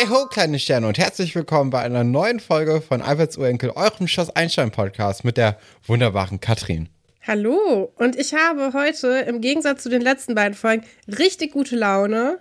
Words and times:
Hey 0.00 0.06
ho, 0.06 0.26
kleine 0.26 0.60
Sterne 0.60 0.86
und 0.86 0.96
herzlich 0.96 1.34
willkommen 1.34 1.70
bei 1.70 1.80
einer 1.80 2.04
neuen 2.04 2.38
Folge 2.38 2.80
von 2.80 3.02
Alberts 3.02 3.36
Urenkel, 3.36 3.70
eurem 3.70 4.06
Schloss 4.06 4.30
Einstein 4.30 4.70
Podcast 4.70 5.24
mit 5.24 5.36
der 5.36 5.58
wunderbaren 5.88 6.38
Katrin. 6.38 6.88
Hallo 7.26 7.92
und 7.96 8.14
ich 8.14 8.32
habe 8.32 8.74
heute 8.74 9.08
im 9.26 9.40
Gegensatz 9.40 9.82
zu 9.82 9.88
den 9.88 10.00
letzten 10.00 10.36
beiden 10.36 10.54
Folgen 10.54 10.86
richtig 11.08 11.50
gute 11.50 11.74
Laune. 11.74 12.38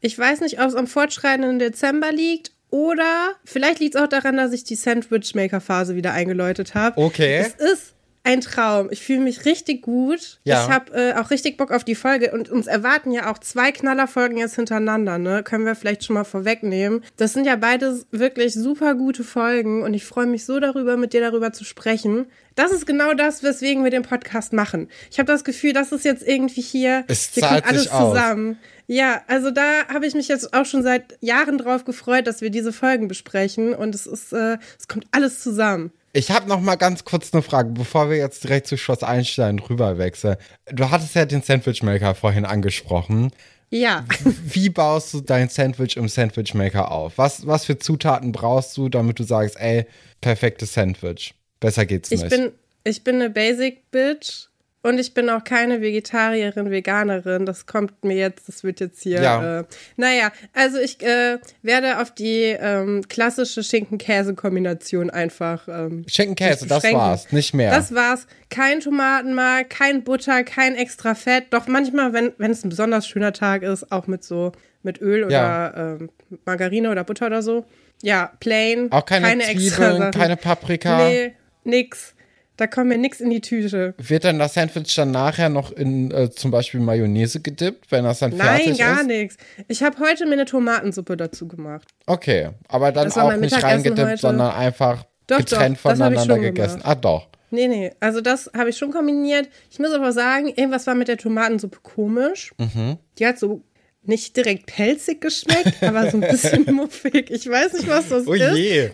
Ich 0.00 0.18
weiß 0.18 0.40
nicht, 0.40 0.58
ob 0.60 0.66
es 0.66 0.74
am 0.74 0.88
fortschreitenden 0.88 1.60
Dezember 1.60 2.10
liegt 2.10 2.50
oder 2.70 3.36
vielleicht 3.44 3.78
liegt 3.78 3.94
es 3.94 4.02
auch 4.02 4.08
daran, 4.08 4.36
dass 4.36 4.52
ich 4.52 4.64
die 4.64 4.74
Sandwich-Maker-Phase 4.74 5.94
wieder 5.94 6.12
eingeläutet 6.12 6.74
habe. 6.74 7.00
Okay. 7.00 7.36
Es 7.36 7.54
ist 7.54 7.94
ein 8.26 8.40
Traum. 8.40 8.88
Ich 8.90 9.02
fühle 9.02 9.20
mich 9.20 9.44
richtig 9.44 9.82
gut. 9.82 10.40
Ja. 10.44 10.64
Ich 10.64 10.70
habe 10.70 10.92
äh, 10.92 11.14
auch 11.14 11.30
richtig 11.30 11.56
Bock 11.56 11.70
auf 11.70 11.84
die 11.84 11.94
Folge 11.94 12.32
und 12.32 12.50
uns 12.50 12.66
erwarten 12.66 13.12
ja 13.12 13.30
auch 13.30 13.38
zwei 13.38 13.72
Knallerfolgen 13.72 14.36
jetzt 14.36 14.56
hintereinander, 14.56 15.16
ne? 15.18 15.42
Können 15.42 15.64
wir 15.64 15.74
vielleicht 15.74 16.04
schon 16.04 16.14
mal 16.14 16.24
vorwegnehmen. 16.24 17.02
Das 17.16 17.32
sind 17.32 17.46
ja 17.46 17.56
beides 17.56 18.06
wirklich 18.10 18.54
super 18.54 18.94
gute 18.94 19.24
Folgen 19.24 19.82
und 19.82 19.94
ich 19.94 20.04
freue 20.04 20.26
mich 20.26 20.44
so 20.44 20.60
darüber, 20.60 20.96
mit 20.96 21.12
dir 21.12 21.20
darüber 21.20 21.52
zu 21.52 21.64
sprechen. 21.64 22.26
Das 22.56 22.72
ist 22.72 22.86
genau 22.86 23.14
das, 23.14 23.42
weswegen 23.42 23.84
wir 23.84 23.90
den 23.90 24.02
Podcast 24.02 24.52
machen. 24.52 24.88
Ich 25.10 25.18
habe 25.18 25.30
das 25.30 25.44
Gefühl, 25.44 25.72
das 25.72 25.92
ist 25.92 26.04
jetzt 26.04 26.26
irgendwie 26.26 26.62
hier, 26.62 27.04
Es 27.06 27.32
zahlt 27.32 27.64
kommt 27.64 27.66
alles 27.66 27.82
sich 27.84 27.92
aus. 27.92 28.14
zusammen. 28.14 28.58
Ja, 28.88 29.22
also 29.26 29.50
da 29.50 29.86
habe 29.92 30.06
ich 30.06 30.14
mich 30.14 30.28
jetzt 30.28 30.54
auch 30.54 30.64
schon 30.64 30.82
seit 30.82 31.18
Jahren 31.20 31.58
drauf 31.58 31.84
gefreut, 31.84 32.26
dass 32.26 32.40
wir 32.40 32.50
diese 32.50 32.72
Folgen 32.72 33.08
besprechen 33.08 33.74
und 33.74 33.94
es 33.94 34.06
ist, 34.06 34.32
äh, 34.32 34.58
es 34.78 34.88
kommt 34.88 35.06
alles 35.10 35.42
zusammen. 35.42 35.92
Ich 36.16 36.30
habe 36.30 36.48
noch 36.48 36.62
mal 36.62 36.76
ganz 36.76 37.04
kurz 37.04 37.34
eine 37.34 37.42
Frage, 37.42 37.68
bevor 37.72 38.08
wir 38.08 38.16
jetzt 38.16 38.42
direkt 38.42 38.68
zu 38.68 38.78
Schloss 38.78 39.02
Einstein 39.02 39.58
rüberwechseln. 39.58 40.36
Du 40.72 40.90
hattest 40.90 41.14
ja 41.14 41.26
den 41.26 41.42
Sandwichmaker 41.42 42.14
vorhin 42.14 42.46
angesprochen. 42.46 43.32
Ja. 43.68 44.06
Wie 44.24 44.70
baust 44.70 45.12
du 45.12 45.20
dein 45.20 45.50
Sandwich 45.50 45.98
im 45.98 46.08
Sandwichmaker 46.08 46.90
auf? 46.90 47.18
Was, 47.18 47.46
was 47.46 47.66
für 47.66 47.78
Zutaten 47.78 48.32
brauchst 48.32 48.78
du, 48.78 48.88
damit 48.88 49.18
du 49.18 49.24
sagst, 49.24 49.60
ey, 49.60 49.84
perfektes 50.22 50.72
Sandwich? 50.72 51.34
Besser 51.60 51.84
geht's 51.84 52.10
Ich 52.10 52.22
nicht. 52.22 52.30
bin, 52.30 52.52
ich 52.84 53.04
bin 53.04 53.16
eine 53.16 53.28
Basic 53.28 53.90
Bitch 53.90 54.48
und 54.86 54.98
ich 54.98 55.14
bin 55.14 55.28
auch 55.30 55.42
keine 55.42 55.80
Vegetarierin, 55.80 56.70
Veganerin. 56.70 57.44
Das 57.44 57.66
kommt 57.66 58.04
mir 58.04 58.16
jetzt, 58.16 58.48
das 58.48 58.62
wird 58.62 58.80
jetzt 58.80 59.02
hier. 59.02 59.20
Ja. 59.20 59.60
Äh, 59.60 59.64
naja, 59.96 60.30
also 60.52 60.78
ich 60.78 61.02
äh, 61.02 61.38
werde 61.62 62.00
auf 62.00 62.12
die 62.12 62.56
ähm, 62.58 63.02
klassische 63.08 63.62
Schinken-Käse-Kombination 63.62 65.10
einfach. 65.10 65.66
Ähm, 65.68 66.04
Schinkenkäse, 66.08 66.66
das 66.66 66.84
war's, 66.84 67.32
nicht 67.32 67.52
mehr. 67.54 67.70
Das 67.72 67.94
war's. 67.94 68.26
Kein 68.48 68.80
Tomatenmark, 68.80 69.70
kein 69.70 70.04
Butter, 70.04 70.44
kein 70.44 70.76
extra 70.76 71.14
Fett. 71.14 71.46
Doch 71.50 71.66
manchmal, 71.66 72.12
wenn 72.12 72.50
es 72.50 72.64
ein 72.64 72.68
besonders 72.68 73.08
schöner 73.08 73.32
Tag 73.32 73.62
ist, 73.62 73.90
auch 73.90 74.06
mit 74.06 74.22
so 74.24 74.52
mit 74.82 75.00
Öl 75.00 75.24
oder 75.24 75.32
Ja. 75.32 75.94
ähm, 75.94 76.10
Margarine 76.44 76.90
oder 76.90 77.02
Butter 77.04 77.26
oder 77.26 77.42
so. 77.42 77.64
Ja, 78.02 78.32
plain. 78.40 78.90
Auch 78.92 79.04
keine, 79.04 79.32
extra 79.32 79.52
Zwiebeln, 79.52 79.98
Sachen. 79.98 80.10
keine 80.12 80.36
Paprika. 80.36 81.08
Nee, 81.08 81.32
nix. 81.64 82.14
Da 82.56 82.66
kommt 82.66 82.88
mir 82.88 82.96
nix 82.98 83.20
in 83.20 83.28
die 83.30 83.40
Tüte. 83.40 83.94
Wird 83.98 84.24
dann 84.24 84.38
das 84.38 84.54
Sandwich 84.54 84.94
dann 84.94 85.10
nachher 85.10 85.48
noch 85.50 85.72
in 85.72 86.10
äh, 86.10 86.30
zum 86.30 86.50
Beispiel 86.50 86.80
Mayonnaise 86.80 87.40
gedippt, 87.40 87.90
wenn 87.92 88.04
das 88.04 88.20
dann 88.20 88.36
Nein, 88.36 88.62
fertig 88.62 88.78
gar 88.78 89.00
ist? 89.00 89.06
nichts. 89.06 89.36
Ich 89.68 89.82
habe 89.82 89.98
heute 90.00 90.24
mir 90.26 90.32
eine 90.32 90.46
Tomatensuppe 90.46 91.16
dazu 91.16 91.46
gemacht. 91.48 91.88
Okay, 92.06 92.50
aber 92.68 92.92
dann 92.92 93.04
Das 93.04 93.18
auch 93.18 93.34
nicht 93.36 93.62
reingedippt, 93.62 94.08
heute. 94.08 94.16
sondern 94.20 94.52
einfach 94.54 95.04
Doch, 95.26 95.38
getrennt 95.38 95.78
doch, 95.82 95.90
das 95.90 95.98
voneinander 95.98 96.38
gegessen. 96.38 96.78
gemacht. 96.78 96.86
Ah, 96.90 96.94
doch. 96.94 97.28
Nee, 97.50 97.68
nee. 97.68 97.92
Also 98.00 98.20
das 98.20 98.50
habe 98.56 98.70
ich 98.70 98.76
schon 98.76 98.90
kombiniert. 98.90 99.48
Ich 99.70 99.78
muss 99.78 99.92
aber 99.92 100.12
sagen, 100.12 100.48
irgendwas 100.48 100.86
war 100.86 100.94
mit 100.94 101.08
der 101.08 101.16
Tomatensuppe 101.18 101.78
komisch. 101.82 102.52
Mhm. 102.58 102.96
Die 103.18 103.26
hat 103.26 103.38
so 103.38 103.62
nicht 104.02 104.36
direkt 104.36 104.66
pelzig 104.66 105.20
geschmeckt, 105.20 105.82
aber 105.82 106.10
so 106.10 106.16
ein 106.16 106.28
bisschen 106.28 106.64
muffig. 106.74 107.30
Ich 107.30 107.48
weiß 107.48 107.74
nicht, 107.74 107.88
was 107.88 108.08
das 108.08 108.26
Oh 108.26 108.32
ist. 108.32 108.56
je. 108.56 108.90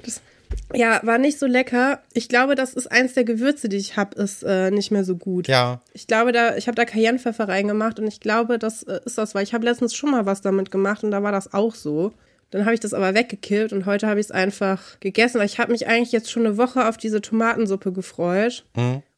Ja, 0.75 1.01
war 1.03 1.19
nicht 1.19 1.39
so 1.39 1.47
lecker. 1.47 2.01
Ich 2.13 2.29
glaube, 2.29 2.55
das 2.55 2.75
ist 2.75 2.91
eins 2.91 3.15
der 3.15 3.25
Gewürze, 3.25 3.69
die 3.69 3.77
ich 3.77 3.97
habe, 3.97 4.21
ist 4.21 4.43
äh, 4.43 4.71
nicht 4.71 4.91
mehr 4.91 5.05
so 5.05 5.17
gut. 5.17 5.49
Ja. 5.49 5.83
Ich 5.93 6.07
glaube, 6.07 6.33
da, 6.33 6.57
ich 6.57 6.67
habe 6.67 6.77
da 6.77 6.85
Cayennepfeffer 6.85 7.49
reingemacht 7.49 7.99
und 7.99 8.07
ich 8.07 8.21
glaube, 8.21 8.59
das 8.59 8.83
äh, 8.85 9.01
ist 9.05 9.19
das, 9.19 9.35
weil 9.35 9.45
ich 9.45 9.55
habe 9.55 9.65
letztens 9.65 9.95
schon 9.95 10.11
mal 10.11 10.27
was 10.27 10.41
damit 10.41 10.71
gemacht 10.71 11.05
und 11.05 11.11
da 11.11 11.23
war 11.23 11.33
das 11.33 11.53
auch 11.53 11.75
so. 11.75 12.13
Dann 12.51 12.65
habe 12.65 12.75
ich 12.75 12.81
das 12.81 12.93
aber 12.93 13.15
weggekillt 13.15 13.73
und 13.73 13.87
heute 13.87 14.07
habe 14.07 14.21
ich 14.21 14.27
es 14.27 14.31
einfach 14.31 15.01
gegessen, 15.01 15.39
weil 15.39 15.47
ich 15.47 15.59
habe 15.59 15.73
mich 15.73 15.87
eigentlich 15.87 16.13
jetzt 16.13 16.31
schon 16.31 16.45
eine 16.45 16.59
Woche 16.59 16.87
auf 16.87 16.99
diese 16.99 17.23
Tomatensuppe 17.23 17.93
gefreut 17.93 18.67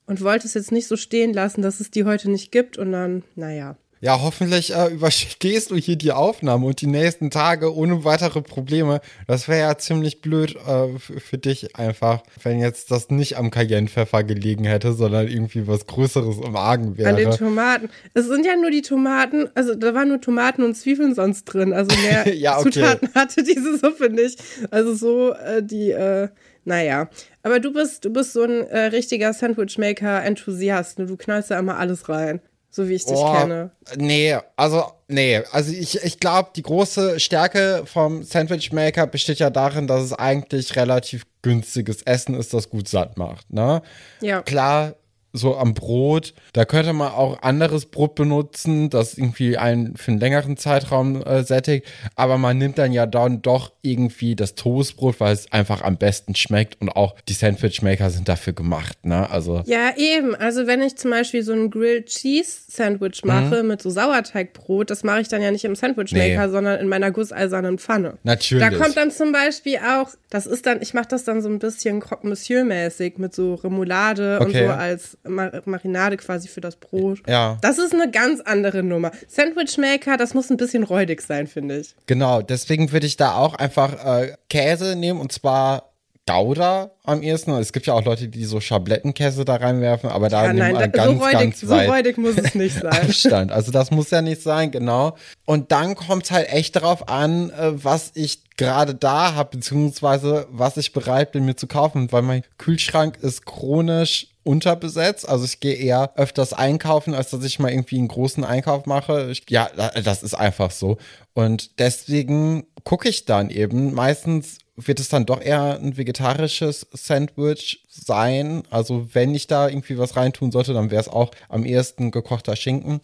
und 0.07 0.23
wollte 0.23 0.47
es 0.47 0.55
jetzt 0.55 0.71
nicht 0.71 0.87
so 0.87 0.97
stehen 0.97 1.33
lassen, 1.33 1.61
dass 1.61 1.81
es 1.81 1.91
die 1.91 2.05
heute 2.05 2.31
nicht 2.31 2.53
gibt 2.53 2.79
und 2.79 2.93
dann, 2.93 3.25
naja. 3.35 3.77
Ja, 4.05 4.21
hoffentlich 4.21 4.75
äh, 4.75 4.89
überstehst 4.93 5.71
du 5.71 5.77
hier 5.77 5.97
die 5.97 6.13
Aufnahme 6.13 6.67
und 6.67 6.83
die 6.83 6.87
nächsten 6.87 7.31
Tage 7.31 7.75
ohne 7.75 8.05
weitere 8.05 8.43
Probleme. 8.43 9.01
Das 9.27 9.49
wäre 9.49 9.61
ja 9.61 9.79
ziemlich 9.79 10.21
blöd 10.21 10.57
äh, 10.57 10.99
für, 10.99 11.39
dich 11.39 11.75
einfach, 11.77 12.23
wenn 12.43 12.59
jetzt 12.59 12.91
das 12.91 13.09
nicht 13.09 13.39
am 13.39 13.51
Cayennepfeffer 13.51 14.23
gelegen 14.23 14.65
hätte, 14.65 14.93
sondern 14.93 15.27
irgendwie 15.27 15.67
was 15.67 15.87
Größeres 15.87 16.37
im 16.37 16.55
Argen 16.55 16.89
An 16.89 17.17
den 17.17 17.17
wäre. 17.17 17.39
Tomaten. 17.39 17.89
Es 18.13 18.27
sind 18.27 18.45
ja 18.45 18.57
nur 18.57 18.71
die 18.71 18.83
Tomaten, 18.83 19.49
also 19.55 19.75
da 19.75 19.95
waren 19.95 20.09
nur 20.09 20.21
Tomaten 20.21 20.65
und 20.65 20.75
Zwiebeln 20.75 21.15
sonst 21.15 21.47
drin. 21.47 21.73
Also 21.73 21.97
mehr 22.03 22.29
Ja, 22.37 22.59
okay. 22.59 22.73
Zutaten 22.73 23.09
hatte 23.15 23.43
diese 23.43 23.79
Suppe 23.79 24.11
nicht. 24.11 24.39
Also 24.71 24.95
so 24.95 25.33
äh, 25.33 25.63
die, 25.63 25.93
äh, 25.93 26.29
naja. 26.67 27.09
Aber 27.43 27.59
du 27.59 27.73
bist, 27.73 28.05
du 28.05 28.11
bist 28.11 28.35
so 28.35 28.43
ein 28.43 28.67
äh, 28.67 28.81
richtiger 28.81 29.33
Sandwichmaker-Enthusiast. 29.33 30.99
Ne? 30.99 31.07
Du 31.07 31.17
knallst 31.17 31.51
da 31.51 31.59
immer 31.59 31.79
alles 31.79 32.11
rein. 32.11 32.43
So 32.75 32.89
wie 32.89 32.95
ich 32.95 33.05
dich 33.07 33.15
Oh, 33.15 33.33
kenne. 33.33 33.71
Nee, 33.97 34.37
also, 34.57 34.83
nee. 35.07 35.41
Also 35.53 35.71
ich, 35.71 36.03
ich 36.03 36.19
glaube, 36.19 36.49
die 36.57 36.63
große 36.63 37.21
Stärke 37.21 37.85
vom 37.85 38.25
Sandwich 38.25 38.73
Maker 38.73 39.07
besteht 39.07 39.39
ja 39.39 39.49
darin, 39.49 39.87
dass 39.87 40.03
es 40.03 40.13
eigentlich 40.13 40.75
relativ 40.75 41.23
günstiges 41.43 42.03
Essen 42.03 42.35
ist, 42.35 42.53
das 42.53 42.71
gut 42.71 42.89
satt 42.89 43.17
macht. 43.17 43.53
Ne? 43.53 43.81
Ja. 44.21 44.43
Klar, 44.43 44.97
so 45.35 45.57
am 45.57 45.75
Brot, 45.75 46.33
da 46.53 46.65
könnte 46.65 46.93
man 46.93 47.11
auch 47.11 47.43
anderes 47.43 47.87
Brot 47.87 48.15
benutzen, 48.15 48.89
das 48.89 49.19
irgendwie 49.19 49.59
einen 49.59 49.97
für 49.97 50.13
einen 50.13 50.21
längeren 50.21 50.57
Zeitraum 50.57 51.23
äh, 51.23 51.43
sättigt, 51.43 51.89
aber 52.15 52.39
man 52.39 52.57
nimmt 52.57 52.79
dann 52.79 52.93
ja 52.93 53.05
dann 53.05 53.43
doch 53.43 53.73
irgendwie 53.83 54.37
das 54.37 54.55
Toastbrot, 54.55 55.19
weil 55.19 55.35
es 55.35 55.51
einfach 55.51 55.83
am 55.83 55.97
besten 55.97 56.37
schmeckt 56.37 56.81
und 56.81 56.89
auch 56.89 57.17
die 57.29 57.33
Sandwich 57.33 57.83
Maker 57.83 58.11
sind 58.11 58.29
dafür 58.29 58.53
gemacht, 58.53 59.05
ne? 59.05 59.29
Also 59.29 59.63
Ja, 59.67 59.93
eben. 59.97 60.37
Also 60.37 60.69
wenn 60.69 60.81
ich 60.81 60.97
zum 60.97 61.11
Beispiel 61.11 61.43
so 61.43 61.53
ein 61.53 61.69
Grilled 61.69 62.07
Cheese 62.07 62.64
Sandwich 62.75 63.25
mache 63.25 63.63
mit 63.63 63.81
so 63.83 63.91
Sauerteigbrot, 63.91 64.91
das 64.91 65.05
mache 65.05 65.21
ich 65.21 65.29
dann 65.29 65.43
ja 65.43 65.51
nicht 65.51 65.65
im 65.65 65.75
Sandwich 65.75 66.13
Maker, 66.13 66.25
Mhm. 66.43 66.47
Nee. 66.47 66.53
sondern 66.53 66.81
in 66.81 66.89
meiner 66.89 67.11
gusseisernen 67.11 67.79
Pfanne. 67.79 68.19
Natürlich. 68.23 68.69
Da 68.69 68.77
kommt 68.77 68.97
dann 68.97 69.11
zum 69.11 69.33
Beispiel 69.33 69.79
auch, 69.79 70.11
das 70.31 70.47
ist 70.47 70.67
dann, 70.67 70.83
ich 70.83 70.95
mache 70.95 71.09
das 71.09 71.25
dann 71.25 71.43
so 71.43 71.49
ein 71.49 71.59
bisschen 71.59 72.01
Croque 72.01 72.25
Monsieur 72.27 72.65
mäßig 72.65 73.19
mit 73.19 73.35
so 73.35 73.55
Remoulade 73.55 74.39
und 74.41 74.49
Okay. 74.49 74.67
so 74.67 74.73
als 74.73 75.19
Mar 75.25 75.63
Marinade 75.65 76.17
quasi 76.17 76.49
für 76.49 76.61
das 76.61 76.77
Brot. 76.77 77.21
Ja. 77.29 77.59
Das 77.63 77.79
ist 77.79 77.93
eine 77.95 78.11
ganz 78.11 78.41
andere 78.41 78.83
Nummer. 78.83 79.11
Sandwich 79.29 79.79
Maker, 79.79 80.17
das 80.17 80.35
muss 80.35 80.51
ein 80.51 80.57
bisschen 80.57 80.83
räudig 80.85 81.23
sein, 81.23 81.47
finde 81.47 81.79
ich. 81.79 81.95
Genau, 82.07 82.43
deswegen 82.43 82.93
würde 82.93 83.07
ich 83.07 83.17
da 83.17 83.35
auch 83.37 83.55
einfach 83.55 84.05
äh, 84.23 84.33
Käse 84.51 84.97
nehmen 84.97 85.21
und 85.21 85.33
zwar 85.33 85.94
Gouda 86.27 86.91
am 87.05 87.23
ehesten. 87.23 87.51
Es 87.53 87.73
gibt 87.73 87.87
ja 87.87 87.95
auch 87.95 88.05
Leute, 88.05 88.29
die 88.29 88.45
so 88.45 88.61
Schablettenkäse 88.61 89.45
da 89.45 89.57
reinwerfen, 89.57 90.09
aber 90.09 90.29
da 90.29 90.47
Ja, 90.47 90.53
man 90.55 90.75
da, 90.75 90.87
ganz, 90.87 91.19
so, 91.19 91.25
räudig, 91.25 91.39
ganz 91.39 91.61
so 91.61 91.69
weit 91.69 91.89
räudig 91.89 92.19
muss 92.19 92.37
es 92.39 92.55
nicht 92.55 92.75
sein. 92.81 92.93
Abstand. 92.93 93.53
Also 93.53 93.73
das 93.73 93.91
muss 93.91 94.11
ja 94.11 94.23
nicht 94.23 94.43
sein, 94.43 94.71
genau. 94.71 95.17
Und 95.45 95.71
dann 95.71 95.95
kommt 95.95 96.25
es 96.25 96.31
halt 96.31 96.49
echt 96.51 96.77
darauf 96.77 97.09
an, 97.09 97.51
äh, 97.51 97.73
was 97.85 98.13
ich 98.15 98.43
gerade 98.57 98.95
da 98.95 99.35
habe, 99.35 99.57
beziehungsweise 99.57 100.47
was 100.51 100.77
ich 100.77 100.93
bereit 100.93 101.33
bin 101.33 101.45
mir 101.45 101.57
zu 101.57 101.67
kaufen, 101.67 102.11
weil 102.11 102.23
mein 102.23 102.43
Kühlschrank 102.57 103.19
ist 103.21 103.45
chronisch 103.45 104.29
unterbesetzt. 104.45 105.29
Also 105.29 105.45
ich 105.45 105.61
gehe 105.61 105.75
eher 105.75 106.13
öfters 106.17 106.53
einkaufen, 106.53 107.15
als 107.15 107.31
dass 107.31 107.45
ich 107.45 107.59
mal 107.59 107.71
irgendwie 107.71 107.99
einen 107.99 108.09
großen 108.09 108.45
Einkauf 108.45 108.87
mache. 108.87 109.31
Ich, 109.31 109.45
ja, 109.49 109.69
das 110.03 110.23
ist 110.23 110.35
einfach 110.35 110.71
so. 110.71 110.99
Und 111.33 111.79
deswegen 111.81 112.67
gucke 112.85 113.09
ich 113.09 113.25
dann 113.25 113.51
eben. 113.51 113.93
Meistens 113.95 114.59
wird 114.77 114.99
es 114.99 115.09
dann 115.09 115.27
doch 115.27 115.41
eher 115.41 115.79
ein 115.79 115.97
vegetarisches 115.97 116.87
Sandwich 116.93 117.85
sein. 117.89 118.65
Also 118.71 119.09
wenn 119.13 119.35
ich 119.35 119.47
da 119.47 119.69
irgendwie 119.69 119.99
was 119.99 120.17
reintun 120.17 120.51
sollte, 120.51 120.75
dann 120.75 120.91
wäre 120.91 121.01
es 121.01 121.09
auch 121.09 121.31
am 121.49 121.65
ehesten 121.65 122.11
gekochter 122.11 122.57
Schinken. 122.57 123.01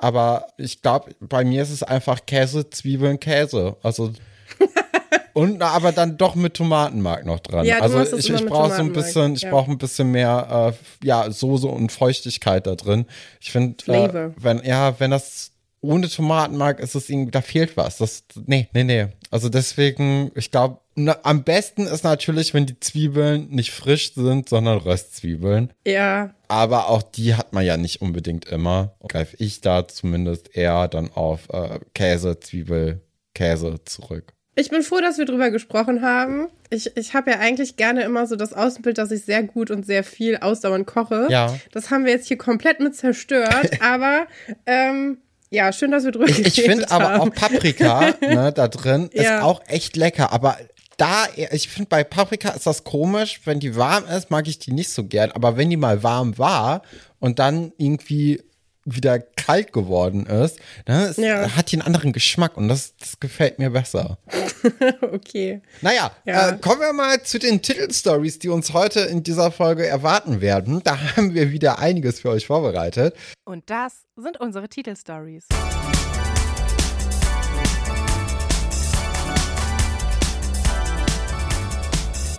Aber 0.00 0.48
ich 0.58 0.82
glaube, 0.82 1.14
bei 1.20 1.44
mir 1.44 1.62
ist 1.62 1.70
es 1.70 1.82
einfach 1.82 2.26
Käse, 2.26 2.68
Zwiebeln, 2.68 3.20
Käse. 3.20 3.76
Also 3.82 4.12
und 5.32 5.62
aber 5.62 5.92
dann 5.92 6.18
doch 6.18 6.34
mit 6.34 6.54
Tomatenmark 6.54 7.24
noch 7.24 7.40
dran. 7.40 7.64
Ja, 7.64 7.80
also 7.80 8.02
ich, 8.02 8.30
ich 8.30 8.46
brauche 8.46 8.74
so 8.74 8.82
ein 8.82 8.92
bisschen, 8.92 9.34
ich 9.34 9.42
ja. 9.42 9.50
brauche 9.50 9.70
ein 9.70 9.78
bisschen 9.78 10.10
mehr 10.10 10.74
äh, 10.74 11.06
ja, 11.06 11.30
Soße 11.30 11.66
und 11.66 11.90
Feuchtigkeit 11.90 12.66
da 12.66 12.74
drin. 12.74 13.06
Ich 13.40 13.50
finde, 13.50 13.92
äh, 13.92 14.30
wenn, 14.36 14.62
ja, 14.62 14.98
wenn 15.00 15.10
das 15.10 15.52
ohne 15.84 16.08
Tomatenmark 16.08 16.80
ist 16.80 16.94
es 16.94 17.08
irgendwie, 17.08 17.30
da 17.30 17.42
fehlt 17.42 17.76
was. 17.76 17.98
Das, 17.98 18.24
nee, 18.46 18.68
nee, 18.72 18.84
nee. 18.84 19.06
Also 19.30 19.48
deswegen, 19.48 20.30
ich 20.34 20.50
glaube, 20.50 20.78
am 21.22 21.44
besten 21.44 21.86
ist 21.86 22.04
natürlich, 22.04 22.54
wenn 22.54 22.66
die 22.66 22.78
Zwiebeln 22.80 23.48
nicht 23.50 23.72
frisch 23.72 24.14
sind, 24.14 24.48
sondern 24.48 24.78
Röstzwiebeln. 24.78 25.72
Ja, 25.86 26.34
Aber 26.48 26.88
auch 26.88 27.02
die 27.02 27.34
hat 27.34 27.52
man 27.52 27.64
ja 27.64 27.76
nicht 27.76 28.00
unbedingt 28.00 28.46
immer. 28.46 28.94
Greife 29.08 29.36
ich 29.38 29.60
da 29.60 29.86
zumindest 29.86 30.56
eher 30.56 30.88
dann 30.88 31.10
auf 31.12 31.48
äh, 31.50 31.80
Käse, 31.94 32.38
Zwiebel, 32.40 33.00
Käse 33.34 33.76
zurück. 33.84 34.32
Ich 34.56 34.70
bin 34.70 34.82
froh, 34.82 35.00
dass 35.00 35.18
wir 35.18 35.24
drüber 35.24 35.50
gesprochen 35.50 36.02
haben. 36.02 36.46
Ich, 36.70 36.96
ich 36.96 37.14
habe 37.14 37.32
ja 37.32 37.38
eigentlich 37.40 37.76
gerne 37.76 38.02
immer 38.04 38.28
so 38.28 38.36
das 38.36 38.52
Außenbild, 38.52 38.98
dass 38.98 39.10
ich 39.10 39.24
sehr 39.24 39.42
gut 39.42 39.70
und 39.72 39.84
sehr 39.84 40.04
viel 40.04 40.36
ausdauernd 40.36 40.86
koche. 40.86 41.26
Ja. 41.28 41.58
Das 41.72 41.90
haben 41.90 42.04
wir 42.04 42.12
jetzt 42.12 42.28
hier 42.28 42.38
komplett 42.38 42.78
mit 42.78 42.94
zerstört. 42.94 43.70
aber 43.80 44.28
ähm, 44.66 45.18
ja, 45.54 45.72
schön, 45.72 45.90
dass 45.90 46.04
wir 46.04 46.12
drüber 46.12 46.28
Ich, 46.28 46.40
ich 46.44 46.62
finde 46.62 46.90
aber 46.90 47.20
auch 47.20 47.30
Paprika 47.32 48.14
ne, 48.20 48.52
da 48.52 48.68
drin 48.68 49.10
Ja. 49.12 49.38
ist 49.38 49.42
auch 49.44 49.62
echt 49.66 49.96
lecker. 49.96 50.32
Aber 50.32 50.56
da, 50.96 51.24
ich 51.50 51.68
finde 51.68 51.88
bei 51.88 52.04
Paprika 52.04 52.50
ist 52.50 52.66
das 52.66 52.84
komisch. 52.84 53.40
Wenn 53.44 53.60
die 53.60 53.76
warm 53.76 54.04
ist, 54.06 54.30
mag 54.30 54.46
ich 54.48 54.58
die 54.58 54.72
nicht 54.72 54.90
so 54.90 55.04
gern. 55.04 55.32
Aber 55.32 55.56
wenn 55.56 55.70
die 55.70 55.76
mal 55.76 56.02
warm 56.02 56.38
war 56.38 56.82
und 57.20 57.38
dann 57.38 57.72
irgendwie 57.78 58.42
wieder 58.84 59.18
kalt 59.18 59.72
geworden 59.72 60.26
ist, 60.26 60.58
dann 60.84 61.08
ist, 61.10 61.18
Ja. 61.18 61.50
hat 61.56 61.70
die 61.72 61.76
einen 61.76 61.86
anderen 61.86 62.12
Geschmack 62.12 62.56
und 62.56 62.68
das, 62.68 62.94
das 62.98 63.18
gefällt 63.20 63.58
mir 63.58 63.70
besser. 63.70 64.18
okay. 65.00 65.60
Naja, 65.80 66.10
Ja. 66.24 66.50
äh, 66.50 66.58
kommen 66.58 66.80
wir 66.80 66.92
mal 66.92 67.22
zu 67.22 67.38
den 67.38 67.62
Titelstories, 67.62 68.38
die 68.38 68.48
uns 68.48 68.72
heute 68.72 69.00
in 69.00 69.22
dieser 69.22 69.50
Folge 69.50 69.86
erwarten 69.86 70.40
werden. 70.40 70.82
Da 70.84 70.98
haben 71.16 71.34
wir 71.34 71.50
wieder 71.50 71.78
einiges 71.78 72.20
für 72.20 72.30
euch 72.30 72.46
vorbereitet. 72.46 73.14
Und 73.44 73.70
das 73.70 73.92
sind 74.16 74.38
unsere 74.40 74.68
Titelstories. 74.68 75.44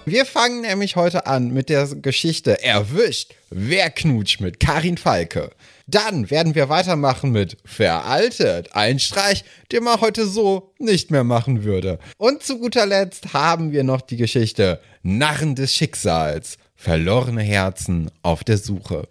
Wir 0.07 0.25
fangen 0.27 0.61
nämlich 0.61 0.95
heute 0.95 1.25
an 1.25 1.51
mit 1.51 1.67
der 1.69 1.87
Geschichte 1.87 2.61
Erwischt, 2.63 3.33
wer 3.49 3.89
knutscht 3.89 4.39
mit 4.39 4.59
Karin 4.59 4.97
Falke. 4.97 5.49
Dann 5.87 6.31
werden 6.31 6.55
wir 6.55 6.67
weitermachen 6.69 7.31
mit 7.31 7.57
Veraltet, 7.63 8.75
ein 8.75 8.97
Streich, 8.97 9.43
den 9.71 9.83
man 9.83 10.01
heute 10.01 10.27
so 10.27 10.73
nicht 10.79 11.11
mehr 11.11 11.23
machen 11.23 11.63
würde. 11.63 11.99
Und 12.17 12.41
zu 12.41 12.57
guter 12.57 12.87
Letzt 12.87 13.33
haben 13.33 13.71
wir 13.71 13.83
noch 13.83 14.01
die 14.01 14.17
Geschichte 14.17 14.81
Narren 15.03 15.53
des 15.53 15.75
Schicksals, 15.75 16.57
verlorene 16.75 17.43
Herzen 17.43 18.09
auf 18.23 18.43
der 18.43 18.57
Suche. 18.57 19.07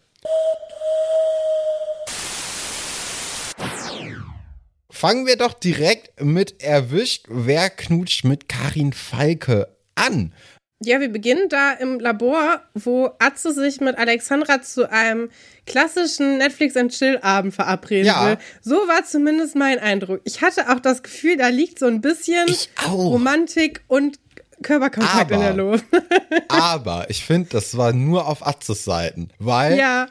Fangen 4.91 5.27
wir 5.27 5.37
doch 5.37 5.53
direkt 5.53 6.21
mit 6.21 6.61
Erwischt, 6.61 7.27
wer 7.29 7.71
knutscht 7.71 8.25
mit 8.25 8.49
Karin 8.49 8.93
Falke 8.93 9.69
an. 9.95 10.33
Ja, 10.85 11.01
wir 11.01 11.09
beginnen 11.11 11.49
da 11.49 11.73
im 11.73 11.99
Labor, 12.01 12.61
wo 12.75 13.11
Atze 13.19 13.53
sich 13.53 13.81
mit 13.81 13.97
Alexandra 13.99 14.63
zu 14.63 14.91
einem 14.91 15.31
klassischen 15.67 16.39
Netflix 16.39 16.77
and 16.77 16.93
Chill 16.93 17.19
Abend 17.23 17.55
verabreden 17.55 18.07
Ja. 18.07 18.27
will. 18.27 18.39
So 18.63 18.75
war 18.89 19.05
zumindest 19.05 19.57
mein 19.57 19.79
Eindruck. 19.79 20.21
Ich 20.25 20.41
hatte 20.43 20.69
auch 20.71 20.81
das 20.81 21.03
Gefühl, 21.03 21.37
da 21.37 21.49
liegt 21.49 21.79
so 21.79 21.87
ein 21.87 22.01
bisschen. 22.01 22.47
Romantik 22.91 23.83
und 23.89 24.19
Körperkontakt 24.63 25.31
in 25.31 25.37
Aber- 25.37 25.45
der 25.45 25.55
Luft. 25.55 25.85
Aber 26.49 27.07
ich 27.09 27.25
finde, 27.25 27.49
das 27.51 27.77
war 27.77 27.93
nur 27.93 28.27
auf 28.29 28.47
Atzes 28.47 28.85
Seiten. 28.85 29.29
Weil, 29.39 29.79
ja, 29.79 30.07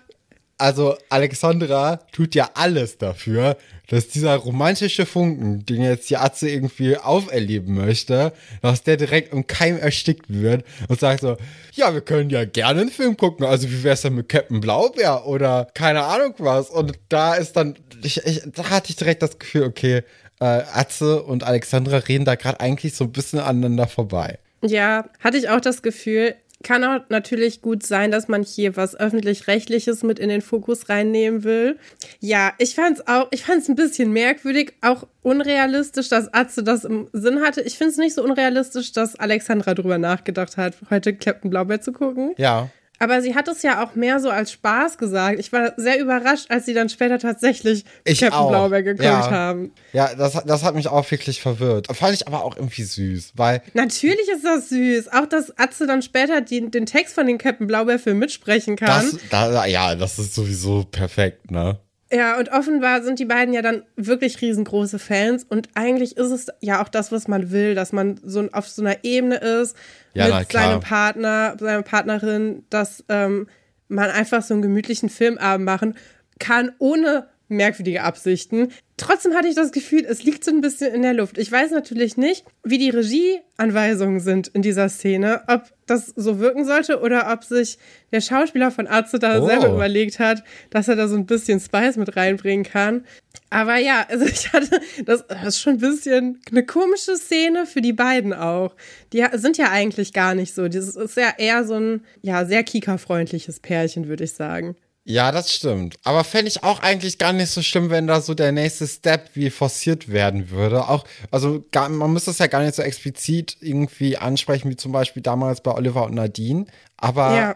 also 0.58 0.96
Alexandra 1.10 1.98
tut 2.12 2.36
ja 2.36 2.50
alles 2.54 2.98
dafür, 2.98 3.58
dass 3.88 4.08
dieser 4.08 4.36
romantische 4.36 5.06
Funken, 5.06 5.66
den 5.66 5.82
jetzt 5.82 6.10
die 6.10 6.18
Atze 6.18 6.50
irgendwie 6.50 6.98
auferleben 6.98 7.76
möchte, 7.76 8.34
dass 8.62 8.84
der 8.84 8.98
direkt 8.98 9.34
im 9.34 9.46
Keim 9.48 9.78
erstickt 9.78 10.26
wird 10.28 10.64
und 10.88 11.00
sagt 11.00 11.22
so, 11.22 11.38
ja, 11.74 11.94
wir 11.94 12.02
können 12.02 12.30
ja 12.30 12.46
gerne 12.46 12.82
einen 12.82 12.90
Film 12.90 13.18
gucken. 13.18 13.46
Also 13.46 13.70
wie 13.70 13.84
wär's 13.84 14.02
denn 14.02 14.16
mit 14.16 14.30
Captain 14.30 14.62
Blaubeer 14.62 15.26
oder 15.26 15.68
keine 15.74 16.04
Ahnung 16.04 16.34
was. 16.38 16.70
Und 16.70 16.94
da 17.10 17.36
ist 17.36 17.54
dann, 17.54 17.76
ich, 18.04 18.26
ich, 18.26 18.42
da 18.46 18.70
hatte 18.70 18.90
ich 18.90 18.96
direkt 18.96 19.22
das 19.22 19.38
Gefühl, 19.38 19.64
okay, 19.64 20.04
äh, 20.40 20.46
Atze 20.46 21.24
und 21.24 21.44
Alexandra 21.44 21.98
reden 21.98 22.26
da 22.26 22.36
gerade 22.36 22.60
eigentlich 22.60 22.96
so 22.96 23.04
ein 23.04 23.12
bisschen 23.12 23.40
aneinander 23.40 23.88
vorbei. 23.88 24.40
ja, 24.62 25.10
hatte 25.20 25.38
ich 25.38 25.50
auch 25.50 25.62
das 25.62 25.82
Gefühl. 25.82 26.36
Kann 26.64 26.84
auch 26.84 27.02
natürlich 27.10 27.62
gut 27.62 27.84
sein, 27.84 28.10
dass 28.10 28.28
man 28.28 28.44
hier 28.44 28.76
was 28.76 28.96
öffentlich-rechtliches 28.96 30.04
mit 30.04 30.18
in 30.18 30.30
den 30.30 30.42
Fokus 30.42 30.90
reinnehmen 30.90 31.44
will. 31.44 31.78
Ja, 32.20 32.54
ich 32.58 32.76
fand's 32.76 33.06
auch, 33.06 33.28
ich 33.32 33.44
fand's 33.44 33.70
ein 33.70 33.76
bisschen 33.76 34.12
merkwürdig, 34.12 34.74
auch 34.82 35.06
unrealistisch, 35.22 36.10
dass 36.10 36.34
Atze 36.34 36.64
das 36.64 36.86
im 36.86 37.10
Sinn 37.14 37.42
hatte. 37.42 37.62
Ich 37.62 37.78
find's 37.78 37.98
nicht 37.98 38.16
so 38.16 38.24
unrealistisch, 38.24 38.94
dass 38.94 39.16
Alexandra 39.16 39.74
drüber 39.74 39.98
nachgedacht 39.98 40.58
hat, 40.58 40.76
heute 40.90 41.14
Captain 41.14 41.50
Blaubeer 41.50 41.82
zu 41.82 41.92
gucken. 41.92 42.34
Ja. 42.38 42.70
Aber 43.04 43.22
sie 43.22 43.36
hat 43.36 43.50
es 43.50 43.62
ja 43.64 43.84
auch 43.84 43.96
mehr 43.96 44.22
so 44.22 44.30
als 44.30 44.54
Spaß 44.54 44.98
gesagt. 44.98 45.38
Ich 45.40 45.52
war 45.52 45.74
sehr 45.76 46.00
überrascht, 46.00 46.46
als 46.50 46.66
sie 46.66 46.74
dann 46.74 46.88
später 46.88 47.20
tatsächlich 47.20 47.84
Ich 48.06 48.22
Captain 48.22 48.40
auch. 48.40 48.50
Blaubeer 48.50 48.82
geguckt 48.82 49.04
Ja. 49.04 49.30
haben. 49.30 49.74
Ja, 49.92 50.16
das, 50.16 50.42
das 50.46 50.64
hat 50.64 50.74
mich 50.76 50.88
auch 50.88 51.10
wirklich 51.12 51.42
verwirrt. 51.42 51.88
Fand 51.96 52.14
ich 52.14 52.26
aber 52.28 52.46
auch 52.46 52.56
irgendwie 52.56 52.84
süß, 52.84 53.34
weil 53.36 53.62
Natürlich 53.74 54.28
ist 54.34 54.46
das 54.46 54.70
süß. 54.70 55.12
Auch, 55.12 55.26
dass 55.26 55.58
Atze 55.60 55.86
dann 55.86 56.02
später 56.02 56.40
die, 56.40 56.70
den 56.72 56.86
Text 56.86 57.14
von 57.14 57.28
den 57.28 57.38
Captain 57.38 57.68
Blaubeer-Film 57.68 58.18
mitsprechen 58.20 58.78
kann. 58.78 59.12
das, 59.12 59.20
da, 59.30 59.66
ja, 59.66 59.96
das 59.96 60.18
ist 60.18 60.34
sowieso 60.34 60.86
perfekt, 60.86 61.52
ne? 61.52 61.80
Ja, 62.14 62.38
und 62.38 62.52
offenbar 62.52 63.02
sind 63.02 63.18
die 63.18 63.26
beiden 63.26 63.56
ja 63.56 63.64
dann 63.64 63.84
wirklich 63.96 64.40
riesengroße 64.40 65.00
Fans. 65.00 65.44
Und 65.44 65.70
eigentlich 65.74 66.16
ist 66.16 66.30
es 66.30 66.48
ja 66.60 66.84
auch 66.84 66.90
das, 66.90 67.12
was 67.12 67.28
man 67.28 67.50
will, 67.50 67.74
dass 67.74 67.92
man 67.92 68.20
so 68.24 68.48
auf 68.52 68.70
so 68.70 68.84
einer 68.84 69.04
Ebene 69.04 69.38
ist 69.38 69.76
Ja, 70.14 70.38
mit 70.38 70.52
seinem 70.52 70.80
Partner, 70.80 71.56
seiner 71.60 71.82
Partnerin, 71.82 72.66
dass 72.70 73.04
ähm, 73.10 73.48
man 73.88 74.12
einfach 74.12 74.44
so 74.44 74.54
einen 74.54 74.62
gemütlichen 74.62 75.10
Filmabend 75.10 75.66
machen 75.66 75.96
kann, 76.38 76.74
ohne 76.78 77.28
merkwürdige 77.56 78.04
Absichten. 78.04 78.70
Trotzdem 78.98 79.34
hatte 79.34 79.48
ich 79.48 79.56
das 79.56 79.72
Gefühl, 79.72 80.06
es 80.08 80.24
liegt 80.24 80.44
so 80.46 80.52
ein 80.52 80.62
bisschen 80.62 80.94
in 80.94 81.02
der 81.02 81.14
Luft. 81.14 81.38
Ich 81.38 81.52
weiß 81.52 81.72
natürlich 81.72 82.16
nicht, 82.16 82.46
wie 82.64 82.78
die 82.78 82.92
Regieanweisungen 82.92 84.20
sind 84.20 84.50
in 84.50 84.62
dieser 84.62 84.88
Szene, 84.90 85.42
ob 85.48 85.64
das 85.88 86.14
so 86.16 86.40
wirken 86.40 86.64
sollte 86.66 87.02
oder 87.02 87.32
ob 87.34 87.44
sich 87.44 87.78
der 88.12 88.22
Schauspieler 88.22 88.72
von 88.72 88.88
Arze 88.88 89.20
da 89.20 89.42
Oh. 89.42 89.48
selber 89.48 89.70
überlegt 89.74 90.20
hat, 90.20 90.44
dass 90.70 90.88
er 90.88 90.96
da 90.96 91.08
so 91.08 91.16
ein 91.16 91.26
bisschen 91.26 91.60
Spice 91.60 91.98
mit 91.98 92.16
reinbringen 92.16 92.64
kann. 92.64 93.04
Aber 93.50 93.78
ja, 93.78 94.06
also 94.10 94.26
ich 94.32 94.54
hatte, 94.54 94.80
das, 95.06 95.26
das 95.28 95.44
ist 95.48 95.60
schon 95.60 95.74
ein 95.74 95.80
bisschen 95.80 96.40
eine 96.52 96.66
komische 96.66 97.18
Szene 97.18 97.66
für 97.66 97.82
die 97.82 97.94
beiden 97.94 98.34
auch. 98.34 98.76
Die 99.12 99.26
sind 99.34 99.58
ja 99.58 99.72
eigentlich 99.72 100.14
gar 100.14 100.36
nicht 100.36 100.54
so. 100.54 100.68
Das 100.68 100.96
ist 100.96 101.18
ja 101.18 101.34
eher 101.38 101.66
so 101.66 101.76
ein, 101.76 102.04
ja, 102.22 102.46
sehr 102.46 102.64
kika-freundliches 102.64 103.60
Pärchen, 103.60 104.08
würde 104.08 104.24
ich 104.24 104.34
sagen. 104.34 104.76
Ja, 105.06 105.34
das 105.34 105.52
stimmt. 105.54 105.98
Aber 106.04 106.24
fände 106.24 106.48
ich 106.48 106.64
auch 106.64 106.82
eigentlich 106.82 107.18
gar 107.18 107.34
nicht 107.34 107.50
so 107.50 107.62
schlimm, 107.62 107.90
wenn 107.90 108.08
da 108.08 108.22
so 108.22 108.34
der 108.34 108.54
nächste 108.54 108.88
Step 108.88 109.32
wie 109.34 109.50
forciert 109.50 110.10
werden 110.12 110.50
würde. 110.50 110.88
Auch, 110.88 111.04
also 111.30 111.66
gar, 111.72 111.90
man 111.90 112.14
müsste 112.14 112.32
es 112.32 112.38
ja 112.38 112.48
gar 112.48 112.62
nicht 112.62 112.76
so 112.76 112.82
explizit 112.84 113.58
irgendwie 113.60 114.18
ansprechen, 114.18 114.70
wie 114.70 114.78
zum 114.78 114.94
Beispiel 114.94 115.22
damals 115.22 115.60
bei 115.62 115.72
Oliver 115.74 116.06
und 116.06 116.16
Nadine. 116.16 116.68
Aber 116.96 117.36
Ja. 117.36 117.56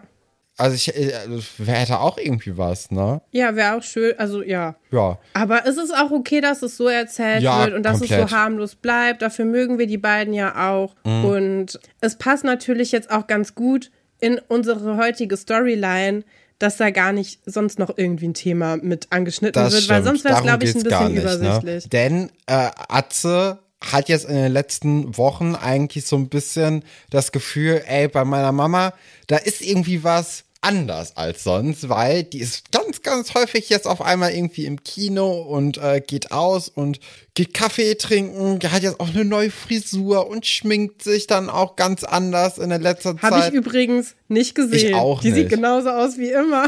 also 0.57 0.75
ich 0.75 0.93
äh, 0.93 1.13
wer 1.57 1.75
hätte 1.75 1.99
auch 2.01 2.17
irgendwie 2.17 2.57
was, 2.57 2.91
ne? 2.91 3.21
Ja, 3.31 3.55
wäre 3.55 3.77
auch 3.77 3.83
schön. 3.83 4.13
Also 4.19 4.41
ja. 4.43 4.75
Ja. 4.91 5.17
Aber 5.33 5.65
es 5.65 5.77
ist 5.77 5.95
auch 5.95 6.11
okay, 6.11 6.41
dass 6.41 6.61
es 6.63 6.75
so 6.75 6.89
erzählt 6.89 7.43
Ja, 7.43 7.63
wird 7.63 7.75
und 7.75 7.83
dass 7.83 8.01
es 8.01 8.09
komplett. 8.09 8.29
so 8.29 8.35
harmlos 8.35 8.75
bleibt. 8.75 9.21
Dafür 9.21 9.45
mögen 9.45 9.79
wir 9.79 9.87
die 9.87 9.97
beiden 9.97 10.33
ja 10.33 10.69
auch. 10.73 10.95
Mhm. 11.05 11.23
Und 11.23 11.79
es 12.01 12.17
passt 12.17 12.43
natürlich 12.43 12.91
jetzt 12.91 13.09
auch 13.09 13.25
ganz 13.25 13.55
gut 13.55 13.89
in 14.19 14.37
unsere 14.49 14.97
heutige 14.97 15.37
Storyline, 15.37 16.23
dass 16.59 16.77
da 16.77 16.89
gar 16.89 17.13
nicht 17.13 17.39
sonst 17.45 17.79
noch 17.79 17.97
irgendwie 17.97 18.27
ein 18.27 18.33
Thema 18.33 18.77
mit 18.77 19.07
angeschnitten 19.11 19.61
Das 19.61 19.73
wird, 19.73 19.83
stimmt. 19.83 19.97
weil 19.97 20.03
sonst 20.03 20.23
wäre 20.23 20.35
es, 20.35 20.41
glaube 20.41 20.65
ich, 20.65 20.75
ein 20.75 20.83
bisschen 20.83 21.13
nicht, 21.13 21.21
übersichtlich. 21.21 21.83
Ne? 21.85 21.89
Denn 21.89 22.29
äh, 22.47 22.69
Atze 22.87 23.59
hat 23.79 24.09
jetzt 24.09 24.25
in 24.25 24.35
den 24.35 24.51
letzten 24.51 25.17
Wochen 25.17 25.55
eigentlich 25.55 26.05
so 26.05 26.15
ein 26.15 26.29
bisschen 26.29 26.83
das 27.11 27.31
Gefühl, 27.31 27.83
ey, 27.85 28.07
bei 28.07 28.25
meiner 28.25 28.51
Mama, 28.51 28.93
da 29.27 29.37
ist 29.37 29.61
irgendwie 29.61 30.03
was 30.03 30.45
anders 30.61 31.15
als 31.17 31.43
sonst, 31.43 31.87
weil 31.89 32.23
die 32.23 32.39
ist 32.39 32.71
ganz, 32.71 33.01
ganz 33.01 33.33
häufig 33.35 33.69
jetzt 33.69 33.87
auf 33.87 34.01
einmal 34.01 34.31
irgendwie 34.31 34.65
im 34.65 34.83
Kino 34.83 35.41
und 35.41 35.77
äh, 35.77 36.01
geht 36.05 36.31
aus 36.31 36.67
und 36.69 36.99
geht 37.35 37.53
Kaffee 37.53 37.95
trinken. 37.95 38.59
Die 38.59 38.67
hat 38.69 38.81
jetzt 38.83 38.99
auch 38.99 39.09
eine 39.09 39.23
neue 39.25 39.51
Frisur 39.51 40.27
und 40.27 40.45
schminkt 40.45 41.03
sich 41.03 41.27
dann 41.27 41.49
auch 41.49 41.75
ganz 41.75 42.03
anders 42.03 42.57
in 42.57 42.69
der 42.69 42.79
letzten 42.79 43.21
Habe 43.21 43.37
ich 43.37 43.43
Zeit. 43.43 43.53
übrigens 43.53 44.15
nicht 44.27 44.55
gesehen. 44.55 44.89
Ich 44.89 44.95
auch 44.95 45.21
Die 45.21 45.31
sieht 45.31 45.45
nicht. 45.45 45.49
genauso 45.49 45.89
aus 45.89 46.17
wie 46.17 46.31
immer. 46.31 46.67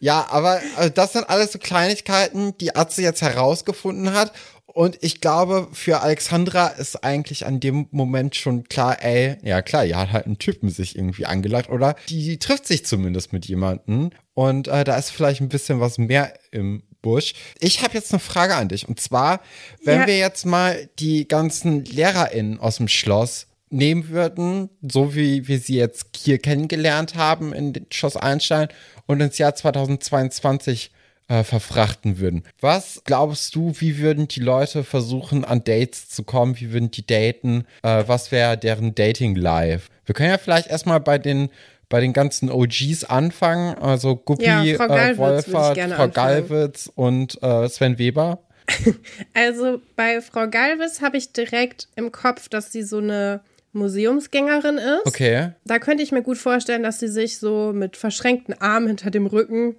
Ja, 0.00 0.26
aber 0.30 0.60
äh, 0.78 0.90
das 0.90 1.14
sind 1.14 1.28
alles 1.28 1.52
so 1.52 1.58
Kleinigkeiten, 1.58 2.56
die 2.58 2.76
Atze 2.76 3.02
jetzt 3.02 3.22
herausgefunden 3.22 4.12
hat. 4.12 4.32
Und 4.74 4.98
ich 5.02 5.20
glaube, 5.20 5.68
für 5.72 6.00
Alexandra 6.00 6.66
ist 6.66 7.04
eigentlich 7.04 7.46
an 7.46 7.60
dem 7.60 7.86
Moment 7.92 8.34
schon 8.34 8.64
klar, 8.64 8.98
ey, 9.04 9.36
ja 9.42 9.62
klar, 9.62 9.86
die 9.86 9.94
hat 9.94 10.10
halt 10.10 10.26
einen 10.26 10.38
Typen 10.38 10.68
sich 10.68 10.96
irgendwie 10.96 11.26
angelacht 11.26 11.70
oder 11.70 11.94
die 12.08 12.38
trifft 12.40 12.66
sich 12.66 12.84
zumindest 12.84 13.32
mit 13.32 13.46
jemandem 13.46 14.10
und 14.34 14.66
äh, 14.66 14.82
da 14.82 14.96
ist 14.98 15.10
vielleicht 15.10 15.40
ein 15.40 15.48
bisschen 15.48 15.78
was 15.78 15.96
mehr 15.96 16.34
im 16.50 16.82
Busch. 17.02 17.34
Ich 17.60 17.82
habe 17.84 17.94
jetzt 17.94 18.12
eine 18.12 18.18
Frage 18.18 18.56
an 18.56 18.68
dich 18.68 18.88
und 18.88 18.98
zwar, 18.98 19.40
wenn 19.84 20.00
Ja. 20.00 20.06
wir 20.08 20.18
jetzt 20.18 20.44
mal 20.44 20.88
die 20.98 21.28
ganzen 21.28 21.84
LehrerInnen 21.84 22.58
aus 22.58 22.78
dem 22.78 22.88
Schloss 22.88 23.46
nehmen 23.70 24.08
würden, 24.08 24.70
so 24.82 25.14
wie 25.14 25.46
wir 25.46 25.60
sie 25.60 25.76
jetzt 25.76 26.06
hier 26.16 26.38
kennengelernt 26.38 27.14
haben 27.14 27.52
in 27.52 27.86
Schloss 27.92 28.16
Einstein 28.16 28.66
und 29.06 29.20
ins 29.20 29.38
Jahr 29.38 29.54
2022 29.54 30.90
äh, 31.28 31.42
verfrachten 31.44 32.18
würden. 32.18 32.44
Was 32.60 33.02
glaubst 33.04 33.54
du, 33.54 33.72
wie 33.78 33.98
würden 33.98 34.28
die 34.28 34.40
Leute 34.40 34.84
versuchen, 34.84 35.44
an 35.44 35.64
Dates 35.64 36.08
zu 36.08 36.22
kommen? 36.22 36.58
Wie 36.60 36.72
würden 36.72 36.90
die 36.90 37.06
daten? 37.06 37.64
Äh, 37.82 38.04
was 38.06 38.30
wäre 38.30 38.58
deren 38.58 38.94
Dating-Life? 38.94 39.88
Wir 40.04 40.14
können 40.14 40.30
ja 40.30 40.38
vielleicht 40.38 40.68
erstmal 40.68 41.00
bei 41.00 41.18
den 41.18 41.50
bei 41.90 42.00
den 42.00 42.12
ganzen 42.12 42.50
OGs 42.50 43.04
anfangen, 43.04 43.76
also 43.78 44.16
Guppi, 44.16 44.46
Ja, 44.46 44.64
Frau 44.76 44.86
äh, 44.86 44.88
würde 44.88 45.10
ich 45.12 45.18
Wolfert, 45.18 45.44
Frau 45.46 45.82
anfangen. 45.82 46.12
Gallwitz 46.12 46.90
und 46.94 47.40
äh, 47.42 47.68
Sven 47.68 47.98
Weber. 47.98 48.40
Also 49.34 49.80
bei 49.94 50.20
Frau 50.22 50.48
Galvis 50.48 51.02
habe 51.02 51.18
ich 51.18 51.32
direkt 51.32 51.88
im 51.96 52.10
Kopf, 52.10 52.48
dass 52.48 52.72
sie 52.72 52.82
so 52.82 52.98
eine 52.98 53.42
Museumsgängerin 53.72 54.78
ist. 54.78 55.06
Okay. 55.06 55.50
Da 55.64 55.78
könnte 55.78 56.02
ich 56.02 56.12
mir 56.12 56.22
gut 56.22 56.38
vorstellen, 56.38 56.82
dass 56.82 57.00
sie 57.00 57.08
sich 57.08 57.38
so 57.38 57.72
mit 57.74 57.96
verschränkten 57.96 58.54
Armen 58.60 58.88
hinter 58.88 59.10
dem 59.10 59.26
Rücken 59.26 59.76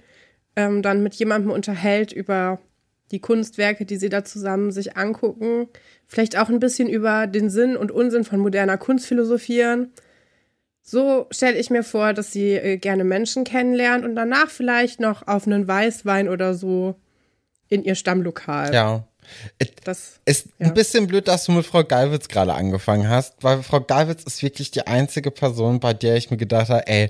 ähm, 0.55 0.81
dann 0.81 1.03
mit 1.03 1.13
jemandem 1.15 1.51
unterhält 1.51 2.11
über 2.11 2.59
die 3.11 3.19
Kunstwerke, 3.19 3.85
die 3.85 3.97
sie 3.97 4.09
da 4.09 4.23
zusammen 4.23 4.71
sich 4.71 4.97
angucken. 4.97 5.67
Vielleicht 6.07 6.37
auch 6.37 6.49
ein 6.49 6.59
bisschen 6.59 6.89
über 6.89 7.27
den 7.27 7.49
Sinn 7.49 7.77
und 7.77 7.91
Unsinn 7.91 8.23
von 8.23 8.39
moderner 8.39 8.77
Kunst 8.77 9.05
philosophieren. 9.05 9.91
So 10.81 11.27
stelle 11.31 11.57
ich 11.57 11.69
mir 11.69 11.83
vor, 11.83 12.13
dass 12.13 12.31
sie 12.31 12.53
äh, 12.53 12.77
gerne 12.77 13.03
Menschen 13.03 13.43
kennenlernt 13.43 14.05
und 14.05 14.15
danach 14.15 14.49
vielleicht 14.49 14.99
noch 14.99 15.27
auf 15.27 15.47
einen 15.47 15.67
Weißwein 15.67 16.29
oder 16.29 16.53
so 16.53 16.95
in 17.69 17.83
ihr 17.83 17.95
Stammlokal. 17.95 18.73
Ja. 18.73 19.07
Das, 19.83 20.19
Ist 20.25 20.49
Ja. 20.59 20.67
ein 20.67 20.75
bisschen 20.75 21.07
blöd, 21.07 21.27
dass 21.27 21.45
du 21.45 21.51
mit 21.51 21.65
Frau 21.65 21.83
Gallwitz 21.83 22.27
gerade 22.27 22.53
angefangen 22.53 23.09
hast, 23.09 23.33
weil 23.41 23.63
Frau 23.63 23.81
Gallwitz 23.81 24.23
ist 24.23 24.43
wirklich 24.43 24.69
die 24.69 24.85
einzige 24.85 25.31
Person, 25.31 25.79
bei 25.79 25.93
der 25.93 26.15
ich 26.15 26.29
mir 26.29 26.37
gedacht 26.37 26.69
habe, 26.69 26.85
ey, 26.87 27.09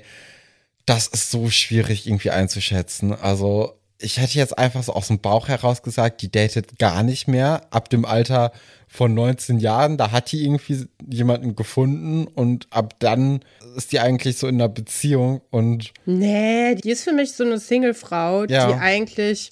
das 0.85 1.07
ist 1.07 1.31
so 1.31 1.49
schwierig 1.49 2.07
irgendwie 2.07 2.29
einzuschätzen. 2.31 3.13
Also 3.13 3.73
ich 3.97 4.19
hätte 4.19 4.37
jetzt 4.37 4.57
einfach 4.57 4.83
so 4.83 4.93
aus 4.93 5.07
dem 5.07 5.19
Bauch 5.19 5.47
heraus 5.47 5.81
gesagt, 5.81 6.21
die 6.21 6.29
datet 6.31 6.77
gar 6.79 7.01
nicht 7.01 7.27
mehr 7.27 7.61
ab 7.71 7.89
dem 7.89 8.05
Alter 8.05 8.51
von 8.87 9.13
19 9.13 9.59
Jahren. 9.59 9.97
Da 9.97 10.11
hat 10.11 10.31
die 10.31 10.43
irgendwie 10.43 10.85
jemanden 11.09 11.55
gefunden 11.55 12.27
und 12.27 12.67
ab 12.71 12.95
dann 12.99 13.39
ist 13.77 13.91
die 13.93 13.99
eigentlich 13.99 14.37
so 14.37 14.47
in 14.47 14.55
einer 14.55 14.69
Beziehung 14.69 15.41
und 15.49 15.93
Nee, 16.05 16.75
die 16.75 16.89
ist 16.91 17.03
für 17.03 17.13
mich 17.13 17.33
so 17.33 17.43
eine 17.45 17.59
Single-Frau, 17.59 18.45
Ja. 18.45 18.67
die 18.67 18.73
eigentlich, 18.75 19.51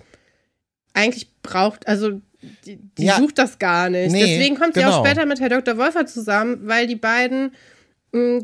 eigentlich 0.93 1.29
braucht, 1.41 1.87
also 1.87 2.21
die, 2.65 2.77
die 2.97 3.05
Ja. 3.05 3.17
sucht 3.17 3.37
das 3.37 3.57
gar 3.59 3.89
nicht. 3.89 4.11
Nee, 4.11 4.19
Deswegen 4.19 4.57
kommt 4.57 4.73
sie 4.75 4.83
auch 4.85 5.01
genau. 5.03 5.05
später 5.05 5.25
mit 5.25 5.39
Herr 5.39 5.49
Dr. 5.49 5.77
Wolfer 5.77 6.05
zusammen, 6.05 6.59
weil 6.67 6.87
die 6.87 6.95
beiden, 6.97 7.53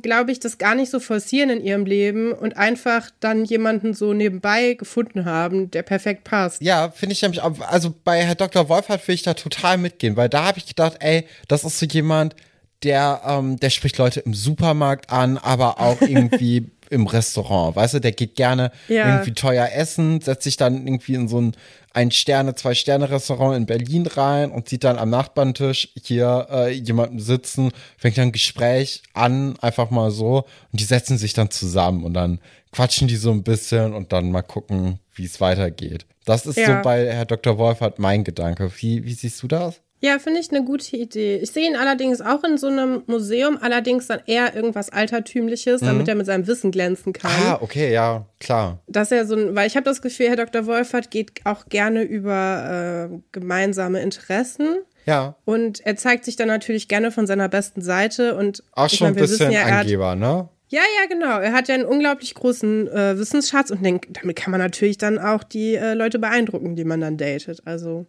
glaube 0.01 0.31
ich, 0.31 0.39
das 0.39 0.57
gar 0.57 0.73
nicht 0.73 0.89
so 0.89 0.99
forcieren 0.99 1.51
in 1.51 1.61
ihrem 1.61 1.85
Leben 1.85 2.31
und 2.33 2.57
einfach 2.57 3.11
dann 3.19 3.45
jemanden 3.45 3.93
so 3.93 4.13
nebenbei 4.13 4.73
gefunden 4.73 5.25
haben, 5.25 5.69
der 5.69 5.83
perfekt 5.83 6.23
passt. 6.23 6.61
Ja, 6.61 6.89
finde 6.89 7.13
ich 7.13 7.21
nämlich, 7.21 7.41
auch- 7.41 7.59
also 7.61 7.93
bei 8.03 8.23
Herr 8.23 8.33
Dr. 8.35 8.67
Wolfert 8.67 9.07
will 9.07 9.13
ich 9.15 9.21
da 9.21 9.35
total 9.35 9.77
mitgehen, 9.77 10.15
weil 10.17 10.27
da 10.27 10.45
habe 10.45 10.57
ich 10.57 10.65
gedacht, 10.65 10.97
ey, 11.01 11.25
das 11.47 11.63
ist 11.63 11.77
so 11.77 11.85
jemand, 11.85 12.35
der, 12.83 13.21
ähm, 13.27 13.59
der 13.59 13.69
spricht 13.69 13.97
Leute 13.99 14.21
im 14.21 14.33
Supermarkt 14.33 15.11
an, 15.11 15.37
aber 15.37 15.79
auch 15.79 16.01
irgendwie 16.01 16.71
im 16.89 17.05
Restaurant, 17.05 17.75
weißt 17.75 17.93
du, 17.95 17.99
der 18.01 18.13
geht 18.13 18.35
gerne 18.35 18.71
Ja. 18.87 19.07
irgendwie 19.07 19.33
teuer 19.35 19.69
essen, 19.71 20.21
setzt 20.21 20.45
sich 20.45 20.57
dann 20.57 20.87
irgendwie 20.87 21.13
in 21.13 21.27
so 21.27 21.39
ein 21.39 21.51
ein 21.93 22.11
Sterne, 22.11 22.55
zwei 22.55 22.73
Sterne 22.75 23.09
Restaurant 23.09 23.57
in 23.57 23.65
Berlin 23.65 24.05
rein 24.07 24.51
und 24.51 24.69
sieht 24.69 24.83
dann 24.83 24.97
am 24.97 25.09
Nachbartisch 25.09 25.89
hier 26.01 26.47
äh, 26.51 26.71
jemanden 26.71 27.19
sitzen, 27.19 27.71
fängt 27.97 28.17
dann 28.17 28.29
ein 28.29 28.31
Gespräch 28.31 29.01
an, 29.13 29.57
einfach 29.59 29.89
mal 29.89 30.11
so 30.11 30.45
und 30.71 30.79
die 30.79 30.83
setzen 30.83 31.17
sich 31.17 31.33
dann 31.33 31.49
zusammen 31.51 32.03
und 32.03 32.13
dann 32.13 32.39
quatschen 32.71 33.07
die 33.07 33.15
so 33.15 33.31
ein 33.31 33.43
bisschen 33.43 33.93
und 33.93 34.13
dann 34.13 34.31
mal 34.31 34.43
gucken, 34.43 34.99
wie 35.15 35.25
es 35.25 35.41
weitergeht. 35.41 36.05
Das 36.25 36.45
ist 36.45 36.57
Ja. 36.57 36.77
so 36.77 36.83
bei 36.83 37.11
Herr 37.11 37.25
Dr. 37.25 37.57
Wolfert 37.57 37.97
mein 37.97 38.23
Gedanke. 38.23 38.71
Wie, 38.77 39.03
wie 39.03 39.13
siehst 39.13 39.41
du 39.41 39.47
das? 39.47 39.81
Ja, 40.01 40.17
finde 40.17 40.39
ich 40.39 40.49
eine 40.51 40.63
gute 40.63 40.95
Idee. 40.95 41.37
Ich 41.37 41.51
sehe 41.51 41.67
ihn 41.67 41.75
allerdings 41.75 42.21
auch 42.21 42.43
in 42.45 42.57
so 42.57 42.67
einem 42.67 43.03
Museum, 43.07 43.57
allerdings 43.59 44.07
dann 44.07 44.21
eher 44.25 44.55
irgendwas 44.55 44.89
Altertümliches, 44.91 45.81
damit 45.81 46.07
er 46.07 46.15
mit 46.15 46.25
seinem 46.25 46.47
Wissen 46.47 46.71
glänzen 46.71 47.11
kann. 47.11 47.31
Ah, 47.45 47.57
okay, 47.61 47.91
ja, 47.91 48.25
klar. 48.39 48.79
dass 48.87 49.11
er 49.11 49.25
so 49.25 49.35
ein, 49.35 49.55
weil 49.55 49.67
ich 49.67 49.75
habe 49.75 49.83
das 49.83 50.01
Gefühl, 50.01 50.29
Herr 50.29 50.37
Dr. 50.37 50.65
Wolfert 50.67 51.11
geht 51.11 51.41
auch 51.45 51.65
gerne 51.67 52.03
über 52.03 53.09
äh, 53.11 53.17
gemeinsame 53.33 54.01
Interessen 54.01 54.77
Ja. 55.05 55.35
und 55.43 55.81
er 55.85 55.97
zeigt 55.97 56.23
sich 56.23 56.37
dann 56.37 56.47
natürlich 56.47 56.87
gerne 56.87 57.11
von 57.11 57.27
seiner 57.27 57.49
besten 57.49 57.81
Seite 57.81 58.35
und 58.37 58.63
Auch 58.71 58.89
schon 58.89 59.07
mein, 59.07 59.15
ein 59.15 59.21
bisschen 59.21 59.53
hat, 59.53 59.81
Angeber, 59.81 60.15
ne? 60.15 60.47
ja, 60.69 60.81
ja, 60.81 61.07
genau, 61.09 61.39
er 61.39 61.51
hat 61.51 61.67
ja 61.67 61.75
einen 61.75 61.85
unglaublich 61.85 62.35
großen 62.35 62.87
äh, 62.87 63.17
Wissensschatz 63.17 63.69
und 63.71 63.83
den, 63.85 63.99
damit 64.11 64.37
kann 64.37 64.51
man 64.51 64.61
natürlich 64.61 64.97
dann 64.97 65.19
auch 65.19 65.43
die 65.43 65.75
äh, 65.75 65.93
Leute 65.93 66.19
beeindrucken, 66.19 66.75
die 66.77 66.85
man 66.85 67.01
dann 67.01 67.17
datet. 67.17 67.61
Also 67.65 67.89
ja. 67.99 68.05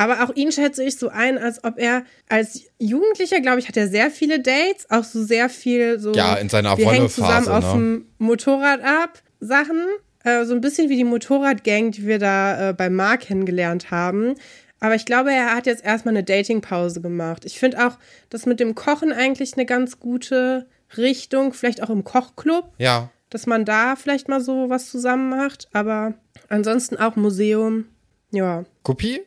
Aber 0.00 0.24
auch 0.24 0.34
ihn 0.34 0.50
schätze 0.50 0.82
ich 0.82 0.96
so 0.96 1.10
ein, 1.10 1.36
als 1.36 1.62
ob 1.62 1.78
er 1.78 2.04
als 2.26 2.62
Jugendlicher, 2.78 3.40
glaube 3.42 3.58
ich, 3.58 3.68
hat 3.68 3.76
er 3.76 3.86
sehr 3.86 4.10
viele 4.10 4.40
Dates, 4.40 4.88
auch 4.88 5.04
so 5.04 5.22
sehr 5.22 5.50
viel 5.50 5.98
so. 6.00 6.12
Ja, 6.14 6.36
in 6.36 6.48
seiner 6.48 6.78
Wir 6.78 6.90
hängen 6.90 7.10
zusammen 7.10 7.44
Wolle-Phase, 7.46 7.54
auf 7.68 7.74
ne? 7.74 7.80
dem 7.80 8.06
Motorrad 8.16 8.80
ab, 8.82 9.22
Sachen. 9.40 9.84
Äh, 10.24 10.46
so 10.46 10.54
ein 10.54 10.62
bisschen 10.62 10.88
wie 10.88 10.96
die 10.96 11.04
Motorradgang, 11.04 11.90
die 11.90 12.06
wir 12.06 12.18
da 12.18 12.70
äh, 12.70 12.72
bei 12.72 12.88
Mark 12.88 13.20
kennengelernt 13.20 13.90
haben. 13.90 14.36
Aber 14.80 14.94
ich 14.94 15.04
glaube, 15.04 15.32
er 15.32 15.54
hat 15.54 15.66
jetzt 15.66 15.84
erstmal 15.84 16.14
eine 16.14 16.24
Datingpause 16.24 17.02
gemacht. 17.02 17.44
Ich 17.44 17.58
finde 17.58 17.86
auch 17.86 17.98
das 18.30 18.46
mit 18.46 18.58
dem 18.58 18.74
Kochen 18.74 19.12
eigentlich 19.12 19.52
eine 19.52 19.66
ganz 19.66 20.00
gute 20.00 20.66
Richtung. 20.96 21.52
Vielleicht 21.52 21.82
auch 21.82 21.90
im 21.90 22.04
Kochclub, 22.04 22.72
Ja. 22.78 23.10
dass 23.28 23.44
man 23.46 23.66
da 23.66 23.96
vielleicht 23.96 24.28
mal 24.30 24.40
so 24.40 24.70
was 24.70 24.88
zusammen 24.90 25.28
macht. 25.28 25.68
Aber 25.74 26.14
ansonsten 26.48 26.96
auch 26.96 27.16
Museum. 27.16 27.84
Ja. 28.30 28.64
Guppi? 28.82 29.20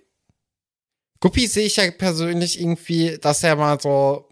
Guppi 1.24 1.48
sehe 1.48 1.65
ich 1.65 1.77
ja 1.77 1.89
persönlich 1.89 2.60
irgendwie, 2.60 3.18
dass 3.18 3.44
er 3.44 3.56
mal 3.56 3.80
so 3.80 4.27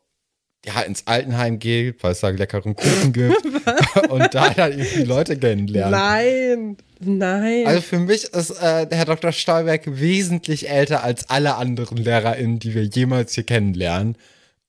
ja, 0.65 0.81
ins 0.81 1.07
Altenheim 1.07 1.57
geht, 1.57 2.03
weil 2.03 2.12
es 2.12 2.19
da 2.19 2.27
leckeren 2.27 2.75
Kuchen 2.75 3.13
gibt 3.13 3.45
und 4.10 4.36
da 4.36 4.50
dann 4.50 4.74
irgendwie 4.74 5.03
Leute 5.03 5.38
kennenlernt. 5.38 5.91
Nein. 5.91 6.77
Nein. 7.00 7.65
Also 7.65 7.79
für 7.79 7.98
mich 7.98 8.25
ist 8.25 8.50
äh, 8.62 8.88
Herr 8.91 9.05
Dr. 9.05 9.31
Stolberg 9.31 9.83
wesentlich 9.86 10.69
älter 10.69 11.01
als 11.01 11.29
alle 11.29 11.55
anderen 11.55 11.95
LehrerInnen, 11.95 12.60
die 12.60 12.75
wir 12.75 12.83
jemals 12.83 13.36
hier 13.36 13.45
kennenlernen. 13.45 14.17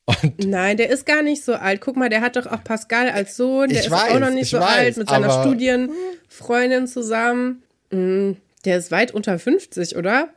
Und 0.07 0.47
Nein, 0.47 0.77
der 0.77 0.91
ist 0.91 1.05
gar 1.05 1.25
nicht 1.25 1.45
so 1.45 1.55
alt. 1.55 1.81
Guck 1.81 1.97
mal, 1.97 2.09
der 2.09 2.21
hat 2.21 2.37
doch 2.37 2.47
auch 2.47 2.63
Pascal 2.63 3.11
als 3.11 3.37
Sohn. 3.37 3.69
Der 3.69 3.81
Ich 3.81 3.87
ist 3.87 3.91
weiß, 3.91 4.13
auch 4.13 4.21
noch 4.21 4.31
nicht 4.31 4.45
ich 4.45 4.51
so 4.51 4.61
weiß, 4.61 4.69
alt 4.79 4.97
mit 4.97 5.09
seiner 5.09 5.43
Studienfreundin 5.43 6.87
zusammen. 6.87 7.65
Mm, 7.91 8.35
Der 8.65 8.79
ist 8.79 8.93
weit 8.93 9.11
unter 9.13 9.41
50, 9.41 9.97
oder? 9.97 10.29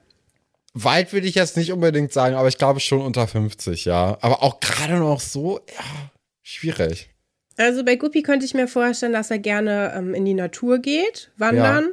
Weit 0.76 1.12
würde 1.14 1.26
ich 1.28 1.34
jetzt 1.36 1.58
nicht 1.58 1.72
unbedingt 1.72 2.14
sagen, 2.14 2.36
aber 2.36 2.48
ich 2.50 2.58
glaube 2.60 2.80
schon 2.80 3.02
unter 3.02 3.28
50, 3.28 3.86
ja. 3.86 4.18
Aber 4.22 4.44
auch 4.44 4.60
gerade 4.60 4.98
noch 4.98 5.20
so, 5.20 5.60
ja, 5.76 6.12
schwierig. 6.44 7.10
Also 7.58 7.84
bei 7.86 7.96
Guppi 7.96 8.22
könnte 8.22 8.46
ich 8.46 8.54
mir 8.54 8.68
vorstellen, 8.68 9.14
dass 9.14 9.32
er 9.32 9.40
gerne 9.40 9.94
ähm, 9.96 10.14
in 10.14 10.26
die 10.26 10.34
Natur 10.34 10.80
geht, 10.80 11.32
wandern. 11.38 11.90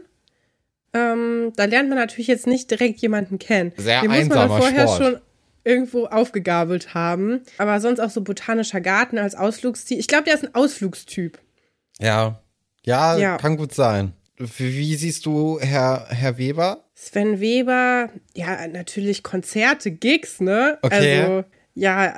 Ähm, 0.93 1.53
da 1.57 1.65
lernt 1.65 1.89
man 1.89 1.99
natürlich 1.99 2.27
jetzt 2.27 2.47
nicht 2.47 2.71
direkt 2.71 3.01
jemanden 3.01 3.39
kennen. 3.39 3.73
Sehr 3.77 4.03
Den 4.03 4.11
muss 4.11 4.29
man 4.29 4.49
vorher 4.49 4.89
Sport. 4.89 4.99
schon 5.03 5.21
irgendwo 5.65 6.07
aufgegabelt 6.07 6.93
haben. 6.95 7.43
Aber 7.59 7.81
sonst 7.81 8.01
auch 8.01 8.11
so 8.11 8.21
botanischer 8.23 8.81
Garten 8.81 9.17
als 9.19 9.35
Ausflugsziel. 9.35 9.99
Ich 9.99 10.09
glaube, 10.09 10.25
der 10.25 10.35
ist 10.35 10.45
ein 10.45 10.55
Ausflugstyp. 10.55 11.39
Ja. 12.01 12.43
Ja, 12.85 13.17
Ja. 13.17 13.37
kann 13.39 13.57
gut 13.57 13.73
sein. 13.73 14.13
Wie, 14.39 14.95
siehst 14.97 15.27
du 15.27 15.59
Herr, 15.61 16.07
Herr 16.09 16.39
Weber? 16.39 16.85
Sven 16.95 17.41
Weber, 17.41 18.09
ja, 18.35 18.67
natürlich 18.69 19.23
Konzerte, 19.23 19.91
Gigs, 19.91 20.41
ne? 20.41 20.79
Okay. 20.83 21.21
Also, 21.23 21.45
ja, 21.75 22.15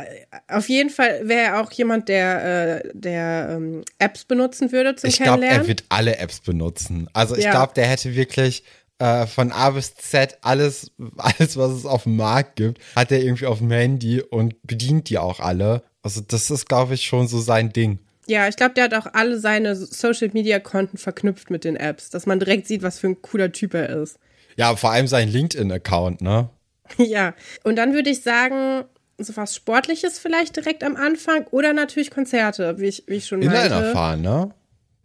auf 0.49 0.69
jeden 0.69 0.91
Fall 0.91 1.29
wäre 1.29 1.47
er 1.55 1.61
auch 1.61 1.71
jemand, 1.73 2.09
der, 2.09 2.83
äh, 2.85 2.91
der 2.93 3.51
ähm, 3.53 3.83
Apps 3.99 4.25
benutzen 4.25 4.73
würde 4.73 4.97
zum 4.97 5.09
Ich 5.09 5.17
glaube, 5.17 5.31
Kennenlernen. 5.41 5.63
er 5.63 5.69
wird 5.69 5.85
alle 5.91 6.17
Apps 6.19 6.41
benutzen. 6.41 7.09
Also 7.13 7.37
ich 7.37 7.45
Ja. 7.45 7.53
glaube, 7.53 7.73
der 7.75 7.87
hätte 7.87 8.15
wirklich 8.17 8.65
äh, 8.99 9.27
von 9.27 9.53
A 9.53 9.71
bis 9.71 9.95
Z 9.95 10.39
alles, 10.43 10.91
alles, 11.17 11.57
was 11.57 11.71
es 11.73 11.87
auf 11.87 12.05
dem 12.05 12.17
Markt 12.17 12.57
gibt, 12.57 12.81
hat 12.97 13.11
er 13.13 13.23
irgendwie 13.23 13.47
auf 13.47 13.59
dem 13.59 13.71
Handy 13.71 14.21
und 14.23 14.55
bedient 14.65 15.09
die 15.09 15.19
auch 15.19 15.41
alle. 15.41 15.83
Also 16.03 16.21
das 16.21 16.51
ist, 16.51 16.67
glaube 16.69 16.95
ich, 16.95 17.05
schon 17.05 17.29
so 17.29 17.41
sein 17.41 17.73
Ding. 17.73 17.99
Ja, 18.27 18.49
ich 18.49 18.57
glaube, 18.57 18.75
der 18.75 18.85
hat 18.85 18.95
auch 18.95 19.07
alle 19.13 19.39
seine 19.39 19.75
Social-Media-Konten 19.77 20.97
verknüpft 20.99 21.51
mit 21.51 21.65
den 21.65 21.77
Apps, 21.77 22.11
dass 22.11 22.27
man 22.27 22.39
direkt 22.39 22.67
sieht, 22.67 22.83
was 22.83 22.99
für 22.99 23.09
ein 23.09 23.21
cooler 23.23 23.53
Typ 23.53 23.75
er 23.75 23.89
ist. 24.03 24.19
Ja, 24.57 24.75
vor 24.77 24.91
allem 24.93 25.07
sein 25.09 25.29
LinkedIn-Account, 25.29 26.21
ne? 26.23 26.49
ja, 26.99 27.35
und 27.65 27.77
dann 27.77 27.93
würde 27.95 28.11
ich 28.11 28.23
sagen, 28.23 28.85
so 29.19 29.37
was 29.37 29.55
Sportliches 29.55 30.19
vielleicht 30.19 30.57
direkt 30.57 30.85
am 30.85 30.97
Anfang 30.97 31.47
oder 31.51 31.73
natürlich 31.73 32.11
Konzerte, 32.11 32.79
wie 32.79 32.87
ich, 32.87 33.05
wie 33.07 33.15
ich 33.15 33.27
schon 33.27 33.43
Inliner 33.43 33.69
meinte. 33.71 33.93
fahren, 33.93 34.23
ne? 34.23 34.51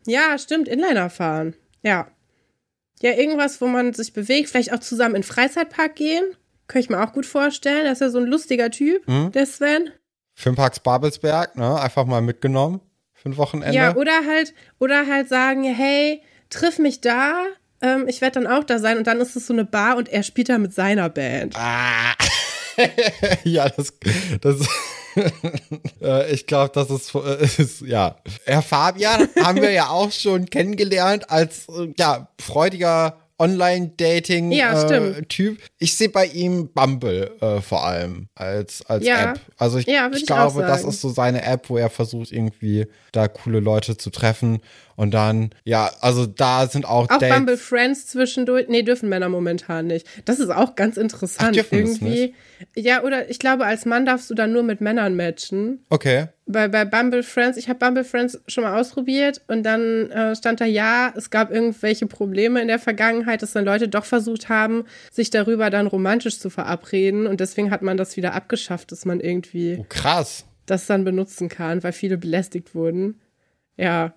Ja, 0.06 0.38
stimmt, 0.38 0.68
Inliner 0.68 1.10
fahren. 1.10 1.56
Ja. 1.84 2.08
Ja, 3.02 3.12
irgendwas, 3.14 3.62
wo 3.62 3.68
man 3.68 3.94
sich 3.94 4.12
bewegt, 4.14 4.50
vielleicht 4.50 4.74
auch 4.74 4.80
zusammen 4.80 5.16
in 5.16 5.22
den 5.22 5.28
Freizeitpark 5.28 5.96
gehen. 5.96 6.24
Könnte 6.68 6.84
ich 6.86 6.90
mir 6.90 7.02
auch 7.02 7.14
gut 7.14 7.26
vorstellen. 7.26 7.86
Das 7.86 7.94
ist 7.94 8.02
ja 8.02 8.10
so 8.10 8.18
ein 8.20 8.26
lustiger 8.26 8.70
Typ, 8.72 9.08
Mhm. 9.08 9.32
der 9.32 9.46
Sven. 9.46 9.90
Filmparks 10.36 10.80
Babelsberg, 10.82 11.56
ne? 11.56 11.80
Einfach 11.80 12.06
mal 12.06 12.22
mitgenommen 12.22 12.82
für 13.22 13.30
ein 13.30 13.38
Wochenende. 13.38 13.76
Ja, 13.76 13.96
oder 13.96 14.26
halt, 14.28 14.54
oder 14.80 15.08
halt 15.08 15.30
sagen, 15.30 15.64
hey, 15.64 16.22
triff 16.50 16.80
mich 16.80 17.02
da 17.02 17.46
ähm, 17.82 18.08
ich 18.08 18.22
werde 18.22 18.42
dann 18.42 18.52
auch 18.52 18.64
da 18.64 18.80
sein 18.80 18.98
und 18.98 19.08
dann 19.08 19.22
ist 19.22 19.36
es 19.36 19.48
so 19.48 19.54
eine 19.54 19.66
Bar 19.66 19.98
und 19.98 20.10
er 20.10 20.24
spielt 20.24 20.50
da 20.50 20.58
mit 20.58 20.74
seiner 20.74 21.10
Band. 21.10 21.56
Ah. 21.56 22.14
ja, 23.44 23.70
das, 23.70 23.94
das 24.42 24.68
äh, 26.02 26.32
ich 26.32 26.46
glaube, 26.46 26.72
das 26.74 26.90
ist, 26.90 27.16
äh, 27.16 27.44
ist, 27.62 27.82
ja. 27.82 28.18
Herr 28.46 28.62
Fabian 28.62 29.30
haben 29.42 29.62
wir 29.62 29.72
ja 29.72 29.90
auch 29.90 30.12
schon 30.12 30.46
kennengelernt 30.50 31.30
als 31.30 31.68
äh, 31.70 31.94
ja, 31.98 32.30
freudiger 32.40 33.18
Online-Dating-Typ. 33.40 34.58
Ja, 34.58 34.90
äh, 34.90 35.56
ich 35.80 35.96
sehe 35.96 36.10
bei 36.10 36.26
ihm 36.26 36.70
Bumble 36.74 37.32
äh, 37.42 37.62
vor 37.62 37.86
allem 37.86 38.28
als, 38.36 38.86
als 38.86 39.06
Ja. 39.06 39.32
App. 39.32 39.40
Also 39.58 39.78
ich, 39.80 39.88
Ja, 39.88 40.10
ich 40.12 40.20
ich 40.20 40.26
glaube, 40.26 40.62
das 40.62 40.84
ist 40.84 41.02
so 41.02 41.10
seine 41.10 41.44
App, 41.44 41.70
wo 41.70 41.78
er 41.78 41.90
versucht, 41.90 42.32
irgendwie 42.32 42.88
da 43.12 43.28
coole 43.28 43.60
Leute 43.60 43.98
zu 43.98 44.10
treffen. 44.10 44.60
Und 45.00 45.12
dann, 45.14 45.52
ja, 45.64 45.90
also 46.02 46.26
da 46.26 46.68
sind 46.68 46.86
auch, 46.86 47.04
Auch 47.10 47.20
Dates. 47.20 47.30
Bumble 47.34 47.56
Friends 47.56 48.06
zwischendurch. 48.08 48.68
Nee, 48.68 48.84
dürfen 48.84 49.08
Männer 49.08 49.30
momentan 49.30 49.88
nicht. 49.88 50.06
Das 50.26 50.42
ist 50.42 50.50
auch 50.50 50.76
ganz 50.76 50.98
interessant. 50.98 51.58
Ach, 51.58 51.72
Irgendwie. 51.72 52.34
Ja, 52.76 53.02
oder 53.04 53.30
ich 53.30 53.40
glaube, 53.40 53.66
als 53.66 53.86
Mann 53.86 54.06
darfst 54.06 54.30
du 54.30 54.36
dann 54.36 54.52
nur 54.52 54.62
mit 54.64 54.82
Männern 54.82 55.16
matchen. 55.16 55.86
Okay. 55.90 56.26
Bei, 56.48 56.68
bei 56.68 56.84
Bumble 56.84 57.24
Friends, 57.24 57.58
ich 57.58 57.70
habe 57.70 57.80
Bumble 57.80 58.04
Friends 58.04 58.42
schon 58.48 58.66
mal 58.66 58.78
ausprobiert 58.78 59.40
und 59.48 59.64
dann 59.64 60.12
äh, 60.12 60.36
stand 60.36 60.60
da, 60.60 60.66
ja, 60.66 61.14
es 61.16 61.30
gab 61.30 61.50
irgendwelche 61.50 62.06
Probleme 62.06 62.62
in 62.62 62.68
der 62.68 62.80
Vergangenheit, 62.80 63.42
dass 63.42 63.54
dann 63.54 63.64
Leute 63.64 63.88
doch 63.88 64.04
versucht 64.04 64.50
haben, 64.50 64.84
sich 65.14 65.30
darüber 65.30 65.70
dann 65.70 65.88
romantisch 65.88 66.40
zu 66.42 66.50
verabreden 66.50 67.26
und 67.26 67.40
deswegen 67.40 67.72
hat 67.72 67.84
man 67.84 67.96
das 67.96 68.18
wieder 68.18 68.34
abgeschafft, 68.34 68.92
dass 68.92 69.06
man 69.06 69.22
irgendwie 69.22 69.78
Oh, 69.80 69.86
krass. 69.88 70.44
das 70.66 70.88
dann 70.88 71.06
benutzen 71.06 71.48
kann, 71.48 71.84
weil 71.84 71.94
viele 71.94 72.18
belästigt 72.18 72.76
wurden. 72.76 73.22
Ja, 73.78 74.14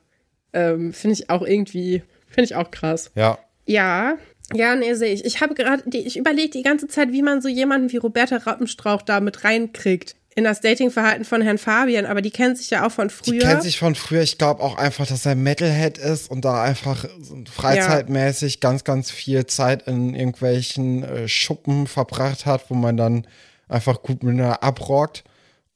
ähm, 0.53 0.93
finde 0.93 1.15
ich 1.15 1.31
auch 1.31 1.43
irgendwie, 1.43 2.03
finde 2.29 2.45
ich 2.45 2.55
auch 2.57 2.71
krass. 2.71 3.11
Ja. 3.15 3.39
Ja, 3.67 4.17
ja, 4.55 4.75
nee, 4.75 4.95
sehe 4.95 5.13
ich. 5.15 5.25
Ich 5.25 5.41
habe 5.41 5.55
gerade, 5.55 5.83
die- 5.87 6.07
ich 6.07 6.17
überlege 6.19 6.51
die 6.51 6.63
ganze 6.63 6.89
Zeit, 6.89 7.13
wie 7.13 7.23
man 7.23 7.41
so 7.41 7.49
jemanden 7.49 7.93
wie 7.93 7.97
Roberta 7.99 8.37
Rappenstrauch 8.37 9.03
da 9.03 9.21
mit 9.21 9.45
reinkriegt 9.45 10.17
in 10.35 10.45
das 10.45 10.61
Datingverhalten 10.63 11.25
von 11.27 11.43
Herrn 11.43 11.59
Fabian, 11.59 12.07
aber 12.07 12.23
die 12.23 12.31
kennt 12.31 12.57
sich 12.57 12.71
ja 12.71 12.87
auch 12.87 12.91
von 12.93 13.11
früher. 13.11 13.33
Die 13.39 13.39
kennt 13.47 13.63
sich 13.63 13.79
von 13.79 13.95
früher. 13.95 14.23
Ich 14.23 14.39
glaube 14.39 14.63
auch 14.63 14.77
einfach, 14.79 15.07
dass 15.07 15.27
er 15.27 15.35
Metalhead 15.35 15.99
ist 15.99 16.31
und 16.31 16.45
da 16.45 16.63
einfach 16.63 17.05
freizeitmäßig 17.51 18.61
ganz, 18.61 18.85
ganz 18.85 19.11
viel 19.11 19.47
Zeit 19.47 19.87
in 19.87 20.15
irgendwelchen 20.15 21.03
äh, 21.05 21.29
Schuppen 21.29 21.87
verbracht 21.87 22.47
hat, 22.47 22.69
wo 22.71 22.75
man 22.75 22.97
dann 22.97 23.27
einfach 23.69 24.03
gut 24.03 24.23
miteinander 24.23 24.63
abrockt 24.63 25.25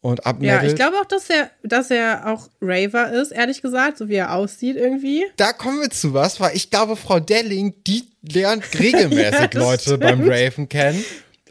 und 0.06 0.20
ja, 0.20 0.24
abmettelt. 0.26 0.70
ich 0.72 0.76
glaube 0.76 0.96
auch, 0.98 1.04
dass 1.04 1.28
er, 1.30 1.50
dass 1.62 1.90
er 1.90 2.26
auch 2.32 2.48
Raver 2.60 3.12
ist, 3.12 3.32
ehrlich 3.32 3.60
gesagt, 3.62 3.98
so 3.98 4.08
wie 4.08 4.14
er 4.14 4.34
aussieht 4.34 4.76
irgendwie. 4.76 5.24
da 5.36 5.52
kommen 5.52 5.80
wir 5.80 5.90
zu 5.90 6.14
was, 6.14 6.40
weil 6.40 6.54
ich 6.56 6.70
glaube, 6.70 6.96
Frau 6.96 7.20
Delling, 7.20 7.74
die 7.86 8.04
lernt 8.22 8.64
regelmäßig 8.78 9.54
Ja, 9.54 9.60
Leute 9.60 9.82
stimmt. 9.82 10.00
beim 10.00 10.28
Raven 10.28 10.68
kennen. 10.68 11.04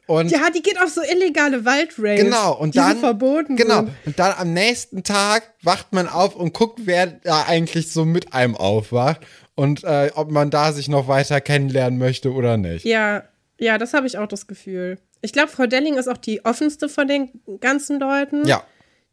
Und 0.07 0.29
Ja, 0.29 0.50
die 0.55 0.62
geht 0.62 0.79
auf 0.79 0.89
so 0.89 1.01
illegale 1.01 1.65
Waldraves. 1.65 2.21
Genau, 2.24 2.53
und 2.57 2.75
die 2.75 2.77
dann 2.77 2.97
verboten 3.00 3.55
Genau, 3.55 3.77
sind. 3.77 3.91
und 4.05 4.19
dann 4.19 4.33
am 4.38 4.53
nächsten 4.53 5.03
Tag 5.03 5.43
wacht 5.63 5.93
man 5.93 6.07
auf 6.07 6.35
und 6.35 6.53
guckt, 6.53 6.81
wer 6.85 7.07
da 7.07 7.45
eigentlich 7.47 7.91
so 7.91 8.05
mit 8.05 8.31
einem 8.33 8.55
aufwacht 8.55 9.21
und 9.55 9.83
äh, 9.83 10.12
ob 10.15 10.29
man 10.29 10.51
da 10.51 10.74
sich 10.74 10.88
noch 10.89 11.07
weiter 11.07 11.41
kennenlernen 11.41 11.97
möchte 11.97 12.31
oder 12.33 12.55
nicht. 12.57 12.85
Ja, 12.85 13.24
ja, 13.59 13.77
das 13.79 13.93
habe 13.93 14.05
ich 14.05 14.17
auch 14.19 14.27
das 14.27 14.45
Gefühl. 14.47 15.00
Ich 15.25 15.34
glaube, 15.34 15.50
Frau 15.50 15.65
Delling 15.65 15.96
ist 15.96 16.08
auch 16.08 16.17
die 16.17 16.46
offenste 16.46 16.88
von 16.88 17.08
den 17.08 17.29
ganzen 17.60 18.00
Leuten. 18.00 18.48
Ja, 18.48 18.63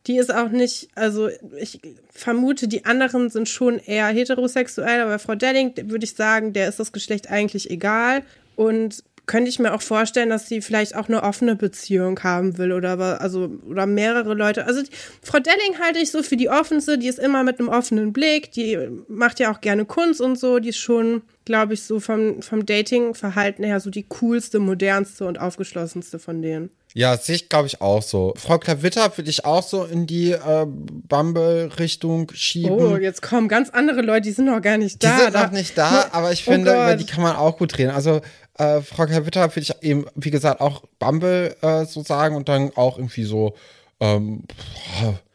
Die 0.07 0.19
ist 0.19 0.33
auch 0.33 0.51
nicht, 0.51 0.89
also 0.95 1.29
ich 1.59 1.81
vermute, 2.11 2.69
die 2.69 2.85
anderen 2.85 3.31
sind 3.31 3.49
schon 3.49 3.79
eher 3.79 4.09
heterosexuell, 4.09 5.01
aber 5.01 5.19
Frau 5.19 5.35
Delling 5.35 5.73
würde 5.85 6.05
ich 6.05 6.15
sagen, 6.15 6.53
der 6.53 6.69
ist 6.69 6.79
das 6.79 6.93
Geschlecht 6.93 7.31
eigentlich 7.31 7.71
egal. 7.71 8.23
Und 8.57 9.03
könnte 9.27 9.49
ich 9.49 9.59
mir 9.59 9.73
auch 9.73 9.83
vorstellen, 9.83 10.31
dass 10.31 10.49
sie 10.49 10.61
vielleicht 10.61 10.97
auch 10.97 11.09
eine 11.09 11.23
offene 11.23 11.55
Beziehung 11.55 12.19
haben 12.25 12.59
will 12.59 12.73
oder 12.73 13.21
also 13.21 13.51
oder 13.69 13.87
mehrere 13.87 14.35
Leute. 14.35 14.67
Also 14.67 14.83
die, 14.83 14.91
Frau 15.23 15.39
Delling 15.39 15.79
halte 15.81 16.01
ich 16.01 16.11
so 16.11 16.23
für 16.23 16.37
die 16.37 16.49
offenste, 16.49 16.99
die 16.99 17.07
ist 17.07 17.19
immer 17.21 17.45
mit 17.45 17.59
einem 17.61 17.69
offenen 17.69 18.13
Blick, 18.13 18.51
die 18.53 18.77
macht 19.09 19.39
ja 19.41 19.53
auch 19.53 19.61
gerne 19.61 19.85
Kunst 19.85 20.21
und 20.21 20.39
so, 20.39 20.59
die 20.59 20.71
ist 20.71 20.79
schon, 20.79 21.23
glaube 21.45 21.75
ich, 21.75 21.83
so 21.85 22.01
vom, 22.01 22.43
vom 22.43 22.67
Dating-Verhalten 22.67 23.63
her 23.65 23.79
so 23.81 23.91
die 23.91 24.05
coolste, 24.09 24.59
modernste 24.59 25.25
und 25.25 25.41
aufgeschlossenste 25.41 26.19
von 26.19 26.43
denen. 26.43 26.71
ja, 26.95 27.17
sehe 27.17 27.37
ich 27.37 27.49
glaube 27.49 27.69
ich 27.69 27.81
auch 27.81 28.03
so. 28.03 28.35
Frau 28.37 28.59
Klavitter 28.59 29.17
würde 29.17 29.31
ich 29.31 29.45
auch 29.45 29.63
so 29.63 29.85
in 29.85 30.07
die 30.09 30.33
äh, 30.33 30.67
Bumble-Richtung 30.67 32.31
schieben. 32.35 32.71
Oh, 32.73 32.97
jetzt 32.97 33.23
kommen 33.23 33.49
ganz 33.49 33.71
andere 33.71 34.03
Leute, 34.03 34.23
die 34.23 34.33
sind 34.33 34.47
noch 34.47 34.61
gar 34.61 34.77
nicht 34.79 35.03
Die 35.03 35.07
da. 35.07 35.19
sind 35.19 35.35
Da- 35.35 35.45
noch 35.45 35.53
nicht 35.53 35.79
da, 35.79 36.07
aber 36.13 36.33
ich 36.33 36.43
finde, 36.45 36.71
Oh 36.71 36.75
über 36.75 36.97
die 36.97 37.07
kann 37.07 37.23
man 37.23 37.37
auch 37.37 37.57
gut 37.59 37.79
reden. 37.79 37.91
Also, 37.91 38.21
äh, 38.59 38.81
Frau 38.83 39.07
Klavitter 39.07 39.49
würde 39.51 39.61
ich 39.61 39.75
eben, 39.83 40.07
wie 40.15 40.31
gesagt, 40.31 40.61
auch 40.61 40.85
Bumble 40.99 41.57
äh, 41.63 41.85
so 41.87 42.03
sagen 42.03 42.37
und 42.37 42.49
dann 42.49 42.71
auch 42.77 42.99
irgendwie 42.99 43.25
so, 43.25 43.55
ähm, 44.01 44.45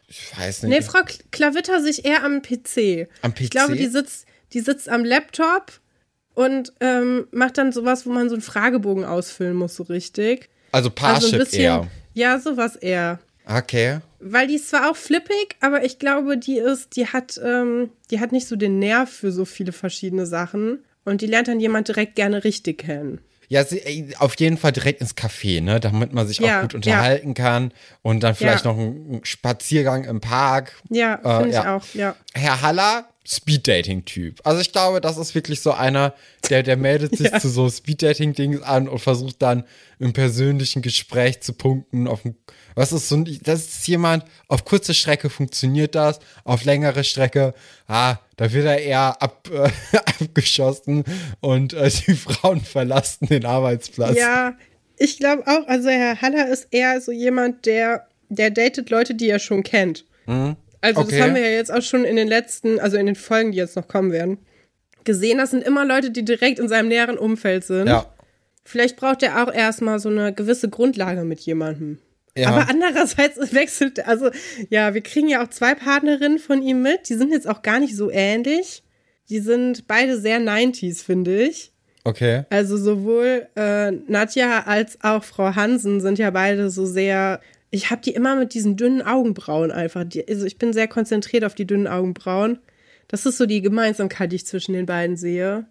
ich 0.07 0.37
weiß 0.37 0.63
nicht. 0.63 0.71
Nee, 0.71 0.81
Frau 0.81 0.99
Kl- 0.99 1.21
Klavitter 1.31 1.81
sich 1.81 2.05
eher 2.05 2.23
am 2.23 2.41
PC. 2.41 3.07
Am 3.21 3.33
PC? 3.33 3.41
Ich 3.41 3.49
glaube, 3.49 3.75
die 3.75 3.87
sitzt, 3.87 4.25
die 4.53 4.59
sitzt 4.61 4.87
am 4.89 5.03
Laptop 5.03 5.79
und 6.33 6.73
ähm, 6.79 7.27
macht 7.31 7.57
dann 7.57 7.71
sowas, 7.71 8.05
wo 8.05 8.11
man 8.11 8.29
so 8.29 8.35
einen 8.35 8.41
Fragebogen 8.41 9.03
ausfüllen 9.05 9.55
muss, 9.55 9.75
so 9.75 9.83
richtig. 9.83 10.49
also 10.71 10.89
Also 10.89 10.91
Parship 10.91 11.39
bisschen. 11.39 11.61
eher. 11.61 11.87
Ja, 12.13 12.39
sowas 12.39 12.75
eher. 12.75 13.19
Okay. 13.49 13.99
Weil 14.19 14.47
die 14.47 14.55
ist 14.55 14.69
zwar 14.69 14.89
auch 14.91 14.95
flippig, 14.95 15.55
aber 15.61 15.83
ich 15.85 15.99
glaube, 15.99 16.37
die 16.37 16.57
ist, 16.57 16.95
die 16.95 17.07
hat, 17.07 17.39
ähm, 17.43 17.91
die 18.11 18.19
hat 18.19 18.31
nicht 18.31 18.47
so 18.47 18.55
den 18.55 18.79
Nerv 18.79 19.09
für 19.09 19.31
so 19.31 19.45
viele 19.45 19.71
verschiedene 19.71 20.25
Sachen. 20.25 20.79
Und 21.07 21.21
die 21.21 21.25
lernt 21.25 21.47
dann 21.47 21.61
jemand 21.61 21.87
direkt 21.87 22.15
gerne 22.15 22.43
richtig 22.43 22.79
kennen. 22.79 23.21
Ja, 23.47 23.63
sie, 23.63 23.79
ey, 23.81 24.13
auf 24.19 24.35
jeden 24.39 24.57
Fall 24.57 24.73
direkt 24.73 24.99
ins 24.99 25.15
Café, 25.15 25.61
ne, 25.61 25.79
damit 25.79 26.11
man 26.11 26.27
sich 26.27 26.39
Ja, 26.39 26.57
auch 26.57 26.61
gut 26.63 26.75
unterhalten 26.75 27.33
kann 27.33 27.71
und 28.01 28.21
dann 28.21 28.35
vielleicht 28.35 28.65
Ja. 28.65 28.71
noch 28.73 28.77
einen 28.77 29.21
Spaziergang 29.23 30.03
im 30.03 30.19
Park. 30.19 30.73
Ja, 30.89 31.15
Äh, 31.23 31.35
finde 31.37 31.49
ich 31.49 31.55
ja. 31.55 31.77
auch, 31.77 31.83
ja. 31.93 32.15
Herr 32.33 32.61
Haller, 32.61 33.07
Speeddating-Typ. 33.29 34.39
Also 34.43 34.61
ich 34.61 34.71
glaube, 34.71 35.01
das 35.01 35.17
ist 35.17 35.35
wirklich 35.35 35.61
so 35.61 35.71
einer, 35.71 36.13
der, 36.49 36.63
der 36.63 36.77
meldet 36.77 37.17
sich 37.17 37.27
Ja. 37.31 37.39
zu 37.39 37.49
so 37.49 37.69
Speeddating-Dings 37.69 38.61
an 38.61 38.87
und 38.87 38.99
versucht 38.99 39.41
dann 39.41 39.65
im 39.99 40.13
persönlichen 40.13 40.81
Gespräch 40.81 41.41
zu 41.41 41.53
punkten. 41.53 42.07
Auf 42.07 42.21
was 42.75 42.93
ist 42.93 43.09
so 43.09 43.15
ein, 43.15 43.39
das 43.43 43.61
ist 43.65 43.87
jemand, 43.87 44.23
auf 44.47 44.63
kurze 44.63 44.93
Strecke 44.93 45.29
funktioniert 45.29 45.95
das, 45.95 46.19
auf 46.43 46.63
längere 46.63 47.03
Strecke, 47.03 47.53
ah, 47.87 48.17
da 48.37 48.53
wird 48.53 48.65
er 48.65 48.79
eher 48.79 49.21
ab, 49.21 49.49
äh, 49.51 49.69
abgeschossen 50.23 51.03
und 51.41 51.73
äh, 51.73 51.89
die 51.89 52.13
Frauen 52.13 52.61
verlassen 52.61 53.27
den 53.27 53.45
Arbeitsplatz. 53.45 54.15
Ja, 54.17 54.55
ich 54.97 55.17
glaube 55.17 55.43
auch, 55.47 55.67
also 55.67 55.89
Herr 55.89 56.21
Haller 56.21 56.47
ist 56.49 56.67
eher 56.71 57.01
so 57.01 57.11
jemand, 57.11 57.65
der, 57.65 58.07
der 58.29 58.51
datet 58.51 58.89
Leute, 58.89 59.15
die 59.15 59.29
er 59.29 59.39
schon 59.39 59.63
kennt. 59.63 60.05
Also 60.81 61.01
Okay. 61.01 61.17
das 61.17 61.21
haben 61.21 61.35
wir 61.35 61.41
ja 61.41 61.55
jetzt 61.55 61.71
auch 61.71 61.81
schon 61.81 62.05
in 62.05 62.15
den 62.15 62.27
letzten, 62.27 62.79
also 62.79 62.97
in 62.97 63.05
den 63.05 63.15
Folgen, 63.15 63.51
die 63.51 63.57
jetzt 63.57 63.75
noch 63.75 63.87
kommen 63.87 64.11
werden, 64.11 64.37
gesehen. 65.03 65.37
Das 65.37 65.51
sind 65.51 65.63
immer 65.63 65.85
Leute, 65.85 66.11
die 66.11 66.23
direkt 66.23 66.59
in 66.59 66.67
seinem 66.67 66.89
näheren 66.89 67.17
Umfeld 67.17 67.63
sind. 67.63 67.87
Ja. 67.87 68.05
Vielleicht 68.63 68.97
braucht 68.97 69.23
er 69.23 69.43
auch 69.43 69.53
erstmal 69.53 69.99
so 69.99 70.09
eine 70.09 70.33
gewisse 70.33 70.69
Grundlage 70.69 71.23
mit 71.23 71.39
jemandem. 71.39 71.99
Ja. 72.37 72.49
Aber 72.49 72.69
andererseits 72.69 73.37
wechselt, 73.53 74.05
also 74.05 74.29
ja, 74.69 74.93
wir 74.93 75.01
kriegen 75.01 75.27
ja 75.29 75.43
auch 75.43 75.49
zwei 75.49 75.73
Partnerinnen 75.73 76.37
von 76.39 76.61
ihm 76.61 76.81
mit. 76.81 77.09
Die 77.09 77.15
sind 77.15 77.31
jetzt 77.31 77.47
auch 77.47 77.61
gar 77.61 77.79
nicht 77.79 77.95
so 77.95 78.11
ähnlich. 78.11 78.83
Die 79.29 79.39
sind 79.39 79.87
beide 79.87 80.19
sehr 80.19 80.39
90s, 80.39 81.03
finde 81.03 81.41
ich. 81.43 81.71
Okay. 82.03 82.43
Also 82.49 82.77
sowohl 82.77 83.47
äh, 83.57 83.91
Nadja 83.91 84.63
als 84.65 84.97
auch 85.01 85.23
Frau 85.23 85.55
Hansen 85.55 85.99
sind 85.99 86.19
ja 86.19 86.29
beide 86.31 86.69
so 86.69 86.85
sehr. 86.85 87.41
Ich 87.69 87.91
habe 87.91 88.01
die 88.01 88.11
immer 88.13 88.35
mit 88.35 88.53
diesen 88.53 88.77
dünnen 88.77 89.01
Augenbrauen 89.01 89.71
einfach. 89.71 90.03
Die, 90.05 90.27
also 90.27 90.45
ich 90.45 90.57
bin 90.57 90.73
sehr 90.73 90.87
konzentriert 90.87 91.43
auf 91.43 91.55
die 91.55 91.67
dünnen 91.67 91.87
Augenbrauen. 91.87 92.59
Das 93.07 93.25
ist 93.25 93.37
so 93.37 93.45
die 93.45 93.61
Gemeinsamkeit, 93.61 94.31
die 94.31 94.37
ich 94.37 94.45
zwischen 94.45 94.73
den 94.73 94.85
beiden 94.85 95.17
sehe. 95.17 95.65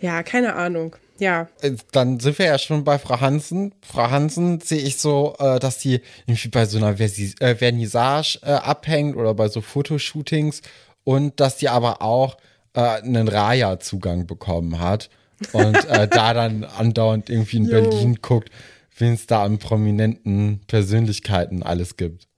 Ja, 0.00 0.22
keine 0.22 0.54
Ahnung. 0.54 0.96
Ja, 1.18 1.48
Äh, 1.62 1.76
Dann 1.92 2.18
sind 2.18 2.38
wir 2.38 2.46
ja 2.46 2.58
schon 2.58 2.84
bei 2.84 2.98
Frau 2.98 3.20
Hansen. 3.20 3.74
Frau 3.86 4.10
Hansen 4.10 4.60
sehe 4.60 4.80
ich 4.80 4.98
so, 4.98 5.36
äh, 5.38 5.60
dass 5.60 5.78
die 5.78 6.00
irgendwie 6.26 6.48
bei 6.48 6.66
so 6.66 6.78
einer 6.78 6.98
äh, 6.98 7.54
Vernissage 7.54 8.40
abhängt 8.42 9.16
oder 9.16 9.34
bei 9.34 9.48
so 9.48 9.60
Fotoshootings 9.60 10.62
und 11.04 11.38
dass 11.38 11.56
die 11.58 11.68
aber 11.68 12.02
auch 12.02 12.36
einen 12.72 13.28
Raya-Zugang 13.28 14.26
bekommen 14.26 14.80
hat 14.80 15.10
und 15.52 15.76
da 15.86 16.34
dann 16.34 16.64
andauernd 16.64 17.30
irgendwie 17.30 17.58
in. 17.58 17.68
Berlin 17.70 18.18
guckt, 18.20 18.50
wen 18.96 19.14
es 19.14 19.26
da 19.26 19.44
an 19.44 19.58
prominenten 19.58 20.60
Persönlichkeiten 20.66 21.62
alles 21.62 21.96
gibt. 21.96 22.28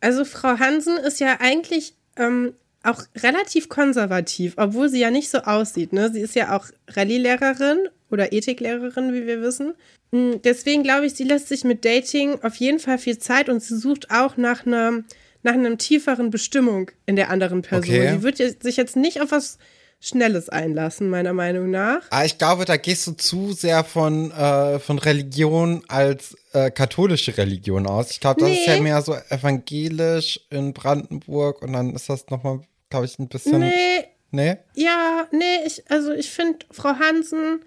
Also 0.00 0.24
Frau 0.24 0.58
Hansen 0.58 0.96
ist 0.98 1.20
ja 1.20 1.38
eigentlich 1.40 1.94
ähm, 2.16 2.54
auch 2.82 3.02
relativ 3.16 3.68
konservativ, 3.68 4.54
obwohl 4.56 4.88
sie 4.88 5.00
ja 5.00 5.10
nicht 5.10 5.30
so 5.30 5.38
aussieht. 5.38 5.92
Ne? 5.92 6.12
Sie 6.12 6.20
ist 6.20 6.34
ja 6.34 6.56
auch 6.56 6.66
Rallye-Lehrerin 6.88 7.88
oder 8.10 8.32
Ethiklehrerin, 8.32 9.12
wie 9.12 9.26
wir 9.26 9.40
wissen. 9.40 9.74
Mm, 10.10 10.34
Deswegen 10.44 10.82
glaube 10.82 11.06
ich, 11.06 11.14
sie 11.14 11.24
lässt 11.24 11.48
sich 11.48 11.64
mit 11.64 11.84
Dating 11.84 12.42
auf 12.42 12.56
jeden 12.56 12.78
Fall 12.78 12.98
viel 12.98 13.18
Zeit 13.18 13.48
und 13.48 13.62
sie 13.62 13.76
sucht 13.76 14.10
auch 14.10 14.36
nach 14.36 14.66
einer 14.66 15.04
nach 15.44 15.52
einem 15.52 15.76
tieferen 15.76 16.30
Bestimmung 16.30 16.90
in 17.04 17.16
der 17.16 17.28
anderen 17.28 17.60
Person. 17.60 17.94
Okay. 17.94 18.12
Sie 18.12 18.22
wird 18.22 18.38
sich 18.38 18.76
jetzt 18.78 18.96
nicht 18.96 19.20
auf 19.20 19.30
was 19.30 19.58
Schnelles 20.04 20.48
einlassen, 20.50 21.08
meiner 21.08 21.32
Meinung 21.32 21.70
nach. 21.70 22.02
Ah, 22.10 22.24
ich 22.24 22.36
glaube, 22.38 22.64
da 22.66 22.76
gehst 22.76 23.06
du 23.06 23.12
zu 23.12 23.52
sehr 23.52 23.84
von, 23.84 24.30
äh, 24.32 24.78
von 24.78 24.98
Religion 24.98 25.82
als 25.88 26.36
äh, 26.52 26.70
katholische 26.70 27.36
Religion 27.38 27.86
aus. 27.86 28.10
Ich 28.10 28.20
glaube, 28.20 28.40
das 28.40 28.50
Nee. 28.50 28.56
ist 28.60 28.66
ja 28.66 28.80
mehr 28.82 29.00
so 29.02 29.14
evangelisch 29.30 30.40
in 30.50 30.72
Brandenburg 30.74 31.62
und 31.62 31.72
dann 31.72 31.94
ist 31.94 32.08
das 32.08 32.26
nochmal, 32.30 32.60
glaube 32.90 33.06
ich, 33.06 33.18
ein 33.18 33.28
bisschen. 33.28 33.60
Nee, 33.60 34.04
Nee? 34.30 34.56
ja, 34.74 35.26
nee, 35.30 35.58
ich, 35.64 35.82
also 35.90 36.12
ich 36.12 36.30
finde, 36.30 36.58
Frau 36.70 36.94
Hansen, 36.98 37.64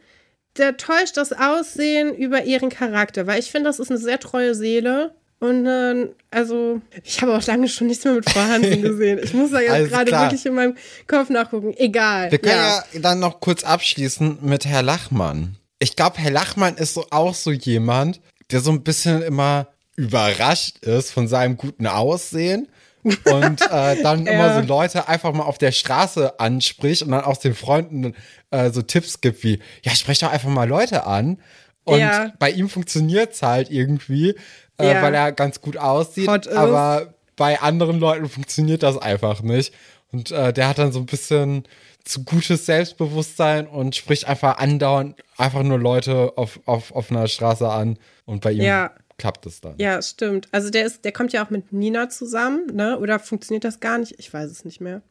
der 0.58 0.76
täuscht 0.78 1.16
das 1.18 1.32
Aussehen 1.34 2.14
über 2.14 2.44
ihren 2.44 2.70
Charakter, 2.70 3.26
weil 3.26 3.40
ich 3.40 3.50
finde, 3.52 3.70
das 3.70 3.80
ist 3.80 3.90
eine 3.90 4.00
sehr 4.00 4.20
treue 4.20 4.54
Seele. 4.54 5.16
Und 5.40 5.68
äh, 5.68 6.08
also, 6.32 6.82
ich 7.04 7.22
habe 7.22 7.38
auch 7.38 7.46
lange 7.46 7.68
schon 7.68 7.88
nichts 7.88 8.04
mehr 8.04 8.16
mit 8.16 8.28
Frau 8.30 8.40
Hansen 8.40 8.82
gesehen. 8.82 9.20
Ich 9.24 9.34
muss 9.34 9.52
da 9.52 9.60
jetzt 9.60 9.90
gerade 9.92 10.12
wirklich 10.12 10.46
in 10.46 10.56
meinem 10.56 10.76
Kopf 11.06 11.30
nachgucken. 11.30 11.74
Egal. 11.78 12.32
Wir 12.32 12.40
können 12.40 12.56
ja. 12.56 12.84
ja. 12.92 13.00
dann 13.00 13.20
noch 13.20 13.40
kurz 13.40 13.64
abschließen 13.64 14.40
mit 14.42 14.66
Herr 14.66 14.82
Lachmann. 14.82 15.58
Ich 15.80 15.96
glaube, 15.96 16.18
Herr 16.18 16.32
Lachmann 16.32 16.76
ist 16.76 16.96
so 16.96 17.06
auch 17.12 17.36
so 17.36 17.52
jemand, 17.52 18.20
der 18.50 18.62
so 18.62 18.72
ein 18.72 18.84
bisschen 18.84 19.22
immer 19.22 19.68
überrascht 19.96 20.80
ist 20.80 21.12
von 21.12 21.28
seinem 21.28 21.58
guten 21.58 21.86
Aussehen 21.88 22.68
und 23.04 23.62
äh, 23.72 24.02
dann 24.02 24.22
immer 24.28 24.48
Ja. 24.48 24.62
so 24.62 24.68
Leute 24.68 25.08
einfach 25.08 25.34
mal 25.34 25.44
auf 25.44 25.58
der 25.60 25.72
Straße 25.72 26.40
anspricht 26.40 27.04
und 27.04 27.12
dann 27.12 27.24
auch 27.24 27.38
den 27.38 27.54
Freunden 27.56 28.16
äh, 28.52 28.72
so 28.72 28.82
Tipps 28.82 29.22
gibt 29.22 29.44
wie, 29.44 29.60
ja, 29.84 29.94
sprech 29.96 30.20
doch 30.20 30.32
einfach 30.32 30.50
mal 30.50 30.68
Leute 30.68 31.06
an. 31.06 31.40
Und 31.84 32.00
Ja. 32.00 32.34
bei 32.40 32.52
ihm 32.52 32.70
funktioniert's 32.70 33.42
halt 33.44 33.70
irgendwie, 33.72 34.36
äh, 34.80 34.94
Ja. 34.94 35.02
weil 35.02 35.14
er 35.14 35.32
ganz 35.32 35.62
gut 35.62 35.78
aussieht, 35.78 36.48
aber 36.48 37.14
bei 37.36 37.60
anderen 37.62 38.00
Leuten 38.00 38.28
funktioniert 38.30 38.84
das 38.84 38.98
einfach 38.98 39.42
nicht. 39.42 39.74
Und 40.12 40.32
äh, 40.32 40.54
der 40.54 40.70
hat 40.70 40.78
dann 40.78 40.92
so 40.92 41.00
ein 41.00 41.06
bisschen 41.06 41.64
zu 42.06 42.24
gutes 42.24 42.66
Selbstbewusstsein 42.66 43.68
und 43.68 43.96
spricht 43.96 44.28
einfach 44.28 44.58
andauernd 44.58 45.16
einfach 45.38 45.64
nur 45.64 45.78
Leute 45.78 46.34
auf, 46.38 46.60
auf 46.66 46.96
offener 46.96 47.28
Straße 47.28 47.68
an. 47.68 48.00
Und 48.26 48.42
bei 48.42 48.54
ihm 48.54 48.62
Ja. 48.62 48.92
klappt 49.18 49.46
es 49.46 49.60
dann. 49.62 49.76
Ja, 49.78 50.02
stimmt. 50.02 50.48
Also 50.54 50.70
der 50.70 50.86
ist, 50.86 51.04
der 51.04 51.12
kommt 51.12 51.34
ja 51.34 51.46
auch 51.46 51.50
mit 51.50 51.74
Nina 51.74 52.08
zusammen, 52.10 52.68
ne? 52.74 52.98
Oder 53.00 53.20
funktioniert 53.20 53.66
das 53.66 53.80
gar 53.82 53.98
nicht? 53.98 54.16
Ich 54.18 54.34
weiß 54.34 54.50
es 54.50 54.64
nicht 54.64 54.80
mehr. 54.80 55.02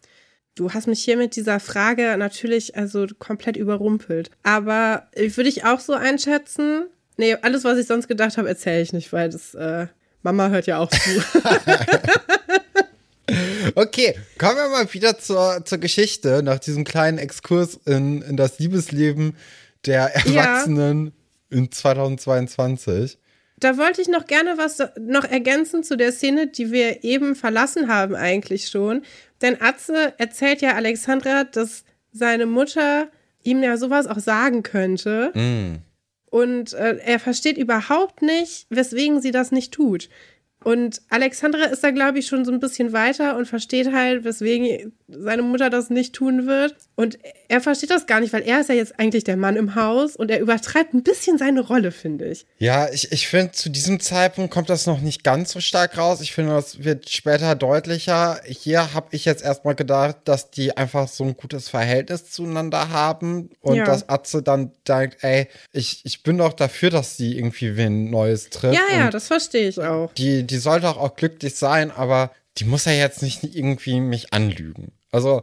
Du 0.55 0.73
hast 0.73 0.87
mich 0.87 1.03
hier 1.05 1.19
mit 1.19 1.37
dieser 1.37 1.61
Frage 1.61 2.17
natürlich 2.17 2.77
also 2.77 3.07
komplett 3.19 3.59
überrumpelt. 3.59 4.31
Aber 4.43 5.07
äh, 5.13 5.31
würde 5.37 5.51
ich 5.51 5.67
auch 5.67 5.81
so 5.81 5.93
einschätzen. 5.93 6.87
Nee, 7.17 7.35
alles, 7.41 7.65
was 7.65 7.79
ich 7.79 7.87
sonst 7.87 8.09
gedacht 8.09 8.37
habe, 8.37 8.49
erzähle 8.49 8.83
ich 8.83 8.93
nicht, 8.93 9.13
weil 9.13 9.31
das, 9.31 9.55
äh, 9.55 9.87
Mama 10.23 10.49
hört 10.49 10.67
ja 10.67 10.79
auch 10.79 10.91
zu. 10.91 10.99
Okay, 13.75 14.15
kommen 14.39 14.57
wir 14.57 14.69
mal 14.69 14.93
wieder 14.95 15.19
zur, 15.19 15.65
zur 15.65 15.79
Geschichte, 15.79 16.43
nach 16.43 16.59
diesem 16.59 16.85
kleinen 16.85 17.19
Exkurs 17.19 17.79
in, 17.85 18.23
in 18.23 18.37
das 18.37 18.59
Liebesleben 18.59 19.37
der 19.85 20.15
Erwachsenen 20.15 21.13
in 21.51 21.71
2022. 21.71 23.19
Da 23.59 23.77
wollte 23.79 24.03
ich 24.03 24.09
noch 24.09 24.27
gerne 24.27 24.57
was 24.59 24.79
noch 24.99 25.25
ergänzen 25.25 25.83
zu 25.83 25.97
der 25.97 26.13
Szene, 26.13 26.47
die 26.47 26.71
wir 26.73 27.05
eben 27.05 27.35
verlassen 27.35 27.89
haben 27.89 28.15
eigentlich 28.15 28.69
schon. 28.69 29.03
Denn 29.43 29.61
Atze 29.61 30.15
erzählt 30.19 30.61
ja 30.63 30.75
Alexandra, 30.75 31.45
dass 31.45 31.85
seine 32.13 32.47
Mutter 32.47 33.09
ihm 33.43 33.63
ja 33.63 33.77
sowas 33.77 34.07
auch 34.07 34.19
sagen 34.19 34.63
könnte. 34.63 35.33
Und 36.31 36.73
äh, 36.75 36.97
er 36.99 37.19
versteht 37.19 37.57
überhaupt 37.57 38.23
nicht, 38.23 38.67
weswegen 38.69 39.21
sie 39.21 39.31
das 39.31 39.53
nicht 39.53 39.73
tut. 39.73 40.09
Und 40.65 41.01
Alexandra 41.11 41.65
ist 41.67 41.85
da, 41.85 41.93
glaube 41.93 42.19
ich, 42.19 42.27
schon 42.27 42.45
so 42.45 42.51
ein 42.51 42.59
bisschen 42.59 42.93
weiter 42.93 43.37
und 43.37 43.47
versteht 43.47 43.93
halt, 43.93 44.25
weswegen 44.25 44.93
seine 45.07 45.43
Mutter 45.43 45.71
das 45.71 45.91
nicht 45.91 46.15
tun 46.15 46.47
wird. 46.47 46.75
Und 46.99 47.19
er 47.49 47.61
versteht 47.61 47.91
das 47.91 48.07
gar 48.07 48.21
nicht, 48.21 48.33
weil 48.33 48.41
er 48.43 48.61
ist 48.63 48.71
ja 48.71 48.75
jetzt 48.75 48.99
eigentlich 48.99 49.23
der 49.23 49.37
Mann 49.37 49.57
im 49.57 49.75
Haus 49.75 50.17
und 50.17 50.31
er 50.31 50.41
übertreibt 50.41 50.95
ein 50.95 51.03
bisschen 51.03 51.37
seine 51.37 51.61
Rolle, 51.61 51.93
finde 51.93 52.25
ich. 52.25 52.47
Ja, 52.59 52.89
ich, 52.91 53.13
ich 53.13 53.29
finde, 53.29 53.53
zu 53.53 53.69
diesem 53.69 54.01
Zeitpunkt 54.01 54.51
kommt 54.51 54.71
das 54.71 54.87
noch 54.87 55.01
nicht 55.03 55.23
ganz 55.23 55.53
so 55.53 55.61
stark 55.61 55.99
raus. 55.99 56.23
Ich 56.23 56.33
finde, 56.33 56.53
das 56.55 56.83
wird 56.85 57.11
später 57.11 57.55
deutlicher. 57.55 58.41
Hier 58.47 58.95
habe 58.95 59.09
ich 59.11 59.27
jetzt 59.27 59.45
erstmal 59.45 59.75
gedacht, 59.75 60.17
dass 60.25 60.51
die 60.51 60.75
einfach 60.75 61.07
so 61.07 61.23
ein 61.25 61.37
gutes 61.37 61.69
Verhältnis 61.69 62.31
zueinander 62.31 62.89
haben 62.89 63.51
und 63.61 63.77
Ja. 63.77 63.85
dass 63.85 64.09
Atze 64.09 64.43
dann 64.43 64.73
denkt, 64.89 65.19
ey, 65.21 65.49
ich, 65.73 66.01
ich 66.05 66.23
bin 66.23 66.39
doch 66.39 66.55
dafür, 66.55 66.89
dass 66.89 67.19
sie 67.19 67.37
irgendwie 67.37 67.77
wen 67.77 68.09
Neues 68.09 68.49
trifft. 68.49 68.75
Ja, 68.75 68.97
ja, 68.99 69.11
das 69.11 69.27
verstehe 69.27 69.69
ich 69.69 69.79
auch. 69.79 70.15
die, 70.15 70.45
die 70.45 70.57
sollte 70.59 70.89
auch, 70.89 70.97
auch 70.97 71.15
glücklich 71.15 71.57
sein, 71.57 71.91
aber 71.91 72.31
die 72.57 72.65
muss 72.65 72.87
ja 72.87 72.93
jetzt 72.93 73.23
nicht 73.23 73.45
irgendwie 73.55 74.01
mich 74.01 74.33
anlügen. 74.33 74.93
Also 75.13 75.43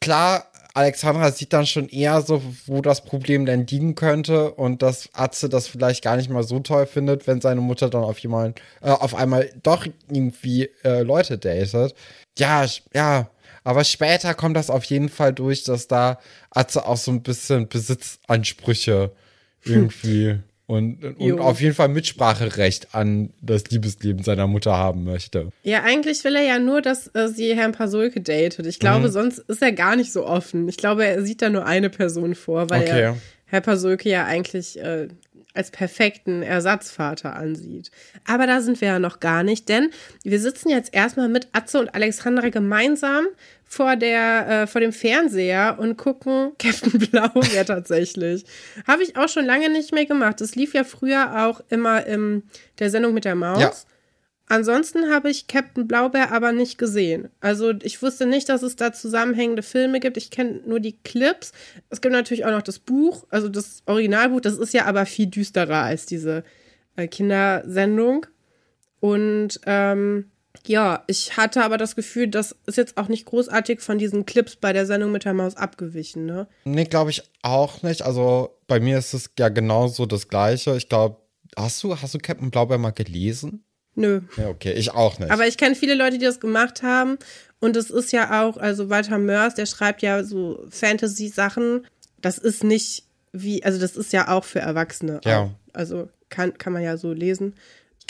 klar, 0.00 0.49
Alexandra 0.74 1.32
sieht 1.32 1.52
dann 1.52 1.66
schon 1.66 1.88
eher 1.88 2.22
so, 2.22 2.42
wo 2.66 2.80
das 2.80 3.04
Problem 3.04 3.46
denn 3.46 3.66
liegen 3.66 3.94
könnte 3.94 4.52
und 4.52 4.82
dass 4.82 5.08
Atze 5.12 5.48
das 5.48 5.66
vielleicht 5.66 6.02
gar 6.02 6.16
nicht 6.16 6.30
mal 6.30 6.42
so 6.42 6.60
toll 6.60 6.86
findet, 6.86 7.26
wenn 7.26 7.40
seine 7.40 7.60
Mutter 7.60 7.90
dann 7.90 8.04
auf 8.04 8.18
jemand, 8.18 8.60
äh, 8.80 8.90
auf 8.90 9.14
einmal 9.14 9.50
doch 9.62 9.86
irgendwie 10.08 10.70
äh, 10.84 11.02
Leute 11.02 11.38
datet. 11.38 11.94
Ja, 12.38 12.64
ja. 12.94 13.30
Aber 13.62 13.84
später 13.84 14.34
kommt 14.34 14.56
das 14.56 14.70
auf 14.70 14.84
jeden 14.84 15.10
Fall 15.10 15.34
durch, 15.34 15.64
dass 15.64 15.86
da 15.86 16.18
Atze 16.50 16.86
auch 16.86 16.96
so 16.96 17.10
ein 17.10 17.22
bisschen 17.22 17.68
Besitzansprüche 17.68 19.12
irgendwie 19.64 20.40
und, 20.70 21.02
und 21.18 21.40
auf 21.40 21.60
jeden 21.60 21.74
Fall 21.74 21.88
Mitspracherecht 21.88 22.94
an 22.94 23.30
das 23.42 23.64
Liebesleben 23.70 24.22
seiner 24.22 24.46
Mutter 24.46 24.76
haben 24.76 25.04
möchte. 25.04 25.50
Ja, 25.64 25.82
eigentlich 25.82 26.22
will 26.24 26.36
er 26.36 26.42
ja 26.44 26.58
nur, 26.58 26.80
dass 26.80 27.08
äh, 27.14 27.28
sie 27.28 27.56
Herrn 27.56 27.72
Pasulke 27.72 28.20
datet. 28.20 28.66
Ich 28.66 28.78
glaube, 28.78 29.08
Mhm. 29.08 29.12
sonst 29.12 29.38
ist 29.38 29.62
er 29.62 29.72
gar 29.72 29.96
nicht 29.96 30.12
so 30.12 30.24
offen. 30.26 30.68
Ich 30.68 30.76
glaube, 30.76 31.04
er 31.04 31.22
sieht 31.24 31.42
da 31.42 31.50
nur 31.50 31.66
eine 31.66 31.90
Person 31.90 32.34
vor, 32.34 32.70
weil 32.70 32.82
Okay. 32.82 33.00
er 33.00 33.16
Herr 33.46 33.60
Pasulke 33.62 34.08
ja 34.08 34.24
eigentlich 34.26 34.78
äh, 34.80 35.08
als 35.54 35.72
perfekten 35.72 36.42
Ersatzvater 36.42 37.34
ansieht. 37.34 37.90
Aber 38.24 38.46
da 38.46 38.60
sind 38.60 38.80
wir 38.80 38.86
ja 38.86 38.98
noch 39.00 39.18
gar 39.18 39.42
nicht, 39.42 39.68
denn 39.68 39.90
wir 40.22 40.38
sitzen 40.38 40.68
jetzt 40.70 40.94
erstmal 40.94 41.28
mit 41.28 41.48
Atze 41.52 41.80
und 41.80 41.92
Alexandra 41.96 42.50
gemeinsam 42.50 43.26
vor 43.72 43.94
der 43.94 44.48
äh, 44.48 44.66
vor 44.66 44.80
dem 44.80 44.92
Fernseher 44.92 45.76
und 45.78 45.96
gucken 45.96 46.52
Captain 46.58 46.98
Blaubeer 46.98 47.64
tatsächlich. 47.64 48.44
Habe 48.84 49.04
ich 49.04 49.16
auch 49.16 49.28
schon 49.28 49.46
lange 49.46 49.70
nicht 49.70 49.94
mehr 49.94 50.06
gemacht. 50.06 50.40
Das 50.40 50.56
lief 50.56 50.74
ja 50.74 50.82
früher 50.82 51.46
auch 51.46 51.60
immer 51.68 52.04
in 52.04 52.42
der 52.80 52.90
Sendung 52.90 53.14
mit 53.14 53.24
der 53.24 53.36
Maus. 53.36 53.60
Ja. 53.60 53.72
Ansonsten 54.48 55.08
habe 55.08 55.30
ich 55.30 55.46
Captain 55.46 55.86
Blaubeer 55.86 56.32
aber 56.32 56.50
nicht 56.50 56.78
gesehen. 56.78 57.28
Also 57.40 57.72
ich 57.82 58.02
wusste 58.02 58.26
nicht, 58.26 58.48
dass 58.48 58.62
es 58.62 58.74
da 58.74 58.92
zusammenhängende 58.92 59.62
Filme 59.62 60.00
gibt. 60.00 60.16
Ich 60.16 60.32
kenne 60.32 60.62
nur 60.66 60.80
die 60.80 60.98
Clips. 61.04 61.52
Es 61.90 62.00
gibt 62.00 62.12
natürlich 62.12 62.44
auch 62.44 62.50
noch 62.50 62.62
das 62.62 62.80
Buch, 62.80 63.24
also 63.30 63.48
das 63.48 63.84
Originalbuch. 63.86 64.40
Das 64.40 64.58
ist 64.58 64.74
ja 64.74 64.86
aber 64.86 65.06
viel 65.06 65.28
düsterer 65.28 65.82
als 65.82 66.06
diese 66.06 66.42
äh, 66.96 67.06
Kindersendung. 67.06 68.26
Und 68.98 69.60
ähm, 69.66 70.32
ja, 70.66 71.04
ich 71.06 71.36
hatte 71.36 71.64
aber 71.64 71.78
das 71.78 71.96
Gefühl, 71.96 72.28
das 72.28 72.54
ist 72.66 72.76
jetzt 72.76 72.96
auch 72.96 73.08
nicht 73.08 73.26
großartig 73.26 73.80
von 73.80 73.98
diesen 73.98 74.26
Clips 74.26 74.56
bei 74.56 74.72
der 74.72 74.86
Sendung 74.86 75.12
mit 75.12 75.24
der 75.24 75.34
Maus 75.34 75.56
abgewichen, 75.56 76.26
ne? 76.26 76.48
Nee, 76.64 76.84
glaube 76.84 77.10
ich 77.10 77.22
auch 77.42 77.82
nicht. 77.82 78.02
Also 78.02 78.56
bei 78.66 78.80
mir 78.80 78.98
ist 78.98 79.14
es 79.14 79.30
ja 79.38 79.48
genauso 79.48 80.06
das 80.06 80.28
Gleiche. 80.28 80.76
Ich 80.76 80.88
glaube, 80.88 81.16
hast 81.56 81.82
du, 81.82 81.96
hast 81.96 82.14
du 82.14 82.18
Captain 82.18 82.50
Blaubeer 82.50 82.78
mal 82.78 82.90
gelesen? 82.90 83.64
Nö. 83.94 84.20
Ja, 84.36 84.48
okay, 84.48 84.72
ich 84.72 84.92
auch 84.92 85.18
nicht. 85.18 85.30
Aber 85.30 85.46
ich 85.46 85.56
kenne 85.56 85.74
viele 85.74 85.94
Leute, 85.94 86.18
die 86.18 86.24
das 86.24 86.40
gemacht 86.40 86.82
haben. 86.82 87.18
Und 87.58 87.76
es 87.76 87.90
ist 87.90 88.12
ja 88.12 88.42
auch, 88.42 88.56
also 88.56 88.88
Walter 88.88 89.18
Mörs, 89.18 89.54
der 89.54 89.66
schreibt 89.66 90.02
ja 90.02 90.24
so 90.24 90.64
Fantasy-Sachen. 90.70 91.86
Das 92.20 92.38
ist 92.38 92.64
nicht 92.64 93.04
wie, 93.32 93.62
also 93.64 93.78
das 93.78 93.96
ist 93.96 94.12
ja 94.12 94.28
auch 94.28 94.44
für 94.44 94.60
Erwachsene. 94.60 95.20
Ja. 95.24 95.42
Auch. 95.42 95.50
Also 95.72 96.08
kann, 96.28 96.56
kann 96.56 96.72
man 96.72 96.82
ja 96.82 96.96
so 96.96 97.12
lesen. 97.12 97.54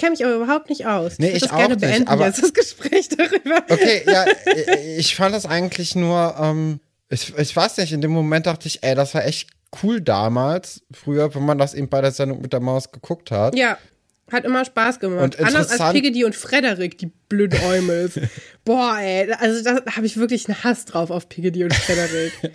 Ich 0.00 0.02
kenne 0.02 0.12
mich 0.12 0.24
aber 0.24 0.34
überhaupt 0.36 0.70
nicht 0.70 0.86
aus. 0.86 1.18
Nee, 1.18 1.26
würd 1.26 1.36
ich 1.36 1.42
das 1.42 1.50
auch 1.52 1.56
gerne 1.58 1.74
nicht, 1.74 1.80
beenden, 1.82 2.08
aber- 2.08 2.26
jetzt 2.26 2.42
das 2.42 2.54
Gespräch 2.54 3.10
darüber. 3.10 3.62
Okay, 3.68 4.02
ja, 4.06 4.24
ich- 4.46 4.98
ich 4.98 5.14
fand 5.16 5.34
das 5.34 5.44
eigentlich 5.44 5.94
nur, 5.94 6.36
ähm, 6.40 6.80
ich, 7.10 7.36
ich 7.36 7.54
weiß 7.54 7.76
nicht, 7.76 7.92
in 7.92 8.00
dem 8.00 8.10
Moment 8.10 8.46
dachte 8.46 8.66
ich, 8.66 8.82
ey, 8.82 8.94
das 8.94 9.12
war 9.14 9.26
echt 9.26 9.50
cool 9.82 10.00
damals, 10.00 10.80
früher, 10.90 11.34
wenn 11.34 11.44
man 11.44 11.58
das 11.58 11.74
eben 11.74 11.90
bei 11.90 12.00
der 12.00 12.12
Sendung 12.12 12.40
mit 12.40 12.54
der 12.54 12.60
Maus 12.60 12.90
geguckt 12.92 13.30
hat. 13.30 13.54
Ja, 13.54 13.76
hat 14.32 14.44
immer 14.46 14.64
Spaß 14.64 15.00
gemacht. 15.00 15.22
Und 15.22 15.38
Anders 15.38 15.78
als 15.78 15.92
Piggy 15.92 16.24
und 16.24 16.34
Frederik, 16.34 16.96
die 16.96 17.10
blöden 17.28 17.60
Eumels. 17.62 18.18
Boah, 18.64 18.96
ey, 18.98 19.30
also 19.34 19.62
da 19.62 19.84
habe 19.96 20.06
ich 20.06 20.16
wirklich 20.16 20.48
einen 20.48 20.64
Hass 20.64 20.86
drauf 20.86 21.10
auf 21.10 21.28
Piggy 21.28 21.62
und 21.64 21.74
Frederik. 21.74 22.32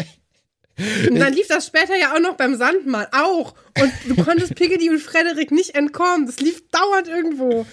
Und 1.10 1.20
dann 1.20 1.34
lief 1.34 1.48
das 1.48 1.68
später 1.68 1.96
ja 2.00 2.14
auch 2.14 2.20
noch 2.20 2.36
beim 2.36 2.56
Sandmann, 2.56 3.08
auch. 3.12 3.54
Und 3.80 3.92
du 4.08 4.24
konntest 4.24 4.56
Piggy 4.56 4.90
und 4.90 5.00
Frederik 5.00 5.52
nicht 5.52 5.76
entkommen. 5.76 6.26
Das 6.26 6.40
lief 6.40 6.64
dauernd 6.70 7.08
irgendwo. 7.08 7.66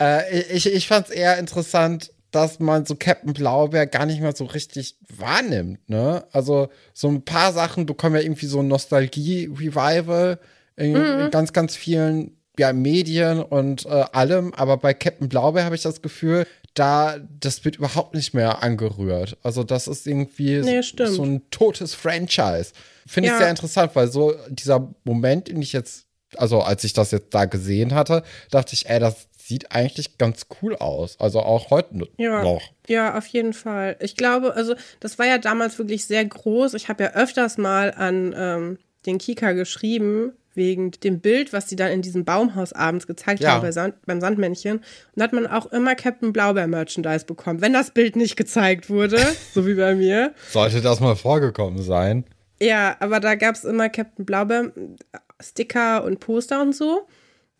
Äh, 0.00 0.40
ich 0.52 0.66
ich 0.66 0.88
fand 0.88 1.08
es 1.08 1.14
eher 1.14 1.38
interessant, 1.38 2.12
dass 2.30 2.58
man 2.60 2.86
so 2.86 2.94
Captain 2.94 3.34
Blaubeer 3.34 3.86
gar 3.86 4.06
nicht 4.06 4.22
mehr 4.22 4.34
so 4.34 4.44
richtig 4.46 4.96
wahrnimmt, 5.14 5.86
ne? 5.90 6.24
Also 6.32 6.68
so 6.94 7.08
ein 7.08 7.24
paar 7.24 7.52
Sachen 7.52 7.84
bekommen 7.84 8.14
ja 8.16 8.22
irgendwie 8.22 8.46
so 8.46 8.60
ein 8.60 8.68
Nostalgie-Revival 8.68 10.38
in, 10.76 10.92
Mhm. 10.92 11.20
in 11.20 11.30
ganz, 11.30 11.52
ganz 11.52 11.76
vielen 11.76 12.36
ja, 12.58 12.72
Medien 12.72 13.42
und 13.42 13.86
äh, 13.86 14.04
allem, 14.12 14.52
aber 14.54 14.76
bei 14.76 14.94
Captain 14.94 15.28
Blaubeer 15.28 15.64
habe 15.64 15.74
ich 15.74 15.82
das 15.82 16.02
Gefühl, 16.02 16.46
da, 16.74 17.18
das 17.40 17.64
wird 17.64 17.76
überhaupt 17.76 18.14
nicht 18.14 18.34
mehr 18.34 18.62
angerührt. 18.62 19.36
Also 19.42 19.62
das 19.64 19.88
ist 19.88 20.06
irgendwie 20.06 20.60
Nee, 20.60 20.80
so, 20.82 21.24
ein 21.24 21.42
totes 21.50 21.94
Franchise. 21.94 22.72
Finde 23.06 23.28
ich 23.28 23.32
Ja. 23.32 23.38
sehr 23.38 23.50
interessant, 23.50 23.94
weil 23.94 24.08
so 24.08 24.34
dieser 24.48 24.92
Moment, 25.04 25.48
den 25.48 25.60
ich 25.60 25.72
jetzt, 25.72 26.06
also 26.36 26.60
als 26.62 26.84
ich 26.84 26.92
das 26.92 27.10
jetzt 27.10 27.34
da 27.34 27.44
gesehen 27.44 27.94
hatte, 27.94 28.22
dachte 28.50 28.74
ich, 28.74 28.88
ey, 28.88 29.00
das 29.00 29.28
sieht 29.36 29.72
eigentlich 29.72 30.18
ganz 30.18 30.46
cool 30.62 30.76
aus. 30.76 31.18
Also 31.20 31.40
auch 31.40 31.70
heute 31.70 32.08
Ja. 32.16 32.42
noch. 32.42 32.62
Ja, 32.88 33.18
auf 33.18 33.26
jeden 33.26 33.52
Fall. 33.52 33.96
Ich 34.00 34.16
glaube, 34.16 34.54
also 34.54 34.74
das 35.00 35.18
war 35.18 35.26
ja 35.26 35.38
damals 35.38 35.78
wirklich 35.78 36.06
sehr 36.06 36.24
groß. 36.24 36.74
Ich 36.74 36.88
habe 36.88 37.04
ja 37.04 37.10
öfters 37.14 37.58
mal 37.58 37.92
an 37.92 38.34
ähm, 38.36 38.78
den 39.04 39.18
Kika 39.18 39.52
geschrieben, 39.52 40.32
wegen 40.54 40.90
dem 40.90 41.20
Bild, 41.20 41.52
was 41.52 41.68
sie 41.68 41.76
dann 41.76 41.90
in 41.90 42.02
diesem 42.02 42.24
Baumhaus 42.24 42.72
abends 42.72 43.06
gezeigt 43.06 43.40
Ja. 43.42 43.52
haben 43.52 43.62
bei 43.62 43.72
Sand, 43.72 43.94
beim 44.06 44.20
Sandmännchen. 44.20 44.78
Und 44.78 44.84
da 45.16 45.24
hat 45.24 45.32
man 45.32 45.46
auch 45.46 45.66
immer 45.72 45.94
Captain 45.94 46.32
Blaubeer 46.32 46.66
Merchandise 46.66 47.24
bekommen, 47.24 47.60
wenn 47.60 47.72
das 47.72 47.90
Bild 47.92 48.16
nicht 48.16 48.36
gezeigt 48.36 48.90
wurde, 48.90 49.18
so 49.54 49.66
wie 49.66 49.74
bei 49.74 49.94
mir. 49.94 50.34
Sollte 50.50 50.80
das 50.80 51.00
mal 51.00 51.16
vorgekommen 51.16 51.82
sein. 51.82 52.24
Ja, 52.60 52.96
aber 53.00 53.18
da 53.20 53.34
gab 53.34 53.54
es 53.54 53.64
immer 53.64 53.88
Captain 53.88 54.24
Blaubeer 54.24 54.72
äh, 55.12 55.18
Sticker 55.42 56.04
und 56.04 56.20
Poster 56.20 56.60
und 56.62 56.74
so. 56.76 57.08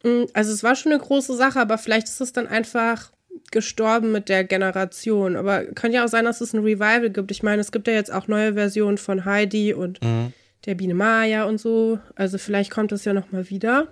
Mm, 0.04 0.24
Also 0.34 0.52
es 0.52 0.62
war 0.62 0.76
schon 0.76 0.92
eine 0.92 1.00
große 1.00 1.34
Sache, 1.36 1.58
aber 1.60 1.78
vielleicht 1.78 2.06
ist 2.08 2.20
es 2.20 2.32
dann 2.32 2.46
einfach 2.46 3.10
gestorben 3.50 4.12
mit 4.12 4.28
der 4.28 4.44
Generation. 4.44 5.36
Aber 5.36 5.64
könnte 5.64 5.96
ja 5.96 6.04
auch 6.04 6.08
sein, 6.08 6.24
dass 6.24 6.40
es 6.40 6.52
ein 6.52 6.60
Revival 6.60 7.10
gibt. 7.10 7.30
Ich 7.30 7.42
meine, 7.42 7.60
es 7.60 7.72
gibt 7.72 7.88
ja 7.88 7.94
jetzt 7.94 8.12
auch 8.12 8.28
neue 8.28 8.54
Versionen 8.54 8.98
von 8.98 9.24
Heidi 9.24 9.74
und 9.74 9.98
der 10.66 10.74
Biene 10.74 10.94
Maya 10.94 11.44
und 11.44 11.58
so. 11.58 11.98
Also 12.14 12.38
vielleicht 12.38 12.70
kommt 12.70 12.92
es 12.92 13.04
ja 13.04 13.12
noch 13.12 13.32
mal 13.32 13.50
wieder. 13.50 13.88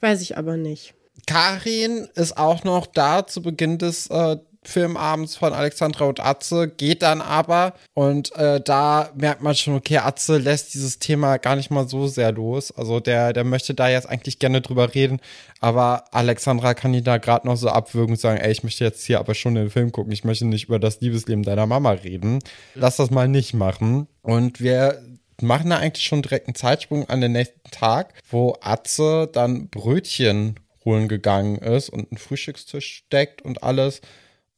Weiß 0.00 0.22
ich 0.22 0.36
aber 0.36 0.56
nicht. 0.56 0.94
Karin 1.26 2.08
ist 2.14 2.36
auch 2.36 2.64
noch 2.64 2.86
da 2.86 3.26
zu 3.26 3.42
Beginn 3.42 3.78
des 3.78 4.08
äh, 4.08 4.36
Filmabends 4.62 5.36
von 5.36 5.54
Alexandra 5.54 6.04
und 6.04 6.20
Atze, 6.20 6.68
geht 6.68 7.00
dann 7.00 7.22
aber 7.22 7.72
und 7.94 8.34
äh, 8.36 8.60
da 8.60 9.10
merkt 9.14 9.40
man 9.40 9.54
schon, 9.54 9.74
okay, 9.74 9.98
Atze 9.98 10.36
lässt 10.36 10.74
dieses 10.74 10.98
Thema 10.98 11.38
gar 11.38 11.56
nicht 11.56 11.70
mal 11.70 11.88
so 11.88 12.06
sehr 12.08 12.30
los. 12.32 12.70
Also 12.70 13.00
der, 13.00 13.32
der 13.32 13.44
möchte 13.44 13.72
da 13.72 13.88
jetzt 13.88 14.06
eigentlich 14.06 14.38
gerne 14.38 14.60
drüber 14.60 14.94
reden, 14.94 15.20
aber 15.60 16.04
Alexandra 16.12 16.74
kann 16.74 16.92
ihn 16.92 17.04
da 17.04 17.16
gerade 17.16 17.46
noch 17.46 17.56
so 17.56 17.68
abwürgen 17.68 18.12
und 18.12 18.20
sagen, 18.20 18.38
ey, 18.38 18.52
ich 18.52 18.62
möchte 18.62 18.84
jetzt 18.84 19.02
hier 19.04 19.18
aber 19.18 19.34
schon 19.34 19.54
den 19.54 19.70
Film 19.70 19.92
gucken, 19.92 20.12
ich 20.12 20.24
möchte 20.24 20.44
nicht 20.44 20.68
über 20.68 20.78
das 20.78 21.00
Liebesleben 21.00 21.42
deiner 21.42 21.66
Mama 21.66 21.92
reden. 21.92 22.40
Lass 22.74 22.96
das 22.96 23.10
mal 23.10 23.28
nicht 23.28 23.54
machen. 23.54 24.08
Und 24.22 24.60
wir 24.60 25.00
machen 25.42 25.70
da 25.70 25.78
eigentlich 25.78 26.04
schon 26.04 26.22
direkt 26.22 26.46
einen 26.48 26.54
Zeitsprung 26.54 27.08
an 27.08 27.20
den 27.20 27.32
nächsten 27.32 27.70
Tag, 27.70 28.14
wo 28.28 28.56
Atze 28.60 29.28
dann 29.32 29.68
Brötchen 29.68 30.58
holen 30.84 31.08
gegangen 31.08 31.58
ist 31.58 31.90
und 31.90 32.10
einen 32.10 32.18
Frühstückstisch 32.18 33.04
deckt 33.12 33.42
und 33.42 33.62
alles. 33.62 34.00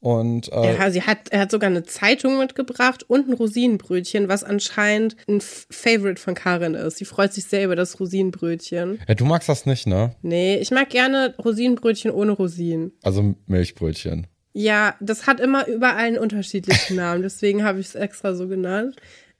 Und 0.00 0.52
äh, 0.52 0.74
Ja, 0.76 0.90
sie 0.90 1.02
hat, 1.02 1.28
er 1.30 1.40
hat 1.40 1.52
sogar 1.52 1.70
eine 1.70 1.84
Zeitung 1.84 2.38
mitgebracht 2.38 3.04
und 3.08 3.28
ein 3.28 3.34
Rosinenbrötchen, 3.34 4.28
was 4.28 4.42
anscheinend 4.42 5.14
ein 5.28 5.36
F 5.36 5.68
Favorite 5.70 6.20
von 6.20 6.34
Karin 6.34 6.74
ist. 6.74 6.96
Sie 6.96 7.04
freut 7.04 7.32
sich 7.32 7.44
sehr 7.44 7.64
über 7.64 7.76
das 7.76 8.00
Rosinenbrötchen. 8.00 8.98
ja, 9.06 9.14
du 9.14 9.24
magst 9.24 9.48
das 9.48 9.64
nicht, 9.64 9.86
ne? 9.86 10.16
Nee, 10.22 10.56
ich 10.56 10.72
mag 10.72 10.90
gerne 10.90 11.34
Rosinenbrötchen 11.38 12.10
ohne 12.10 12.32
Rosinen. 12.32 12.90
Also 13.04 13.36
Milchbrötchen. 13.46 14.26
Ja, 14.54 14.96
das 15.00 15.28
hat 15.28 15.38
immer 15.38 15.68
überall 15.68 15.96
einen 15.98 16.18
unterschiedlichen 16.18 16.96
Namen, 16.96 17.22
deswegen 17.22 17.62
habe 17.64 17.78
ich 17.78 17.86
es 17.86 17.94
extra 17.94 18.34
so 18.34 18.48
genannt. 18.48 18.96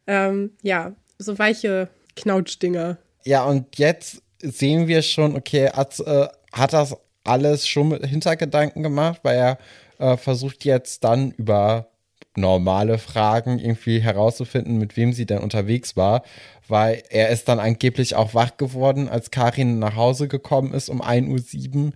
Ähm, 0.06 0.52
ja, 0.62 0.94
so 1.18 1.38
weiche 1.38 1.88
Knautschdinger. 2.16 2.98
Ja, 3.24 3.44
und 3.44 3.78
jetzt 3.78 4.22
sehen 4.40 4.88
wir 4.88 5.02
schon, 5.02 5.36
okay, 5.36 5.70
Atze 5.72 6.04
äh, 6.52 6.56
hat 6.56 6.72
das 6.72 6.96
alles 7.24 7.68
schon 7.68 7.88
mit 7.88 8.04
Hintergedanken 8.04 8.82
gemacht, 8.82 9.20
weil 9.22 9.36
er 9.36 9.58
äh, 9.98 10.16
versucht 10.16 10.64
jetzt 10.64 11.04
dann 11.04 11.30
über 11.32 11.88
normale 12.34 12.98
Fragen 12.98 13.58
irgendwie 13.58 14.00
herauszufinden, 14.00 14.78
mit 14.78 14.96
wem 14.96 15.12
sie 15.12 15.26
denn 15.26 15.38
unterwegs 15.38 15.96
war, 15.96 16.22
weil 16.66 17.02
er 17.10 17.28
ist 17.28 17.48
dann 17.48 17.60
angeblich 17.60 18.14
auch 18.14 18.34
wach 18.34 18.56
geworden, 18.56 19.08
als 19.08 19.30
Karin 19.30 19.78
nach 19.78 19.96
Hause 19.96 20.28
gekommen 20.28 20.72
ist 20.72 20.88
um 20.88 21.02
1.07 21.02 21.86
Uhr. 21.86 21.92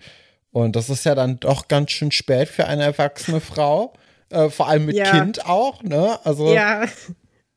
Und 0.53 0.77
das 0.77 0.91
ist 0.91 1.05
ja 1.05 1.15
dann 1.15 1.41
doch 1.41 1.69
ganz 1.69 1.91
schön 1.91 2.13
spät 2.13 2.49
für 2.49 2.67
eine 2.67 2.85
erwachsene 2.85 3.41
Frau. 3.41 3.93
Äh, 4.31 4.51
vor 4.51 4.69
allem 4.69 4.87
mit 4.87 4.97
Ja. 4.97 5.11
Kind 5.11 5.47
auch, 5.47 5.83
ne? 5.83 6.19
Also 6.25 6.53
Ja, 6.53 6.85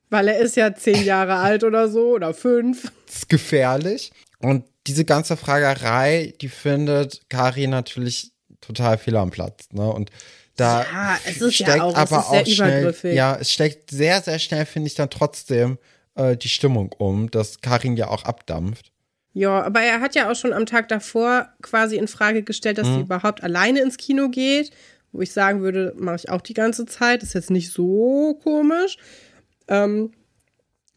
weil 0.09 0.27
er 0.27 0.39
ist 0.39 0.55
ja 0.55 0.73
zehn 0.75 1.03
Jahre 1.03 1.35
alt 1.35 1.63
oder 1.63 1.87
so 1.89 2.09
oder 2.15 2.33
fünf. 2.33 2.91
das 3.05 3.15
ist 3.17 3.29
gefährlich. 3.29 4.11
Und 4.39 4.65
diese 4.87 5.05
ganze 5.05 5.35
Fragerei, 5.37 6.33
die 6.41 6.49
findet 6.49 7.21
Karin 7.29 7.69
natürlich 7.71 8.31
total 8.61 8.97
fehl 8.97 9.15
am 9.17 9.29
Platz. 9.31 9.67
Ne? 9.71 9.87
Und 9.91 10.09
da 10.55 10.81
Ja, 10.83 11.17
es 11.25 11.41
ist 11.41 11.59
ja 11.59 11.67
steckt 11.67 11.81
auch- 11.81 11.95
aber 11.95 12.17
auch 12.29 12.45
schnell, 12.45 12.81
übergriffig. 12.81 13.13
ja, 13.15 13.37
es 13.39 13.51
steckt 13.51 13.91
sehr, 13.91 14.21
sehr 14.21 14.39
schnell, 14.39 14.65
finde 14.65 14.87
ich, 14.87 14.95
dann 14.95 15.09
trotzdem 15.09 15.77
äh, 16.15 16.35
die 16.35 16.49
Stimmung 16.49 16.91
um, 16.97 17.29
dass 17.31 17.61
Karin 17.61 17.95
ja 17.95 18.07
auch 18.09 18.23
abdampft. 18.23 18.91
Ja, 19.33 19.61
aber 19.61 19.81
er 19.81 20.01
hat 20.01 20.15
ja 20.15 20.29
auch 20.29 20.35
schon 20.35 20.51
am 20.53 20.65
Tag 20.65 20.89
davor 20.89 21.47
quasi 21.61 21.95
in 21.97 22.07
Frage 22.07 22.43
gestellt, 22.43 22.77
dass 22.77 22.87
Mhm. 22.87 22.95
sie 22.95 23.01
überhaupt 23.01 23.43
alleine 23.43 23.79
ins 23.81 23.95
Kino 23.97 24.27
geht. 24.29 24.71
Wo 25.11 25.21
ich 25.21 25.31
sagen 25.31 25.61
würde, 25.61 25.93
mache 25.97 26.17
ich 26.17 26.29
auch 26.29 26.41
die 26.41 26.53
ganze 26.53 26.85
Zeit. 26.85 27.23
Ist 27.23 27.33
jetzt 27.35 27.49
nicht 27.51 27.71
so 27.71 28.39
komisch. 28.43 28.97
Ähm, 29.69 30.11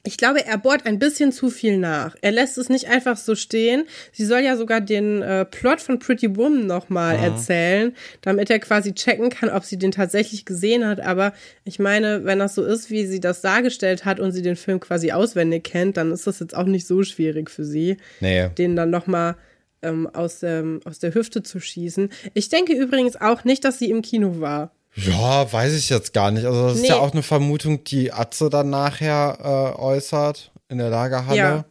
ich 0.05 0.17
glaube, 0.17 0.45
er 0.45 0.59
bohrt 0.59 0.85
ein 0.85 0.99
bisschen 0.99 1.31
zu 1.31 1.49
viel 1.49 1.79
nach. 1.79 2.17
Er 2.23 2.33
lässt 2.33 2.59
es 2.59 2.69
nicht 2.69 2.89
einfach 2.89 3.17
so 3.17 3.37
stehen. 3.37 3.85
Sie 4.11 4.25
soll 4.25 4.41
ja 4.41 4.57
sogar 4.57 4.81
den 4.81 5.23
äh, 5.23 5.45
Plot 5.45 5.81
von 5.81 6.01
Pretty 6.01 6.35
Woman 6.37 6.67
nochmal 6.67 7.17
Mhm. 7.19 7.23
erzählen, 7.23 7.97
damit 8.21 8.51
er 8.51 8.59
quasi 8.59 8.95
checken 8.95 9.31
kann, 9.31 9.49
ob 9.49 9.63
sie 9.65 9.79
den 9.79 9.93
tatsächlich 9.93 10.45
gesehen 10.45 10.85
hat. 10.89 10.99
Aber 10.99 11.33
ich 11.65 11.79
meine, 11.79 12.25
wenn 12.25 12.41
das 12.41 12.57
so 12.57 12.65
ist, 12.65 12.91
wie 12.91 13.07
sie 13.07 13.21
das 13.21 13.43
dargestellt 13.43 14.05
hat 14.05 14.19
und 14.19 14.33
sie 14.33 14.43
den 14.43 14.57
Film 14.57 14.81
quasi 14.81 15.13
auswendig 15.13 15.63
kennt, 15.63 15.97
dann 15.97 16.11
ist 16.11 16.27
das 16.27 16.41
jetzt 16.41 16.57
auch 16.57 16.67
nicht 16.67 16.89
so 16.89 17.05
schwierig 17.05 17.49
für 17.49 17.65
sie 17.65 17.97
Nee. 18.19 18.49
den 18.59 18.75
dann 18.75 18.91
nochmal 18.91 19.37
ähm, 19.83 20.09
aus, 20.13 20.41
dem, 20.41 20.81
aus 20.85 20.99
der 20.99 21.15
Hüfte 21.15 21.45
zu 21.45 21.61
schießen. 21.61 22.09
Ich 22.35 22.49
denke 22.49 22.73
übrigens 22.73 23.21
auch 23.21 23.45
nicht, 23.45 23.65
dass 23.65 23.79
sie 23.79 23.91
im 23.91 24.03
Kino 24.03 24.41
war. 24.41 24.73
Ja, 24.95 25.51
weiß 25.51 25.73
ich 25.75 25.89
jetzt 25.89 26.13
gar 26.13 26.31
nicht. 26.31 26.45
Also, 26.45 26.65
das 26.69 26.77
ist 26.77 26.83
Nee. 26.83 26.89
ja 26.89 26.99
auch 26.99 27.13
eine 27.13 27.23
Vermutung, 27.23 27.83
die 27.85 28.13
Atze 28.13 28.51
dann 28.51 28.71
nachher 28.71 29.39
äh, 29.77 29.81
äußert 29.81 30.53
in 30.69 30.79
der 30.79 30.91
Lagerhalle. 30.91 31.39
Ja. 31.39 31.65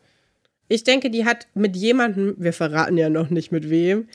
Ich 0.68 0.84
denke, 0.84 1.10
die 1.12 1.26
hat 1.26 1.48
mit 1.54 1.76
jemandem, 1.76 2.36
wir 2.38 2.54
verraten 2.54 2.98
ja 2.98 3.10
noch 3.10 3.30
nicht 3.30 3.52
mit 3.52 3.70
wem, 3.70 4.08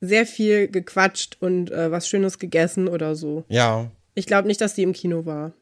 sehr 0.00 0.26
viel 0.26 0.68
gequatscht 0.68 1.36
und 1.40 1.70
äh, 1.70 1.90
was 1.90 2.08
Schönes 2.08 2.38
gegessen 2.38 2.88
oder 2.88 3.14
so. 3.14 3.44
ja. 3.48 3.90
Ich 4.14 4.26
glaube 4.26 4.46
nicht, 4.46 4.60
dass 4.60 4.74
sie 4.74 4.82
im 4.82 4.92
Kino 4.92 5.24
war. 5.24 5.52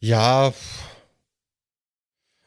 Ja. 0.00 0.52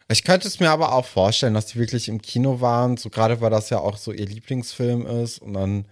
Ich 0.08 0.24
könnte 0.24 0.48
es 0.48 0.60
mir 0.60 0.70
aber 0.70 0.94
auch 0.94 1.06
vorstellen, 1.06 1.56
dass 1.56 1.66
die 1.66 1.80
wirklich 1.80 2.08
im 2.10 2.22
Kino 2.22 2.62
waren, 2.62 2.98
so 2.98 3.10
gerade 3.10 3.42
weil 3.42 3.50
das 3.50 3.72
ja 3.72 3.80
auch 3.80 3.98
so 3.98 4.12
ihr 4.12 4.28
Lieblingsfilm 4.28 5.08
ist 5.08 5.40
und 5.40 5.54
dann 5.54 5.86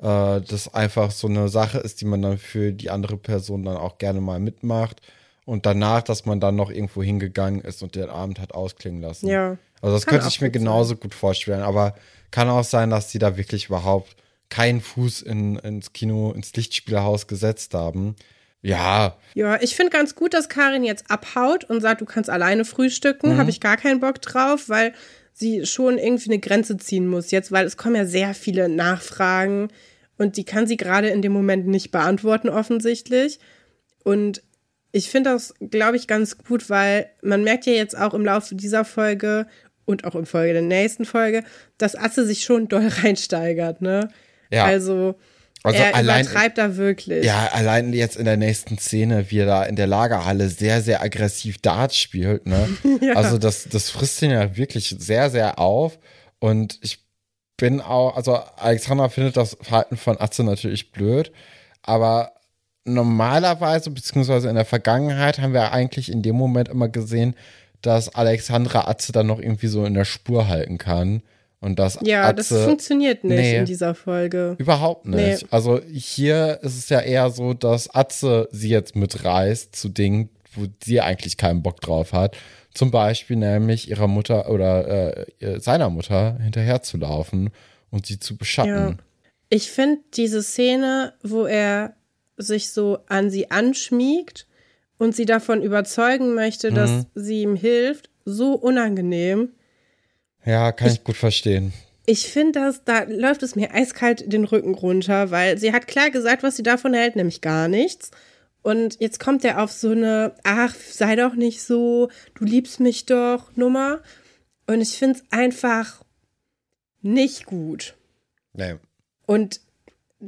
äh, 0.00 0.40
das 0.40 0.72
einfach 0.74 1.10
so 1.10 1.28
eine 1.28 1.48
Sache 1.48 1.78
ist, 1.78 2.00
die 2.00 2.04
man 2.04 2.22
dann 2.22 2.38
für 2.38 2.72
die 2.72 2.90
andere 2.90 3.16
Person 3.16 3.64
dann 3.64 3.76
auch 3.76 3.98
gerne 3.98 4.20
mal 4.20 4.40
mitmacht 4.40 5.00
und 5.44 5.64
danach, 5.64 6.02
dass 6.02 6.26
man 6.26 6.40
dann 6.40 6.56
noch 6.56 6.70
irgendwo 6.70 7.02
hingegangen 7.02 7.60
ist 7.60 7.82
und 7.82 7.94
den 7.94 8.10
Abend 8.10 8.40
hat 8.40 8.52
ausklingen 8.52 9.00
lassen. 9.00 9.28
Ja. 9.28 9.56
Also 9.80 9.94
das 9.94 10.06
könnte 10.06 10.28
ich 10.28 10.40
mir 10.40 10.48
gut 10.48 10.54
sein. 10.54 10.64
genauso 10.64 10.96
gut 10.96 11.14
vorstellen, 11.14 11.62
aber 11.62 11.94
kann 12.30 12.48
auch 12.48 12.64
sein, 12.64 12.90
dass 12.90 13.08
die 13.08 13.18
da 13.18 13.36
wirklich 13.36 13.66
überhaupt 13.66 14.16
keinen 14.48 14.80
Fuß 14.80 15.22
in, 15.22 15.56
ins 15.56 15.92
Kino, 15.92 16.32
ins 16.32 16.52
Lichtspielhaus 16.54 17.26
gesetzt 17.26 17.74
haben. 17.74 18.16
Ja, 18.62 19.16
Ja, 19.34 19.60
ich 19.60 19.76
finde 19.76 19.90
ganz 19.90 20.16
gut, 20.16 20.34
dass 20.34 20.48
Karin 20.48 20.82
jetzt 20.82 21.08
abhaut 21.08 21.64
und 21.64 21.80
sagt, 21.80 22.00
du 22.00 22.04
kannst 22.04 22.28
alleine 22.28 22.64
frühstücken. 22.64 23.34
Mhm. 23.34 23.38
Habe 23.38 23.50
ich 23.50 23.60
gar 23.60 23.76
keinen 23.76 24.00
Bock 24.00 24.20
drauf, 24.20 24.68
weil 24.68 24.92
sie 25.36 25.66
schon 25.66 25.98
irgendwie 25.98 26.30
eine 26.30 26.38
Grenze 26.38 26.78
ziehen 26.78 27.06
muss 27.06 27.30
jetzt, 27.30 27.52
weil 27.52 27.66
es 27.66 27.76
kommen 27.76 27.94
ja 27.94 28.06
sehr 28.06 28.32
viele 28.32 28.68
Nachfragen 28.70 29.68
und 30.16 30.38
die 30.38 30.44
kann 30.44 30.66
sie 30.66 30.78
gerade 30.78 31.08
in 31.08 31.20
dem 31.20 31.32
Moment 31.32 31.66
nicht 31.66 31.90
beantworten 31.90 32.48
offensichtlich. 32.48 33.38
Und 34.02 34.42
ich 34.92 35.10
finde 35.10 35.30
das, 35.30 35.52
glaube 35.60 35.98
ich, 35.98 36.06
ganz 36.06 36.38
gut, 36.38 36.70
weil 36.70 37.10
man 37.22 37.44
merkt 37.44 37.66
ja 37.66 37.74
jetzt 37.74 37.96
auch 37.98 38.14
im 38.14 38.24
Laufe 38.24 38.54
dieser 38.54 38.86
Folge 38.86 39.46
und 39.84 40.04
auch 40.04 40.14
im 40.14 40.24
Folge 40.24 40.54
der 40.54 40.62
nächsten 40.62 41.04
Folge, 41.04 41.44
dass 41.76 41.96
Atze 41.96 42.24
sich 42.24 42.42
schon 42.42 42.68
doll 42.68 42.88
reinsteigert, 43.02 43.82
ne? 43.82 44.08
Ja. 44.50 44.64
Also, 44.64 45.16
Also 45.62 45.78
er 45.82 45.94
allein- 45.94 46.24
übertreibt 46.26 46.58
da 46.58 46.76
wirklich. 46.76 47.24
Ja, 47.24 47.48
allein 47.52 47.92
jetzt 47.92 48.16
in 48.16 48.24
der 48.24 48.36
nächsten 48.36 48.78
Szene, 48.78 49.30
wie 49.30 49.38
er 49.40 49.46
da 49.46 49.64
in 49.64 49.74
der 49.76 49.86
Lagerhalle 49.88 50.48
sehr, 50.48 50.80
sehr 50.80 51.02
aggressiv 51.02 51.58
Dart 51.58 51.94
spielt, 51.94 52.46
ne? 52.46 52.68
Also 53.16 53.38
das, 53.38 53.68
das 53.68 53.90
frisst 53.90 54.22
ihn 54.22 54.30
ja 54.30 54.56
wirklich 54.56 54.94
sehr, 54.98 55.30
sehr 55.30 55.58
auf. 55.58 55.98
Und 56.38 56.78
ich 56.82 57.04
bin 57.56 57.80
auch, 57.80 58.16
also 58.16 58.34
Alexandra 58.56 59.08
findet 59.08 59.36
das 59.36 59.56
Verhalten 59.60 59.96
von 59.96 60.20
Atze 60.20 60.44
natürlich 60.44 60.92
blöd, 60.92 61.32
aber 61.82 62.32
normalerweise, 62.84 63.90
beziehungsweise 63.90 64.48
in 64.48 64.54
der 64.54 64.64
Vergangenheit, 64.64 65.38
haben 65.40 65.52
wir 65.52 65.72
eigentlich 65.72 66.10
in 66.10 66.22
dem 66.22 66.36
Moment 66.36 66.68
immer 66.68 66.88
gesehen, 66.88 67.34
dass 67.82 68.14
Alexandra 68.14 68.88
Atze 68.88 69.12
dann 69.12 69.26
noch 69.26 69.38
irgendwie 69.40 69.66
so 69.66 69.84
in 69.84 69.94
der 69.94 70.04
Spur 70.04 70.48
halten 70.48 70.78
kann. 70.78 71.22
Und 71.66 71.80
das 71.80 71.98
Ja, 72.02 72.28
Atze, 72.28 72.54
das 72.54 72.64
funktioniert 72.64 73.24
nicht 73.24 73.36
nee. 73.38 73.58
in 73.58 73.64
dieser 73.64 73.96
Folge. 73.96 74.54
Überhaupt 74.58 75.04
nicht. 75.06 75.42
Nee. 75.42 75.48
Also 75.50 75.80
hier 75.82 76.60
ist 76.62 76.78
es 76.78 76.88
ja 76.90 77.00
eher 77.00 77.28
so, 77.30 77.54
dass 77.54 77.92
Atze 77.92 78.48
sie 78.52 78.68
jetzt 78.68 78.94
mitreißt 78.94 79.74
zu 79.74 79.88
Dingen, 79.88 80.28
wo 80.54 80.66
sie 80.84 81.00
eigentlich 81.00 81.36
keinen 81.36 81.62
Bock 81.64 81.80
drauf 81.80 82.12
hat. 82.12 82.36
Zum 82.72 82.92
Beispiel 82.92 83.36
nämlich 83.36 83.90
ihrer 83.90 84.06
Mutter 84.06 84.48
oder 84.48 85.16
äh, 85.40 85.58
seiner 85.60 85.90
Mutter 85.90 86.38
hinterherzulaufen 86.40 87.50
und 87.90 88.06
sie 88.06 88.20
zu 88.20 88.36
beschatten. 88.36 88.70
Ja. 88.90 88.96
Ich 89.48 89.70
finde 89.72 90.02
diese 90.14 90.42
Szene, 90.44 91.14
wo 91.24 91.46
er 91.46 91.94
sich 92.36 92.70
so 92.70 92.98
an 93.08 93.28
sie 93.30 93.50
anschmiegt 93.50 94.46
und 94.98 95.16
sie 95.16 95.24
davon 95.24 95.62
überzeugen 95.62 96.34
möchte, 96.34 96.70
dass 96.70 96.90
Mhm. 96.90 97.06
sie 97.16 97.42
ihm 97.42 97.56
hilft, 97.56 98.08
so 98.24 98.52
unangenehm. 98.54 99.50
Ja, 100.46 100.72
kann 100.72 100.92
ich, 100.92 101.04
gut 101.04 101.16
verstehen. 101.16 101.72
Ich 102.06 102.28
finde 102.28 102.60
das, 102.60 102.84
da 102.84 103.02
läuft 103.02 103.42
es 103.42 103.56
mir 103.56 103.74
eiskalt 103.74 104.32
den 104.32 104.44
Rücken 104.44 104.74
runter, 104.74 105.30
weil 105.30 105.58
sie 105.58 105.72
hat 105.72 105.88
klar 105.88 106.10
gesagt, 106.10 106.42
was 106.42 106.56
sie 106.56 106.62
davon 106.62 106.94
hält, 106.94 107.16
nämlich 107.16 107.40
gar 107.40 107.68
nichts. 107.68 108.12
Und 108.62 109.00
jetzt 109.00 109.20
kommt 109.20 109.44
er 109.44 109.62
auf 109.62 109.72
so 109.72 109.90
eine, 109.90 110.34
ach, 110.44 110.74
sei 110.74 111.16
doch 111.16 111.34
nicht 111.34 111.62
so, 111.62 112.08
du 112.34 112.44
liebst 112.44 112.80
mich 112.80 113.06
doch, 113.06 113.54
Nummer. 113.56 114.00
Und 114.66 114.80
ich 114.80 114.96
finde 114.98 115.18
es 115.18 115.24
einfach 115.30 116.02
nicht 117.02 117.46
gut. 117.46 117.94
Nee. 118.52 118.76
Und 119.26 119.60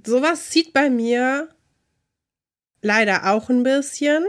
sowas 0.04 0.50
zieht 0.50 0.72
bei 0.72 0.90
mir 0.90 1.48
leider 2.82 3.32
auch 3.32 3.48
ein 3.50 3.62
bisschen. 3.62 4.24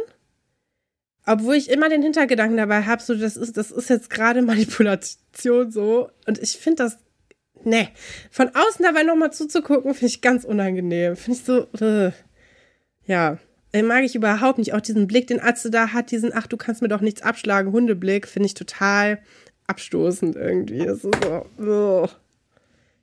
Obwohl 1.32 1.54
ich 1.54 1.70
immer 1.70 1.89
den 1.89 2.02
Hintergedanken 2.02 2.58
dabei 2.58 2.82
habe, 2.82 3.04
so, 3.04 3.13
das 3.13 3.38
ist, 3.38 3.56
das 3.56 3.70
ist 3.70 3.88
jetzt 3.88 4.10
gerade 4.10 4.42
Manipulation 4.42 5.70
so. 5.70 6.10
Und 6.26 6.39
ich 6.39 6.58
finde 6.58 6.84
das, 6.84 6.98
ne, 7.63 7.89
von 8.32 8.48
außen 8.48 8.84
dabei 8.84 9.04
nochmal 9.04 9.32
zuzugucken, 9.32 9.94
finde 9.94 10.08
ich 10.08 10.22
ganz 10.22 10.44
unangenehm. 10.44 11.15
Finde 11.15 11.38
ich 11.38 11.46
so, 11.46 11.68
äh, 11.86 12.12
ja, 13.06 13.38
mag 13.84 14.04
ich 14.04 14.15
überhaupt 14.15 14.58
nicht. 14.58 14.74
Auch 14.74 14.82
diesen 14.82 15.06
Blick, 15.06 15.28
den 15.28 15.39
Atze 15.39 15.70
da 15.70 15.94
hat, 15.94 16.10
diesen, 16.10 16.32
ach, 16.34 16.48
du 16.48 16.58
kannst 16.58 16.82
mir 16.82 16.88
doch 16.88 17.02
nichts 17.02 17.22
abschlagen, 17.22 17.74
Hundeblick, 17.74 18.28
finde 18.28 18.48
ich 18.48 18.56
total 18.56 19.20
abstoßend 19.68 20.36
irgendwie. 20.36 20.80
Das 20.80 21.04
ist 21.04 21.15
so, 21.58 22.04
äh. 22.04 22.08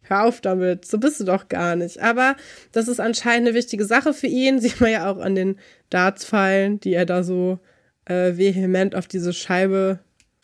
Hör 0.09 0.25
auf 0.25 0.41
damit, 0.41 0.85
so 0.85 0.99
bist 0.99 1.19
du 1.19 1.25
doch 1.25 1.49
gar 1.49 1.75
nicht. 1.77 2.01
Aber 2.01 2.37
das 2.73 2.87
ist 2.89 3.01
anscheinend 3.01 3.49
eine 3.49 3.57
wichtige 3.57 3.85
Sache 3.85 4.13
für 4.13 4.27
ihn. 4.27 4.61
Sieht 4.61 4.81
man 4.81 4.91
ja 4.91 5.09
auch 5.11 5.19
an 5.19 5.37
den 5.37 5.61
Dartspfeilen, 5.91 6.81
die 6.81 6.95
er 6.95 7.07
da 7.07 7.23
so 7.23 7.61
äh, 8.07 8.37
vehement 8.37 8.95
auf 8.95 9.07
diese 9.07 9.33
Scheibe 9.33 10.01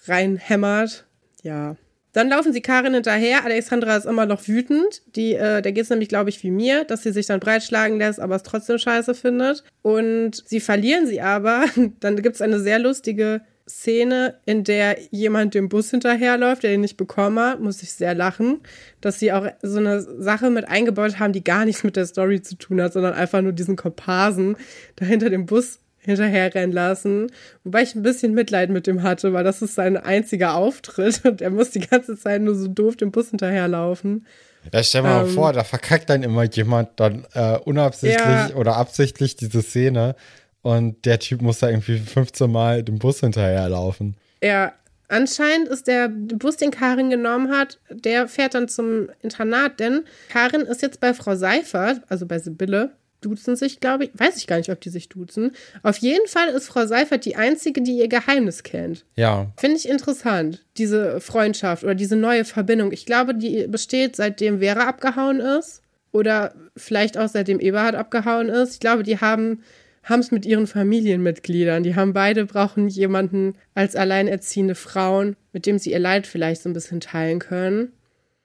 reinhämmert. 0.06 1.06
Ja. 1.42 1.76
Dann 2.12 2.28
laufen 2.28 2.52
sie 2.52 2.60
Karin 2.60 2.92
hinterher. 2.92 3.44
Alexandra 3.44 3.96
ist 3.96 4.04
immer 4.04 4.26
noch 4.26 4.46
wütend. 4.46 5.02
Die, 5.16 5.34
äh, 5.34 5.62
der 5.62 5.72
geht 5.72 5.84
es 5.84 5.90
nämlich, 5.90 6.10
glaube 6.10 6.28
ich, 6.28 6.42
wie 6.42 6.50
mir, 6.50 6.84
dass 6.84 7.02
sie 7.02 7.12
sich 7.12 7.26
dann 7.26 7.40
breitschlagen 7.40 7.98
lässt, 7.98 8.20
aber 8.20 8.36
es 8.36 8.42
trotzdem 8.42 8.76
scheiße 8.76 9.14
findet. 9.14 9.64
Und 9.80 10.42
sie 10.46 10.60
verlieren 10.60 11.06
sie 11.06 11.22
aber. 11.22 11.64
Dann 12.00 12.20
gibt 12.20 12.34
es 12.34 12.42
eine 12.42 12.60
sehr 12.60 12.78
lustige 12.78 13.40
Szene, 13.68 14.34
in 14.44 14.64
der 14.64 14.98
jemand 15.10 15.54
dem 15.54 15.68
Bus 15.68 15.90
hinterherläuft, 15.90 16.62
der 16.62 16.74
ihn 16.74 16.80
nicht 16.80 16.96
bekommen 16.96 17.38
hat, 17.38 17.60
muss 17.60 17.82
ich 17.82 17.92
sehr 17.92 18.14
lachen, 18.14 18.60
dass 19.00 19.18
sie 19.18 19.32
auch 19.32 19.46
so 19.62 19.78
eine 19.78 20.02
Sache 20.02 20.50
mit 20.50 20.68
eingebaut 20.68 21.18
haben, 21.18 21.32
die 21.32 21.44
gar 21.44 21.64
nichts 21.64 21.84
mit 21.84 21.96
der 21.96 22.06
Story 22.06 22.42
zu 22.42 22.56
tun 22.56 22.82
hat, 22.82 22.92
sondern 22.92 23.14
einfach 23.14 23.40
nur 23.40 23.52
diesen 23.52 23.76
Komparsen 23.76 24.56
dahinter 24.96 25.30
dem 25.30 25.46
Bus 25.46 25.78
hinterherrennen 26.04 26.72
lassen. 26.72 27.30
Wobei 27.64 27.82
ich 27.82 27.94
ein 27.94 28.02
bisschen 28.02 28.34
Mitleid 28.34 28.70
mit 28.70 28.86
dem 28.86 29.02
hatte, 29.02 29.32
weil 29.32 29.44
das 29.44 29.62
ist 29.62 29.74
sein 29.74 29.96
einziger 29.96 30.54
Auftritt 30.54 31.24
und 31.24 31.40
er 31.40 31.50
muss 31.50 31.70
die 31.70 31.80
ganze 31.80 32.16
Zeit 32.16 32.42
nur 32.42 32.54
so 32.54 32.68
doof 32.68 32.96
dem 32.96 33.10
Bus 33.12 33.30
hinterherlaufen. 33.30 34.26
Ja, 34.72 34.82
stell 34.82 35.02
mal 35.02 35.24
Ähm. 35.24 35.30
vor, 35.30 35.52
da 35.52 35.64
verkackt 35.64 36.08
dann 36.10 36.22
immer 36.22 36.44
jemand 36.44 36.90
dann 37.00 37.24
äh, 37.34 37.58
unabsichtlich 37.64 38.20
Ja. 38.20 38.54
oder 38.54 38.76
absichtlich 38.76 39.36
diese 39.36 39.62
Szene 39.62 40.14
und 40.62 41.04
der 41.04 41.18
Typ 41.18 41.42
muss 41.42 41.58
da 41.58 41.68
irgendwie 41.68 41.98
15 41.98 42.50
Mal 42.50 42.82
dem 42.84 42.98
Bus 42.98 43.20
hinterherlaufen. 43.20 44.16
Ja, 44.42 44.72
anscheinend 45.08 45.68
ist 45.68 45.88
der 45.88 46.08
Bus, 46.08 46.56
den 46.56 46.70
Karin 46.70 47.10
genommen 47.10 47.50
hat, 47.50 47.78
der 47.90 48.28
fährt 48.28 48.54
dann 48.54 48.68
zum 48.68 49.08
Internat, 49.20 49.80
denn 49.80 50.02
Karin 50.28 50.62
ist 50.62 50.82
jetzt 50.82 51.00
bei 51.00 51.12
Frau 51.14 51.34
Seifert, 51.34 52.00
also 52.08 52.26
bei 52.26 52.38
Sibylle, 52.38 52.92
duzen 53.22 53.56
sich, 53.56 53.80
glaube 53.80 54.04
ich. 54.04 54.10
Weiß 54.14 54.36
ich 54.36 54.46
gar 54.46 54.58
nicht, 54.58 54.70
ob 54.70 54.80
die 54.80 54.90
sich 54.90 55.08
duzen. 55.08 55.52
Auf 55.82 55.96
jeden 55.98 56.26
Fall 56.26 56.48
ist 56.48 56.66
Frau 56.68 56.86
Seifert 56.86 57.24
die 57.24 57.36
Einzige, 57.36 57.80
die 57.80 57.98
ihr 57.98 58.08
Geheimnis 58.08 58.62
kennt. 58.62 59.04
Ja, 59.16 59.50
Finde 59.56 59.76
ich 59.76 59.88
interessant, 59.88 60.64
diese 60.76 61.20
Freundschaft 61.20 61.84
oder 61.84 61.94
diese 61.94 62.16
neue 62.16 62.44
Verbindung. 62.44 62.92
Ich 62.92 63.06
glaube, 63.06 63.34
die 63.34 63.66
besteht 63.66 64.16
seitdem 64.16 64.60
Vera 64.60 64.88
abgehauen 64.88 65.40
ist 65.40 65.82
oder 66.12 66.54
vielleicht 66.76 67.16
auch 67.16 67.28
seitdem 67.28 67.60
Eberhard 67.60 67.94
abgehauen 67.94 68.48
ist. 68.48 68.74
Ich 68.74 68.80
glaube, 68.80 69.02
die 69.02 69.18
haben 69.18 69.62
haben 70.04 70.20
es 70.20 70.32
mit 70.32 70.44
ihren 70.44 70.66
Familienmitgliedern. 70.66 71.82
Die 71.82 71.94
haben 71.94 72.12
beide 72.12 72.44
brauchen 72.44 72.88
jemanden 72.88 73.54
als 73.74 73.94
alleinerziehende 73.94 74.74
Frauen, 74.74 75.36
mit 75.52 75.66
dem 75.66 75.78
sie 75.78 75.92
ihr 75.92 75.98
Leid 75.98 76.26
vielleicht 76.26 76.62
so 76.62 76.68
ein 76.68 76.72
bisschen 76.72 77.00
teilen 77.00 77.38
können. 77.38 77.92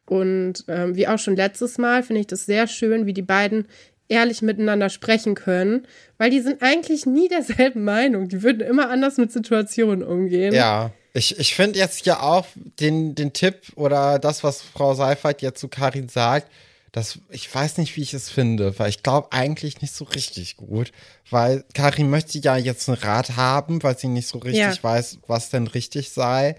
Und 0.06 0.64
ähm, 0.68 0.96
wie 0.96 1.08
auch 1.08 1.20
schon 1.20 1.36
letztes 1.36 1.78
Mal 1.78 2.04
finde 2.04 2.22
ich 2.22 2.28
das 2.28 2.46
sehr 2.46 2.68
schön, 2.68 3.06
wie 3.06 3.14
die 3.14 3.22
beiden 3.22 3.68
ehrlich 4.10 4.42
miteinander 4.42 4.90
sprechen 4.90 5.36
können, 5.36 5.86
weil 6.18 6.30
die 6.30 6.40
sind 6.40 6.62
eigentlich 6.62 7.06
nie 7.06 7.28
derselben 7.28 7.84
Meinung. 7.84 8.28
Die 8.30 8.42
würden 8.44 8.62
immer 8.62 8.90
anders 8.90 9.18
mit 9.18 9.32
Situationen 9.32 10.04
umgehen. 10.04 10.54
ja. 10.54 10.92
Ich, 11.14 11.40
ich 11.40 11.56
finde 11.56 11.80
jetzt 11.80 12.06
ja 12.06 12.20
auch 12.20 12.46
den, 12.80 13.16
den 13.16 13.34
Tipp 13.34 13.56
oder 13.76 14.20
das, 14.20 14.44
was 14.44 14.62
Frau 14.62 14.94
Seifert 14.94 15.42
jetzt 15.42 15.60
zu 15.60 15.68
Karin 15.68 16.10
sagt, 16.10 16.48
das, 16.92 17.18
ich 17.32 17.54
weiß 17.54 17.80
nicht, 17.80 17.96
wie 17.98 18.02
ich 18.04 18.14
es 18.14 18.30
finde, 18.30 18.78
weil 18.78 18.90
ich 18.90 19.02
glaube 19.02 19.32
eigentlich 19.32 19.82
nicht 19.82 19.96
so 19.96 20.06
richtig 20.06 20.58
gut, 20.58 20.92
weil 21.32 21.64
Karin 21.74 22.12
möchte 22.12 22.38
ja 22.38 22.56
jetzt 22.56 22.88
einen 22.88 23.00
Rat 23.00 23.36
haben, 23.36 23.82
weil 23.82 23.98
sie 23.98 24.10
nicht 24.10 24.28
so 24.28 24.38
richtig 24.38 24.60
Ja. 24.60 24.84
weiß, 24.84 25.18
was 25.26 25.50
denn 25.50 25.66
richtig 25.66 26.12
sei. 26.12 26.56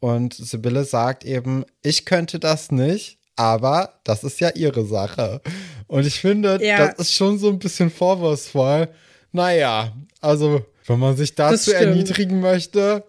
Und 0.00 0.32
Sibylle 0.32 0.84
sagt 0.84 1.26
eben, 1.26 1.66
ich 1.82 2.06
könnte 2.06 2.38
das 2.38 2.70
nicht, 2.70 3.18
aber 3.38 3.94
das 4.04 4.24
ist 4.24 4.40
ja 4.40 4.50
ihre 4.54 4.84
Sache. 4.84 5.40
Und 5.86 6.06
ich 6.06 6.20
finde, 6.20 6.58
Ja. 6.62 6.88
das 6.88 6.98
ist 6.98 7.14
schon 7.14 7.38
so 7.38 7.48
ein 7.48 7.58
bisschen 7.58 7.90
vorwurfsvoll. 7.90 8.88
Naja, 9.32 9.92
also, 10.20 10.64
wenn 10.86 10.98
man 10.98 11.16
sich 11.16 11.34
dazu 11.34 11.72
erniedrigen 11.72 12.40
möchte, 12.40 13.04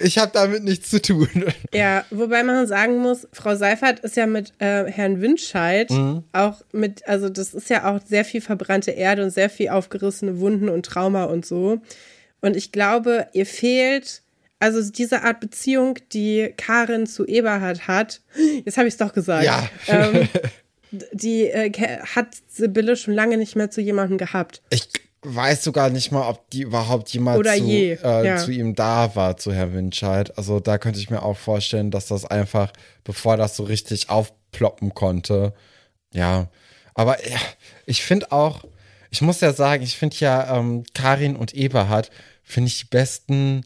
ich 0.00 0.18
habe 0.18 0.30
damit 0.32 0.62
nichts 0.64 0.90
zu 0.90 1.02
tun. 1.02 1.28
Ja, 1.74 2.04
wobei 2.10 2.42
man 2.44 2.66
sagen 2.66 2.98
muss, 2.98 3.26
Frau 3.32 3.56
Seifert 3.56 4.00
ist 4.00 4.16
ja 4.16 4.26
mit 4.26 4.52
äh, 4.58 4.84
Herrn 4.86 5.20
Windscheid 5.20 5.90
Mhm. 5.90 6.24
auch 6.32 6.62
mit, 6.72 7.06
also 7.08 7.28
das 7.28 7.54
ist 7.54 7.68
ja 7.70 7.90
auch 7.92 8.00
sehr 8.06 8.24
viel 8.24 8.40
verbrannte 8.40 8.92
Erde 8.92 9.24
und 9.24 9.30
sehr 9.30 9.50
viel 9.50 9.68
aufgerissene 9.70 10.38
Wunden 10.40 10.68
und 10.68 10.86
Trauma 10.86 11.24
und 11.24 11.44
so. 11.44 11.78
Und 12.40 12.56
ich 12.56 12.72
glaube, 12.72 13.26
ihr 13.32 13.46
fehlt, 13.46 14.22
also 14.60 14.88
diese 14.90 15.22
Art 15.22 15.40
Beziehung, 15.40 15.98
die 16.12 16.52
Karin 16.56 17.06
zu 17.06 17.26
Eberhard 17.26 17.88
hat, 17.88 18.20
jetzt 18.64 18.76
habe 18.76 18.86
ich 18.86 18.94
es 18.94 18.98
doch 18.98 19.12
gesagt. 19.12 19.44
Ja. 19.44 19.68
Ähm, 19.88 20.28
die 21.12 21.46
äh, 21.46 21.72
hat 22.14 22.36
Sibylle 22.48 22.96
schon 22.96 23.14
lange 23.14 23.38
nicht 23.38 23.56
mehr 23.56 23.70
zu 23.70 23.80
jemandem 23.80 24.18
gehabt. 24.18 24.60
Ich 24.70 24.88
weiß 25.22 25.64
sogar 25.64 25.90
nicht 25.90 26.12
mal, 26.12 26.28
ob 26.28 26.48
die 26.50 26.62
überhaupt 26.62 27.08
jemals 27.10 27.46
zu, 27.46 27.64
je, 27.64 27.92
äh, 28.02 28.26
ja. 28.26 28.36
zu 28.36 28.50
ihm 28.50 28.74
da 28.74 29.14
war, 29.16 29.36
zu 29.36 29.52
Herrn 29.52 29.74
Windscheid. 29.74 30.36
Also 30.36 30.60
da 30.60 30.78
könnte 30.78 30.98
ich 30.98 31.10
mir 31.10 31.22
auch 31.22 31.36
vorstellen, 31.36 31.90
dass 31.90 32.06
das 32.06 32.24
einfach, 32.24 32.72
bevor 33.04 33.36
das 33.36 33.56
so 33.56 33.64
richtig 33.64 34.10
aufploppen 34.10 34.94
konnte, 34.94 35.54
ja. 36.12 36.48
Aber 36.94 37.26
ja, 37.26 37.38
ich 37.86 38.02
finde 38.02 38.32
auch, 38.32 38.64
ich 39.10 39.22
muss 39.22 39.40
ja 39.40 39.52
sagen, 39.52 39.82
ich 39.82 39.96
finde 39.96 40.16
ja 40.18 40.56
ähm, 40.56 40.84
Karin 40.94 41.36
und 41.36 41.54
Eberhard, 41.54 42.10
finde 42.42 42.68
ich 42.68 42.80
die 42.80 42.86
besten 42.86 43.64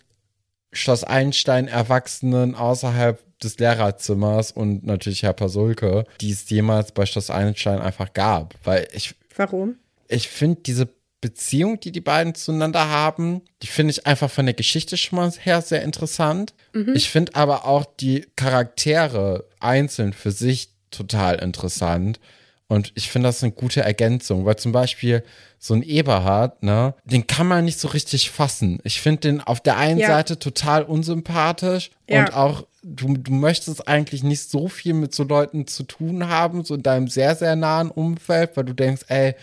Schloss 0.75 1.05
Einstein 1.05 1.69
Erwachsenen 1.69 2.55
außerhalb 2.55 3.23
des 3.41 3.59
Lehrerzimmers 3.59 4.53
und 4.53 4.85
natürlich 4.85 5.23
Herr 5.23 5.33
Pasulke, 5.33 6.05
die 6.21 6.31
es 6.31 6.49
jemals 6.51 6.93
bei 6.93 7.07
Schloss 7.07 7.31
Einstein 7.31 7.81
einfach 7.81 8.13
gab. 8.13 8.55
Weil 8.65 8.89
ich 8.93 9.15
Warum? 9.37 9.77
ich 10.09 10.29
finde 10.29 10.61
diese 10.63 10.89
Beziehung, 11.21 11.81
die 11.81 11.91
die 11.91 12.03
beiden 12.03 12.35
zueinander 12.35 12.89
haben, 12.91 13.41
die 13.63 13.67
finde 13.67 13.93
ich 13.93 14.07
einfach 14.07 14.31
von 14.31 14.45
der 14.45 14.55
Geschichte 14.55 14.99
schon 14.99 15.17
mal 15.17 15.31
her 15.31 15.63
sehr 15.63 15.83
interessant. 15.83 16.53
Ich 16.95 17.09
finde 17.09 17.35
aber 17.35 17.65
auch 17.65 17.87
die 17.87 18.27
Charaktere 18.37 19.47
einzeln 19.59 20.13
für 20.13 20.33
sich 20.33 20.69
total 20.91 21.37
interessant. 21.37 22.21
Und 22.67 22.93
ich 22.95 23.11
finde 23.11 23.29
das 23.29 23.43
eine 23.43 23.53
gute 23.53 23.83
Ergänzung, 23.83 24.47
weil 24.47 24.57
zum 24.57 24.73
Beispiel 24.73 25.23
so 25.59 25.75
ein 25.75 25.83
Eberhard, 25.83 26.63
ne, 26.63 26.95
den 27.05 27.27
kann 27.27 27.47
man 27.47 27.65
nicht 27.67 27.79
so 27.79 27.89
richtig 27.89 28.31
fassen. 28.31 28.81
Ich 28.85 29.01
finde 29.03 29.21
den 29.21 29.41
auf 29.43 29.61
der 29.61 29.77
einen 29.77 29.99
Ja. 30.01 30.09
Seite 30.09 30.39
total 30.39 30.83
unsympathisch 30.83 31.91
Ja. 32.09 32.21
und 32.21 32.35
auch 32.35 32.67
du, 32.83 33.17
du 33.17 33.33
möchtest 33.33 33.87
eigentlich 33.87 34.23
nicht 34.23 34.51
so 34.51 34.69
viel 34.69 34.95
mit 34.95 35.15
so 35.15 35.25
Leuten 35.25 35.67
zu 35.67 35.83
tun 35.85 36.29
haben, 36.29 36.65
so 36.65 36.75
in 36.75 36.83
deinem 36.83 37.09
sehr, 37.09 37.35
sehr 37.37 37.55
nahen 37.57 37.91
Umfeld, 37.91 38.57
weil 38.57 38.65
du 38.65 38.73
denkst, 38.75 39.03
ey, 39.09 39.35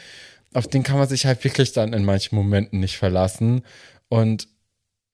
auf 0.53 0.67
den 0.67 0.84
kann 0.84 0.97
man 0.97 1.07
sich 1.07 1.26
halt 1.26 1.43
wirklich 1.43 1.72
dann 1.74 1.93
in 1.93 2.03
manchen 2.03 2.36
Momenten 2.36 2.80
nicht 2.80 2.97
verlassen. 2.97 3.63
Und 4.09 4.47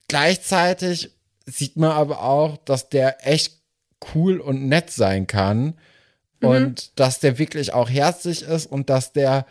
gleichzeitig 0.07 1.11
sieht 1.45 1.77
man 1.77 1.91
aber 1.91 2.21
auch, 2.23 2.57
dass 2.57 2.89
der 2.89 3.27
echt 3.27 3.57
cool 4.13 4.39
und 4.39 4.67
nett 4.67 4.89
sein 4.91 5.27
kann. 5.27 5.75
Mhm. 6.41 6.47
Und 6.49 6.99
dass 6.99 7.19
der 7.19 7.37
wirklich 7.37 7.73
auch 7.73 7.89
herzlich 7.89 8.43
ist 8.43 8.65
und 8.65 8.89
dass 8.89 9.13
der 9.13 9.45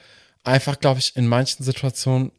einfach, 0.45 0.79
glaube 0.79 1.01
ich, 1.01 1.17
in 1.17 1.27
manchen 1.27 1.65
Situationen 1.65 2.33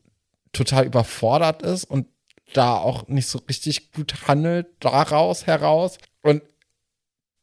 total 0.54 0.86
überfordert 0.86 1.62
ist 1.62 1.84
und 1.84 2.08
da 2.54 2.78
auch 2.78 3.08
nicht 3.08 3.28
so 3.28 3.39
richtig 3.50 3.91
gut 3.91 4.28
handelt 4.28 4.68
daraus 4.80 5.45
heraus. 5.45 5.98
Und 6.22 6.41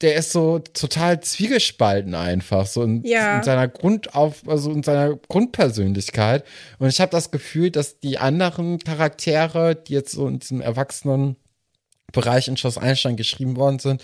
der 0.00 0.16
ist 0.16 0.32
so 0.32 0.58
total 0.58 1.20
zwiegespalten 1.20 2.14
einfach, 2.14 2.66
so 2.66 2.82
in, 2.82 3.04
Ja. 3.04 3.36
in 3.36 3.42
seiner 3.42 3.68
Grundauf, 3.68 4.42
also 4.48 4.70
in 4.72 4.82
seiner 4.82 5.14
Grundpersönlichkeit. 5.16 6.44
Und 6.78 6.88
ich 6.88 7.00
habe 7.00 7.10
das 7.12 7.30
Gefühl, 7.30 7.70
dass 7.70 8.00
die 8.00 8.18
anderen 8.18 8.78
Charaktere, 8.78 9.76
die 9.76 9.92
jetzt 9.92 10.12
so 10.12 10.26
in 10.26 10.38
diesem 10.40 10.60
erwachsenen 10.60 11.36
Bereich 12.12 12.48
in 12.48 12.56
Schloss 12.56 12.78
Einstein 12.78 13.16
geschrieben 13.16 13.56
worden 13.56 13.78
sind, 13.78 14.02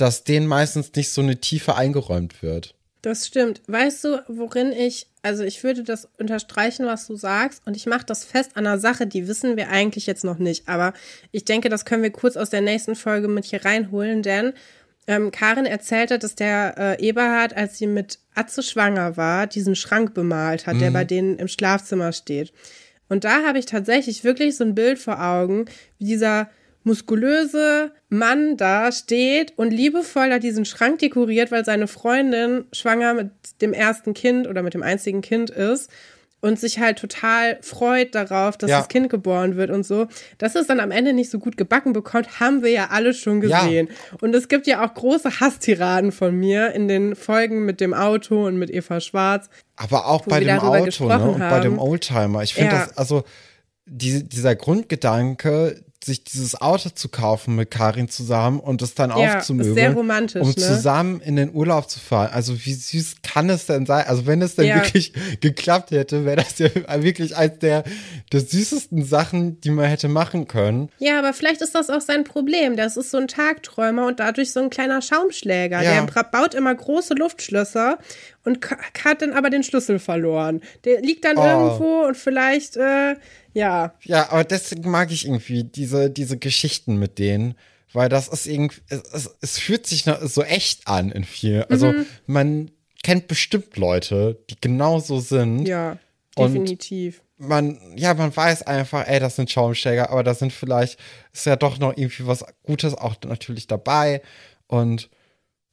dass 0.00 0.24
denen 0.24 0.46
meistens 0.46 0.92
nicht 0.94 1.10
so 1.10 1.20
eine 1.20 1.40
Tiefe 1.40 1.76
eingeräumt 1.76 2.42
wird. 2.42 2.74
Das 3.02 3.26
stimmt. 3.26 3.62
Weißt 3.66 4.04
du, 4.04 4.22
worin 4.28 4.72
ich, 4.72 5.06
also 5.22 5.42
ich 5.42 5.64
würde 5.64 5.82
das 5.82 6.08
unterstreichen, 6.18 6.84
was 6.84 7.06
du 7.06 7.16
sagst, 7.16 7.62
und 7.66 7.76
ich 7.76 7.86
mache 7.86 8.04
das 8.04 8.24
fest 8.24 8.52
an 8.54 8.66
einer 8.66 8.78
Sache, 8.78 9.06
die 9.06 9.26
wissen 9.26 9.56
wir 9.56 9.70
eigentlich 9.70 10.06
jetzt 10.06 10.24
noch 10.24 10.38
nicht. 10.38 10.68
Aber 10.68 10.92
ich 11.32 11.46
denke, 11.46 11.70
das 11.70 11.86
können 11.86 12.02
wir 12.02 12.10
kurz 12.10 12.36
aus 12.36 12.50
der 12.50 12.60
nächsten 12.60 12.96
Folge 12.96 13.28
mit 13.28 13.46
hier 13.46 13.64
reinholen, 13.64 14.22
denn 14.22 14.52
ähm, 15.06 15.30
Karin 15.30 15.64
erzählte, 15.64 16.18
dass 16.18 16.34
der 16.34 16.74
äh, 16.76 17.02
Eberhard, 17.02 17.56
als 17.56 17.78
sie 17.78 17.86
mit 17.86 18.18
Atze 18.34 18.62
schwanger 18.62 19.16
war, 19.16 19.46
diesen 19.46 19.76
Schrank 19.76 20.12
bemalt 20.12 20.66
hat, 20.66 20.80
der 20.80 20.90
bei 20.90 21.04
denen 21.04 21.38
im 21.38 21.48
Schlafzimmer 21.48 22.12
steht. 22.12 22.52
Und 23.08 23.24
da 23.24 23.44
habe 23.44 23.58
ich 23.58 23.66
tatsächlich 23.66 24.24
wirklich 24.24 24.56
so 24.56 24.64
ein 24.64 24.74
Bild 24.74 24.98
vor 24.98 25.20
Augen, 25.20 25.64
wie 25.98 26.04
dieser 26.04 26.48
muskulöse 26.84 27.92
Mann 28.08 28.56
da 28.56 28.92
steht 28.92 29.52
und 29.56 29.70
liebevoll 29.70 30.30
da 30.30 30.38
diesen 30.38 30.64
Schrank 30.64 30.98
dekoriert, 31.00 31.50
weil 31.50 31.64
seine 31.64 31.86
Freundin 31.86 32.64
schwanger 32.72 33.14
mit 33.14 33.30
dem 33.60 33.72
ersten 33.72 34.14
Kind 34.14 34.46
oder 34.46 34.62
mit 34.62 34.74
dem 34.74 34.82
einzigen 34.82 35.20
Kind 35.20 35.50
ist 35.50 35.90
und 36.42 36.58
sich 36.58 36.78
halt 36.78 36.98
total 36.98 37.58
freut 37.60 38.14
darauf, 38.14 38.56
dass 38.56 38.70
Ja. 38.70 38.78
das 38.78 38.88
Kind 38.88 39.10
geboren 39.10 39.56
wird 39.56 39.70
und 39.70 39.84
so. 39.84 40.06
Dass 40.38 40.54
es 40.54 40.66
dann 40.66 40.80
am 40.80 40.90
Ende 40.90 41.12
nicht 41.12 41.30
so 41.30 41.38
gut 41.38 41.58
gebacken 41.58 41.92
bekommt, 41.92 42.40
haben 42.40 42.62
wir 42.62 42.70
ja 42.70 42.88
alle 42.90 43.12
schon 43.12 43.42
Ja. 43.42 43.62
gesehen. 43.62 43.88
Und 44.22 44.34
es 44.34 44.48
gibt 44.48 44.66
ja 44.66 44.82
auch 44.82 44.94
große 44.94 45.40
Hasstiraden 45.40 46.12
von 46.12 46.34
mir 46.34 46.72
in 46.72 46.88
den 46.88 47.14
Folgen 47.14 47.66
mit 47.66 47.80
dem 47.82 47.92
Auto 47.92 48.46
und 48.46 48.56
mit 48.56 48.70
Eva 48.70 49.00
Schwarz. 49.00 49.50
Aber 49.76 50.06
auch 50.06 50.24
Wo 50.24 50.30
bei 50.30 50.40
dem 50.40 50.58
Auto 50.58 51.08
ne? 51.08 51.30
und 51.30 51.38
bei 51.40 51.60
dem. 51.60 51.78
Oldtimer. 51.78 52.42
Ich 52.42 52.54
finde 52.54 52.74
Ja. 52.74 52.86
das, 52.86 52.96
also 52.96 53.22
die, 53.84 54.26
dieser 54.26 54.54
Grundgedanke, 54.56 55.82
sich 56.02 56.24
dieses 56.24 56.58
Auto 56.58 56.88
zu 56.88 57.10
kaufen 57.10 57.56
mit 57.56 57.70
Karin 57.70 58.08
zusammen 58.08 58.58
und 58.58 58.80
es 58.80 58.94
dann 58.94 59.10
Ja, 59.10 59.36
aufzumöbeln, 59.36 59.74
ist 59.76 59.80
sehr 59.80 59.92
romantisch, 59.92 60.40
um 60.42 60.48
ne? 60.48 60.54
zusammen 60.54 61.20
in 61.20 61.36
den 61.36 61.54
Urlaub 61.54 61.90
zu 61.90 62.00
fahren. 62.00 62.30
Also 62.32 62.64
wie 62.64 62.72
süß 62.72 63.16
kann 63.22 63.50
es 63.50 63.66
denn 63.66 63.84
sein? 63.84 64.06
Also 64.06 64.26
wenn 64.26 64.40
es 64.40 64.54
denn 64.54 64.64
Ja. 64.66 64.76
wirklich 64.76 65.12
geklappt 65.42 65.90
hätte, 65.90 66.24
wäre 66.24 66.36
das 66.36 66.58
ja 66.58 66.68
wirklich 67.02 67.36
eins 67.36 67.58
der, 67.58 67.84
der 68.32 68.40
süßesten 68.40 69.04
Sachen, 69.04 69.60
die 69.60 69.68
man 69.70 69.84
hätte 69.86 70.08
machen 70.08 70.48
können. 70.48 70.88
Ja, 71.00 71.18
aber 71.18 71.34
vielleicht 71.34 71.60
ist 71.60 71.74
das 71.74 71.90
auch 71.90 72.00
sein 72.00 72.24
Problem. 72.24 72.76
Das 72.76 72.96
ist 72.96 73.10
so 73.10 73.18
ein 73.18 73.28
Tagträumer 73.28 74.06
und 74.06 74.20
dadurch 74.20 74.52
so 74.52 74.60
ein 74.60 74.70
kleiner 74.70 75.02
Schaumschläger. 75.02 75.82
Ja. 75.82 76.00
Der 76.06 76.22
baut 76.24 76.54
immer 76.54 76.74
große 76.74 77.12
Luftschlösser 77.12 77.98
und 78.44 78.58
hat 79.04 79.20
dann 79.20 79.34
aber 79.34 79.50
den 79.50 79.62
Schlüssel 79.62 79.98
verloren. 79.98 80.62
Der 80.84 81.02
liegt 81.02 81.26
dann 81.26 81.36
Oh. 81.36 81.44
irgendwo 81.44 82.06
und 82.06 82.16
vielleicht, 82.16 82.78
äh, 82.78 83.16
ja. 83.54 83.94
Ja, 84.02 84.30
aber 84.30 84.44
deswegen 84.44 84.90
mag 84.90 85.10
ich 85.10 85.26
irgendwie 85.26 85.64
diese, 85.64 86.10
diese 86.10 86.38
Geschichten 86.38 86.96
mit 86.96 87.18
denen, 87.18 87.54
weil 87.92 88.08
das 88.08 88.28
ist 88.28 88.46
irgendwie, 88.46 88.80
es, 88.88 89.30
es, 89.40 89.58
fühlt 89.58 89.86
sich 89.86 90.04
so 90.22 90.42
echt 90.42 90.86
an 90.86 91.10
in 91.10 91.24
viel. 91.24 91.64
Also 91.68 91.92
Mhm. 91.92 92.06
man 92.26 92.70
kennt 93.02 93.28
bestimmt 93.28 93.76
Leute, 93.76 94.38
die 94.50 94.56
genauso 94.60 95.20
sind. 95.20 95.66
Ja, 95.66 95.98
definitiv. 96.38 97.22
Man, 97.38 97.80
ja, 97.96 98.12
man 98.14 98.36
weiß 98.36 98.62
einfach, 98.62 99.08
ey, 99.08 99.18
das 99.18 99.36
sind 99.36 99.50
Schaumschläger, 99.50 100.10
aber 100.10 100.22
da 100.22 100.34
sind 100.34 100.52
vielleicht, 100.52 100.98
ist 101.32 101.46
ja 101.46 101.56
doch 101.56 101.78
noch 101.78 101.96
irgendwie 101.96 102.26
was 102.26 102.44
Gutes 102.62 102.94
auch 102.94 103.16
natürlich 103.24 103.66
dabei. 103.66 104.20
Und 104.66 105.08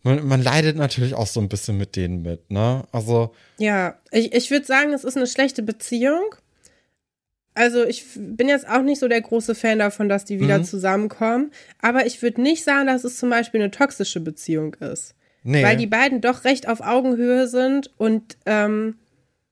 man, 0.03 0.25
man 0.25 0.41
leidet 0.41 0.77
natürlich 0.77 1.13
auch 1.13 1.27
so 1.27 1.41
ein 1.41 1.49
bisschen 1.49 1.77
mit 1.77 1.97
denen 1.97 2.21
mit, 2.21 2.49
ne? 2.49 2.87
Also, 2.93 3.33
Ja, 3.57 3.99
ich, 4.11 4.31
ich 4.33 4.49
würde 4.49 4.65
sagen, 4.65 4.93
es 4.93 5.03
ist 5.03 5.17
eine 5.17 5.27
schlechte 5.27 5.61
Beziehung. 5.61 6.23
Also 7.57 7.83
ich 7.85 8.05
bin 8.15 8.47
jetzt 8.47 8.67
auch 8.69 8.81
nicht 8.83 8.99
so 8.99 9.07
der 9.07 9.21
große 9.21 9.55
Fan 9.55 9.79
davon, 9.79 10.07
dass 10.09 10.25
die 10.25 10.39
wieder 10.39 10.59
Mhm. 10.59 10.63
zusammenkommen. 10.63 11.51
Aber 11.81 12.05
ich 12.05 12.21
würde 12.21 12.41
nicht 12.41 12.63
sagen, 12.63 12.87
dass 12.87 13.03
es 13.03 13.17
zum 13.17 13.29
Beispiel 13.29 13.59
eine 13.61 13.71
toxische 13.71 14.19
Beziehung 14.19 14.75
ist. 14.75 15.15
nee. 15.43 15.63
Weil 15.63 15.77
die 15.77 15.87
beiden 15.87 16.21
doch 16.21 16.43
recht 16.43 16.67
auf 16.67 16.81
Augenhöhe 16.81 17.47
sind 17.47 17.91
und 17.97 18.37
ähm, 18.45 18.95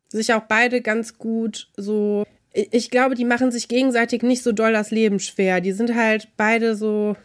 sich 0.09 0.33
auch 0.33 0.43
beide 0.47 0.81
ganz 0.81 1.17
gut 1.17 1.69
so. 1.77 2.25
Ich 2.53 2.89
glaube, 2.89 3.15
die 3.15 3.25
machen 3.25 3.51
sich 3.51 3.67
gegenseitig 3.67 4.21
nicht 4.23 4.43
so 4.43 4.51
doll 4.53 4.71
das 4.73 4.91
Leben 4.91 5.19
schwer. 5.19 5.59
Die 5.61 5.71
sind 5.73 5.93
halt 5.95 6.29
beide 6.37 6.75
so. 6.75 7.15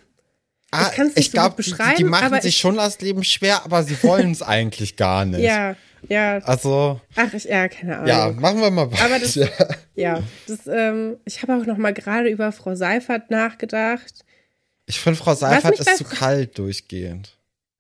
ah, 0.73 0.87
ich 0.91 0.97
kann's 0.97 1.15
nicht 1.17 1.19
ich 1.19 1.27
so 1.27 1.33
glaube, 1.33 1.57
gut 1.57 1.67
die, 1.67 1.71
die 1.71 1.77
beschreiben, 1.77 2.09
machen 2.11 2.35
sich 2.41 2.55
ich- 2.55 2.61
schon 2.61 2.77
das 2.77 3.01
Leben 3.01 3.23
schwer, 3.25 3.65
aber 3.65 3.83
sie 3.83 4.01
wollen 4.03 4.31
es 4.33 4.43
eigentlich 4.57 4.97
gar 4.97 5.25
nicht. 5.25 5.41
Ja, 5.41 5.77
ja. 6.09 6.39
Also, 6.39 7.01
Ach, 7.17 7.33
ich, 7.35 7.45
ja, 7.45 7.69
keine 7.69 7.97
Ahnung. 7.97 8.09
ja, 8.09 8.33
machen 8.33 8.61
wir 8.61 8.71
mal 8.71 8.91
weiter. 8.91 9.05
Aber 9.05 9.19
das, 9.19 9.35
ja, 9.95 10.23
das, 10.47 10.61
ähm, 10.67 11.17
ich 11.25 11.43
habe 11.43 11.55
auch 11.57 11.67
noch 11.67 11.77
mal 11.77 11.93
gerade 11.93 12.29
über 12.29 12.53
Frau 12.53 12.75
Seifert 12.75 13.31
nachgedacht. 13.31 14.25
Ich 14.87 15.01
finde, 15.01 15.19
Frau 15.19 15.35
Seifert 15.35 15.79
ist 15.79 15.97
zu 15.97 16.05
kalt 16.05 16.59
durchgehend. 16.59 17.37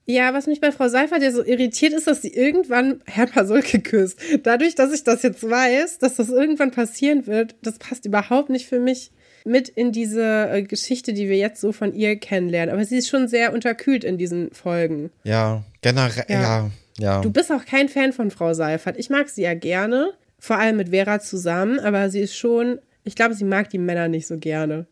Ja, 0.06 0.34
was 0.34 0.46
mich 0.46 0.60
bei 0.60 0.72
Frau 0.72 0.88
Seifert 0.88 1.22
ja 1.22 1.30
so 1.30 1.44
irritiert 1.44 1.92
ist, 1.92 2.06
dass 2.06 2.22
sie 2.22 2.32
irgendwann 2.34 3.00
Herrn 3.06 3.30
Pasulke 3.30 3.80
küsst. 3.80 4.18
Dadurch, 4.42 4.74
dass 4.74 4.92
ich 4.92 5.04
das 5.04 5.22
jetzt 5.22 5.48
weiß, 5.48 5.98
dass 5.98 6.16
das 6.16 6.30
irgendwann 6.30 6.72
passieren 6.72 7.26
wird, 7.26 7.54
das 7.62 7.78
passt 7.78 8.06
überhaupt 8.06 8.50
nicht 8.50 8.66
für 8.66 8.80
mich 8.80 9.12
mit 9.44 9.68
in 9.68 9.92
diese 9.92 10.50
äh, 10.50 10.62
Geschichte, 10.62 11.12
die 11.12 11.28
wir 11.28 11.36
jetzt 11.36 11.60
so 11.60 11.72
von 11.72 11.94
ihr 11.94 12.16
kennenlernen. 12.16 12.74
Aber 12.74 12.84
sie 12.84 12.96
ist 12.98 13.08
schon 13.08 13.28
sehr 13.28 13.52
unterkühlt 13.52 14.04
in 14.04 14.18
diesen 14.18 14.50
Folgen. 14.52 15.10
Ja, 15.24 15.62
generell, 15.80 16.24
Ja. 16.28 16.40
ja, 16.42 16.70
ja. 17.00 17.20
Du 17.20 17.30
bist 17.30 17.50
auch 17.50 17.64
kein 17.64 17.88
Fan 17.88 18.12
von 18.12 18.30
Frau 18.30 18.54
Seifert. 18.54 18.96
Ich 18.98 19.10
mag 19.10 19.28
sie 19.28 19.42
ja 19.42 19.54
gerne, 19.54 20.12
vor 20.38 20.58
allem 20.58 20.76
mit 20.76 20.90
Vera 20.90 21.20
zusammen, 21.20 21.78
aber 21.80 22.10
sie 22.10 22.20
ist 22.20 22.36
schon, 22.36 22.78
ich 23.04 23.14
glaube, 23.14 23.34
sie 23.34 23.44
mag 23.44 23.70
die 23.70 23.78
Männer 23.78 24.08
nicht 24.08 24.26
so 24.26 24.38
gerne. 24.38 24.86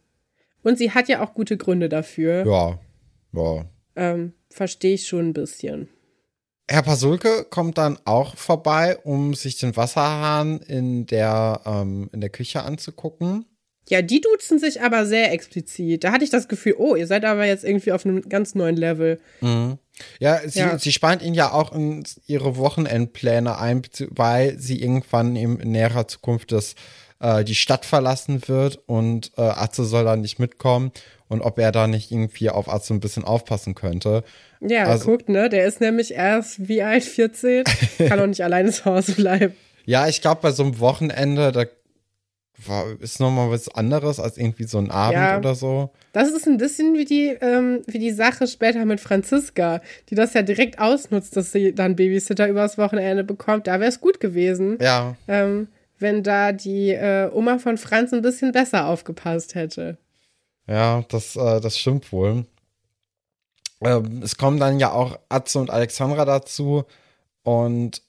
Und 0.62 0.78
sie 0.78 0.92
hat 0.92 1.08
ja 1.08 1.22
auch 1.22 1.34
gute 1.34 1.56
Gründe 1.56 1.88
dafür. 1.88 2.44
ja, 2.46 2.78
ja. 3.32 3.64
Ähm, 3.96 4.32
Verstehe 4.50 4.94
ich 4.94 5.06
schon 5.06 5.28
ein 5.28 5.32
bisschen. 5.32 5.88
Herr 6.70 6.82
Pasulke 6.82 7.46
kommt 7.48 7.78
dann 7.78 7.98
auch 8.04 8.36
vorbei, 8.36 8.98
um 9.02 9.34
sich 9.34 9.58
den 9.58 9.76
Wasserhahn 9.76 10.60
in 10.60 11.06
der, 11.06 11.62
ähm, 11.64 12.10
in 12.12 12.20
der 12.20 12.30
Küche 12.30 12.62
anzugucken. 12.62 13.46
Ja, 13.88 14.02
die 14.02 14.20
duzen 14.20 14.58
sich 14.58 14.82
aber 14.82 15.06
sehr 15.06 15.32
explizit. 15.32 16.04
Da 16.04 16.12
hatte 16.12 16.24
ich 16.24 16.30
das 16.30 16.46
Gefühl, 16.48 16.74
oh, 16.76 16.94
ihr 16.94 17.06
seid 17.06 17.24
aber 17.24 17.46
jetzt 17.46 17.64
irgendwie 17.64 17.92
auf 17.92 18.04
einem 18.04 18.20
ganz 18.28 18.54
neuen 18.54 18.76
Level. 18.76 19.18
Ja, 20.20 20.40
sie, 20.46 20.60
Ja. 20.60 20.78
sie 20.78 20.92
spannt 20.92 21.22
ihn 21.22 21.34
ja 21.34 21.52
auch 21.52 21.72
in 21.72 22.04
ihre 22.26 22.56
Wochenendpläne 22.56 23.58
ein, 23.58 23.82
weil 24.10 24.58
sie 24.58 24.80
irgendwann 24.80 25.36
in 25.36 25.54
näherer 25.56 26.06
Zukunft 26.08 26.52
das, 26.52 26.74
äh, 27.20 27.44
die 27.44 27.54
Stadt 27.54 27.84
verlassen 27.84 28.46
wird 28.46 28.78
und 28.86 29.32
äh, 29.36 29.42
Atze 29.42 29.84
soll 29.84 30.04
da 30.04 30.16
nicht 30.16 30.38
mitkommen 30.38 30.92
und 31.28 31.42
ob 31.42 31.58
er 31.58 31.72
da 31.72 31.86
nicht 31.86 32.10
irgendwie 32.12 32.50
auf 32.50 32.68
Atze 32.72 32.94
ein 32.94 33.00
bisschen 33.00 33.24
aufpassen 33.24 33.74
könnte. 33.74 34.24
Ja, 34.60 34.84
Also- 34.84 35.06
guckt, 35.10 35.28
ne? 35.28 35.48
Der 35.48 35.66
ist 35.66 35.80
nämlich 35.80 36.12
erst 36.14 36.68
wie 36.68 36.82
alt? 36.82 37.04
14? 37.04 37.64
Kann 38.08 38.20
auch 38.20 38.26
nicht 38.26 38.42
alleine 38.42 38.70
zu 38.72 38.84
Hause 38.86 39.12
bleiben. 39.12 39.54
Ja, 39.84 40.06
ich 40.08 40.20
glaube, 40.20 40.40
bei 40.42 40.50
so 40.52 40.62
einem 40.64 40.80
Wochenende, 40.80 41.50
da 41.52 41.64
war, 42.66 42.86
ist 43.00 43.20
nochmal 43.20 43.50
was 43.50 43.68
anderes 43.68 44.18
als 44.18 44.36
irgendwie 44.38 44.64
so 44.64 44.78
ein 44.78 44.90
Abend 44.90 45.14
Ja. 45.18 45.38
oder 45.38 45.54
so. 45.54 45.90
Das 46.12 46.28
ist 46.30 46.46
ein 46.48 46.56
bisschen 46.58 46.94
wie 46.94 47.04
die, 47.04 47.28
ähm, 47.40 47.82
wie 47.86 47.98
die 47.98 48.10
Sache 48.10 48.46
später 48.48 48.84
mit 48.84 49.00
Franziska, 49.00 49.80
die 50.08 50.14
das 50.14 50.34
ja 50.34 50.42
direkt 50.42 50.78
ausnutzt, 50.80 51.36
dass 51.36 51.52
sie 51.52 51.72
dann 51.74 51.94
Babysitter 51.96 52.48
übers 52.48 52.76
Wochenende 52.78 53.22
bekommt. 53.24 53.66
Da 53.66 53.78
wäre 53.80 53.88
es 53.90 54.00
gut 54.00 54.18
gewesen, 54.20 54.78
Ja, 54.80 55.16
ähm, 55.28 55.68
wenn 56.00 56.22
da 56.22 56.52
die 56.52 56.90
äh, 56.90 57.30
Oma 57.32 57.58
von 57.58 57.76
Franz 57.78 58.12
ein 58.12 58.22
bisschen 58.22 58.52
besser 58.52 58.86
aufgepasst 58.88 59.54
hätte. 59.54 59.98
ja, 60.66 61.04
das, 61.08 61.36
äh, 61.36 61.60
das 61.60 61.78
stimmt 61.78 62.10
wohl. 62.12 62.44
Ähm, 63.80 64.22
es 64.24 64.36
kommen 64.36 64.58
dann 64.58 64.80
ja 64.80 64.90
auch 64.92 65.18
Atze 65.28 65.58
und 65.60 65.70
Alexandra 65.70 66.24
dazu 66.24 66.84
und 67.44 68.02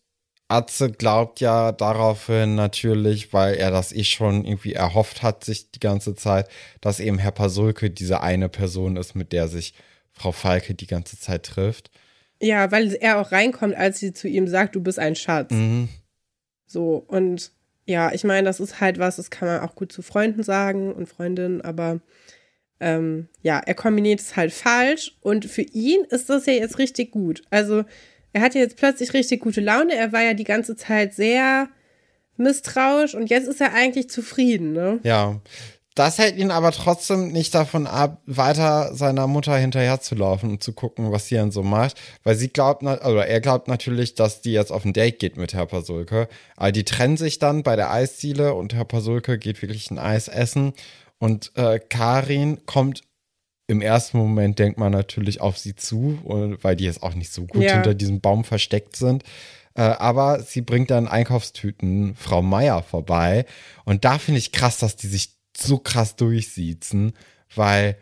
Atze 0.50 0.92
glaubt 0.92 1.40
ja 1.40 1.72
daraufhin 1.72 2.56
natürlich, 2.56 3.34
weil 3.34 3.56
er 3.56 3.70
das 3.70 3.94
eh 3.94 4.04
schon 4.04 4.46
irgendwie 4.46 4.74
erhofft 4.74 5.22
hat, 5.22 5.46
sich 5.46 5.72
die 5.72 5.80
ganze 5.80 6.16
Zeit, 6.16 6.50
dass 6.82 7.00
eben 7.00 7.20
Herr 7.20 7.32
Pasulke 7.32 7.92
diese 7.92 8.22
eine 8.22 8.50
Person 8.50 8.98
ist, 8.98 9.16
mit 9.16 9.32
der 9.32 9.48
sich 9.48 9.76
Frau 10.12 10.32
Falke 10.32 10.74
die 10.74 10.88
ganze 10.88 11.20
Zeit 11.20 11.44
trifft. 11.44 11.92
Ja, 12.42 12.72
weil 12.72 12.96
er 12.96 13.22
auch 13.22 13.32
reinkommt, 13.32 13.76
als 13.76 14.00
sie 14.00 14.12
zu 14.12 14.28
ihm 14.28 14.48
sagt, 14.48 14.76
du 14.76 14.82
bist 14.82 14.98
ein 14.98 15.16
Schatz. 15.16 15.52
Mhm. 15.52 15.90
So, 16.66 17.04
und 17.08 17.52
ja, 17.86 18.12
ich 18.12 18.24
meine, 18.24 18.46
das 18.46 18.60
ist 18.60 18.82
halt 18.82 18.98
was, 18.98 19.18
das 19.18 19.30
kann 19.30 19.48
man 19.48 19.62
auch 19.62 19.76
gut 19.76 19.92
zu 19.92 20.02
Freunden 20.02 20.44
sagen 20.44 20.94
und 20.94 21.08
Freundinnen, 21.08 21.62
aber 21.62 22.00
ähm, 22.80 23.28
ja, 23.42 23.60
er 23.60 23.76
kombiniert 23.76 24.20
es 24.20 24.36
halt 24.36 24.54
falsch 24.54 25.18
und 25.22 25.46
für 25.46 25.62
ihn 25.62 26.06
ist 26.10 26.30
das 26.30 26.46
ja 26.46 26.54
jetzt 26.54 26.78
richtig 26.78 27.12
gut. 27.12 27.44
Also 27.50 27.84
er 28.34 28.42
hat 28.42 28.56
jetzt 28.56 28.78
plötzlich 28.78 29.14
richtig 29.14 29.42
gute 29.42 29.62
Laune. 29.62 29.96
Er 29.96 30.12
war 30.12 30.22
ja 30.22 30.34
die 30.34 30.44
ganze 30.44 30.76
Zeit 30.76 31.14
sehr 31.14 31.70
misstrauisch 32.38 33.16
und 33.16 33.30
jetzt 33.30 33.48
ist 33.48 33.62
er 33.62 33.74
eigentlich 33.74 34.10
zufrieden, 34.10 34.74
ne? 34.74 35.00
Ja. 35.04 35.40
Das 35.96 36.18
hält 36.18 36.38
ihn 36.38 36.52
aber 36.52 36.72
trotzdem 36.72 37.34
nicht 37.34 37.54
davon 37.54 37.86
ab, 37.86 38.22
weiter 38.26 38.96
seiner 38.96 39.28
Mutter 39.28 39.58
hinterherzulaufen 39.58 40.52
und 40.52 40.64
zu 40.64 40.72
gucken, 40.72 41.12
was 41.12 41.28
sie 41.28 41.36
dann 41.36 41.52
so 41.52 41.62
macht. 41.62 42.00
Weil 42.24 42.36
sie 42.36 42.48
glaubt, 42.48 42.86
also 42.86 43.18
er 43.18 43.42
glaubt 43.42 43.68
natürlich, 43.68 44.16
dass 44.16 44.40
die 44.40 44.54
jetzt 44.54 44.72
auf 44.72 44.86
ein 44.86 44.94
Date 44.94 45.20
geht 45.20 45.36
mit 45.36 45.54
Herr 45.54 45.66
Pasulke. 45.66 46.30
Aber 46.56 46.72
die 46.72 46.86
trennen 46.86 47.18
sich 47.18 47.38
dann 47.38 47.64
bei 47.64 47.76
der 47.76 47.92
Eisdiele 47.92 48.54
und 48.54 48.74
Herr 48.74 48.86
Pasulke 48.86 49.38
geht 49.38 49.62
wirklich 49.62 49.92
ein 49.92 50.00
Eis 50.00 50.30
essen. 50.30 50.72
Und 51.18 51.52
äh, 51.56 51.80
Karin 51.80 52.66
kommt 52.66 53.02
im 53.70 53.82
ersten 53.82 54.18
Moment, 54.18 54.58
denkt 54.58 54.80
man 54.80 54.92
natürlich 54.92 55.42
auf 55.42 55.60
sie 55.60 55.76
zu, 55.76 56.18
weil 56.62 56.76
die 56.76 56.86
jetzt 56.86 57.04
auch 57.04 57.14
nicht 57.14 57.32
so 57.32 57.46
gut 57.46 57.62
ja. 57.62 57.74
hinter 57.74 57.94
diesem 57.94 58.20
Baum 58.20 58.44
versteckt 58.44 58.96
sind. 58.96 59.24
Äh, 59.76 59.82
aber 59.82 60.42
sie 60.42 60.62
bringt 60.62 60.90
dann 60.90 61.08
Einkaufstüten 61.08 62.16
Frau 62.16 62.42
Meier 62.42 62.82
vorbei. 62.82 63.46
Und 63.86 64.06
da 64.06 64.18
finde 64.18 64.40
ich 64.40 64.52
krass, 64.52 64.80
dass 64.80 64.96
die 64.96 65.06
sich 65.06 65.36
so 65.56 65.78
krass 65.78 66.16
durchsiezen, 66.16 67.14
weil 67.54 67.96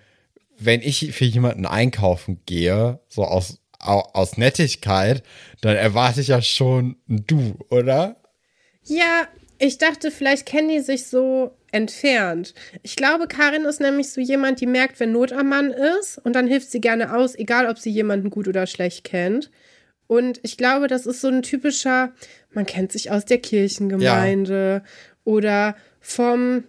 wenn 0.58 0.82
ich 0.82 1.12
für 1.12 1.26
jemanden 1.26 1.66
einkaufen 1.66 2.42
gehe, 2.46 3.02
so 3.10 3.26
aus, 3.26 3.60
aus 3.80 4.38
Nettigkeit, 4.38 5.22
dann 5.60 5.76
erwarte 5.76 6.22
ich 6.22 6.30
ja 6.30 6.42
schon 6.42 6.96
ein 7.10 7.26
Du, 7.28 7.58
oder? 7.70 8.16
Ja, 8.86 9.28
ich 9.60 9.80
dachte, 9.80 10.12
vielleicht 10.12 10.46
kennen 10.46 10.70
die 10.70 10.80
sich 10.80 11.08
so 11.08 11.57
entfernt. 11.72 12.54
Ich 12.82 12.96
glaube, 12.96 13.28
Karin 13.28 13.66
ist 13.66 13.82
nämlich 13.82 14.10
so 14.12 14.22
jemand, 14.22 14.62
die 14.62 14.68
merkt, 14.68 15.00
wenn 15.00 15.12
Not 15.12 15.34
am 15.34 15.50
Mann 15.50 15.72
ist 16.00 16.18
und 16.20 16.34
dann 16.34 16.48
hilft 16.48 16.72
sie 16.72 16.82
gerne 16.82 17.16
aus, 17.16 17.36
egal 17.36 17.68
ob 17.68 17.78
sie 17.78 17.90
jemanden 17.90 18.30
gut 18.30 18.48
oder 18.48 18.68
schlecht 18.68 19.04
kennt. 19.04 19.52
Und 20.08 20.40
ich 20.44 20.58
glaube, 20.58 20.88
das 20.88 21.06
ist 21.06 21.22
so 21.22 21.28
ein 21.28 21.42
typischer, 21.42 22.14
man 22.52 22.66
kennt 22.66 22.94
sich 22.94 23.12
aus 23.12 23.26
der 23.26 23.40
Kirchengemeinde 23.40 24.82
ja. 24.84 24.92
oder 25.26 25.76
vom 26.00 26.64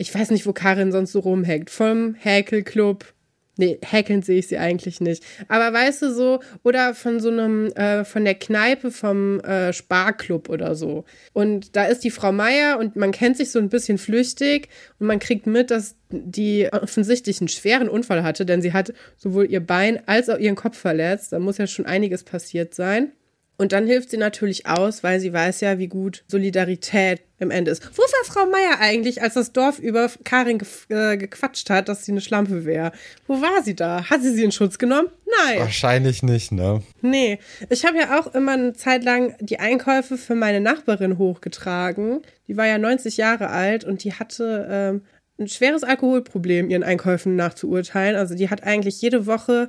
ich 0.00 0.14
weiß 0.14 0.30
nicht, 0.30 0.46
wo 0.46 0.54
Karin 0.54 0.92
sonst 0.92 1.12
so 1.12 1.20
rumhängt. 1.20 1.68
Vom 1.68 2.14
Häkelclub. 2.14 3.12
Nee, 3.56 3.78
häkeln 3.82 4.22
sehe 4.22 4.38
ich 4.38 4.48
sie 4.48 4.58
eigentlich 4.58 5.00
nicht. 5.00 5.22
Aber 5.48 5.72
weißt 5.72 6.02
du 6.02 6.14
so, 6.14 6.40
oder 6.62 6.94
von 6.94 7.20
so 7.20 7.28
einem, 7.28 7.66
äh, 7.72 8.04
von 8.04 8.24
der 8.24 8.34
Kneipe 8.34 8.90
vom 8.90 9.40
äh, 9.40 9.72
Sparclub 9.72 10.48
oder 10.48 10.74
so. 10.74 11.04
Und 11.32 11.76
da 11.76 11.84
ist 11.84 12.04
die 12.04 12.10
Frau 12.10 12.32
Meier 12.32 12.78
und 12.78 12.96
man 12.96 13.12
kennt 13.12 13.36
sich 13.36 13.50
so 13.50 13.58
ein 13.58 13.68
bisschen 13.68 13.98
flüchtig 13.98 14.68
und 14.98 15.08
man 15.08 15.18
kriegt 15.18 15.46
mit, 15.46 15.70
dass 15.70 15.96
die 16.10 16.68
offensichtlich 16.72 17.40
einen 17.40 17.48
schweren 17.48 17.88
Unfall 17.88 18.22
hatte, 18.22 18.46
denn 18.46 18.62
sie 18.62 18.72
hat 18.72 18.92
sowohl 19.16 19.50
ihr 19.50 19.60
Bein 19.60 20.00
als 20.06 20.28
auch 20.28 20.38
ihren 20.38 20.56
Kopf 20.56 20.78
verletzt. 20.78 21.32
Da 21.32 21.38
muss 21.38 21.58
ja 21.58 21.66
schon 21.66 21.86
einiges 21.86 22.24
passiert 22.24 22.74
sein. 22.74 23.12
Und 23.60 23.72
dann 23.72 23.86
hilft 23.86 24.08
sie 24.08 24.16
natürlich 24.16 24.66
aus, 24.66 25.02
weil 25.02 25.20
sie 25.20 25.34
weiß 25.34 25.60
ja, 25.60 25.78
wie 25.78 25.88
gut 25.88 26.24
Solidarität 26.28 27.20
im 27.38 27.50
Ende 27.50 27.70
ist. 27.70 27.86
Wo 27.94 28.00
war 28.00 28.24
Frau 28.24 28.46
Meier 28.46 28.80
eigentlich, 28.80 29.20
als 29.20 29.34
das 29.34 29.52
Dorf 29.52 29.78
über 29.78 30.10
Karin 30.24 30.56
ge 30.56 30.66
äh, 30.88 31.18
gequatscht 31.18 31.68
hat, 31.68 31.90
dass 31.90 32.06
sie 32.06 32.12
eine 32.12 32.22
Schlampe 32.22 32.64
wäre? 32.64 32.92
Wo 33.26 33.42
war 33.42 33.62
sie 33.62 33.76
da? 33.76 34.08
Hat 34.08 34.22
sie 34.22 34.32
sie 34.32 34.44
in 34.44 34.50
Schutz 34.50 34.78
genommen? 34.78 35.08
Nein. 35.44 35.58
Wahrscheinlich 35.58 36.22
nicht, 36.22 36.52
ne? 36.52 36.82
Nee. 37.02 37.38
Ich 37.68 37.84
habe 37.84 37.98
ja 37.98 38.18
auch 38.18 38.34
immer 38.34 38.52
eine 38.52 38.72
Zeit 38.72 39.04
lang 39.04 39.36
die 39.40 39.60
Einkäufe 39.60 40.16
für 40.16 40.34
meine 40.34 40.62
Nachbarin 40.62 41.18
hochgetragen. 41.18 42.22
Die 42.48 42.56
war 42.56 42.66
ja 42.66 42.78
90 42.78 43.18
Jahre 43.18 43.50
alt 43.50 43.84
und 43.84 44.04
die 44.04 44.14
hatte 44.14 44.68
ähm, 44.70 45.02
ein 45.38 45.48
schweres 45.48 45.84
Alkoholproblem, 45.84 46.70
ihren 46.70 46.82
Einkäufen 46.82 47.36
nachzuurteilen. 47.36 48.16
Also 48.16 48.34
die 48.34 48.48
hat 48.48 48.62
eigentlich 48.62 49.02
jede 49.02 49.26
Woche 49.26 49.68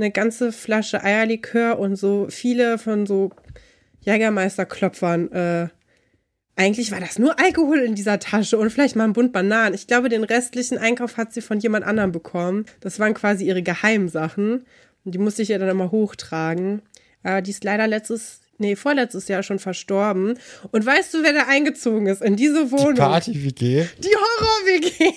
eine 0.00 0.10
ganze 0.10 0.52
Flasche 0.52 1.04
Eierlikör 1.04 1.78
und 1.78 1.96
so 1.96 2.26
viele 2.30 2.78
von 2.78 3.06
so 3.06 3.30
Jägermeisterklopfern. 4.00 5.32
Äh, 5.32 5.68
eigentlich 6.56 6.92
war 6.92 7.00
das 7.00 7.18
nur 7.18 7.38
Alkohol 7.38 7.80
in 7.80 7.94
dieser 7.94 8.18
Tasche 8.18 8.58
und 8.58 8.70
vielleicht 8.70 8.96
mal 8.96 9.04
ein 9.04 9.12
Bund 9.12 9.32
Bananen. 9.32 9.74
Ich 9.74 9.86
glaube, 9.86 10.08
den 10.08 10.24
restlichen 10.24 10.78
Einkauf 10.78 11.16
hat 11.16 11.32
sie 11.32 11.40
von 11.40 11.58
jemand 11.58 11.86
anderem 11.86 12.12
bekommen. 12.12 12.66
Das 12.80 12.98
waren 12.98 13.14
quasi 13.14 13.46
ihre 13.46 13.62
Geheimsachen. 13.62 14.64
Und 15.04 15.14
die 15.14 15.18
musste 15.18 15.42
ich 15.42 15.48
ja 15.48 15.58
dann 15.58 15.68
immer 15.68 15.90
hochtragen. 15.90 16.82
Aber 17.22 17.40
die 17.40 17.50
ist 17.50 17.64
leider 17.64 17.86
letztes, 17.86 18.40
nee, 18.58 18.76
vorletztes 18.76 19.28
Jahr 19.28 19.42
schon 19.42 19.58
verstorben. 19.58 20.38
Und 20.70 20.84
weißt 20.84 21.14
du, 21.14 21.22
wer 21.22 21.32
da 21.32 21.46
eingezogen 21.48 22.06
ist 22.06 22.22
in 22.22 22.36
diese 22.36 22.70
Wohnung? 22.70 22.94
Die 22.94 23.00
Party-WG? 23.00 23.86
Die 23.98 24.14
Horror-WG. 24.14 25.14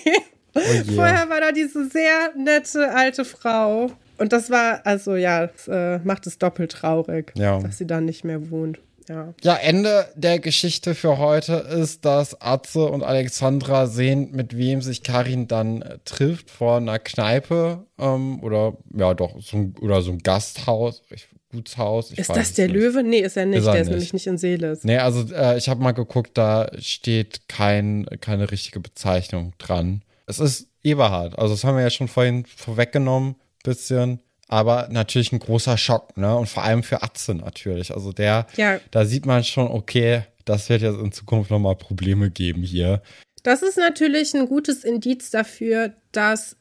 Oh 0.56 0.60
yeah. 0.60 0.84
Vorher 0.94 1.28
war 1.28 1.33
da 1.44 1.52
diese 1.52 1.88
sehr 1.88 2.32
nette 2.36 2.90
alte 2.94 3.24
Frau. 3.24 3.90
Und 4.16 4.32
das 4.32 4.50
war, 4.50 4.80
also 4.84 5.16
ja, 5.16 5.48
das, 5.48 5.68
äh, 5.68 5.98
macht 6.04 6.26
es 6.26 6.38
doppelt 6.38 6.72
traurig, 6.72 7.32
ja. 7.36 7.58
dass 7.58 7.78
sie 7.78 7.86
da 7.86 8.00
nicht 8.00 8.24
mehr 8.24 8.50
wohnt. 8.50 8.78
Ja. 9.08 9.34
ja, 9.42 9.56
Ende 9.56 10.06
der 10.14 10.38
Geschichte 10.38 10.94
für 10.94 11.18
heute 11.18 11.52
ist, 11.52 12.06
dass 12.06 12.40
Atze 12.40 12.86
und 12.86 13.02
Alexandra 13.02 13.86
sehen, 13.86 14.30
mit 14.32 14.56
wem 14.56 14.80
sich 14.80 15.02
Karin 15.02 15.46
dann 15.46 15.82
äh, 15.82 15.98
trifft 16.06 16.50
vor 16.50 16.78
einer 16.78 16.98
Kneipe 16.98 17.84
ähm, 17.98 18.42
oder 18.42 18.78
ja 18.96 19.12
doch 19.12 19.38
so 19.42 19.58
ein, 19.58 19.74
oder 19.82 20.00
so 20.00 20.10
ein 20.10 20.20
Gasthaus, 20.20 21.02
ich, 21.10 21.28
Gutshaus. 21.52 22.12
ist 22.12 22.30
das 22.30 22.54
der 22.54 22.68
nicht. 22.68 22.76
Löwe? 22.76 23.02
Nee, 23.02 23.18
ist 23.18 23.36
er 23.36 23.44
nicht. 23.44 23.58
Ist 23.58 23.66
er 23.66 23.72
der 23.72 23.82
nicht. 23.82 23.88
ist 23.88 23.90
nämlich 23.90 24.12
nicht 24.14 24.26
in 24.26 24.38
Seeles. 24.38 24.84
Nee, 24.84 24.96
also 24.96 25.34
äh, 25.34 25.58
ich 25.58 25.68
habe 25.68 25.82
mal 25.82 25.92
geguckt, 25.92 26.30
da 26.38 26.70
steht 26.78 27.46
kein, 27.48 28.06
keine 28.20 28.50
richtige 28.50 28.80
Bezeichnung 28.80 29.52
dran. 29.58 30.02
Es 30.26 30.40
ist 30.40 30.68
Eberhard, 30.82 31.38
also 31.38 31.54
das 31.54 31.64
haben 31.64 31.76
wir 31.76 31.82
ja 31.82 31.90
schon 31.90 32.08
vorhin 32.08 32.44
vorweggenommen 32.46 33.36
bisschen. 33.64 34.20
Aber 34.46 34.88
natürlich 34.90 35.32
ein 35.32 35.38
großer 35.38 35.76
Schock, 35.76 36.16
ne? 36.16 36.36
Und 36.36 36.48
vor 36.48 36.62
allem 36.62 36.82
für 36.82 37.02
Atze 37.02 37.34
natürlich. 37.34 37.92
Also 37.92 38.12
der, 38.12 38.46
ja. 38.56 38.78
da 38.90 39.06
sieht 39.06 39.26
man 39.26 39.42
schon, 39.42 39.68
okay, 39.68 40.22
das 40.44 40.68
wird 40.68 40.82
jetzt 40.82 41.00
in 41.00 41.12
Zukunft 41.12 41.50
nochmal 41.50 41.76
Probleme 41.76 42.30
geben 42.30 42.62
hier. 42.62 43.02
Das 43.42 43.62
ist 43.62 43.78
natürlich 43.78 44.34
ein 44.34 44.46
gutes 44.46 44.84
Indiz 44.84 45.30
dafür, 45.30 45.94
dass 46.12 46.56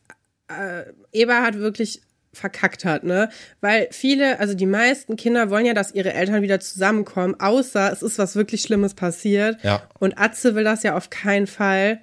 äh, 0.48 0.84
Eberhard 1.12 1.60
wirklich 1.60 2.02
verkackt 2.32 2.84
hat, 2.84 3.04
ne? 3.04 3.30
Weil 3.62 3.90
viele, 3.92 4.40
also 4.40 4.56
die 4.56 4.66
meisten 4.66 5.18
Kinder 5.18 5.50
wollen 5.50 5.66
ja, 5.66 5.74
dass 5.74 5.94
ihre 5.94 6.14
Eltern 6.14 6.42
wieder 6.42 6.60
zusammenkommen, 6.62 7.36
außer 7.40 7.92
es 7.92 8.02
ist 8.02 8.18
was 8.18 8.36
wirklich 8.36 8.62
Schlimmes 8.62 8.96
passiert. 8.96 9.62
Ja. 9.64 9.88
Und 10.00 10.18
Atze 10.18 10.56
will 10.56 10.64
das 10.64 10.84
ja 10.84 10.96
auf 10.96 11.10
keinen 11.10 11.48
Fall. 11.48 12.02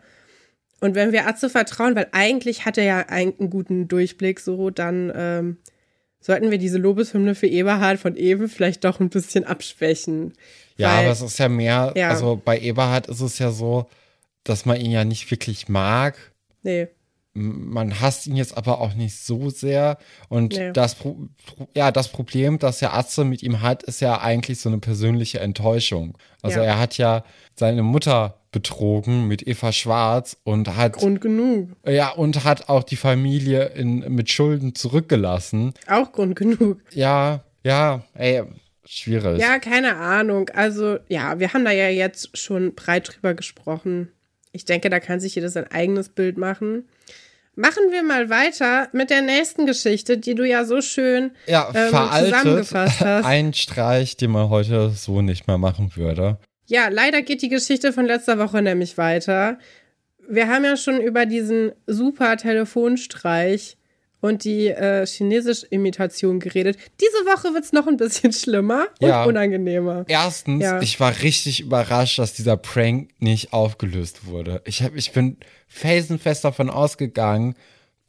Und 0.80 0.94
wenn 0.94 1.12
wir 1.12 1.26
Atze 1.26 1.50
vertrauen, 1.50 1.94
weil 1.94 2.08
eigentlich 2.12 2.64
hat 2.64 2.78
er 2.78 2.84
ja 2.84 2.98
einen 3.00 3.50
guten 3.50 3.86
Durchblick, 3.86 4.40
so, 4.40 4.70
dann 4.70 5.12
ähm, 5.14 5.58
sollten 6.20 6.50
wir 6.50 6.58
diese 6.58 6.78
Lobeshymne 6.78 7.34
für 7.34 7.46
Eberhard 7.46 7.98
von 7.98 8.16
eben 8.16 8.48
vielleicht 8.48 8.84
doch 8.84 9.00
ein 9.00 9.10
bisschen 9.10 9.44
abschwächen. 9.44 10.34
Ja, 10.76 10.96
weil, 10.96 11.04
aber 11.04 11.12
es 11.12 11.20
ist 11.20 11.38
ja 11.38 11.48
mehr, 11.48 11.92
ja. 11.96 12.08
also 12.08 12.40
bei 12.42 12.58
Eberhard 12.58 13.08
ist 13.08 13.20
es 13.20 13.38
ja 13.38 13.50
so, 13.50 13.86
dass 14.44 14.64
man 14.64 14.80
ihn 14.80 14.90
ja 14.90 15.04
nicht 15.04 15.30
wirklich 15.30 15.68
mag. 15.68 16.16
Nee. 16.62 16.88
Man 17.32 18.00
hasst 18.00 18.26
ihn 18.26 18.34
jetzt 18.34 18.56
aber 18.56 18.80
auch 18.80 18.94
nicht 18.94 19.16
so 19.16 19.50
sehr. 19.50 19.98
Und 20.28 20.56
nee. 20.56 20.72
das, 20.72 20.96
ja, 21.76 21.92
das 21.92 22.08
Problem, 22.08 22.58
das 22.58 22.80
der 22.80 22.94
Atze 22.94 23.24
mit 23.24 23.42
ihm 23.42 23.60
hat, 23.60 23.82
ist 23.82 24.00
ja 24.00 24.20
eigentlich 24.20 24.60
so 24.60 24.68
eine 24.68 24.78
persönliche 24.78 25.40
Enttäuschung. 25.40 26.18
Also 26.42 26.58
ja. 26.58 26.64
er 26.64 26.78
hat 26.78 26.98
ja 26.98 27.22
seine 27.54 27.82
Mutter 27.82 28.39
betrogen 28.53 29.28
mit 29.28 29.46
Eva 29.46 29.72
Schwarz 29.72 30.36
und 30.44 30.76
hat 30.76 30.94
Grund 30.94 31.20
genug. 31.20 31.70
Ja, 31.86 32.11
und 32.11 32.44
hat 32.44 32.68
auch 32.68 32.82
die 32.82 32.96
Familie 32.96 33.66
in, 33.66 34.01
mit 34.14 34.30
Schulden 34.30 34.74
zurückgelassen. 34.74 35.74
Auch 35.86 36.12
Grund 36.12 36.36
genug. 36.36 36.80
Ja, 36.92 37.44
ja, 37.62 38.03
ey, 38.14 38.42
schwierig. 38.84 39.40
Ja, 39.40 39.59
keine 39.59 39.96
Ahnung. 39.96 40.48
Also, 40.51 40.98
ja, 41.09 41.38
wir 41.38 41.53
haben 41.53 41.64
da 41.64 41.70
ja 41.70 41.88
jetzt 41.88 42.36
schon 42.36 42.74
breit 42.74 43.12
drüber 43.12 43.34
gesprochen. 43.34 44.11
Ich 44.53 44.64
denke, 44.64 44.90
da 44.90 44.98
kann 44.98 45.20
sich 45.20 45.34
jeder 45.34 45.48
sein 45.48 45.70
eigenes 45.70 46.09
Bild 46.09 46.36
machen. 46.36 46.88
Machen 47.57 47.90
wir 47.90 48.03
mal 48.03 48.30
weiter 48.30 48.88
mit 48.92 49.11
der 49.11 49.22
nächsten 49.22 49.66
Geschichte, 49.66 50.18
die 50.18 50.34
du 50.34 50.46
ja 50.46 50.64
so 50.64 50.80
schön 50.80 51.32
ja, 51.46 51.70
ähm, 51.74 51.90
zusammengefasst 51.90 53.01
hast. 53.05 53.24
Ein 53.24 53.53
Streich, 53.55 54.16
den 54.16 54.30
man 54.30 54.48
heute 54.48 54.90
so 54.90 55.20
nicht 55.20 55.46
mehr 55.46 55.59
machen 55.59 55.94
würde. 55.94 56.38
Ja, 56.70 56.86
leider 56.86 57.22
geht 57.22 57.42
die 57.42 57.48
Geschichte 57.48 57.92
von 57.92 58.06
letzter 58.06 58.38
Woche 58.38 58.62
nämlich 58.62 58.96
weiter. 58.96 59.58
Wir 60.28 60.46
haben 60.46 60.64
ja 60.64 60.76
schon 60.76 61.00
über 61.00 61.26
diesen 61.26 61.72
super 61.88 62.36
Telefonstreich 62.36 63.76
und 64.20 64.44
die 64.44 64.68
äh, 64.68 65.04
Chinesisch-Imitation 65.04 66.38
geredet. 66.38 66.78
Diese 67.00 67.26
Woche 67.26 67.54
wird 67.54 67.64
es 67.64 67.72
noch 67.72 67.88
ein 67.88 67.96
bisschen 67.96 68.32
schlimmer 68.32 68.86
und 69.00 69.08
ja. 69.08 69.24
unangenehmer. 69.24 70.04
Erstens, 70.06 70.62
ja. 70.62 70.80
ich 70.80 71.00
war 71.00 71.22
richtig 71.22 71.60
überrascht, 71.60 72.20
dass 72.20 72.34
dieser 72.34 72.56
Prank 72.56 73.10
nicht 73.18 73.52
aufgelöst 73.52 74.26
wurde. 74.26 74.62
Ich, 74.64 74.84
hab, 74.84 74.94
ich 74.94 75.10
bin 75.10 75.38
felsenfest 75.66 76.44
davon 76.44 76.70
ausgegangen, 76.70 77.56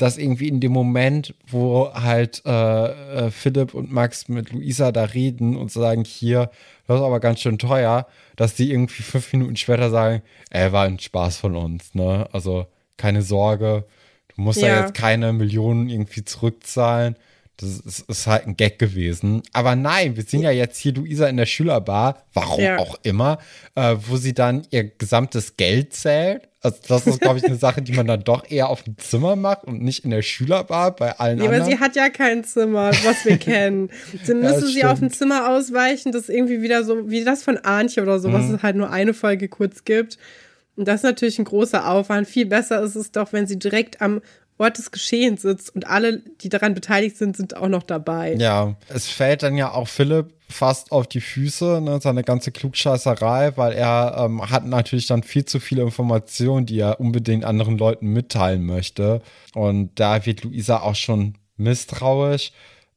dass 0.01 0.17
irgendwie 0.17 0.47
in 0.47 0.59
dem 0.59 0.71
Moment, 0.71 1.33
wo 1.47 1.93
halt 1.93 2.41
äh, 2.45 3.25
äh, 3.27 3.31
Philipp 3.31 3.73
und 3.73 3.91
Max 3.91 4.27
mit 4.27 4.51
Luisa 4.51 4.91
da 4.91 5.03
reden 5.03 5.55
und 5.55 5.71
sagen, 5.71 6.03
hier, 6.05 6.49
das 6.87 6.97
ist 6.99 7.05
aber 7.05 7.19
ganz 7.19 7.39
schön 7.41 7.57
teuer, 7.59 8.07
dass 8.35 8.55
die 8.55 8.71
irgendwie 8.71 9.03
fünf 9.03 9.31
Minuten 9.33 9.55
später 9.55 9.89
sagen, 9.89 10.21
ey, 10.49 10.71
war 10.71 10.85
ein 10.85 10.99
Spaß 10.99 11.37
von 11.37 11.55
uns, 11.55 11.93
ne? 11.93 12.27
Also 12.31 12.65
keine 12.97 13.21
Sorge, 13.21 13.85
Du 14.35 14.43
musst 14.43 14.61
ja, 14.61 14.69
Ja. 14.69 14.79
jetzt 14.79 14.93
keine 14.93 15.33
Millionen 15.33 15.89
irgendwie 15.89 16.23
zurückzahlen. 16.23 17.17
Das 17.57 17.79
ist, 17.79 17.99
ist 18.09 18.27
halt 18.27 18.47
ein 18.47 18.55
Gag 18.55 18.79
gewesen. 18.79 19.43
Aber 19.51 19.75
nein, 19.75 20.15
wir 20.15 20.23
sehen 20.23 20.41
ja 20.41 20.51
jetzt 20.51 20.77
hier 20.79 20.93
Luisa 20.93 21.27
in 21.27 21.35
der 21.35 21.45
Schülerbar, 21.45 22.23
warum 22.33 22.61
Ja. 22.63 22.77
auch 22.77 22.95
immer, 23.03 23.39
äh, 23.75 23.95
wo 24.07 24.15
sie 24.15 24.33
dann 24.33 24.65
ihr 24.71 24.85
gesamtes 24.85 25.57
Geld 25.57 25.93
zählt. 25.93 26.47
Also 26.63 26.77
das 26.87 27.07
ist, 27.07 27.21
glaube 27.21 27.39
ich, 27.39 27.45
eine 27.45 27.55
Sache, 27.55 27.81
die 27.81 27.91
man 27.93 28.05
dann 28.05 28.23
doch 28.23 28.49
eher 28.49 28.69
auf 28.69 28.83
dem 28.83 28.95
Zimmer 28.99 29.35
macht 29.35 29.63
und 29.63 29.81
nicht 29.81 30.03
in 30.05 30.11
der 30.11 30.21
Schülerbar 30.21 30.95
bei 30.95 31.17
allen 31.17 31.39
Ja, 31.39 31.45
aber 31.45 31.55
anderen. 31.55 31.71
sie 31.71 31.79
hat 31.79 31.95
ja 31.95 32.09
kein 32.09 32.43
Zimmer, 32.43 32.91
was 33.03 33.25
wir 33.25 33.37
kennen. 33.39 33.89
Dann 34.27 34.37
Ja, 34.43 34.49
müsste 34.49 34.61
das 34.61 34.73
sie 34.73 34.83
auf 34.85 34.91
ein 34.91 34.95
stimmt. 35.09 35.15
Zimmer 35.15 35.49
ausweichen, 35.49 36.11
das 36.11 36.29
irgendwie 36.29 36.61
wieder 36.61 36.83
so, 36.83 37.09
wie 37.09 37.23
das 37.23 37.41
von 37.43 37.57
Arnche 37.57 38.01
oder 38.03 38.19
so, 38.19 38.31
was 38.31 38.45
Mhm. 38.45 38.55
es 38.55 38.63
halt 38.63 38.75
nur 38.75 38.91
eine 38.91 39.13
Folge 39.15 39.47
kurz 39.49 39.85
gibt. 39.85 40.17
Und 40.75 40.87
das 40.87 40.97
ist 40.97 41.03
natürlich 41.03 41.37
ein 41.39 41.45
großer 41.45 41.87
Aufwand. 41.89 42.27
Viel 42.27 42.45
besser 42.45 42.81
ist 42.81 42.95
es 42.95 43.11
doch, 43.11 43.33
wenn 43.33 43.47
sie 43.47 43.57
direkt 43.59 43.99
am 44.01 44.21
Ort 44.61 44.77
des 44.77 44.91
Geschehens 44.91 45.41
sitzt 45.41 45.75
und 45.75 45.87
alle, 45.87 46.19
die 46.41 46.49
daran 46.49 46.73
beteiligt 46.73 47.17
sind, 47.17 47.35
sind 47.35 47.57
auch 47.57 47.67
noch 47.67 47.83
dabei. 47.83 48.35
Ja, 48.35 48.75
es 48.89 49.09
fällt 49.09 49.43
dann 49.43 49.57
ja 49.57 49.71
auch 49.71 49.87
Philipp 49.87 50.33
fast 50.51 50.91
auf 50.91 51.07
die 51.07 51.21
Füße, 51.21 51.81
ne, 51.81 51.99
seine 52.01 52.23
ganze 52.23 52.51
Klugscheißerei, 52.51 53.57
weil 53.57 53.73
er 53.73 54.15
ähm, 54.19 54.49
hat 54.49 54.65
natürlich 54.65 55.07
dann 55.07 55.23
viel 55.23 55.45
zu 55.45 55.59
viele 55.59 55.81
Informationen, 55.81 56.65
die 56.65 56.79
er 56.79 56.99
unbedingt 56.99 57.43
anderen 57.43 57.77
Leuten 57.77 58.07
mitteilen 58.07 58.65
möchte. 58.65 59.21
Und 59.55 59.99
da 59.99 60.25
wird 60.25 60.43
Luisa 60.43 60.81
auch 60.81 60.95
schon 60.95 61.35
misstrauisch. 61.57 62.51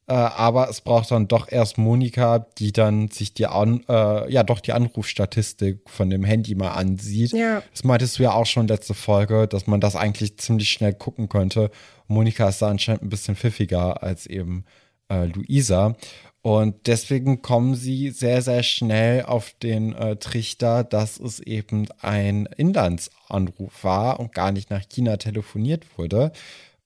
Äh, 0.07 0.13
aber 0.13 0.69
es 0.69 0.83
braucht 0.83 1.11
dann 1.11 1.29
doch 1.29 1.51
erst 1.51 1.79
Monika, 1.79 2.47
die 2.59 2.73
dann 2.73 3.09
sich 3.09 3.33
die 3.33 3.47
an, 3.47 3.83
äh, 3.89 4.31
ja 4.31 4.43
doch 4.43 4.61
die 4.61 4.73
Anrufstatistik 4.73 5.81
von 5.87 6.11
dem 6.11 6.25
Handy 6.25 6.55
mal 6.55 6.73
ansieht. 6.73 7.33
Ja. 7.33 7.63
Das 7.71 7.85
meintest 7.85 8.19
du 8.19 8.25
ja 8.25 8.33
auch 8.33 8.45
schon 8.45 8.69
letzte 8.69 8.93
Folge, 8.93 9.49
dass 9.49 9.67
man 9.67 9.81
das 9.81 9.97
eigentlich 9.97 10.37
ziemlich 10.39 10.71
schnell 10.71 10.93
gucken 10.93 11.31
könnte. 11.31 11.71
Monika 12.07 12.49
ist 12.49 12.61
da 12.61 12.69
anscheinend 12.69 13.03
ein 13.03 13.09
bisschen 13.09 13.35
pfiffiger 13.35 14.03
als 14.03 14.27
eben 14.27 14.67
äh, 15.09 15.25
Luisa. 15.25 15.97
Und 16.43 16.87
deswegen 16.87 17.41
kommen 17.41 17.75
sie 17.75 18.11
sehr, 18.11 18.43
sehr 18.43 18.63
schnell 18.63 19.25
auf 19.25 19.55
den 19.63 19.95
äh, 19.95 20.17
Trichter, 20.17 20.85
dass 20.85 21.19
es 21.19 21.41
eben 21.41 21.87
ein 22.01 22.47
Inlandsanruf 22.59 23.83
war 23.83 24.21
und 24.21 24.35
gar 24.35 24.53
nicht 24.53 24.69
nach 24.69 24.87
China 24.87 25.17
telefoniert 25.17 25.87
wurde. 25.97 26.33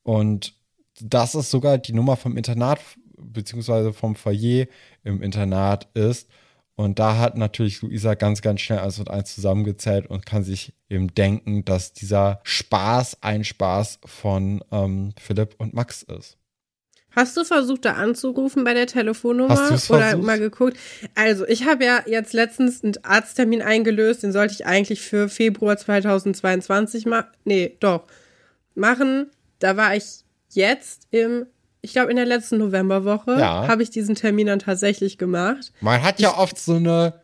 Und 0.05 0.55
das 1.01 1.35
ist 1.35 1.51
sogar 1.51 1.79
die 1.79 1.93
Nummer 1.93 2.17
vom 2.17 2.37
Internat 2.37 2.79
beziehungsweise 3.21 3.93
vom 3.93 4.17
Foyer 4.17 4.67
im 5.05 5.23
Internat 5.23 5.89
ist. 5.95 6.29
Und 6.75 7.01
da 7.01 7.19
hat 7.19 7.37
natürlich 7.37 7.83
Luisa 7.83 8.15
ganz, 8.15 8.41
ganz 8.41 8.61
schnell 8.61 8.79
eins 8.79 9.01
und 9.01 9.11
eins 9.11 9.35
zusammengezählt 9.35 10.07
und 10.07 10.25
kann 10.25 10.45
sich 10.45 10.75
eben 10.89 11.13
denken, 11.13 11.65
dass 11.65 11.93
dieser 11.93 12.41
Spaß 12.45 13.19
ein 13.21 13.43
Spaß 13.43 13.99
von 14.05 14.63
ähm, 14.71 15.13
Philipp 15.21 15.57
und 15.59 15.75
Max 15.75 16.05
ist. 16.05 16.39
Hast 17.19 17.37
du 17.37 17.43
versucht, 17.43 17.85
da 17.85 17.95
anzurufen 17.95 18.63
bei 18.63 18.75
der 18.75 18.87
Telefonnummer? 18.87 19.77
Oder 19.89 20.17
mal 20.19 20.39
geguckt? 20.39 20.77
Also, 21.17 21.47
ich 21.49 21.65
habe 21.65 21.85
ja 21.85 22.05
jetzt 22.07 22.33
letztens 22.33 22.85
einen 22.85 22.95
Arzttermin 23.03 23.61
eingelöst, 23.61 24.23
den 24.23 24.31
sollte 24.31 24.55
ich 24.55 24.67
eigentlich 24.67 25.01
für 25.01 25.29
Februar 25.29 25.77
2022 25.77 27.07
machen. 27.07 27.27
Nee, 27.45 27.77
doch. 27.81 28.05
Machen. 28.77 29.31
Da 29.59 29.77
war 29.77 29.97
ich 29.97 30.05
jetzt 30.51 31.09
im, 31.11 31.47
ich 31.81 31.93
glaube, 31.93 32.11
in 32.11 32.17
der 32.17 32.27
letzten 32.27 32.59
Novemberwoche 32.59 33.39
Ja. 33.39 33.69
habe 33.69 33.83
ich 33.83 33.91
diesen 33.91 34.15
Termin 34.15 34.47
dann 34.49 34.59
tatsächlich 34.59 35.19
gemacht. 35.19 35.73
Man 35.81 36.03
hat 36.03 36.21
ja 36.21 36.37
oft 36.37 36.59
so 36.59 36.75
eine 36.75 37.15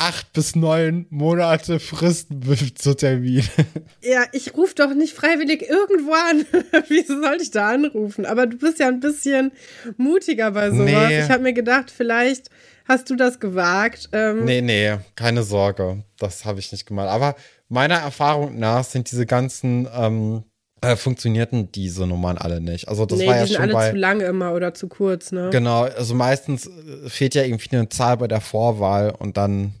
acht 0.00 0.32
bis 0.32 0.54
neun 0.54 1.06
Monate 1.10 1.80
Frist 1.80 2.28
zu 2.76 2.94
Termin. 2.94 3.42
Ja, 4.00 4.24
ich 4.32 4.56
rufe 4.56 4.74
doch 4.76 4.94
nicht 4.94 5.12
freiwillig 5.14 5.68
irgendwo 5.68 6.12
an. 6.12 6.46
Wieso 6.88 7.20
sollte 7.20 7.42
ich 7.42 7.50
da 7.50 7.70
anrufen? 7.70 8.24
Aber 8.24 8.46
du 8.46 8.56
bist 8.56 8.78
ja 8.78 8.86
ein 8.86 9.00
bisschen 9.00 9.50
mutiger 9.96 10.52
bei 10.52 10.70
sowas. 10.70 11.08
Nee. 11.08 11.20
Ich 11.24 11.28
habe 11.30 11.42
mir 11.42 11.52
gedacht, 11.52 11.90
vielleicht 11.90 12.48
hast 12.86 13.10
du 13.10 13.16
das 13.16 13.40
gewagt. 13.40 14.08
Ähm, 14.12 14.44
Nee, 14.44 14.60
nee, 14.62 14.96
keine 15.16 15.42
Sorge. 15.42 16.04
Das 16.18 16.44
habe 16.44 16.60
ich 16.60 16.70
nicht 16.70 16.86
gemacht. 16.86 17.08
Aber 17.08 17.34
meiner 17.68 17.96
Erfahrung 17.96 18.56
nach 18.58 18.84
sind 18.84 19.10
diese 19.10 19.26
ganzen, 19.26 19.88
ähm, 19.92 20.44
äh, 20.80 20.96
funktionierten 20.96 21.72
diese 21.72 22.06
Nummern 22.06 22.38
alle 22.38 22.60
nicht. 22.60 22.88
Also 22.88 23.06
das 23.06 23.18
nee, 23.18 23.26
war 23.26 23.34
die 23.34 23.40
ja 23.40 23.46
sind 23.46 23.56
schon 23.56 23.64
alle 23.64 23.72
bei. 23.72 23.90
zu 23.90 23.96
lang 23.96 24.20
immer 24.20 24.54
oder 24.54 24.74
zu 24.74 24.88
kurz, 24.88 25.32
ne? 25.32 25.50
Genau, 25.50 25.82
also 25.82 26.14
meistens 26.14 26.66
äh, 26.66 27.08
fehlt 27.08 27.34
ja 27.34 27.42
irgendwie 27.42 27.76
eine 27.76 27.88
Zahl 27.88 28.16
bei 28.16 28.28
der 28.28 28.40
Vorwahl 28.40 29.10
und 29.10 29.36
dann 29.36 29.74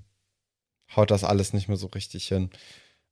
haut 0.96 1.10
das 1.10 1.24
alles 1.24 1.52
nicht 1.52 1.68
mehr 1.68 1.76
so 1.76 1.88
richtig 1.88 2.28
hin. 2.28 2.50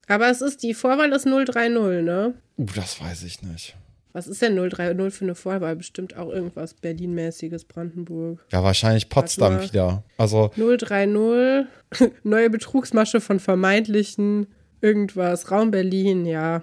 Aber 0.08 0.30
es 0.30 0.40
ist, 0.40 0.62
die 0.62 0.74
Vorwahl 0.74 1.12
ist 1.12 1.26
030, 1.26 2.04
ne? 2.04 2.34
Uh, 2.56 2.66
das 2.74 3.00
weiß 3.00 3.24
ich 3.24 3.42
nicht. 3.42 3.76
Was 4.12 4.28
ist 4.28 4.40
denn 4.40 4.56
030 4.56 5.12
für 5.12 5.24
eine 5.24 5.34
Vorwahl? 5.34 5.76
Bestimmt 5.76 6.16
auch 6.16 6.30
irgendwas 6.30 6.72
Berlin-mäßiges, 6.72 7.66
Brandenburg. 7.66 8.46
Ja, 8.50 8.62
wahrscheinlich 8.64 9.10
Potsdam 9.10 9.60
wieder. 9.60 10.04
Also, 10.16 10.52
030, 10.56 11.66
neue 12.22 12.48
Betrugsmasche 12.48 13.20
von 13.20 13.40
vermeintlichen 13.40 14.46
irgendwas, 14.80 15.50
Raum 15.50 15.70
Berlin, 15.70 16.24
ja. 16.24 16.62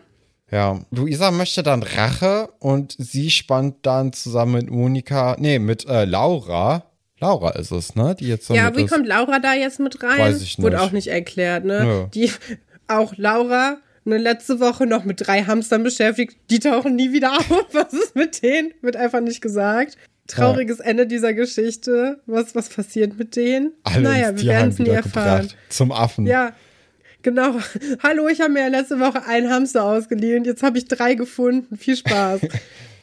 Ja. 0.53 0.79
Luisa 0.91 1.31
möchte 1.31 1.63
dann 1.63 1.83
Rache 1.83 2.49
und 2.59 2.95
sie 2.97 3.29
spannt 3.31 3.77
dann 3.81 4.13
zusammen 4.13 4.53
mit 4.53 4.69
Monika, 4.71 5.35
nee, 5.39 5.59
mit 5.59 5.85
äh, 5.87 6.05
Laura. 6.05 6.85
Laura 7.19 7.51
ist 7.51 7.71
es, 7.71 7.95
ne? 7.95 8.15
Die 8.19 8.27
jetzt 8.27 8.49
Ja, 8.49 8.75
wie 8.75 8.83
ist. 8.83 8.91
kommt 8.91 9.07
Laura 9.07 9.39
da 9.39 9.53
jetzt 9.53 9.79
mit 9.79 10.01
rein? 10.03 10.19
Weiß 10.19 10.41
ich 10.41 10.59
Wurde 10.59 10.75
nicht. 10.75 10.85
auch 10.85 10.91
nicht 10.91 11.07
erklärt, 11.07 11.63
ne? 11.65 11.83
Nö. 11.83 12.05
Die, 12.13 12.31
auch 12.87 13.13
Laura, 13.17 13.77
ne, 14.03 14.17
letzte 14.17 14.59
Woche 14.59 14.85
noch 14.85 15.05
mit 15.05 15.25
drei 15.25 15.43
Hamstern 15.43 15.83
beschäftigt, 15.83 16.35
die 16.49 16.59
tauchen 16.59 16.95
nie 16.95 17.13
wieder 17.13 17.31
auf. 17.37 17.49
Was 17.71 17.93
ist 17.93 18.15
mit 18.15 18.41
denen? 18.43 18.73
Wird 18.81 18.95
einfach 18.97 19.21
nicht 19.21 19.41
gesagt. 19.41 19.97
Trauriges 20.27 20.79
Ende 20.79 21.05
dieser 21.07 21.33
Geschichte. 21.33 22.21
Was, 22.25 22.55
was 22.55 22.69
passiert 22.69 23.17
mit 23.17 23.35
denen? 23.35 23.73
Alle 23.83 24.01
naja, 24.01 24.35
wir 24.37 24.45
werden 24.45 24.69
es 24.69 24.79
nie 24.79 24.87
erfahren. 24.89 25.49
Zum 25.67 25.91
Affen. 25.91 26.25
Ja, 26.25 26.53
genau. 27.24 27.55
Hallo, 28.03 28.28
ich 28.28 28.39
habe 28.41 28.51
mir 28.53 28.61
ja 28.61 28.67
letzte 28.67 28.99
Woche 28.99 29.26
einen 29.26 29.49
Hamster 29.49 29.84
ausgeliehen. 29.86 30.45
Jetzt 30.45 30.61
habe 30.63 30.78
ich 30.78 30.88
drei 30.88 31.15
gefunden. 31.15 31.76
Viel 31.78 31.97
Spaß. 31.97 32.41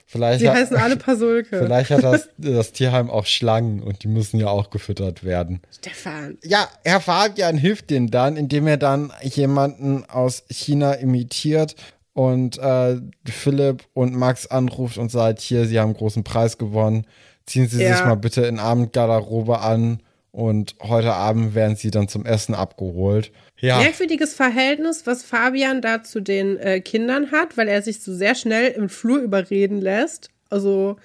Vielleicht, 0.07 0.45
hat, 0.45 0.57
heißen 0.57 0.77
alle 0.77 0.97
Pasulke. 0.97 1.57
vielleicht 1.61 1.91
hat 1.93 2.03
das, 2.03 2.29
das 2.37 2.73
Tierheim 2.73 3.09
auch 3.11 3.27
Schlangen 3.27 3.81
und 3.81 4.03
die 4.03 4.09
müssen 4.09 4.41
ja 4.41 4.49
auch 4.49 4.71
gefüttert 4.71 5.23
werden. 5.23 5.61
Stefan. 5.79 6.37
Ja, 6.43 6.68
Herr 6.85 7.01
Fabian 7.01 7.57
hilft 7.57 7.91
denen 7.91 8.11
dann, 8.11 8.37
indem 8.37 8.66
er 8.66 8.77
dann 8.77 9.12
jemanden 9.23 10.05
aus 10.11 10.43
China 10.51 10.95
imitiert 10.95 11.77
und 12.12 12.59
äh, 12.59 12.97
Philipp 13.25 13.85
und 13.93 14.16
Max 14.16 14.49
anruft 14.49 14.99
und 14.99 15.12
sagt, 15.12 15.39
hier, 15.43 15.66
sie 15.66 15.79
haben 15.79 15.91
einen 15.91 15.97
großen 15.97 16.25
Preis 16.25 16.59
gewonnen, 16.59 17.07
ziehen 17.47 17.68
Sie 17.68 17.81
Ja. 17.81 17.95
sich 17.95 18.05
mal 18.05 18.16
bitte 18.16 18.41
in 18.43 18.59
Abendgarderobe 18.59 19.61
an 19.61 20.01
und 20.33 20.74
heute 20.83 21.12
Abend 21.12 21.55
werden 21.55 21.76
sie 21.76 21.91
dann 21.91 22.09
zum 22.09 22.24
Essen 22.26 22.55
abgeholt. 22.55 23.33
Ja, 23.59 23.78
Merkwürdiges 23.78 24.35
Verhältnis, 24.35 25.07
was 25.07 25.22
Fabian 25.22 25.83
da 25.83 26.03
zu 26.03 26.20
den 26.20 26.57
äh, 26.59 26.81
Kindern 26.81 27.31
hat, 27.33 27.57
weil 27.57 27.68
er 27.68 27.83
sich 27.83 28.01
so 28.01 28.14
sehr 28.14 28.35
schnell 28.35 28.70
im 28.72 28.89
Flur 28.89 29.18
überreden 29.18 29.81
lässt. 29.81 30.31
Also 30.49 30.97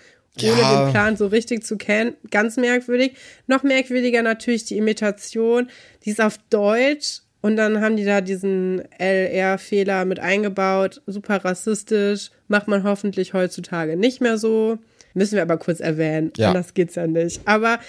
ohne 0.42 0.62
Ja. 0.62 0.84
den 0.86 0.92
Plan 0.92 1.18
so 1.18 1.28
richtig 1.28 1.64
zu 1.64 1.78
kennen. 1.78 2.14
Ganz 2.30 2.58
merkwürdig. 2.58 3.14
Noch 3.48 3.64
merkwürdiger 3.64 4.22
natürlich 4.22 4.66
die 4.66 4.78
Imitation. 4.78 5.70
Die 6.04 6.12
ist 6.12 6.22
auf 6.22 6.38
Deutsch 6.50 7.22
und 7.42 7.56
dann 7.56 7.82
haben 7.82 7.96
die 7.96 8.06
da 8.06 8.22
diesen 8.22 8.84
LR-Fehler 9.00 10.06
mit 10.06 10.20
eingebaut. 10.20 11.02
Super 11.08 11.44
rassistisch. 11.44 12.32
Macht 12.48 12.68
man 12.68 12.84
hoffentlich 12.84 13.34
heutzutage 13.34 13.98
nicht 13.98 14.22
mehr 14.22 14.38
so. 14.38 14.78
Müssen 15.16 15.36
wir 15.36 15.42
aber 15.42 15.58
kurz 15.58 15.80
erwähnen. 15.80 16.32
Ja. 16.38 16.50
Anders 16.50 16.74
geht's 16.76 16.96
ja 16.96 17.08
nicht. 17.08 17.42
Aber 17.46 17.80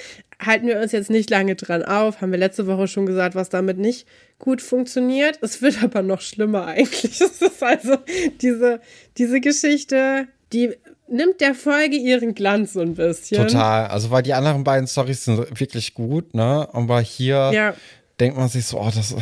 halten 0.45 0.66
wir 0.66 0.81
uns 0.81 0.93
jetzt 0.93 1.11
nicht 1.11 1.29
lange 1.29 1.55
dran 1.57 1.83
auf. 1.83 2.20
Haben 2.20 2.31
wir 2.33 2.39
letzte 2.39 2.66
Woche 2.66 2.89
schon 2.89 3.05
gesagt, 3.07 3.35
was 3.35 3.49
damit 3.51 3.77
nicht 3.79 4.07
gut 4.39 4.62
funktioniert. 4.62 5.39
Es 5.43 5.61
wird 5.61 5.83
aber 5.83 6.03
noch 6.03 6.20
schlimmer 6.20 6.66
eigentlich. 6.66 7.20
Es 7.20 7.43
ist 7.43 7.62
also 7.62 7.97
diese, 8.41 8.81
diese 9.18 9.41
Geschichte, 9.41 10.29
die 10.53 10.74
nimmt 11.09 11.41
der 11.41 11.55
Folge 11.55 11.97
ihren 11.97 12.35
Glanz 12.35 12.72
so 12.74 12.81
ein 12.81 12.95
bisschen. 12.95 13.47
total. 13.47 13.87
Also, 13.89 14.11
weil 14.11 14.22
die 14.22 14.35
anderen 14.35 14.64
beiden 14.64 14.87
Storys 14.87 15.24
sind 15.24 15.61
wirklich 15.61 15.95
gut, 15.95 16.35
ne? 16.35 16.68
Aber 16.72 17.01
hier 17.01 17.51
Ja. 17.55 17.74
denkt 18.20 18.37
man 18.37 18.49
sich 18.49 18.66
so, 18.66 18.81
oh, 18.81 18.91
das 18.95 19.14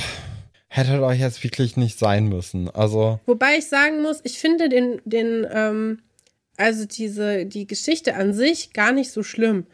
hätte 0.68 0.96
doch 0.98 1.12
jetzt 1.12 1.42
wirklich 1.44 1.76
nicht 1.76 1.98
sein 1.98 2.28
müssen. 2.28 2.68
Also, 2.70 3.20
Wobei 3.26 3.56
ich 3.58 3.68
sagen 3.68 4.02
muss, 4.02 4.20
ich 4.24 4.38
finde 4.38 4.68
den, 4.68 5.00
den, 5.04 5.46
ähm, 5.52 6.00
also 6.56 6.84
diese, 6.86 7.46
die 7.46 7.66
Geschichte 7.66 8.14
an 8.14 8.32
sich 8.32 8.72
gar 8.72 8.92
nicht 8.92 9.10
so 9.10 9.22
schlimm. 9.22 9.66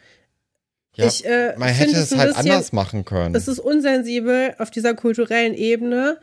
ja, 0.95 1.07
Ich, 1.07 1.25
äh, 1.25 1.55
man 1.57 1.69
hätte 1.69 1.97
es 1.97 2.17
halt 2.17 2.35
bisschen- 2.35 2.51
anders 2.51 2.73
machen 2.73 3.05
können. 3.05 3.35
Es 3.35 3.49
ist 3.49 3.59
unsensibel 3.59 4.55
auf 4.59 4.71
dieser 4.71 4.95
kulturellen 4.95 5.55
Ebene. 5.55 6.19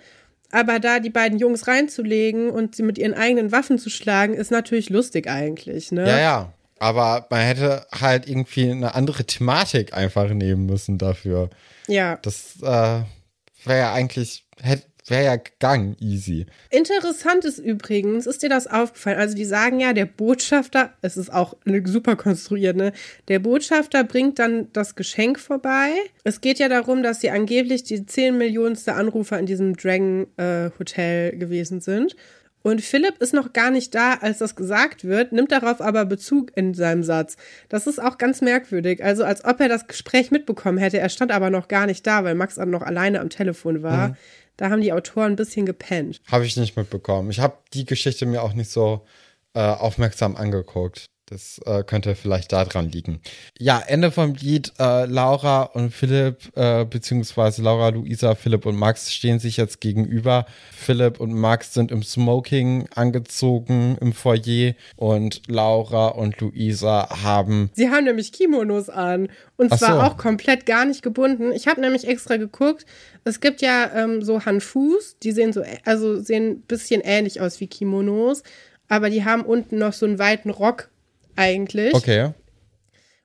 Aber 0.50 0.80
da 0.80 1.00
die 1.02 1.10
beiden 1.10 1.40
Jungs 1.40 1.68
reinzulegen 1.68 2.50
und 2.50 2.74
sie 2.76 2.84
mit 2.84 2.98
ihren 2.98 3.14
eigenen 3.14 3.52
Waffen 3.52 3.78
zu 3.80 3.90
schlagen, 3.90 4.34
ist 4.34 4.50
natürlich 4.50 4.90
lustig 4.90 5.28
eigentlich, 5.30 5.92
ne? 5.92 6.08
Ja, 6.08 6.20
ja. 6.20 6.54
Aber 6.80 7.28
man 7.30 7.42
hätte 7.42 7.86
halt 7.92 8.30
irgendwie 8.30 8.72
eine 8.72 8.96
andere 8.96 9.26
Thematik 9.26 9.94
einfach 9.94 10.30
nehmen 10.30 10.66
müssen 10.66 10.98
dafür. 10.98 11.50
Ja. 11.88 12.18
Das 12.22 12.56
äh, 12.62 12.64
wäre 12.64 13.78
ja 13.80 13.94
eigentlich, 13.94 14.46
hätte 14.62 14.84
wäre 15.10 15.26
ja 15.26 15.36
gegangen, 15.38 15.96
easy. 16.00 16.46
Interessant 16.70 17.46
ist 17.46 17.60
übrigens, 17.60 18.26
ist 18.26 18.44
dir 18.44 18.50
das 18.50 18.68
aufgefallen? 18.68 19.18
Also 19.18 19.36
die 19.36 19.46
sagen 19.46 19.80
ja, 19.80 19.94
der 19.94 20.06
Botschafter, 20.06 20.94
es 21.02 21.18
ist 21.18 21.32
auch 21.32 21.56
super 21.86 22.16
konstruiert, 22.16 22.76
ne? 22.76 22.92
Der 23.28 23.40
Botschafter 23.40 24.04
bringt 24.04 24.40
dann 24.40 24.72
das 24.74 24.96
Geschenk 24.96 25.40
vorbei. 25.40 25.92
Es 26.24 26.42
geht 26.42 26.60
ja 26.60 26.70
darum, 26.70 27.04
dass 27.04 27.22
sie 27.22 27.30
angeblich 27.30 27.84
die 27.84 28.06
10 28.06 28.38
Millionste 28.38 28.94
Anrufer 28.94 29.40
in 29.40 29.46
diesem 29.46 29.76
Dragon 29.76 30.28
äh, 30.38 30.70
Hotel 30.78 31.38
gewesen 31.38 31.82
sind. 31.82 32.16
Und 32.64 32.82
Philipp 32.82 33.20
ist 33.20 33.34
noch 33.34 33.54
gar 33.54 33.72
nicht 33.72 33.96
da, 33.96 34.16
als 34.16 34.40
das 34.40 34.58
gesagt 34.58 35.06
wird, 35.06 35.32
nimmt 35.32 35.54
darauf 35.54 35.80
aber 35.80 36.04
Bezug 36.04 36.52
in 36.58 36.74
seinem 36.74 37.02
Satz. 37.02 37.38
Das 37.70 37.88
ist 37.88 38.02
auch 38.02 38.18
ganz 38.18 38.42
merkwürdig. 38.42 39.02
Also 39.02 39.24
als 39.24 39.46
ob 39.46 39.62
er 39.62 39.70
das 39.70 39.88
Gespräch 39.88 40.32
mitbekommen 40.32 40.78
hätte. 40.78 41.00
Er 41.00 41.08
stand 41.08 41.32
aber 41.32 41.50
noch 41.50 41.70
gar 41.70 41.86
nicht 41.86 42.06
da, 42.06 42.26
weil 42.26 42.36
Max 42.36 42.58
noch 42.58 42.82
alleine 42.82 43.22
am 43.22 43.30
Telefon 43.30 43.84
war. 43.84 44.10
Mhm. 44.10 44.16
Da 44.58 44.70
haben 44.70 44.82
die 44.82 44.92
Autoren 44.92 45.34
ein 45.34 45.36
bisschen 45.36 45.66
gepennt. 45.66 46.20
Habe 46.30 46.46
ich 46.46 46.58
nicht 46.58 46.76
mitbekommen. 46.76 47.30
Ich 47.30 47.40
habe 47.40 47.58
die 47.74 47.86
Geschichte 47.86 48.26
mir 48.26 48.42
auch 48.42 48.54
nicht 48.54 48.72
so 48.72 49.06
äh, 49.54 49.60
aufmerksam 49.60 50.36
angeguckt. 50.36 51.10
Das 51.30 51.60
äh, 51.66 51.84
könnte 51.84 52.16
vielleicht 52.16 52.54
daran 52.54 52.90
liegen. 52.90 53.20
Ja, 53.60 53.84
Ende 53.86 54.12
vom 54.12 54.34
Lied. 54.36 54.72
Äh, 54.80 55.08
Laura 55.08 55.64
und 55.64 55.94
Philipp, 55.94 56.38
äh, 56.56 56.86
beziehungsweise 56.86 57.62
Laura, 57.62 57.90
Luisa, 57.90 58.34
Philipp 58.34 58.66
und 58.66 58.78
Max 58.78 59.14
stehen 59.14 59.38
sich 59.38 59.58
jetzt 59.58 59.82
gegenüber. 59.82 60.46
Philipp 60.72 61.20
und 61.20 61.34
Max 61.34 61.74
sind 61.74 61.92
im 61.92 62.02
Smoking 62.02 62.88
angezogen 62.96 63.98
im 64.00 64.14
Foyer 64.14 64.76
und 64.96 65.42
Laura 65.48 66.08
und 66.08 66.40
Luisa 66.40 67.10
haben. 67.22 67.72
Sie 67.74 67.90
haben 67.90 68.06
nämlich 68.06 68.32
Kimonos 68.32 68.90
an 68.90 69.28
und 69.58 69.78
zwar 69.78 69.96
so. 69.96 70.02
auch 70.02 70.16
komplett 70.16 70.66
gar 70.66 70.86
nicht 70.86 71.02
gebunden. 71.02 71.52
Ich 71.52 71.68
habe 71.68 71.82
nämlich 71.82 72.08
extra 72.08 72.38
geguckt. 72.38 72.86
Es 73.26 73.42
gibt 73.42 73.62
ja 73.62 73.92
ähm, 73.94 74.22
so 74.22 74.46
Hanfus, 74.46 75.18
die 75.22 75.34
sehen 75.34 75.52
so, 75.52 75.62
also 75.84 76.22
sehen 76.22 76.52
ein 76.52 76.62
bisschen 76.62 77.02
ähnlich 77.02 77.42
aus 77.42 77.60
wie 77.60 77.68
Kimonos, 77.68 78.44
aber 78.88 79.10
die 79.10 79.26
haben 79.26 79.42
unten 79.42 79.78
noch 79.78 79.92
so 79.92 80.06
einen 80.06 80.20
weiten 80.20 80.52
Rock 80.52 80.90
eigentlich. 81.38 81.94
Okay. 81.94 82.32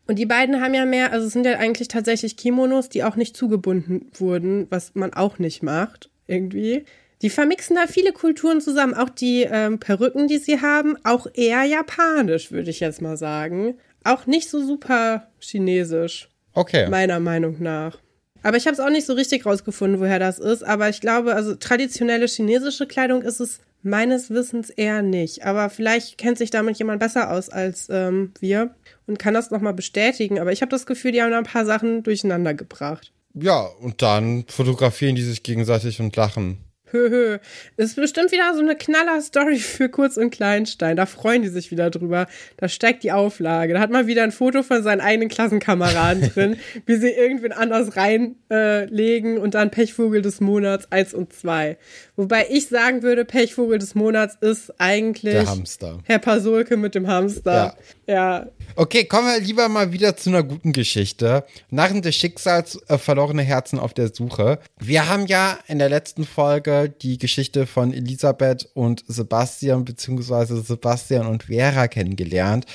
Und 0.07 0.19
die 0.19 0.27
beiden 0.27 0.61
haben 0.61 0.75
ja 0.75 0.85
mehr, 0.85 1.13
also 1.13 1.27
es 1.27 1.33
sind 1.33 1.47
ja 1.47 1.59
eigentlich 1.59 1.89
tatsächlich 1.89 2.37
Kimonos, 2.37 2.89
die 2.89 3.05
auch 3.05 3.17
nicht 3.17 3.37
zugebunden 3.37 4.11
wurden, 4.15 4.67
was 4.71 4.95
man 4.95 5.15
auch 5.15 5.39
nicht 5.39 5.63
macht, 5.63 6.11
irgendwie. 6.27 6.85
Die 7.23 7.31
vermixen 7.31 7.77
da 7.77 7.87
viele 7.87 8.13
Kulturen 8.13 8.61
zusammen, 8.61 8.95
auch 8.95 9.09
die 9.09 9.47
ähm, 9.49 9.79
Perücken, 9.79 10.27
die 10.27 10.39
sie 10.39 10.61
haben, 10.61 10.97
auch 11.05 11.29
eher 11.33 11.63
japanisch, 11.63 12.51
würde 12.51 12.71
ich 12.71 12.81
jetzt 12.81 13.01
mal 13.01 13.17
sagen. 13.17 13.79
Auch 14.03 14.27
nicht 14.27 14.51
so 14.51 14.65
super 14.65 15.29
chinesisch. 15.41 16.29
Okay. 16.53 16.89
Meiner 16.89 17.21
Meinung 17.21 17.63
nach. 17.63 17.99
Aber 18.43 18.57
ich 18.57 18.67
habe 18.67 18.75
es 18.75 18.81
auch 18.81 18.91
nicht 18.91 19.07
so 19.07 19.13
richtig 19.13 19.47
rausgefunden, 19.47 20.01
woher 20.01 20.19
das 20.19 20.41
ist. 20.41 20.65
Aber 20.65 20.89
ich 20.89 21.01
glaube, 21.01 21.35
also 21.35 21.55
traditionelle 21.55 22.27
chinesische 22.27 22.87
Kleidung 22.87 23.23
ist 23.23 23.39
es 23.39 23.61
Meines 23.83 24.31
Wissens 24.31 24.71
eher 24.71 25.03
nicht. 25.03 25.45
Aber 25.45 25.69
vielleicht 25.71 26.19
kennt 26.19 26.39
sich 26.39 26.51
damit 26.51 26.79
jemand 26.79 27.01
besser 27.01 27.31
aus 27.31 27.49
als 27.49 27.89
ähm, 27.91 28.33
wir 28.41 28.75
und 29.07 29.19
kann 29.19 29.35
das 29.35 29.51
nochmal 29.51 29.75
bestätigen. 29.75 30.39
Aber 30.39 30.53
ich 30.53 30.63
habe 30.63 30.71
das 30.71 30.87
Gefühl, 30.87 31.13
die 31.13 31.23
haben 31.23 31.33
da 31.33 31.39
ein 31.39 31.45
paar 31.45 31.67
Sachen 31.67 32.03
durcheinander 32.03 32.55
gebracht. 32.55 33.13
Ja, 33.35 33.63
und 33.81 34.03
dann 34.03 34.45
fotografieren 34.49 35.17
die 35.17 35.23
sich 35.23 35.43
gegenseitig 35.43 36.01
und 36.01 36.15
lachen. 36.17 36.59
Höhö. 36.93 37.39
Ist 37.77 37.97
bestimmt 37.97 38.33
wieder 38.33 38.55
so 38.55 38.61
eine 38.61 38.77
Knaller-Story 38.77 39.59
für 39.59 39.89
Kurz 39.89 40.17
und 40.17 40.31
Kleinstein. 40.31 40.97
Da 40.97 41.07
freuen 41.07 41.43
die 41.43 41.49
sich 41.49 41.71
wieder 41.71 41.91
drüber. 41.91 42.27
Da 42.59 42.69
steigt 42.69 43.03
die 43.03 43.13
Auflage. 43.13 43.75
Da 43.75 43.81
hat 43.81 43.91
man 43.91 44.07
wieder 44.07 44.23
ein 44.23 44.33
Foto 44.33 44.63
von 44.63 44.83
seinen 44.83 45.01
eigenen 45.01 45.29
Klassenkameraden 45.29 46.31
drin, 46.35 46.57
wie 46.87 46.97
sie 46.97 47.11
irgendwen 47.11 47.53
anders 47.53 47.97
reinlegen 47.97 49.37
äh, 49.37 49.41
und 49.41 49.55
dann 49.55 49.71
Pechvogel 49.71 50.23
des 50.23 50.41
Monats 50.41 50.91
1 50.93 51.15
und 51.15 51.33
2. 51.33 51.79
Wobei 52.23 52.47
ich 52.51 52.69
sagen 52.69 53.03
würde, 53.03 53.25
Pechvogel 53.25 53.81
des 53.81 53.97
Monats 53.97 54.37
ist 54.41 54.73
eigentlich 54.79 55.35
Der 55.35 55.49
Hamster. 55.49 55.99
Herr 56.05 56.21
Pasulke 56.21 56.77
mit 56.77 56.95
dem 56.95 57.09
Hamster. 57.09 57.77
Ja. 58.07 58.15
ja. 58.15 58.47
Okay, 58.77 59.07
kommen 59.07 59.27
wir 59.27 59.41
lieber 59.41 59.69
mal 59.69 59.93
wieder 59.93 60.17
zu 60.17 60.31
einer 60.31 60.45
guten 60.45 60.73
Geschichte. 60.73 61.45
Narren 61.71 62.01
des 62.01 62.15
Schicksals, 62.15 62.79
äh, 62.87 62.97
verlorene 62.97 63.43
Herzen 63.43 63.81
auf 63.81 63.93
der 63.93 64.15
Suche. 64.15 64.61
Wir 64.79 65.09
haben 65.09 65.27
ja 65.27 65.59
in 65.67 65.81
der 65.81 65.89
letzten 65.89 66.25
Folge 66.25 66.95
die 67.03 67.19
Geschichte 67.19 67.67
von 67.67 67.93
Elisabeth 67.93 68.69
und 68.75 69.03
Sebastian, 69.09 69.85
beziehungsweise 69.85 70.61
Sebastian 70.63 71.27
und 71.27 71.43
Vera 71.43 71.89
kennengelernt. 71.89 72.67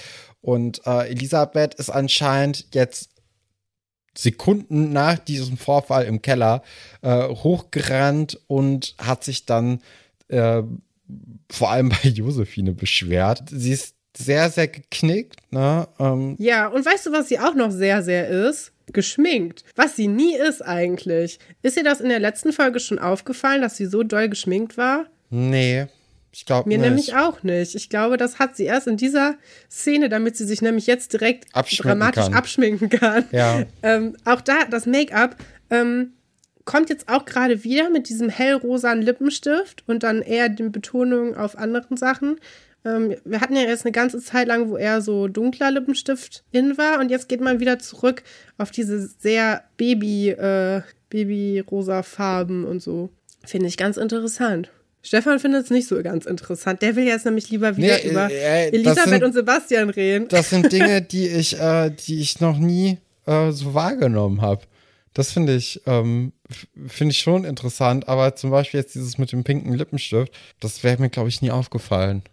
Und 0.41 0.81
äh, 0.85 1.09
Elisabeth 1.09 1.75
ist 1.75 1.89
anscheinend 1.89 2.67
jetzt 2.73 3.11
Sekunden 4.17 4.91
nach 4.91 5.19
diesem 5.19 5.57
Vorfall 5.57 6.05
im 6.05 6.21
Keller 6.21 6.63
äh, 7.01 7.27
hochgerannt 7.27 8.39
und 8.47 8.95
hat 8.97 9.23
sich 9.23 9.45
dann 9.45 9.81
äh, 10.27 10.63
vor 11.49 11.71
allem 11.71 11.89
bei 11.89 11.97
Josephine 12.09 12.73
beschwert. 12.73 13.43
Sie 13.49 13.71
ist 13.71 13.95
sehr, 14.17 14.49
sehr 14.49 14.67
geknickt. 14.67 15.39
Ne? 15.51 15.87
Ähm, 15.99 16.35
ja, 16.39 16.67
und 16.67 16.85
weißt 16.85 17.05
du, 17.05 17.11
was 17.11 17.29
sie 17.29 17.39
auch 17.39 17.53
noch 17.53 17.71
sehr, 17.71 18.01
sehr 18.01 18.27
ist? 18.27 18.71
Geschminkt. 18.93 19.63
Was 19.75 19.95
sie 19.95 20.07
nie 20.07 20.35
ist 20.35 20.61
eigentlich. 20.61 21.39
Ist 21.61 21.77
ihr 21.77 21.83
das 21.83 21.99
in 21.99 22.09
der 22.09 22.19
letzten 22.19 22.53
Folge 22.53 22.79
schon 22.79 22.99
aufgefallen, 22.99 23.61
dass 23.61 23.77
sie 23.77 23.85
so 23.85 24.03
doll 24.03 24.29
geschminkt 24.29 24.77
war? 24.77 25.05
Nee. 25.29 25.87
Ich 26.37 26.45
glaube 26.45 26.69
Mir 26.69 26.77
nämlich 26.77 27.15
auch 27.15 27.41
nicht. 27.41 27.73
Ich 27.73 27.89
glaube, 27.89 28.15
das 28.15 28.37
hat 28.37 28.55
sie 28.55 28.65
erst 28.65 28.85
in 28.85 28.95
dieser 28.95 29.37
Szene, 29.71 30.07
damit 30.07 30.37
sie 30.37 30.45
sich 30.45 30.61
nämlich 30.61 30.85
jetzt 30.85 31.11
direkt 31.13 31.47
dramatisch 31.51 32.25
kann. 32.25 32.33
abschminken 32.35 32.89
kann. 32.89 33.25
Ja. 33.31 33.63
Ähm, 33.81 34.15
auch 34.23 34.41
da, 34.41 34.65
das 34.69 34.85
Make-up 34.85 35.35
ähm, 35.71 36.13
kommt 36.63 36.89
jetzt 36.89 37.09
auch 37.09 37.25
gerade 37.25 37.63
wieder 37.63 37.89
mit 37.89 38.09
diesem 38.09 38.29
hellrosanen 38.29 39.01
Lippenstift 39.01 39.83
und 39.87 40.03
dann 40.03 40.21
eher 40.21 40.49
den 40.49 40.71
Betonungen 40.71 41.35
auf 41.35 41.57
anderen 41.57 41.97
Sachen. 41.97 42.39
Ähm, 42.85 43.15
wir 43.25 43.41
hatten 43.41 43.55
ja 43.55 43.63
erst 43.63 43.85
eine 43.85 43.91
ganze 43.91 44.21
Zeit 44.21 44.47
lang, 44.47 44.69
wo 44.69 44.77
er 44.77 45.01
so 45.01 45.27
dunkler 45.27 45.71
Lippenstift 45.71 46.43
in 46.51 46.77
war 46.77 46.99
und 46.99 47.09
jetzt 47.09 47.29
geht 47.29 47.41
man 47.41 47.59
wieder 47.59 47.79
zurück 47.79 48.21
auf 48.59 48.69
diese 48.69 48.99
sehr 48.99 49.63
Baby, 49.77 50.29
äh, 50.29 50.81
Baby-rosa 51.09 52.03
Farben 52.03 52.63
und 52.63 52.81
so. 52.81 53.09
Finde 53.43 53.67
ich 53.67 53.77
ganz 53.77 53.97
interessant. 53.97 54.69
Stefan 55.07 55.39
findet 55.39 55.63
es 55.63 55.69
nicht 55.69 55.87
so 55.87 56.03
ganz 56.03 56.25
interessant. 56.25 56.81
Der 56.81 56.97
will 56.97 57.05
jetzt 57.05 57.23
nämlich 57.23 57.49
lieber 57.49 57.77
wieder 57.77 57.97
nee, 58.03 58.09
über 58.09 58.29
äh, 58.29 58.67
Elisabeth 58.67 59.07
sind, 59.07 59.23
und 59.23 59.31
Sebastian 59.31 59.89
reden. 59.89 60.27
Das 60.27 60.49
sind 60.49 60.69
Dinge, 60.73 61.01
die 61.01 61.29
ich, 61.29 61.57
äh, 61.57 61.89
die 61.91 62.19
ich 62.19 62.41
noch 62.41 62.57
nie 62.57 62.97
äh, 63.25 63.51
so 63.51 63.73
wahrgenommen 63.73 64.41
habe. 64.41 64.63
Das 65.13 65.31
finde 65.31 65.55
ich, 65.55 65.81
ähm, 65.85 66.33
finde 66.87 67.13
ich 67.13 67.19
schon 67.19 67.45
interessant. 67.45 68.09
Aber 68.09 68.35
zum 68.35 68.51
Beispiel 68.51 68.81
jetzt 68.81 68.95
dieses 68.95 69.17
mit 69.17 69.31
dem 69.31 69.45
pinken 69.45 69.73
Lippenstift, 69.73 70.33
das 70.59 70.83
wäre 70.83 71.01
mir, 71.01 71.09
glaube 71.09 71.29
ich, 71.29 71.41
nie 71.41 71.51
aufgefallen. 71.51 72.23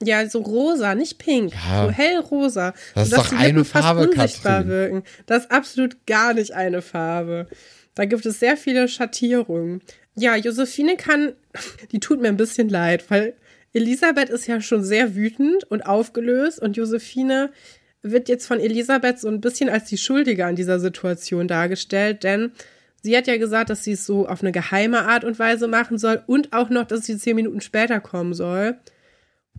Ja, 0.00 0.26
so 0.28 0.40
rosa, 0.40 0.94
nicht 0.94 1.18
pink, 1.18 1.52
ja, 1.52 1.86
so 1.86 1.90
hellrosa. 1.90 2.74
Das 2.94 3.08
ist 3.08 3.18
doch 3.18 3.32
eine 3.32 3.64
Farbe, 3.64 4.08
Katrin. 4.08 4.68
Wirken. 4.68 5.02
Das 5.26 5.42
ist 5.42 5.50
absolut 5.50 6.06
gar 6.06 6.32
nicht 6.32 6.54
eine 6.54 6.80
Farbe. 6.80 7.48
Da 7.94 8.04
gibt 8.04 8.24
es 8.26 8.40
sehr 8.40 8.56
viele 8.56 8.88
Schattierungen. 8.88 9.82
Ja, 10.14 10.36
Josephine 10.36 10.96
kann, 10.96 11.32
die 11.92 12.00
tut 12.00 12.20
mir 12.20 12.28
ein 12.28 12.36
bisschen 12.36 12.68
leid, 12.68 13.10
weil 13.10 13.34
Elisabeth 13.72 14.30
ist 14.30 14.46
ja 14.46 14.60
schon 14.60 14.82
sehr 14.82 15.14
wütend 15.14 15.64
und 15.64 15.82
aufgelöst 15.82 16.60
und 16.60 16.76
Josephine 16.76 17.50
wird 18.02 18.28
jetzt 18.28 18.46
von 18.46 18.58
Elisabeth 18.58 19.20
so 19.20 19.28
ein 19.28 19.40
bisschen 19.40 19.68
als 19.68 19.84
die 19.84 19.98
Schuldige 19.98 20.46
an 20.46 20.56
dieser 20.56 20.80
Situation 20.80 21.46
dargestellt, 21.46 22.24
denn 22.24 22.52
sie 23.02 23.16
hat 23.16 23.26
ja 23.26 23.36
gesagt, 23.36 23.70
dass 23.70 23.84
sie 23.84 23.92
es 23.92 24.06
so 24.06 24.26
auf 24.26 24.42
eine 24.42 24.52
geheime 24.52 25.06
Art 25.06 25.24
und 25.24 25.38
Weise 25.38 25.68
machen 25.68 25.98
soll 25.98 26.22
und 26.26 26.52
auch 26.52 26.70
noch, 26.70 26.86
dass 26.86 27.04
sie 27.04 27.18
zehn 27.18 27.36
Minuten 27.36 27.60
später 27.60 28.00
kommen 28.00 28.34
soll. 28.34 28.78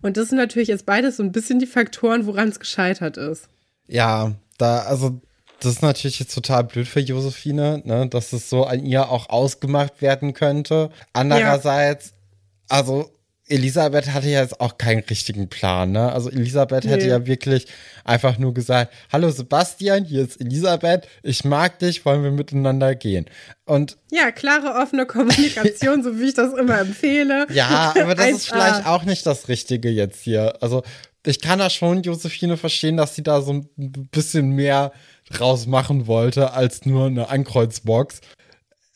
Und 0.02 0.16
das 0.16 0.28
sind 0.28 0.38
natürlich 0.38 0.68
jetzt 0.68 0.86
beides 0.86 1.16
so 1.16 1.22
ein 1.22 1.32
bisschen 1.32 1.60
die 1.60 1.66
Faktoren, 1.66 2.26
woran 2.26 2.48
es 2.48 2.58
gescheitert 2.58 3.16
ist. 3.16 3.48
Ja, 3.86 4.32
da, 4.58 4.80
also, 4.80 5.20
das 5.62 5.74
ist 5.74 5.82
natürlich 5.82 6.18
jetzt 6.18 6.34
total 6.34 6.64
blöd 6.64 6.88
für 6.88 7.00
Josephine, 7.00 7.82
ne, 7.84 8.08
dass 8.08 8.32
es 8.32 8.50
so 8.50 8.64
an 8.64 8.84
ihr 8.84 9.08
auch 9.08 9.28
ausgemacht 9.28 10.02
werden 10.02 10.34
könnte. 10.34 10.90
Andererseits, 11.12 12.06
ja. 12.06 12.76
also, 12.76 13.10
Elisabeth 13.48 14.12
hatte 14.12 14.28
ja 14.28 14.40
jetzt 14.40 14.60
auch 14.60 14.78
keinen 14.78 15.00
richtigen 15.00 15.48
Plan, 15.48 15.92
ne? 15.92 16.12
Also 16.12 16.30
Elisabeth 16.30 16.84
nee. 16.84 16.90
hätte 16.90 17.06
ja 17.06 17.26
wirklich 17.26 17.66
einfach 18.04 18.38
nur 18.38 18.54
gesagt, 18.54 18.94
hallo 19.12 19.30
Sebastian, 19.30 20.04
hier 20.04 20.22
ist 20.22 20.40
Elisabeth, 20.40 21.06
ich 21.22 21.44
mag 21.44 21.78
dich, 21.78 22.04
wollen 22.06 22.22
wir 22.22 22.30
miteinander 22.30 22.94
gehen. 22.94 23.26
Und 23.66 23.98
ja, 24.10 24.30
klare, 24.30 24.80
offene 24.80 25.06
Kommunikation, 25.06 26.02
so 26.04 26.18
wie 26.18 26.28
ich 26.28 26.34
das 26.34 26.54
immer 26.54 26.78
empfehle. 26.80 27.46
Ja, 27.52 27.92
aber 28.00 28.14
das 28.14 28.30
ist 28.30 28.48
vielleicht 28.48 28.86
auch 28.86 29.04
nicht 29.04 29.26
das 29.26 29.48
Richtige 29.48 29.90
jetzt 29.90 30.22
hier. 30.22 30.54
Also 30.62 30.82
ich 31.26 31.40
kann 31.40 31.58
da 31.58 31.68
schon 31.68 32.02
Josephine 32.02 32.56
verstehen, 32.56 32.96
dass 32.96 33.14
sie 33.14 33.22
da 33.22 33.42
so 33.42 33.52
ein 33.52 33.68
bisschen 34.10 34.50
mehr 34.50 34.92
draus 35.32 35.66
machen 35.66 36.06
wollte 36.06 36.52
als 36.52 36.86
nur 36.86 37.06
eine 37.06 37.28
Ankreuzbox. 37.28 38.20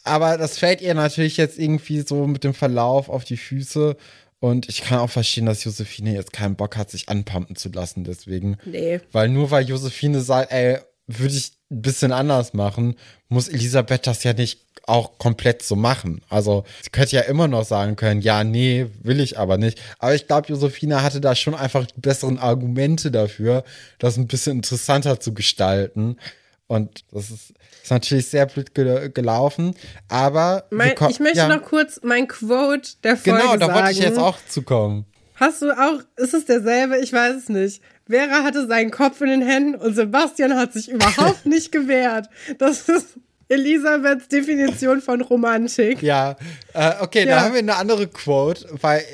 Aber 0.05 0.39
das 0.39 0.59
fällt 0.59 0.81
ihr 0.81 0.95
natürlich 0.95 1.37
jetzt 1.37 1.59
irgendwie 1.59 2.01
so 2.01 2.27
mit 2.27 2.45
dem 2.45 2.55
Verlauf 2.55 3.09
auf 3.09 3.25
die 3.25 3.37
Füße. 3.37 3.97
Und 4.39 4.69
ich 4.69 4.83
kann 4.83 4.99
auch 4.99 5.11
verstehen, 5.11 5.47
dass 5.47 5.65
Josephine 5.65 6.15
jetzt 6.15 6.33
keinen 6.33 6.57
Bock 6.57 6.77
hat, 6.77 6.91
sich 6.91 7.09
anpumpen 7.09 7.57
zu 7.57 7.71
lassen, 7.71 8.05
deswegen. 8.05 8.59
Nee. 8.65 9.01
Weil 9.11 9.29
nur 9.29 9.51
weil 9.51 9.69
Josephine 9.69 10.21
sagt, 10.21 10.53
ey, 10.53 10.79
würde 11.07 11.35
ich 11.35 11.53
ein 11.71 11.83
bisschen 11.83 12.13
anders 12.13 12.53
machen, 12.53 12.97
muss 13.29 13.49
Elisabeth 13.49 14.07
das 14.07 14.23
ja 14.25 14.33
nicht 14.33 14.66
auch 14.87 15.19
komplett 15.19 15.63
so 15.63 15.77
machen. 15.77 16.23
Also 16.29 16.65
sie 16.83 16.91
könnte 16.91 17.17
ja 17.17 17.23
immer 17.23 17.49
noch 17.49 17.65
sagen 17.65 17.97
können, 17.97 18.21
ja, 18.21 18.45
nee, 18.45 18.87
will 19.03 19.21
ich 19.21 19.39
aber 19.39 19.59
nicht. 19.59 19.81
Aber 19.99 20.15
ich 20.15 20.27
glaube, 20.27 20.49
Josephine 20.49 21.03
hatte 21.03 21.21
da 21.21 21.35
schon 21.35 21.55
einfach 21.55 21.87
die 21.87 22.01
besseren 22.01 22.39
Argumente 22.39 23.11
dafür, 23.11 23.65
das 23.99 24.17
ein 24.17 24.29
bisschen 24.29 24.59
interessanter 24.59 25.21
zu 25.21 25.35
gestalten. 25.35 26.17
Und 26.69 27.05
das 27.13 27.31
ist, 27.31 27.55
ist 27.83 27.91
natürlich 27.91 28.29
sehr 28.29 28.47
blöd 28.47 28.75
ge 28.75 29.11
gelaufen. 29.13 29.75
Aber 30.09 30.65
mein, 30.71 30.95
ich 31.09 31.21
möchte 31.21 31.39
ja. 31.39 31.49
noch 31.49 31.63
kurz 31.63 32.01
mein 32.03 32.27
Quote 32.27 32.91
der 33.05 33.17
Folge 33.17 33.41
Genau, 33.41 33.57
da 33.57 33.67
sagen. 33.67 33.79
wollte 33.79 33.93
ich 33.93 33.99
jetzt 33.99 34.19
auch 34.19 34.39
zukommen. 34.49 35.07
Hast 35.37 35.63
du 35.63 35.71
auch, 35.71 36.01
ist 36.17 36.33
es 36.33 36.47
derselbe? 36.47 36.99
Ich 36.99 37.13
weiß 37.13 37.37
es 37.37 37.49
nicht. 37.49 37.83
Vera 38.09 38.43
hatte 38.43 38.67
seinen 38.67 38.91
Kopf 38.91 39.21
in 39.21 39.29
den 39.29 39.43
Händen 39.43 39.75
und 39.75 39.95
Sebastian 39.95 40.57
hat 40.57 40.73
sich 40.73 40.91
überhaupt 40.91 41.45
nicht 41.45 41.73
gewehrt. 41.73 42.29
Das 42.59 42.89
ist 42.89 43.19
Elisabeths 43.49 44.29
Definition 44.29 45.01
von 45.01 45.21
Romantik. 45.21 46.03
Ja, 46.03 46.37
äh, 46.75 46.93
okay, 47.01 47.27
ja. 47.27 47.37
da 47.37 47.41
haben 47.43 47.53
wir 47.53 47.61
eine 47.61 47.77
andere 47.77 48.09
Quote, 48.09 48.67
weil 48.81 49.05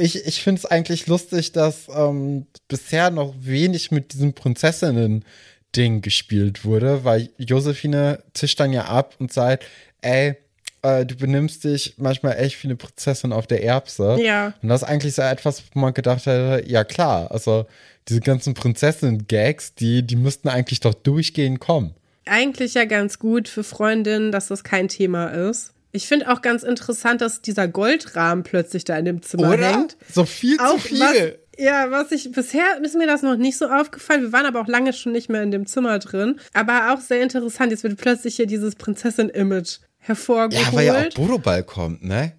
ich, 0.00 0.26
ich 0.26 0.42
finde 0.42 0.60
es 0.60 0.66
eigentlich 0.66 1.06
lustig, 1.06 1.52
dass 1.52 1.88
ähm, 1.94 2.46
bisher 2.68 3.10
noch 3.10 3.34
wenig 3.38 3.92
mit 3.92 4.12
diesem 4.12 4.32
Prinzessinnen-Ding 4.32 6.02
gespielt 6.02 6.64
wurde, 6.64 7.04
weil 7.04 7.30
Josephine 7.38 8.22
zischt 8.34 8.58
dann 8.58 8.72
ja 8.72 8.86
ab 8.86 9.14
und 9.18 9.32
sagt, 9.32 9.64
ey, 10.02 10.34
äh, 10.82 11.06
du 11.06 11.14
benimmst 11.14 11.62
dich 11.62 11.94
manchmal 11.98 12.38
echt 12.38 12.60
wie 12.62 12.68
eine 12.68 12.76
Prinzessin 12.76 13.32
auf 13.32 13.46
der 13.46 13.62
Erbse. 13.62 14.18
Ja. 14.20 14.52
Und 14.62 14.68
das 14.68 14.82
ist 14.82 14.88
eigentlich 14.88 15.14
so 15.14 15.22
etwas, 15.22 15.62
wo 15.72 15.78
man 15.78 15.94
gedacht 15.94 16.26
hätte, 16.26 16.64
ja 16.66 16.82
klar, 16.82 17.30
also 17.30 17.66
diese 18.08 18.20
ganzen 18.20 18.54
Prinzessinnen-Gags, 18.54 19.74
die, 19.76 20.02
die 20.02 20.16
müssten 20.16 20.48
eigentlich 20.48 20.80
doch 20.80 20.94
durchgehend 20.94 21.60
kommen 21.60 21.94
eigentlich 22.26 22.74
ja 22.74 22.84
ganz 22.84 23.18
gut 23.18 23.48
für 23.48 23.64
Freundinnen, 23.64 24.32
dass 24.32 24.48
das 24.48 24.64
kein 24.64 24.88
Thema 24.88 25.28
ist. 25.28 25.72
Ich 25.92 26.06
finde 26.06 26.30
auch 26.30 26.42
ganz 26.42 26.62
interessant, 26.62 27.22
dass 27.22 27.40
dieser 27.40 27.68
Goldrahmen 27.68 28.44
plötzlich 28.44 28.84
da 28.84 28.98
in 28.98 29.06
dem 29.06 29.22
Zimmer 29.22 29.54
Oder? 29.54 29.72
hängt. 29.72 29.96
So 30.12 30.26
viel 30.26 30.58
auch 30.60 30.74
zu 30.74 30.78
viel. 30.80 31.00
Was, 31.00 31.32
ja, 31.58 31.90
was 31.90 32.12
ich 32.12 32.30
bisher 32.32 32.78
ist 32.82 32.96
mir 32.96 33.06
das 33.06 33.22
noch 33.22 33.36
nicht 33.36 33.56
so 33.56 33.66
aufgefallen. 33.66 34.22
Wir 34.22 34.32
waren 34.32 34.44
aber 34.44 34.60
auch 34.60 34.68
lange 34.68 34.92
schon 34.92 35.12
nicht 35.12 35.30
mehr 35.30 35.42
in 35.42 35.50
dem 35.50 35.66
Zimmer 35.66 35.98
drin. 35.98 36.38
Aber 36.52 36.92
auch 36.92 37.00
sehr 37.00 37.22
interessant. 37.22 37.70
Jetzt 37.70 37.82
wird 37.82 37.96
plötzlich 37.96 38.36
hier 38.36 38.46
dieses 38.46 38.74
Prinzessin-Image 38.74 39.78
hervorgeholt. 39.96 40.66
Ja, 40.66 40.72
weil 40.74 40.86
ja 40.86 41.06
auch 41.06 41.14
Bodoball 41.14 41.62
kommt, 41.62 42.04
ne? 42.04 42.32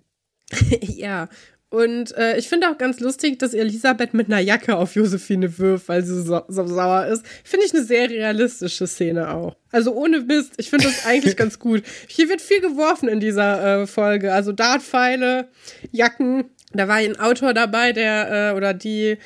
ja. 0.82 1.28
Und 1.70 2.16
äh, 2.16 2.38
ich 2.38 2.48
finde 2.48 2.70
auch 2.70 2.78
ganz 2.78 3.02
lustig, 3.02 3.40
dass 3.40 3.54
Elisabeth 3.54 4.14
mit 4.14 4.28
einer 4.28 4.40
Jacke 4.40 4.78
auf 4.78 4.96
Josephine 4.96 5.58
wirft, 5.58 5.90
weil 5.90 6.02
sie 6.02 6.22
so, 6.24 6.42
so 6.48 6.66
sauer 6.66 7.08
ist. 7.08 7.26
Finde 7.44 7.66
ich 7.66 7.74
eine 7.74 7.84
sehr 7.84 8.10
realistische 8.10 8.88
Szene 8.88 9.34
auch. 9.34 9.58
Also 9.72 9.94
ohne 9.94 10.22
Mist, 10.22 10.54
ich 10.58 10.70
finde 10.70 10.86
das 10.86 11.06
eigentlich 11.06 11.36
ganz 11.38 11.60
gut. 11.60 11.84
Hier 12.08 12.30
wird 12.30 12.40
viel 12.40 12.62
geworfen 12.62 13.10
in 13.10 13.20
dieser 13.20 13.82
äh, 13.82 13.88
Folge. 13.88 14.34
Also 14.34 14.54
Dartpfeile, 14.54 15.50
Jacken. 15.92 16.46
Da 16.72 16.88
war 16.88 16.96
ein 16.96 17.20
Autor 17.20 17.54
dabei, 17.54 17.92
der 17.92 18.52
äh, 18.52 18.56
oder 18.56 18.74
die 18.74 19.18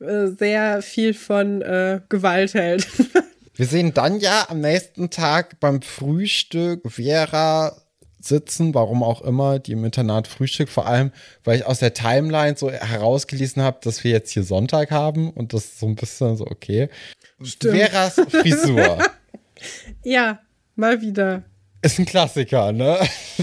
äh, 0.00 0.26
sehr 0.28 0.82
viel 0.82 1.14
von 1.14 1.62
äh, 1.62 2.00
Gewalt 2.08 2.54
hält. 2.54 2.86
Wir 3.56 3.66
sehen 3.66 3.92
dann 3.92 4.20
ja 4.20 4.46
am 4.48 4.60
nächsten 4.60 5.10
Tag 5.10 5.58
beim 5.58 5.82
Frühstück 5.82 6.88
Vera 6.88 7.76
sitzen, 8.20 8.74
warum 8.74 9.02
auch 9.02 9.22
immer, 9.22 9.58
die 9.58 9.72
im 9.72 9.84
Internat 9.84 10.26
Frühstück, 10.26 10.68
vor 10.68 10.86
allem, 10.86 11.12
weil 11.44 11.56
ich 11.58 11.66
aus 11.66 11.78
der 11.78 11.94
Timeline 11.94 12.56
so 12.56 12.70
herausgelesen 12.70 13.62
habe, 13.62 13.78
dass 13.82 14.04
wir 14.04 14.10
jetzt 14.10 14.30
hier 14.30 14.42
Sonntag 14.42 14.90
haben 14.90 15.30
und 15.30 15.52
das 15.54 15.64
ist 15.64 15.80
so 15.80 15.86
ein 15.86 15.96
bisschen 15.96 16.36
so, 16.36 16.46
okay. 16.46 16.88
Stimmt. 17.42 17.76
Veras 17.76 18.14
Frisur. 18.28 18.98
ja, 20.02 20.40
mal 20.74 21.00
wieder. 21.00 21.44
Ist 21.80 22.00
ein 22.00 22.06
Klassiker, 22.06 22.72
ne? 22.72 22.98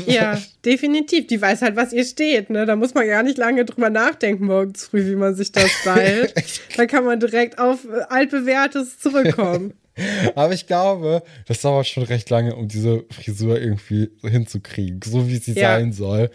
Ja, 0.07 0.41
definitiv. 0.65 1.27
Die 1.27 1.41
weiß 1.41 1.61
halt, 1.61 1.77
was 1.77 1.93
ihr 1.93 2.03
steht, 2.03 2.49
ne? 2.49 2.65
Da 2.65 2.75
muss 2.75 2.93
man 2.93 3.07
gar 3.07 3.23
nicht 3.23 3.37
lange 3.37 3.63
drüber 3.63 3.89
nachdenken 3.89 4.45
morgens 4.45 4.87
früh, 4.87 5.05
wie 5.05 5.15
man 5.15 5.35
sich 5.35 5.53
das 5.53 5.71
stylt. 5.81 6.33
da 6.75 6.85
kann 6.85 7.05
man 7.05 7.19
direkt 7.21 7.59
auf 7.59 7.85
äh, 7.85 8.01
altbewährtes 8.09 8.99
zurückkommen. 8.99 9.73
Aber 10.35 10.53
ich 10.53 10.67
glaube, 10.67 11.23
das 11.47 11.61
dauert 11.61 11.87
schon 11.87 12.03
recht 12.03 12.29
lange, 12.29 12.55
um 12.55 12.67
diese 12.67 13.05
Frisur 13.11 13.59
irgendwie 13.59 14.09
hinzukriegen, 14.21 15.01
so 15.03 15.27
wie 15.27 15.37
sie 15.37 15.53
ja. 15.53 15.75
sein 15.75 15.93
soll. 15.93 16.29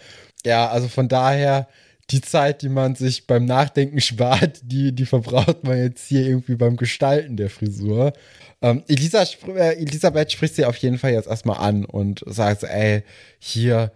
Ja, 0.44 0.68
also 0.68 0.88
von 0.88 1.08
daher, 1.08 1.68
die 2.11 2.20
Zeit, 2.20 2.62
die 2.62 2.68
man 2.68 2.94
sich 2.94 3.26
beim 3.26 3.44
Nachdenken 3.44 4.00
spart, 4.00 4.61
die, 4.62 4.92
die 4.92 5.06
verbraucht 5.06 5.64
man 5.64 5.78
jetzt 5.78 6.06
hier 6.08 6.22
irgendwie 6.22 6.56
beim 6.56 6.76
Gestalten 6.76 7.36
der 7.36 7.50
Frisur. 7.50 8.12
Ähm, 8.62 8.82
Elisa, 8.88 9.24
äh, 9.48 9.76
Elisabeth 9.76 10.32
spricht 10.32 10.56
sie 10.56 10.64
auf 10.64 10.76
jeden 10.76 10.98
Fall 10.98 11.12
jetzt 11.12 11.28
erstmal 11.28 11.58
an 11.58 11.84
und 11.84 12.22
sagt 12.26 12.62
so, 12.62 12.66
ey, 12.66 13.02
hier, 13.38 13.92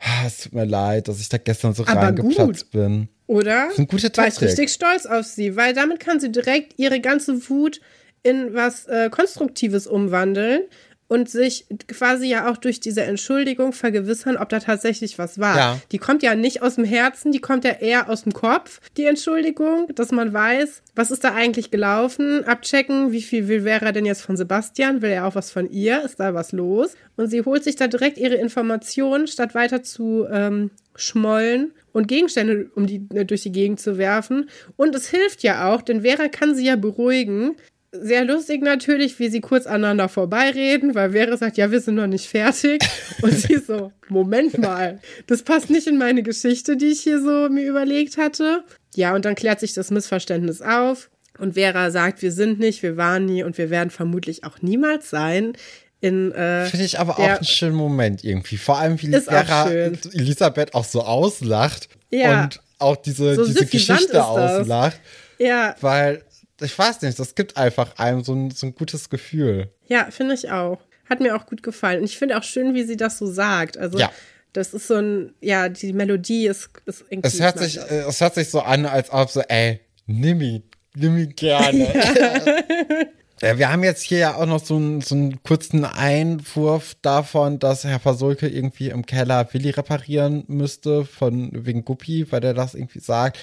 ah, 0.00 0.26
es 0.26 0.42
tut 0.42 0.54
mir 0.54 0.64
leid, 0.64 1.08
dass 1.08 1.20
ich 1.20 1.28
da 1.28 1.38
gestern 1.38 1.74
so 1.74 1.84
Aber 1.86 2.02
reingeplatzt 2.02 2.64
gut. 2.64 2.70
bin. 2.70 3.08
Oder? 3.26 3.66
Das 3.68 3.76
sind 3.76 3.90
gute 3.90 4.10
Taktik. 4.10 4.18
War 4.18 4.28
ich 4.28 4.40
richtig 4.40 4.70
stolz 4.70 5.06
auf 5.06 5.26
sie, 5.26 5.54
weil 5.56 5.74
damit 5.74 6.00
kann 6.00 6.18
sie 6.18 6.32
direkt 6.32 6.78
ihre 6.78 7.00
ganze 7.00 7.48
Wut 7.48 7.80
in 8.28 8.54
was 8.54 8.86
äh, 8.86 9.08
Konstruktives 9.10 9.86
umwandeln 9.86 10.62
und 11.08 11.30
sich 11.30 11.66
quasi 11.88 12.28
ja 12.28 12.50
auch 12.50 12.58
durch 12.58 12.80
diese 12.80 13.02
Entschuldigung 13.02 13.72
vergewissern, 13.72 14.36
ob 14.36 14.50
da 14.50 14.60
tatsächlich 14.60 15.18
was 15.18 15.38
war. 15.38 15.56
Ja. 15.56 15.80
Die 15.90 15.98
kommt 15.98 16.22
ja 16.22 16.34
nicht 16.34 16.62
aus 16.62 16.74
dem 16.74 16.84
Herzen, 16.84 17.32
die 17.32 17.40
kommt 17.40 17.64
ja 17.64 17.72
eher 17.72 18.10
aus 18.10 18.24
dem 18.24 18.34
Kopf, 18.34 18.80
die 18.96 19.06
Entschuldigung, 19.06 19.88
dass 19.94 20.12
man 20.12 20.32
weiß, 20.32 20.82
was 20.94 21.10
ist 21.10 21.24
da 21.24 21.34
eigentlich 21.34 21.70
gelaufen, 21.70 22.44
abchecken, 22.44 23.10
wie 23.10 23.22
viel 23.22 23.48
will 23.48 23.62
Vera 23.62 23.92
denn 23.92 24.04
jetzt 24.04 24.20
von 24.20 24.36
Sebastian, 24.36 25.00
will 25.00 25.10
er 25.10 25.26
auch 25.26 25.34
was 25.34 25.50
von 25.50 25.70
ihr, 25.70 26.02
ist 26.04 26.20
da 26.20 26.34
was 26.34 26.52
los? 26.52 26.94
Und 27.16 27.28
sie 27.28 27.42
holt 27.42 27.64
sich 27.64 27.76
da 27.76 27.88
direkt 27.88 28.18
ihre 28.18 28.34
Informationen, 28.34 29.26
statt 29.26 29.54
weiter 29.54 29.82
zu 29.82 30.26
ähm, 30.30 30.70
schmollen 30.94 31.72
und 31.92 32.06
Gegenstände 32.06 32.70
um 32.74 32.86
die, 32.86 33.06
äh, 33.14 33.24
durch 33.24 33.42
die 33.42 33.52
Gegend 33.52 33.80
zu 33.80 33.96
werfen. 33.96 34.50
Und 34.76 34.94
es 34.94 35.08
hilft 35.08 35.42
ja 35.42 35.72
auch, 35.72 35.80
denn 35.80 36.02
Vera 36.02 36.28
kann 36.28 36.54
sie 36.54 36.66
ja 36.66 36.76
beruhigen, 36.76 37.56
sehr 37.92 38.24
lustig 38.24 38.62
natürlich, 38.62 39.18
wie 39.18 39.28
sie 39.28 39.40
kurz 39.40 39.66
aneinander 39.66 40.08
vorbeireden, 40.08 40.94
weil 40.94 41.12
Vera 41.12 41.36
sagt, 41.36 41.56
ja, 41.56 41.70
wir 41.70 41.80
sind 41.80 41.94
noch 41.94 42.06
nicht 42.06 42.26
fertig. 42.26 42.82
Und 43.22 43.32
sie 43.32 43.56
so, 43.56 43.92
Moment 44.08 44.58
mal, 44.58 45.00
das 45.26 45.42
passt 45.42 45.70
nicht 45.70 45.86
in 45.86 45.98
meine 45.98 46.22
Geschichte, 46.22 46.76
die 46.76 46.88
ich 46.88 47.00
hier 47.00 47.20
so 47.20 47.48
mir 47.48 47.66
überlegt 47.66 48.18
hatte. 48.18 48.64
Ja, 48.94 49.14
und 49.14 49.24
dann 49.24 49.34
klärt 49.34 49.60
sich 49.60 49.74
das 49.74 49.90
Missverständnis 49.90 50.60
auf. 50.62 51.10
Und 51.38 51.54
Vera 51.54 51.90
sagt, 51.90 52.22
wir 52.22 52.32
sind 52.32 52.58
nicht, 52.58 52.82
wir 52.82 52.96
waren 52.96 53.26
nie 53.26 53.42
und 53.42 53.58
wir 53.58 53.70
werden 53.70 53.90
vermutlich 53.90 54.44
auch 54.44 54.60
niemals 54.60 55.10
sein. 55.10 55.52
In, 56.00 56.32
äh, 56.32 56.66
Finde 56.66 56.84
ich 56.84 56.98
aber 56.98 57.18
auch 57.18 57.28
einen 57.28 57.44
schönen 57.44 57.76
Moment 57.76 58.24
irgendwie. 58.24 58.56
Vor 58.56 58.78
allem, 58.78 59.00
wie 59.00 59.12
Vera 59.20 59.68
Elisabeth 59.68 60.74
auch 60.74 60.84
so 60.84 61.02
auslacht 61.02 61.88
ja. 62.10 62.44
und 62.44 62.60
auch 62.78 62.96
diese, 62.96 63.34
so 63.34 63.44
diese 63.44 63.66
Geschichte 63.66 64.24
auslacht. 64.24 65.00
Ja. 65.38 65.74
Weil 65.80 66.22
ich 66.60 66.78
weiß 66.78 67.02
nicht, 67.02 67.18
das 67.18 67.34
gibt 67.34 67.56
einfach 67.56 67.98
einem 67.98 68.22
so 68.24 68.34
ein, 68.34 68.50
so 68.50 68.66
ein 68.66 68.74
gutes 68.74 69.10
Gefühl. 69.10 69.70
Ja, 69.86 70.10
finde 70.10 70.34
ich 70.34 70.50
auch. 70.50 70.78
Hat 71.08 71.20
mir 71.20 71.36
auch 71.36 71.46
gut 71.46 71.62
gefallen. 71.62 72.00
Und 72.00 72.04
ich 72.04 72.18
finde 72.18 72.36
auch 72.36 72.42
schön, 72.42 72.74
wie 72.74 72.84
sie 72.84 72.96
das 72.96 73.18
so 73.18 73.26
sagt. 73.26 73.78
Also, 73.78 73.98
ja. 73.98 74.10
das 74.52 74.74
ist 74.74 74.88
so 74.88 74.96
ein, 74.96 75.34
ja, 75.40 75.68
die 75.68 75.92
Melodie 75.92 76.46
ist, 76.46 76.70
ist 76.84 77.04
irgendwie. 77.08 77.28
Es 77.28 77.40
hört, 77.40 77.58
sich, 77.58 77.78
äh, 77.78 78.04
es 78.08 78.20
hört 78.20 78.34
sich 78.34 78.50
so 78.50 78.60
an, 78.60 78.86
als 78.86 79.10
ob 79.10 79.30
so, 79.30 79.40
ey, 79.40 79.80
nimm 80.06 80.40
ihn, 80.40 80.62
nimm 80.94 81.16
ihn 81.16 81.34
gerne. 81.34 81.88
Ja. 83.40 83.56
wir 83.56 83.70
haben 83.70 83.84
jetzt 83.84 84.02
hier 84.02 84.18
ja 84.18 84.34
auch 84.34 84.46
noch 84.46 84.64
so 84.64 84.76
einen, 84.76 85.00
so 85.00 85.14
einen 85.14 85.42
kurzen 85.42 85.84
Einwurf 85.84 86.96
davon, 87.02 87.58
dass 87.60 87.84
Herr 87.84 88.00
Fasulke 88.00 88.48
irgendwie 88.48 88.88
im 88.88 89.06
Keller 89.06 89.48
Willi 89.52 89.70
reparieren 89.70 90.44
müsste, 90.48 91.04
von 91.04 91.50
wegen 91.52 91.84
Guppi, 91.84 92.26
weil 92.30 92.40
der 92.40 92.54
das 92.54 92.74
irgendwie 92.74 92.98
sagt. 92.98 93.38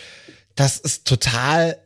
Das 0.56 0.78
ist 0.78 1.08
total 1.08 1.78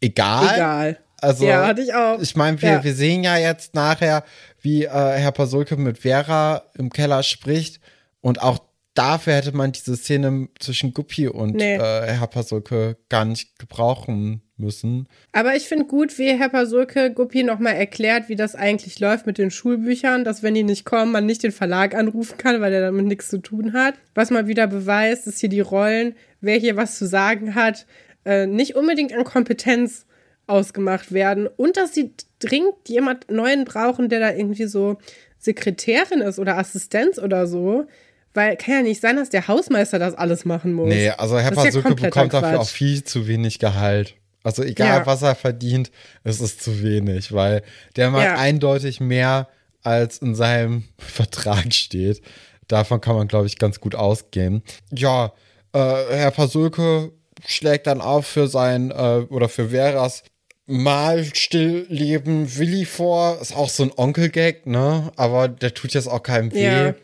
egal. 0.00 0.54
Egal. 0.54 0.98
Also, 1.20 1.46
ja, 1.46 1.66
hatte 1.66 1.82
ich 1.82 1.94
auch. 1.94 2.20
Ich 2.20 2.36
meine, 2.36 2.60
wir, 2.62 2.70
ja. 2.70 2.84
wir 2.84 2.94
sehen 2.94 3.24
ja 3.24 3.36
jetzt 3.36 3.74
nachher, 3.74 4.24
wie 4.60 4.84
äh, 4.84 4.88
Herr 4.88 5.32
Pasulke 5.32 5.76
mit 5.76 5.98
Vera 5.98 6.62
im 6.74 6.90
Keller 6.90 7.22
spricht. 7.22 7.80
Und 8.20 8.40
auch 8.42 8.60
dafür 8.94 9.34
hätte 9.34 9.52
man 9.52 9.72
diese 9.72 9.96
Szene 9.96 10.48
zwischen 10.58 10.92
Guppi 10.92 11.28
und 11.28 11.56
nee. 11.56 11.76
äh, 11.76 11.78
Herr 11.78 12.26
Pasulke 12.26 12.96
gar 13.08 13.24
nicht 13.24 13.58
gebrauchen 13.58 14.42
müssen. 14.56 15.06
Aber 15.32 15.54
ich 15.54 15.64
finde 15.64 15.86
gut, 15.86 16.18
wie 16.18 16.36
Herr 16.36 16.48
Pasulke 16.48 17.12
Guppi 17.12 17.44
nochmal 17.44 17.74
erklärt, 17.74 18.28
wie 18.28 18.34
das 18.34 18.56
eigentlich 18.56 18.98
läuft 18.98 19.26
mit 19.26 19.38
den 19.38 19.52
Schulbüchern, 19.52 20.24
dass 20.24 20.42
wenn 20.42 20.54
die 20.54 20.64
nicht 20.64 20.84
kommen, 20.84 21.12
man 21.12 21.26
nicht 21.26 21.44
den 21.44 21.52
Verlag 21.52 21.94
anrufen 21.94 22.38
kann, 22.38 22.60
weil 22.60 22.72
der 22.72 22.80
damit 22.80 23.06
nichts 23.06 23.28
zu 23.28 23.38
tun 23.38 23.72
hat. 23.72 23.94
Was 24.14 24.30
mal 24.30 24.48
wieder 24.48 24.66
beweist, 24.66 25.28
dass 25.28 25.38
hier 25.38 25.48
die 25.48 25.60
Rollen, 25.60 26.16
wer 26.40 26.58
hier 26.58 26.76
was 26.76 26.98
zu 26.98 27.06
sagen 27.06 27.54
hat, 27.54 27.86
äh, 28.24 28.46
nicht 28.46 28.74
unbedingt 28.76 29.12
an 29.12 29.24
Kompetenz 29.24 30.06
ausgemacht 30.46 31.12
werden 31.12 31.46
und 31.46 31.76
dass 31.76 31.94
sie 31.94 32.12
dringend 32.38 32.74
jemand 32.88 33.30
Neuen 33.30 33.64
brauchen, 33.64 34.08
der 34.08 34.20
da 34.20 34.32
irgendwie 34.32 34.66
so 34.66 34.98
Sekretärin 35.38 36.20
ist 36.20 36.38
oder 36.38 36.56
Assistenz 36.58 37.18
oder 37.18 37.46
so. 37.46 37.86
Weil 38.34 38.56
kann 38.56 38.74
ja 38.74 38.82
nicht 38.82 39.00
sein, 39.00 39.16
dass 39.16 39.30
der 39.30 39.48
Hausmeister 39.48 39.98
das 39.98 40.14
alles 40.14 40.44
machen 40.44 40.72
muss. 40.72 40.88
Nee, 40.88 41.10
also 41.10 41.38
Herr 41.38 41.50
Pasuke 41.50 41.88
ja 41.88 41.94
bekommt 41.94 42.34
dafür 42.34 42.50
Quatsch. 42.50 42.60
auch 42.60 42.68
viel 42.68 43.02
zu 43.02 43.26
wenig 43.26 43.58
Gehalt. 43.58 44.14
Also 44.42 44.62
egal, 44.62 45.00
ja. 45.00 45.06
was 45.06 45.22
er 45.22 45.34
verdient, 45.34 45.90
es 46.24 46.40
ist 46.40 46.62
zu 46.62 46.82
wenig, 46.82 47.32
weil 47.32 47.62
der 47.96 48.10
macht 48.10 48.24
ja. 48.24 48.34
eindeutig 48.36 49.00
mehr, 49.00 49.48
als 49.82 50.18
in 50.18 50.34
seinem 50.34 50.84
Vertrag 50.98 51.72
steht. 51.72 52.22
davon 52.68 53.00
kann 53.00 53.16
man, 53.16 53.28
glaube 53.28 53.46
ich, 53.46 53.58
ganz 53.58 53.80
gut 53.80 53.94
ausgehen. 53.94 54.62
Ja, 54.92 55.32
äh, 55.72 55.78
Herr 55.78 56.30
Pasulke 56.30 57.12
schlägt 57.46 57.86
dann 57.86 58.00
auf 58.00 58.26
für 58.26 58.48
sein 58.48 58.90
äh, 58.90 59.26
oder 59.28 59.48
für 59.48 59.70
Veras 59.70 60.22
mal 60.66 61.24
stillleben 61.24 62.56
Willi 62.58 62.84
vor. 62.84 63.38
Ist 63.40 63.56
auch 63.56 63.70
so 63.70 63.84
ein 63.84 63.92
Onkel-Gag, 63.96 64.66
ne? 64.66 65.10
Aber 65.16 65.48
der 65.48 65.74
tut 65.74 65.94
jetzt 65.94 66.08
auch 66.08 66.22
keinem 66.22 66.52
weh. 66.52 66.64
Ja. 66.64 66.94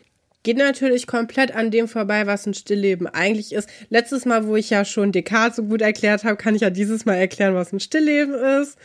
Geht 0.43 0.57
natürlich 0.57 1.07
komplett 1.07 1.55
an 1.55 1.71
dem 1.71 1.87
vorbei, 1.87 2.27
was 2.27 2.45
ein 2.45 2.53
Stillleben 2.53 3.07
eigentlich 3.07 3.51
ist. 3.51 3.67
Letztes 3.89 4.25
Mal, 4.25 4.45
wo 4.45 4.55
ich 4.55 4.69
ja 4.69 4.85
schon 4.85 5.11
Descartes 5.11 5.55
so 5.55 5.63
gut 5.63 5.81
erklärt 5.81 6.23
habe, 6.23 6.37
kann 6.37 6.53
ich 6.53 6.61
ja 6.61 6.69
dieses 6.69 7.05
Mal 7.05 7.15
erklären, 7.15 7.55
was 7.55 7.73
ein 7.73 7.79
Stillleben 7.79 8.35
ist. 8.61 8.77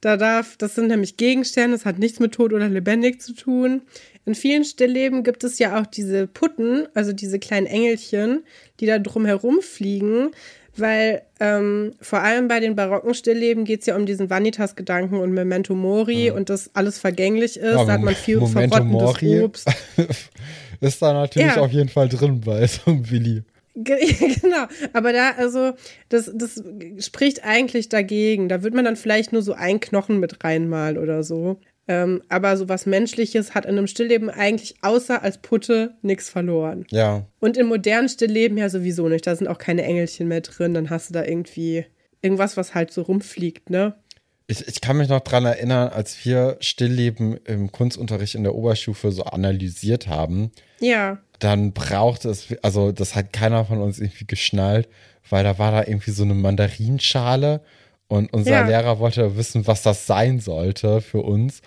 Da 0.00 0.16
darf, 0.16 0.56
das 0.56 0.76
sind 0.76 0.86
nämlich 0.86 1.16
Gegenstände, 1.16 1.76
das 1.76 1.84
hat 1.84 1.98
nichts 1.98 2.20
mit 2.20 2.32
tot 2.32 2.52
oder 2.52 2.68
lebendig 2.68 3.20
zu 3.20 3.34
tun. 3.34 3.82
In 4.24 4.36
vielen 4.36 4.64
Stillleben 4.64 5.24
gibt 5.24 5.42
es 5.42 5.58
ja 5.58 5.80
auch 5.80 5.86
diese 5.86 6.28
Putten, 6.28 6.86
also 6.94 7.12
diese 7.12 7.40
kleinen 7.40 7.66
Engelchen, 7.66 8.44
die 8.78 8.86
da 8.86 9.00
drumherum 9.00 9.60
fliegen, 9.60 10.30
weil 10.76 11.22
ähm, 11.40 11.92
vor 12.00 12.20
allem 12.20 12.48
bei 12.48 12.60
den 12.60 12.76
barocken 12.76 13.14
Stillleben 13.14 13.64
geht 13.64 13.80
es 13.80 13.86
ja 13.86 13.96
um 13.96 14.06
diesen 14.06 14.30
Vanitas-Gedanken 14.30 15.16
und 15.16 15.32
Memento 15.32 15.74
Mori 15.74 16.26
ja. 16.26 16.34
und 16.34 16.48
dass 16.48 16.74
alles 16.74 16.98
vergänglich 16.98 17.56
ist. 17.56 17.64
Ja, 17.64 17.84
da 17.84 17.92
hat 17.92 18.02
man 18.02 18.14
viel 18.14 18.36
Memento 18.36 18.52
verrottendes 18.52 19.02
Mori 19.02 19.42
Obst. 19.42 19.68
ist 20.80 21.02
da 21.02 21.12
natürlich 21.12 21.54
ja. 21.56 21.60
auf 21.60 21.72
jeden 21.72 21.88
Fall 21.88 22.08
drin 22.08 22.40
bei 22.40 22.66
so 22.66 22.90
einem 22.90 23.10
Willi. 23.10 23.42
genau, 23.74 24.66
aber 24.92 25.12
da, 25.12 25.30
also, 25.36 25.72
das, 26.08 26.30
das 26.34 26.62
spricht 26.98 27.44
eigentlich 27.44 27.88
dagegen. 27.88 28.48
Da 28.48 28.62
wird 28.62 28.74
man 28.74 28.84
dann 28.84 28.96
vielleicht 28.96 29.32
nur 29.32 29.42
so 29.42 29.52
ein 29.52 29.80
Knochen 29.80 30.18
mit 30.18 30.42
reinmalen 30.42 30.98
oder 30.98 31.22
so. 31.22 31.60
Ähm, 31.88 32.22
aber 32.28 32.56
so 32.56 32.68
was 32.68 32.86
Menschliches 32.86 33.54
hat 33.54 33.64
in 33.64 33.76
einem 33.76 33.86
Stillleben 33.86 34.30
eigentlich 34.30 34.76
außer 34.82 35.22
als 35.22 35.38
Putte 35.38 35.94
nichts 36.02 36.28
verloren. 36.28 36.86
Ja. 36.90 37.26
Und 37.40 37.56
im 37.56 37.66
modernen 37.66 38.08
Stillleben 38.08 38.58
ja 38.58 38.68
sowieso 38.68 39.08
nicht. 39.08 39.26
Da 39.26 39.34
sind 39.34 39.48
auch 39.48 39.58
keine 39.58 39.82
Engelchen 39.82 40.28
mehr 40.28 40.42
drin. 40.42 40.74
Dann 40.74 40.90
hast 40.90 41.10
du 41.10 41.14
da 41.14 41.24
irgendwie 41.24 41.86
irgendwas, 42.22 42.56
was 42.56 42.74
halt 42.74 42.92
so 42.92 43.02
rumfliegt, 43.02 43.70
ne? 43.70 43.94
Ich, 44.46 44.66
ich 44.66 44.80
kann 44.80 44.96
mich 44.96 45.08
noch 45.08 45.20
dran 45.20 45.44
erinnern, 45.44 45.90
als 45.90 46.24
wir 46.24 46.56
Stillleben 46.60 47.38
im 47.44 47.70
Kunstunterricht 47.70 48.34
in 48.34 48.42
der 48.42 48.54
Oberstufe 48.54 49.12
so 49.12 49.22
analysiert 49.22 50.08
haben. 50.08 50.50
Ja. 50.80 51.18
Dann 51.38 51.72
brauchte 51.72 52.28
es, 52.28 52.48
also 52.62 52.90
das 52.90 53.14
hat 53.14 53.32
keiner 53.32 53.64
von 53.64 53.80
uns 53.80 54.00
irgendwie 54.00 54.26
geschnallt, 54.26 54.88
weil 55.28 55.44
da 55.44 55.58
war 55.58 55.70
da 55.70 55.84
irgendwie 55.86 56.10
so 56.10 56.24
eine 56.24 56.34
Mandarinschale 56.34 57.62
und 58.10 58.32
unser 58.32 58.50
ja. 58.50 58.66
Lehrer 58.66 58.98
wollte 58.98 59.36
wissen, 59.36 59.68
was 59.68 59.82
das 59.82 60.06
sein 60.08 60.40
sollte 60.40 61.00
für 61.00 61.22
uns. 61.22 61.62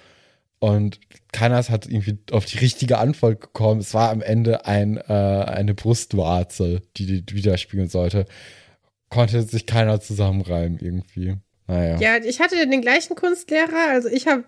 Und 0.60 1.00
keiner 1.32 1.58
hat 1.58 1.86
irgendwie 1.86 2.18
auf 2.32 2.44
die 2.46 2.58
richtige 2.58 2.98
Antwort 2.98 3.40
gekommen. 3.40 3.80
Es 3.80 3.94
war 3.94 4.10
am 4.10 4.22
Ende 4.22 4.66
ein, 4.66 4.98
äh, 4.98 5.14
eine 5.14 5.74
Brustwarze, 5.74 6.82
die 6.98 7.22
die 7.22 7.36
widerspiegeln 7.36 7.88
sollte. 7.88 8.26
Konnte 9.10 9.42
sich 9.44 9.66
keiner 9.66 10.02
zusammenreimen 10.02 10.80
irgendwie. 10.80 11.38
Naja. 11.68 11.98
Ja, 12.00 12.18
ich 12.18 12.42
hatte 12.42 12.56
den 12.68 12.82
gleichen 12.82 13.16
Kunstlehrer. 13.16 13.92
Also 13.92 14.10
ich 14.10 14.28
habe, 14.28 14.44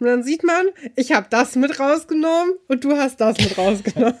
dann 0.00 0.22
sieht 0.22 0.44
man, 0.44 0.66
ich 0.96 1.12
habe 1.12 1.28
das 1.30 1.56
mit 1.56 1.80
rausgenommen 1.80 2.56
und 2.68 2.84
du 2.84 2.94
hast 2.98 3.22
das 3.22 3.38
mit 3.38 3.56
rausgenommen. 3.56 4.18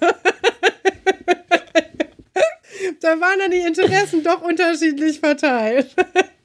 da 3.02 3.08
waren 3.20 3.38
dann 3.38 3.50
die 3.50 3.66
Interessen 3.66 4.22
doch 4.22 4.40
unterschiedlich 4.40 5.20
verteilt. 5.20 5.94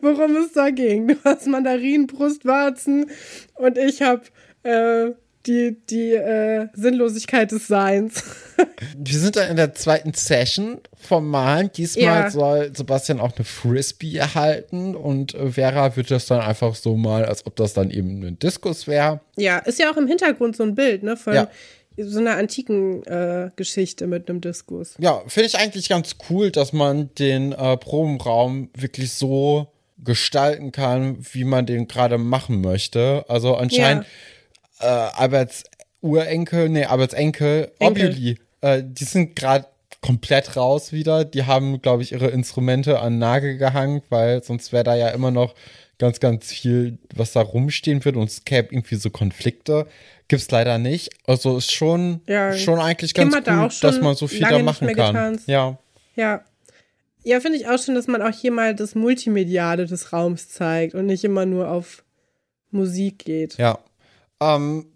Worum 0.00 0.36
es 0.36 0.52
da 0.52 0.70
ging. 0.70 1.08
Du 1.08 1.16
hast 1.24 1.46
Mandarinen, 1.46 2.06
Brustwarzen 2.06 3.10
und 3.54 3.78
ich 3.78 4.02
habe 4.02 4.22
äh, 4.62 5.12
die, 5.46 5.76
die 5.88 6.12
äh, 6.12 6.68
Sinnlosigkeit 6.72 7.52
des 7.52 7.66
Seins. 7.66 8.22
Wir 8.96 9.18
sind 9.18 9.36
dann 9.36 9.50
in 9.50 9.56
der 9.56 9.74
zweiten 9.74 10.14
Session 10.14 10.80
vom 10.96 11.28
Malen. 11.28 11.70
Diesmal 11.76 12.04
ja. 12.04 12.30
soll 12.30 12.72
Sebastian 12.74 13.20
auch 13.20 13.36
eine 13.36 13.44
Frisbee 13.44 14.16
erhalten 14.16 14.94
und 14.94 15.34
äh, 15.34 15.50
Vera 15.50 15.96
wird 15.96 16.10
das 16.10 16.26
dann 16.26 16.40
einfach 16.40 16.74
so 16.74 16.96
mal, 16.96 17.24
als 17.24 17.46
ob 17.46 17.56
das 17.56 17.74
dann 17.74 17.90
eben 17.90 18.22
ein 18.22 18.38
Diskus 18.38 18.86
wäre. 18.86 19.20
Ja, 19.36 19.58
ist 19.58 19.78
ja 19.78 19.90
auch 19.92 19.96
im 19.96 20.06
Hintergrund 20.06 20.56
so 20.56 20.62
ein 20.62 20.74
Bild, 20.74 21.02
ne? 21.02 21.16
Von 21.16 21.34
ja. 21.34 21.48
So 21.96 22.18
einer 22.18 22.36
antiken 22.36 23.02
äh, 23.04 23.50
Geschichte 23.56 24.06
mit 24.06 24.28
einem 24.28 24.40
Diskus. 24.40 24.94
Ja, 24.98 25.22
finde 25.26 25.46
ich 25.46 25.58
eigentlich 25.58 25.88
ganz 25.88 26.16
cool, 26.28 26.50
dass 26.50 26.72
man 26.72 27.10
den 27.18 27.52
äh, 27.52 27.76
Probenraum 27.76 28.70
wirklich 28.76 29.12
so 29.12 29.68
gestalten 29.98 30.72
kann, 30.72 31.16
wie 31.32 31.44
man 31.44 31.66
den 31.66 31.88
gerade 31.88 32.18
machen 32.18 32.60
möchte. 32.60 33.24
Also 33.28 33.56
anscheinend. 33.56 34.04
Ja 34.04 34.10
äh, 34.80 34.86
Alberts 34.86 35.64
Urenkel, 36.00 36.68
nee, 36.68 36.84
Alberts 36.84 37.14
Enkel, 37.14 37.72
Enkel. 37.78 38.10
Obuli, 38.10 38.38
äh, 38.60 38.82
die 38.84 39.04
sind 39.04 39.36
gerade 39.36 39.66
komplett 40.00 40.56
raus 40.56 40.92
wieder. 40.92 41.24
Die 41.24 41.44
haben, 41.44 41.80
glaube 41.80 42.02
ich, 42.02 42.12
ihre 42.12 42.28
Instrumente 42.28 43.00
an 43.00 43.18
Nagel 43.18 43.56
gehangen, 43.56 44.02
weil 44.10 44.42
sonst 44.42 44.72
wäre 44.72 44.84
da 44.84 44.94
ja 44.94 45.08
immer 45.08 45.30
noch 45.30 45.54
ganz, 45.98 46.20
ganz 46.20 46.52
viel, 46.52 46.98
was 47.14 47.32
da 47.32 47.40
rumstehen 47.40 48.04
wird 48.04 48.16
und 48.16 48.28
es 48.28 48.44
gäbe 48.44 48.68
irgendwie 48.72 48.96
so 48.96 49.10
Konflikte. 49.10 49.86
Gibt 50.28 50.42
es 50.42 50.50
leider 50.50 50.78
nicht. 50.78 51.10
Also 51.26 51.56
ist 51.56 51.72
schon, 51.72 52.20
ja, 52.26 52.56
schon 52.56 52.78
eigentlich 52.78 53.14
ganz 53.14 53.34
cool, 53.34 53.42
da 53.42 53.68
dass 53.68 54.00
man 54.00 54.14
so 54.14 54.26
viel 54.26 54.40
da 54.40 54.58
machen 54.58 54.88
kann. 54.88 55.14
Getanzt. 55.14 55.48
Ja. 55.48 55.78
Ja. 56.16 56.44
Ja, 57.22 57.40
finde 57.40 57.58
ich 57.58 57.66
auch 57.66 57.78
schön, 57.78 57.94
dass 57.94 58.06
man 58.06 58.20
auch 58.20 58.34
hier 58.34 58.52
mal 58.52 58.74
das 58.74 58.94
Multimediale 58.94 59.86
des 59.86 60.12
Raums 60.12 60.50
zeigt 60.50 60.94
und 60.94 61.06
nicht 61.06 61.24
immer 61.24 61.46
nur 61.46 61.70
auf 61.70 62.04
Musik 62.70 63.20
geht. 63.24 63.56
Ja, 63.56 63.78
ähm, 64.40 64.86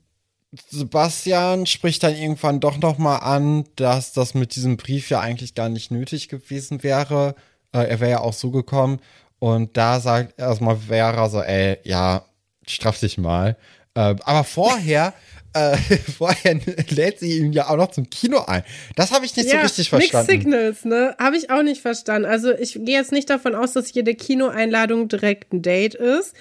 Sebastian 0.70 1.66
spricht 1.66 2.02
dann 2.02 2.14
irgendwann 2.14 2.60
doch 2.60 2.78
noch 2.78 2.98
mal 2.98 3.18
an, 3.18 3.64
dass 3.76 4.12
das 4.12 4.34
mit 4.34 4.56
diesem 4.56 4.76
Brief 4.76 5.10
ja 5.10 5.20
eigentlich 5.20 5.54
gar 5.54 5.68
nicht 5.68 5.90
nötig 5.90 6.28
gewesen 6.28 6.82
wäre. 6.82 7.34
Äh, 7.72 7.84
er 7.84 8.00
wäre 8.00 8.10
ja 8.10 8.20
auch 8.20 8.32
so 8.32 8.50
gekommen. 8.50 9.00
Und 9.38 9.76
da 9.76 10.00
sagt 10.00 10.38
erstmal 10.38 10.76
Vera 10.76 11.28
so, 11.28 11.40
ey, 11.40 11.78
ja, 11.84 12.24
straff 12.66 12.98
dich 13.00 13.18
mal. 13.18 13.56
Äh, 13.94 14.16
aber 14.22 14.44
vorher, 14.44 15.14
äh, 15.52 15.76
vorher 15.76 16.60
lädt 16.88 17.20
sie 17.20 17.38
ihn 17.38 17.52
ja 17.52 17.68
auch 17.68 17.76
noch 17.76 17.90
zum 17.90 18.10
Kino 18.10 18.44
ein. 18.46 18.64
Das 18.96 19.12
habe 19.12 19.24
ich 19.24 19.36
nicht 19.36 19.48
ja, 19.48 19.56
so 19.56 19.62
richtig 19.62 19.90
verstanden. 19.90 20.32
Mixed 20.32 20.42
Signals, 20.42 20.84
ne? 20.84 21.16
Habe 21.18 21.36
ich 21.36 21.50
auch 21.50 21.62
nicht 21.62 21.80
verstanden. 21.80 22.28
Also 22.28 22.52
ich 22.52 22.74
gehe 22.74 22.98
jetzt 22.98 23.12
nicht 23.12 23.30
davon 23.30 23.54
aus, 23.54 23.72
dass 23.72 23.92
jede 23.92 24.14
Kinoeinladung 24.14 25.08
direkt 25.08 25.52
ein 25.52 25.62
Date 25.62 25.94
ist. 25.94 26.34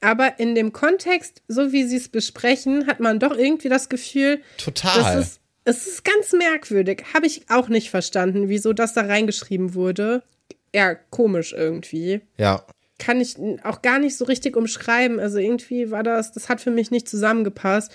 Aber 0.00 0.38
in 0.38 0.54
dem 0.54 0.72
Kontext, 0.72 1.42
so 1.48 1.72
wie 1.72 1.84
sie 1.84 1.96
es 1.96 2.08
besprechen, 2.08 2.86
hat 2.86 3.00
man 3.00 3.18
doch 3.18 3.36
irgendwie 3.36 3.68
das 3.68 3.88
Gefühl, 3.88 4.42
total. 4.58 5.20
Ist, 5.20 5.40
es 5.64 5.86
ist 5.86 6.04
ganz 6.04 6.32
merkwürdig. 6.32 7.04
Habe 7.14 7.26
ich 7.26 7.50
auch 7.50 7.68
nicht 7.68 7.90
verstanden, 7.90 8.48
wieso 8.48 8.72
das 8.72 8.92
da 8.94 9.02
reingeschrieben 9.02 9.74
wurde. 9.74 10.22
Ja, 10.74 10.94
komisch 10.94 11.52
irgendwie. 11.52 12.20
Ja. 12.36 12.64
Kann 12.98 13.20
ich 13.20 13.36
auch 13.62 13.82
gar 13.82 13.98
nicht 13.98 14.16
so 14.16 14.24
richtig 14.24 14.56
umschreiben. 14.56 15.20
Also 15.20 15.38
irgendwie 15.38 15.90
war 15.90 16.02
das, 16.02 16.32
das 16.32 16.48
hat 16.48 16.60
für 16.60 16.70
mich 16.70 16.90
nicht 16.90 17.08
zusammengepasst. 17.08 17.92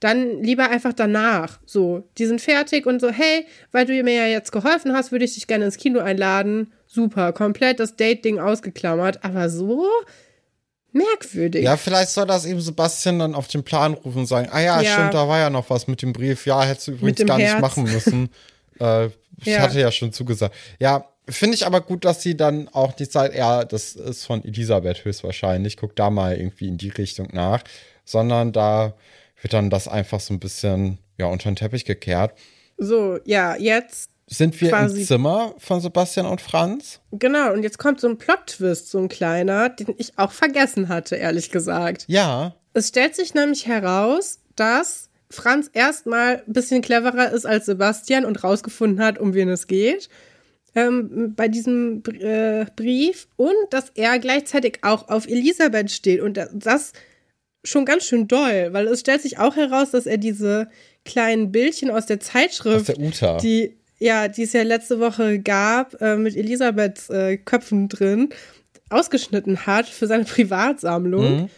Dann 0.00 0.42
lieber 0.42 0.70
einfach 0.70 0.94
danach. 0.94 1.60
So, 1.66 2.08
die 2.16 2.26
sind 2.26 2.40
fertig 2.40 2.86
und 2.86 3.00
so, 3.00 3.10
hey, 3.10 3.46
weil 3.70 3.84
du 3.84 4.02
mir 4.02 4.14
ja 4.14 4.26
jetzt 4.26 4.50
geholfen 4.50 4.94
hast, 4.94 5.12
würde 5.12 5.26
ich 5.26 5.34
dich 5.34 5.46
gerne 5.46 5.66
ins 5.66 5.76
Kino 5.76 6.00
einladen. 6.00 6.72
Super, 6.86 7.32
komplett 7.32 7.80
das 7.80 7.96
Date-Ding 7.96 8.38
ausgeklammert. 8.38 9.22
Aber 9.24 9.50
so, 9.50 9.86
merkwürdig. 10.92 11.64
Ja, 11.64 11.76
vielleicht 11.76 12.10
soll 12.10 12.26
das 12.26 12.46
eben 12.46 12.60
Sebastian 12.60 13.18
dann 13.18 13.34
auf 13.34 13.48
den 13.48 13.62
Plan 13.62 13.94
rufen 13.94 14.20
und 14.20 14.26
sagen, 14.26 14.48
ah 14.50 14.60
ja, 14.60 14.80
ja. 14.80 14.92
stimmt, 14.92 15.14
da 15.14 15.28
war 15.28 15.38
ja 15.38 15.50
noch 15.50 15.68
was 15.70 15.86
mit 15.86 16.02
dem 16.02 16.12
Brief. 16.12 16.46
Ja, 16.46 16.62
hättest 16.62 16.88
du 16.88 16.92
übrigens 16.92 17.24
gar 17.26 17.38
Herz. 17.38 17.52
nicht 17.52 17.60
machen 17.60 17.84
müssen. 17.84 18.30
äh, 18.80 19.06
ich 19.38 19.46
ja. 19.46 19.60
hatte 19.60 19.80
ja 19.80 19.90
schon 19.90 20.12
zugesagt. 20.12 20.54
Ja, 20.78 21.06
finde 21.30 21.54
ich 21.54 21.66
aber 21.66 21.80
gut, 21.80 22.04
dass 22.04 22.22
sie 22.22 22.36
dann 22.36 22.68
auch 22.68 22.92
die 22.92 23.08
Zeit, 23.08 23.34
ja, 23.34 23.64
das 23.64 23.94
ist 23.94 24.24
von 24.24 24.44
Elisabeth 24.44 25.04
höchstwahrscheinlich, 25.04 25.76
guck 25.76 25.96
da 25.96 26.10
mal 26.10 26.36
irgendwie 26.36 26.68
in 26.68 26.78
die 26.78 26.88
Richtung 26.88 27.28
nach, 27.32 27.62
sondern 28.04 28.52
da 28.52 28.94
wird 29.40 29.52
dann 29.52 29.70
das 29.70 29.88
einfach 29.88 30.20
so 30.20 30.34
ein 30.34 30.40
bisschen, 30.40 30.98
ja, 31.18 31.26
unter 31.26 31.50
den 31.50 31.56
Teppich 31.56 31.84
gekehrt. 31.84 32.32
So, 32.76 33.18
ja, 33.24 33.56
jetzt 33.56 34.10
sind 34.26 34.60
wir 34.60 34.72
im 34.78 35.04
Zimmer 35.04 35.54
von 35.58 35.80
Sebastian 35.80 36.26
und 36.26 36.40
Franz? 36.40 37.00
Genau, 37.10 37.52
und 37.52 37.62
jetzt 37.62 37.78
kommt 37.78 38.00
so 38.00 38.08
ein 38.08 38.16
Plot-Twist, 38.16 38.90
so 38.90 38.98
ein 38.98 39.08
kleiner, 39.08 39.68
den 39.68 39.94
ich 39.98 40.18
auch 40.18 40.30
vergessen 40.30 40.88
hatte, 40.88 41.16
ehrlich 41.16 41.50
gesagt. 41.50 42.04
Ja. 42.06 42.54
Es 42.72 42.88
stellt 42.88 43.16
sich 43.16 43.34
nämlich 43.34 43.66
heraus, 43.66 44.38
dass 44.54 45.10
Franz 45.30 45.68
erstmal 45.72 46.44
ein 46.46 46.52
bisschen 46.52 46.80
cleverer 46.80 47.32
ist 47.32 47.44
als 47.44 47.66
Sebastian 47.66 48.24
und 48.24 48.42
rausgefunden 48.42 49.04
hat, 49.04 49.18
um 49.18 49.34
wen 49.34 49.48
es 49.48 49.66
geht. 49.66 50.08
Ähm, 50.74 51.34
bei 51.34 51.48
diesem 51.48 52.02
äh, 52.20 52.64
Brief 52.76 53.26
und 53.36 53.54
dass 53.70 53.90
er 53.96 54.20
gleichzeitig 54.20 54.78
auch 54.82 55.08
auf 55.08 55.26
Elisabeth 55.26 55.90
steht 55.90 56.20
und 56.20 56.38
das 56.52 56.92
schon 57.64 57.84
ganz 57.84 58.04
schön 58.04 58.28
doll, 58.28 58.68
weil 58.72 58.86
es 58.86 59.00
stellt 59.00 59.22
sich 59.22 59.38
auch 59.38 59.56
heraus, 59.56 59.90
dass 59.90 60.06
er 60.06 60.16
diese 60.16 60.68
kleinen 61.04 61.50
Bildchen 61.50 61.90
aus 61.90 62.06
der 62.06 62.20
Zeitschrift, 62.20 62.90
aus 62.90 63.18
der 63.18 63.36
die 63.38 63.80
ja, 64.00 64.28
die 64.28 64.44
es 64.44 64.54
ja 64.54 64.62
letzte 64.62 64.98
Woche 64.98 65.38
gab, 65.40 66.00
äh, 66.00 66.16
mit 66.16 66.34
Elisabeths 66.34 67.10
äh, 67.10 67.36
Köpfen 67.36 67.88
drin, 67.88 68.30
ausgeschnitten 68.88 69.66
hat 69.66 69.86
für 69.86 70.06
seine 70.06 70.24
Privatsammlung. 70.36 71.42
Mhm. 71.42 71.50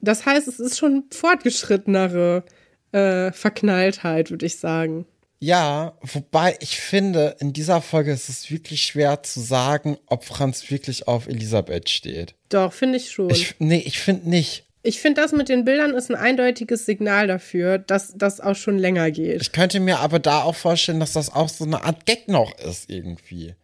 Das 0.00 0.26
heißt, 0.26 0.48
es 0.48 0.60
ist 0.60 0.78
schon 0.78 1.04
fortgeschrittenere 1.10 2.44
äh, 2.92 3.32
Verknalltheit, 3.32 4.30
würde 4.30 4.46
ich 4.46 4.58
sagen. 4.58 5.06
Ja, 5.38 5.92
wobei 6.00 6.56
ich 6.60 6.78
finde, 6.78 7.36
in 7.40 7.52
dieser 7.52 7.82
Folge 7.82 8.12
ist 8.12 8.28
es 8.28 8.50
wirklich 8.50 8.82
schwer 8.82 9.22
zu 9.22 9.40
sagen, 9.40 9.98
ob 10.06 10.24
Franz 10.24 10.70
wirklich 10.70 11.08
auf 11.08 11.26
Elisabeth 11.28 11.90
steht. 11.90 12.34
Doch, 12.48 12.72
finde 12.72 12.96
ich 12.96 13.10
schon. 13.10 13.30
Ich, 13.30 13.54
nee, 13.58 13.82
ich 13.84 13.98
finde 13.98 14.30
nicht. 14.30 14.64
Ich 14.82 15.00
finde, 15.00 15.20
das 15.20 15.32
mit 15.32 15.48
den 15.48 15.64
Bildern 15.64 15.94
ist 15.94 16.10
ein 16.10 16.14
eindeutiges 16.14 16.86
Signal 16.86 17.26
dafür, 17.26 17.78
dass 17.78 18.14
das 18.16 18.40
auch 18.40 18.54
schon 18.54 18.78
länger 18.78 19.10
geht. 19.10 19.42
Ich 19.42 19.52
könnte 19.52 19.80
mir 19.80 19.98
aber 19.98 20.20
da 20.20 20.42
auch 20.42 20.54
vorstellen, 20.54 21.00
dass 21.00 21.12
das 21.12 21.34
auch 21.34 21.48
so 21.48 21.64
eine 21.64 21.82
Art 21.82 22.06
Gag 22.06 22.28
noch 22.28 22.56
ist 22.58 22.88
irgendwie. 22.88 23.54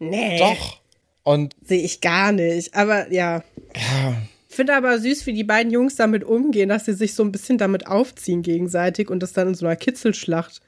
Nee. 0.00 0.38
Doch. 0.38 0.80
Und 1.22 1.54
Sehe 1.62 1.82
ich 1.82 2.00
gar 2.00 2.32
nicht. 2.32 2.74
Aber 2.74 3.10
ja. 3.12 3.44
ja, 3.76 4.16
Finde 4.48 4.74
aber 4.74 4.98
süß, 4.98 5.24
wie 5.26 5.32
die 5.32 5.44
beiden 5.44 5.72
Jungs 5.72 5.94
damit 5.94 6.24
umgehen, 6.24 6.68
dass 6.68 6.84
sie 6.84 6.94
sich 6.94 7.14
so 7.14 7.22
ein 7.22 7.32
bisschen 7.32 7.58
damit 7.58 7.86
aufziehen 7.86 8.42
gegenseitig 8.42 9.08
und 9.08 9.22
das 9.22 9.32
dann 9.32 9.48
in 9.48 9.54
so 9.54 9.64
einer 9.64 9.76
Kitzelschlacht 9.76 10.60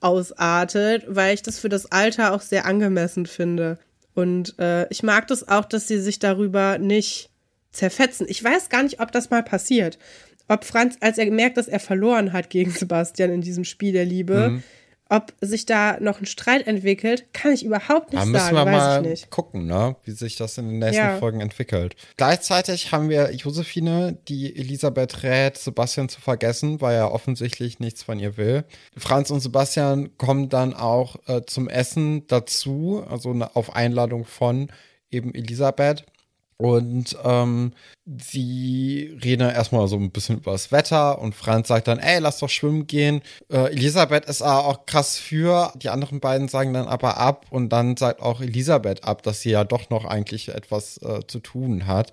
ausartet, 0.00 1.04
weil 1.08 1.34
ich 1.34 1.42
das 1.42 1.58
für 1.58 1.68
das 1.68 1.90
Alter 1.90 2.32
auch 2.32 2.40
sehr 2.40 2.66
angemessen 2.66 3.26
finde. 3.26 3.78
Und 4.14 4.58
äh, 4.58 4.86
ich 4.90 5.02
mag 5.02 5.26
das 5.28 5.48
auch, 5.48 5.64
dass 5.64 5.88
sie 5.88 5.98
sich 5.98 6.18
darüber 6.18 6.78
nicht 6.78 7.30
zerfetzen. 7.72 8.26
Ich 8.28 8.42
weiß 8.42 8.68
gar 8.68 8.82
nicht, 8.82 9.00
ob 9.00 9.10
das 9.12 9.30
mal 9.30 9.42
passiert. 9.42 9.98
Ob 10.46 10.64
Franz, 10.64 10.96
als 11.00 11.18
er 11.18 11.30
merkt, 11.30 11.56
dass 11.56 11.68
er 11.68 11.80
verloren 11.80 12.32
hat 12.32 12.50
gegen 12.50 12.70
Sebastian 12.70 13.30
in 13.30 13.40
diesem 13.40 13.64
Spiel 13.64 13.92
der 13.92 14.04
Liebe, 14.04 14.50
Mhm. 14.50 14.62
Ob 15.14 15.32
sich 15.40 15.66
da 15.66 15.98
noch 16.00 16.20
ein 16.20 16.26
Streit 16.26 16.66
entwickelt, 16.66 17.26
kann 17.32 17.52
ich 17.52 17.64
überhaupt 17.64 18.12
nicht 18.12 18.22
da 18.22 18.26
müssen 18.26 18.44
sagen, 18.44 18.56
wir 18.56 18.64
weiß 18.66 18.72
mal 18.72 19.02
ich 19.04 19.10
nicht. 19.10 19.30
gucken, 19.30 19.66
ne, 19.66 19.96
wie 20.04 20.10
sich 20.12 20.36
das 20.36 20.58
in 20.58 20.68
den 20.68 20.78
nächsten 20.78 20.96
Ja. 20.96 21.16
Folgen 21.18 21.40
entwickelt. 21.40 21.94
Gleichzeitig 22.16 22.92
haben 22.92 23.08
wir 23.08 23.30
Josephine, 23.32 24.16
die 24.28 24.56
Elisabeth 24.56 25.22
rät, 25.22 25.56
Sebastian 25.58 26.08
zu 26.08 26.20
vergessen, 26.20 26.80
weil 26.80 26.96
er 26.96 27.12
offensichtlich 27.12 27.80
nichts 27.80 28.02
von 28.02 28.18
ihr 28.18 28.36
will. 28.36 28.64
Franz 28.96 29.30
und 29.30 29.40
Sebastian 29.40 30.16
kommen 30.18 30.48
dann 30.48 30.74
auch 30.74 31.16
äh, 31.26 31.42
zum 31.46 31.68
Essen 31.68 32.26
dazu, 32.26 33.04
also 33.08 33.32
ne- 33.34 33.54
auf 33.54 33.74
Einladung 33.76 34.24
von 34.24 34.68
eben 35.10 35.34
Elisabeth. 35.34 36.04
Und 36.56 37.16
ähm, 37.24 37.72
sie 38.06 39.18
reden 39.24 39.48
erstmal 39.48 39.88
so 39.88 39.96
ein 39.96 40.10
bisschen 40.10 40.36
über 40.38 40.52
das 40.52 40.70
Wetter 40.70 41.18
und 41.20 41.34
Franz 41.34 41.68
sagt 41.68 41.88
dann, 41.88 41.98
ey, 41.98 42.20
lass 42.20 42.38
doch 42.38 42.48
schwimmen 42.48 42.86
gehen. 42.86 43.22
Äh, 43.50 43.72
Elisabeth 43.72 44.26
ist 44.26 44.42
aber 44.42 44.66
auch 44.66 44.86
krass 44.86 45.18
für, 45.18 45.72
die 45.76 45.88
anderen 45.88 46.20
beiden 46.20 46.48
sagen 46.48 46.72
dann 46.74 46.86
aber 46.86 47.16
ab 47.16 47.46
und 47.50 47.70
dann 47.70 47.96
sagt 47.96 48.20
auch 48.20 48.40
Elisabeth 48.40 49.04
ab, 49.04 49.22
dass 49.22 49.40
sie 49.40 49.50
ja 49.50 49.64
doch 49.64 49.90
noch 49.90 50.04
eigentlich 50.04 50.48
etwas 50.48 50.98
äh, 50.98 51.20
zu 51.26 51.40
tun 51.40 51.86
hat. 51.86 52.12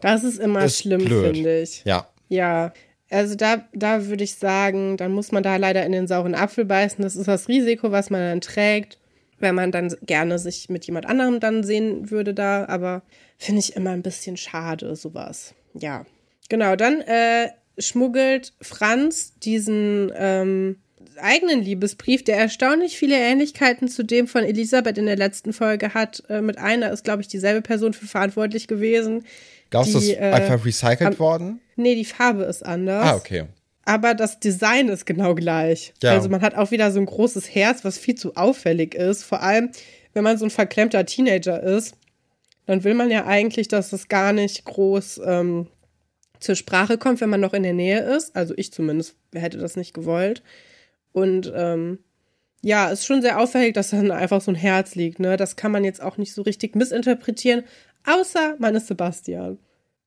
Das 0.00 0.24
ist 0.24 0.38
immer 0.38 0.64
Ist 0.64 0.80
schlimm, 0.80 1.00
finde 1.00 1.60
ich. 1.60 1.84
Ja, 1.84 2.08
Ja, 2.28 2.72
also 3.10 3.34
da, 3.34 3.64
da 3.72 4.06
würde 4.06 4.24
ich 4.24 4.36
sagen, 4.36 4.96
dann 4.96 5.12
muss 5.12 5.32
man 5.32 5.42
da 5.42 5.56
leider 5.56 5.84
in 5.84 5.92
den 5.92 6.06
sauren 6.06 6.34
Apfel 6.34 6.64
beißen. 6.64 7.02
Das 7.02 7.16
ist 7.16 7.28
das 7.28 7.48
Risiko, 7.48 7.90
was 7.90 8.10
man 8.10 8.20
dann 8.20 8.40
trägt, 8.40 8.98
wenn 9.38 9.54
man 9.54 9.72
dann 9.72 9.94
gerne 10.02 10.38
sich 10.38 10.68
mit 10.68 10.86
jemand 10.86 11.06
anderem 11.06 11.40
dann 11.40 11.64
sehen 11.64 12.10
würde 12.10 12.34
da. 12.34 12.66
Aber 12.66 13.02
finde 13.40 13.60
ich 13.60 13.74
immer 13.74 13.90
ein 13.90 14.02
bisschen 14.02 14.36
schade, 14.36 14.94
sowas. 14.94 15.54
Ja, 15.74 16.04
genau. 16.48 16.76
Dann 16.76 17.00
äh, 17.00 17.48
schmuggelt 17.78 18.52
Franz 18.60 19.34
diesen 19.38 20.12
ähm, 20.14 20.76
eigenen 21.16 21.62
Liebesbrief, 21.62 22.22
der 22.22 22.36
erstaunlich 22.36 22.98
viele 22.98 23.16
Ähnlichkeiten 23.16 23.88
zu 23.88 24.04
dem 24.04 24.26
von 24.26 24.44
Elisabeth 24.44 24.98
in 24.98 25.06
der 25.06 25.16
letzten 25.16 25.54
Folge 25.54 25.94
hat. 25.94 26.22
Äh, 26.28 26.42
mit 26.42 26.58
einer 26.58 26.92
ist, 26.92 27.02
glaube 27.02 27.22
ich, 27.22 27.28
dieselbe 27.28 27.62
Person 27.62 27.94
für 27.94 28.06
verantwortlich 28.06 28.68
gewesen. 28.68 29.24
glaubst 29.70 29.94
du, 29.94 29.94
das 29.94 30.04
ist 30.04 30.16
äh, 30.16 30.32
einfach 30.32 30.64
recycelt 30.64 31.18
worden? 31.18 31.60
Nee, 31.76 31.94
die 31.94 32.04
Farbe 32.04 32.44
ist 32.44 32.64
anders. 32.64 33.06
Ah, 33.06 33.16
okay. 33.16 33.44
Aber 33.86 34.14
das 34.14 34.38
Design 34.38 34.88
ist 34.88 35.06
genau 35.06 35.34
gleich. 35.34 35.94
Ja. 36.02 36.12
Also 36.12 36.28
man 36.28 36.42
hat 36.42 36.54
auch 36.54 36.70
wieder 36.70 36.90
so 36.90 37.00
ein 37.00 37.06
großes 37.06 37.54
Herz, 37.54 37.84
was 37.84 37.96
viel 37.96 38.16
zu 38.16 38.36
auffällig 38.36 38.94
ist. 38.94 39.24
Vor 39.24 39.42
allem, 39.42 39.70
wenn 40.12 40.24
man 40.24 40.36
so 40.36 40.44
ein 40.44 40.50
verklemmter 40.50 41.06
Teenager 41.06 41.62
ist, 41.62 41.96
dann 42.70 42.84
will 42.84 42.94
man 42.94 43.10
ja 43.10 43.26
eigentlich, 43.26 43.66
dass 43.66 43.92
es 43.92 44.06
gar 44.08 44.32
nicht 44.32 44.64
groß 44.64 45.20
ähm, 45.24 45.66
zur 46.38 46.54
Sprache 46.54 46.98
kommt, 46.98 47.20
wenn 47.20 47.28
man 47.28 47.40
noch 47.40 47.52
in 47.52 47.64
der 47.64 47.72
Nähe 47.72 47.98
ist. 48.00 48.36
Also 48.36 48.54
ich 48.56 48.72
zumindest 48.72 49.16
hätte 49.34 49.58
das 49.58 49.74
nicht 49.76 49.92
gewollt. 49.92 50.42
Und 51.12 51.52
ähm, 51.54 51.98
ja, 52.62 52.88
ist 52.90 53.04
schon 53.06 53.22
sehr 53.22 53.40
auffällig, 53.40 53.74
dass 53.74 53.90
dann 53.90 54.12
einfach 54.12 54.40
so 54.40 54.52
ein 54.52 54.54
Herz 54.54 54.94
liegt. 54.94 55.18
Ne? 55.18 55.36
Das 55.36 55.56
kann 55.56 55.72
man 55.72 55.82
jetzt 55.82 56.00
auch 56.00 56.16
nicht 56.16 56.32
so 56.32 56.42
richtig 56.42 56.76
missinterpretieren, 56.76 57.64
außer 58.06 58.54
man 58.60 58.76
ist 58.76 58.86
Sebastian. 58.86 59.58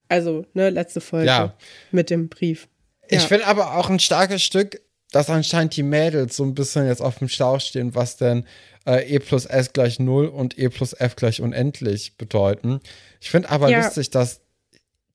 Also, 0.07 0.45
ne, 0.53 0.69
letzte 0.69 1.01
Folge 1.01 1.27
Ja. 1.27 1.53
mit 1.91 2.09
dem 2.09 2.29
Brief. 2.29 2.67
Ich 3.09 3.23
Ja. 3.23 3.27
finde 3.27 3.47
aber 3.47 3.75
auch 3.75 3.89
ein 3.89 3.99
starkes 3.99 4.41
Stück, 4.43 4.79
dass 5.13 5.29
anscheinend 5.29 5.75
die 5.77 5.83
Mädels 5.83 6.35
so 6.35 6.43
ein 6.43 6.55
bisschen 6.55 6.87
jetzt 6.87 7.01
auf 7.01 7.19
dem 7.19 7.29
Schlauch 7.29 7.61
stehen, 7.61 7.95
was 7.95 8.17
denn 8.17 8.45
äh, 8.85 9.07
E 9.15 9.19
plus 9.19 9.45
S 9.45 9.71
gleich 9.71 9.99
0 9.99 10.25
und 10.27 10.57
E 10.57 10.67
plus 10.69 10.93
F 10.93 11.15
gleich 11.15 11.39
unendlich 11.41 12.17
bedeuten. 12.17 12.81
Ich 13.21 13.29
finde 13.31 13.49
aber 13.49 13.69
Ja. 13.69 13.77
lustig, 13.85 14.09
dass 14.09 14.41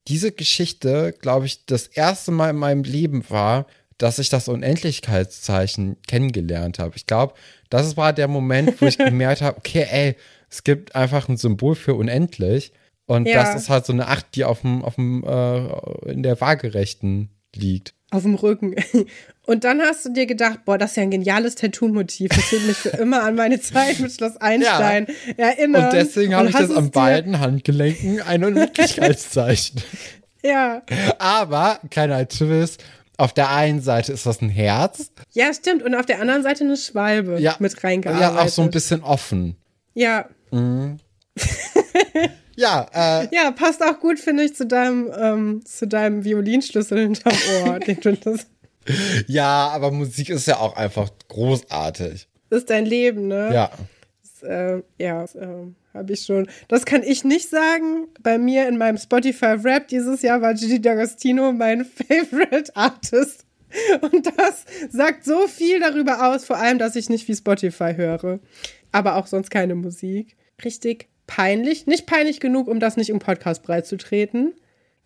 diese 0.07 0.32
Geschichte, 0.32 1.12
glaube 1.20 1.46
ich, 1.46 1.66
das 1.66 1.86
erste 1.88 2.30
Mal 2.30 2.51
in 2.51 2.57
meinem 2.57 2.84
Leben 2.84 3.28
war, 3.28 3.66
dass 3.99 4.18
ich 4.20 4.28
das 4.28 4.49
Unendlichkeitszeichen 4.49 5.96
kennengelernt 6.07 6.78
habe. 6.78 6.96
Ich 6.96 7.07
glaube, 7.07 7.34
das 7.68 7.96
war 7.96 8.12
der 8.12 8.28
Moment, 8.28 8.80
wo 8.80 8.86
ich 8.86 8.96
gemerkt 8.99 9.42
habe, 9.42 9.59
okay, 9.59 9.86
ey, 9.90 10.16
es 10.49 10.64
gibt 10.64 10.94
einfach 10.94 11.28
ein 11.28 11.36
Symbol 11.36 11.74
für 11.74 11.94
unendlich. 11.94 12.72
Und 13.07 13.26
Ja. 13.26 13.42
das 13.42 13.55
ist 13.55 13.68
halt 13.68 13.84
so 13.86 13.92
eine 13.92 14.07
Acht, 14.09 14.26
die 14.34 14.44
auf 14.44 14.61
dem, 14.61 14.84
auf 14.84 14.94
dem, 14.94 15.24
äh, 15.24 16.11
in 16.11 16.22
der 16.22 16.40
Waagerechten 16.40 17.30
liegt. 17.55 17.94
Auf 18.11 18.22
dem 18.22 18.34
Rücken. 18.36 18.74
Und 19.46 19.64
dann 19.64 19.80
hast 19.80 20.04
du 20.04 20.11
dir 20.12 20.26
gedacht, 20.26 20.64
boah, 20.64 20.76
das 20.78 20.90
ist 20.90 20.96
ja 20.96 21.02
ein 21.04 21.11
geniales 21.11 21.54
Tattoo-Motiv. 21.54 22.28
Das 22.30 22.52
wird 22.52 22.66
mich 22.66 22.76
für 22.76 22.88
immer 22.98 23.22
an 23.22 23.34
meine 23.34 23.61
Zeit 23.61 23.98
mit 24.00 24.12
Schloss 24.12 24.36
Einstein 24.38 25.06
erinnern. 25.36 25.84
Und 25.86 25.92
deswegen 25.94 26.34
habe 26.34 26.48
ich 26.48 26.54
das 26.54 26.70
an 26.70 26.90
beiden 26.90 27.40
Handgelenken 27.40 28.20
ein 28.22 28.44
Unendlichkeitszeichen. 28.44 29.80
Ja. 30.44 30.82
Aber, 31.18 31.80
kleiner 31.90 32.26
Twist, 32.28 32.84
auf 33.16 33.32
der 33.32 33.50
einen 33.50 33.80
Seite 33.82 34.12
ist 34.12 34.24
das 34.24 34.40
ein 34.40 34.48
Herz. 34.50 35.11
ja, 35.32 35.52
stimmt. 35.52 35.82
Und 35.82 35.96
auf 35.96 36.06
der 36.06 36.20
anderen 36.20 36.44
Seite 36.44 36.62
eine 36.62 36.76
Schwalbe 36.76 37.40
Ja, 37.40 37.56
mit 37.59 37.82
reingearbeitet. 37.82 38.36
ja, 38.36 38.40
auch 38.40 38.48
so 38.48 38.62
ein 38.62 38.70
bisschen 38.70 39.02
offen. 39.02 39.56
Ja. 39.94 40.28
Ja, 42.59 42.89
äh, 42.93 43.28
ja, 43.32 43.53
passt 43.53 43.84
auch 43.84 44.01
gut, 44.01 44.18
finde 44.18 44.43
ich, 44.43 44.57
zu 44.57 44.66
deinem, 44.66 45.12
ähm, 45.16 45.64
zu 45.64 45.86
deinem 45.86 46.24
Violinschlüssel 46.24 46.99
hinterm 46.99 47.36
Ohr. 47.62 47.78
das 48.24 48.49
ja, 49.28 49.68
aber 49.68 49.93
Musik 49.93 50.28
ist 50.30 50.49
ja 50.49 50.57
auch 50.59 50.76
einfach 50.76 51.09
großartig. 51.28 52.28
ist 52.51 52.70
dein 52.70 52.84
Leben, 52.84 53.28
ne? 53.28 53.51
Ja. 53.55 53.70
Das, 54.22 54.43
äh, 54.43 54.82
ja, 54.99 55.20
das, 55.20 55.36
äh, 55.36 55.47
habe 55.95 56.12
ich 56.12 56.24
schon. 56.24 56.49
Das 56.66 56.84
kann 56.84 57.05
ich 57.05 57.22
nicht 57.22 57.49
sagen. 57.49 58.09
Bei 58.20 58.39
mir 58.39 58.66
in 58.66 58.76
meinem 58.76 58.99
Spotify 58.99 59.55
Rap 59.62 59.86
dieses 59.86 60.23
Jahr 60.23 60.43
war 60.43 60.55
Gigi 60.55 60.78
D'Agostino 60.78 61.52
mein 61.52 61.85
Favorite 62.09 62.74
Artist. 62.74 63.44
Und 64.01 64.27
das 64.36 64.65
sagt 64.90 65.24
so 65.24 65.47
viel 65.47 65.78
darüber 65.78 66.27
aus, 66.27 66.44
vor 66.44 66.56
allem, 66.56 66.78
dass 66.78 66.97
ich 66.97 67.09
nicht 67.09 67.28
wie 67.28 67.36
Spotify 67.36 67.94
höre. 67.94 68.40
Aber 68.90 69.15
auch 69.15 69.28
sonst 69.28 69.51
keine 69.51 69.77
Musik. 69.77 70.36
Richtig 70.65 71.09
peinlich. 71.28 71.86
Nicht 71.86 72.06
peinlich 72.06 72.40
genug, 72.40 72.66
um 72.66 72.80
das 72.80 72.96
nicht 72.96 73.10
im 73.10 73.20
Podcast 73.20 73.62
breitzutreten. 73.62 74.55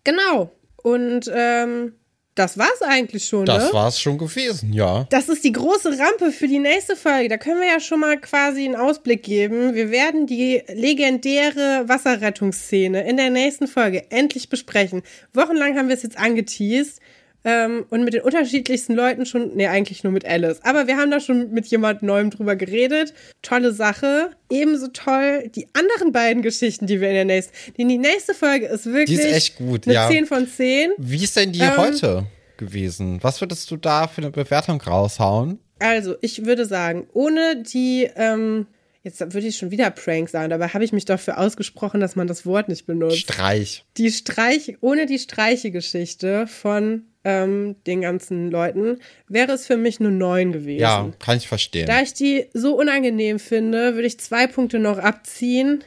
Genau. 0.03 0.49
Und 0.81 1.31
ähm, 1.31 1.93
das 2.35 2.57
war's 2.57 2.81
eigentlich 2.81 3.25
schon, 3.25 3.45
Das 3.45 3.65
ne? 3.65 3.73
war's 3.73 3.99
schon 4.01 4.17
gewesen, 4.17 4.73
ja. 4.73 5.05
Das 5.11 5.29
ist 5.29 5.43
die 5.43 5.51
große 5.51 5.99
Rampe 5.99 6.31
für 6.31 6.47
die 6.47 6.57
nächste 6.57 6.95
Folge. 6.95 7.29
Da 7.29 7.37
können 7.37 7.61
wir 7.61 7.67
ja 7.67 7.79
schon 7.79 7.99
mal 7.99 8.19
quasi 8.19 8.65
einen 8.65 8.75
Ausblick 8.75 9.21
geben. 9.21 9.75
Wir 9.75 9.91
werden 9.91 10.25
die 10.25 10.63
legendäre 10.73 11.83
Wasserrettungsszene 11.87 13.07
in 13.07 13.17
der 13.17 13.29
nächsten 13.29 13.67
Folge 13.67 14.09
endlich 14.09 14.49
besprechen. 14.49 15.03
Wochenlang 15.33 15.77
haben 15.77 15.89
wir 15.89 15.95
es 15.95 16.01
jetzt 16.03 16.17
angeteased. 16.17 16.99
Ähm, 17.45 17.85
und 17.89 18.03
mit 18.03 18.13
den 18.13 18.21
unterschiedlichsten 18.21 18.93
Leuten 18.93 19.25
schon, 19.25 19.55
nee, 19.55 19.67
eigentlich 19.67 20.03
nur 20.03 20.13
mit 20.13 20.25
Alice. 20.25 20.59
Aber 20.63 20.87
wir 20.87 20.97
haben 20.97 21.11
da 21.11 21.19
schon 21.19 21.51
mit 21.51 21.67
jemand 21.67 22.01
Neuem 22.01 22.29
drüber 22.29 22.55
geredet. 22.55 23.13
Tolle 23.41 23.73
Sache. 23.73 24.31
Ebenso 24.49 24.87
toll 24.87 25.49
die 25.53 25.67
anderen 25.73 26.11
beiden 26.11 26.41
Geschichten, 26.41 26.87
die 26.87 27.01
wir 27.01 27.09
in 27.09 27.15
der 27.15 27.25
nächsten. 27.25 27.53
Denn 27.77 27.89
die 27.89 27.97
nächste 27.97 28.33
Folge 28.33 28.67
ist 28.67 28.85
wirklich 28.85 29.19
Die 29.19 29.25
ist 29.25 29.35
echt 29.35 29.57
gut, 29.57 29.85
eine 29.85 29.93
ja. 29.95 30.07
10 30.07 30.25
von 30.25 30.47
10. 30.47 30.91
Wie 30.97 31.23
ist 31.23 31.35
denn 31.35 31.51
die 31.51 31.59
Ähm, 31.59 31.77
heute 31.77 32.25
gewesen? 32.57 33.19
Was 33.21 33.41
würdest 33.41 33.69
du 33.71 33.77
da 33.77 34.07
für 34.07 34.21
eine 34.21 34.31
Bewertung 34.31 34.79
raushauen? 34.81 35.59
Also, 35.79 36.15
ich 36.21 36.45
würde 36.45 36.65
sagen, 36.65 37.07
ohne 37.13 37.61
die, 37.61 38.09
ähm, 38.15 38.67
jetzt 39.03 39.19
würde 39.19 39.47
ich 39.47 39.57
schon 39.57 39.71
wieder 39.71 39.91
Prank 39.91 40.29
sagen, 40.29 40.49
dabei 40.49 40.69
habe 40.69 40.83
ich 40.83 40.93
mich 40.93 41.05
dafür 41.05 41.37
ausgesprochen, 41.37 41.99
dass 41.99 42.15
man 42.15 42.27
das 42.27 42.45
Wort 42.45 42.69
nicht 42.69 42.85
benutzt. 42.85 43.19
Streich. 43.19 43.85
Die 43.97 44.11
Streich, 44.11 44.77
ohne 44.81 45.05
die 45.05 45.19
Streiche-Geschichte 45.19 46.47
von 46.47 47.03
ähm, 47.25 47.75
den 47.85 48.01
ganzen 48.01 48.49
Leuten, 48.49 48.99
wäre 49.27 49.51
es 49.51 49.67
für 49.67 49.77
mich 49.77 49.99
eine 49.99 50.11
9 50.11 50.53
gewesen. 50.53 50.81
Ja, 50.81 51.11
kann 51.19 51.37
ich 51.37 51.47
verstehen. 51.47 51.85
Da 51.85 52.01
ich 52.01 52.13
die 52.13 52.47
so 52.53 52.75
unangenehm 52.75 53.39
finde, 53.39 53.95
würde 53.95 54.07
ich 54.07 54.19
zwei 54.19 54.47
Punkte 54.47 54.79
noch 54.79 54.97
abziehen 54.97 55.83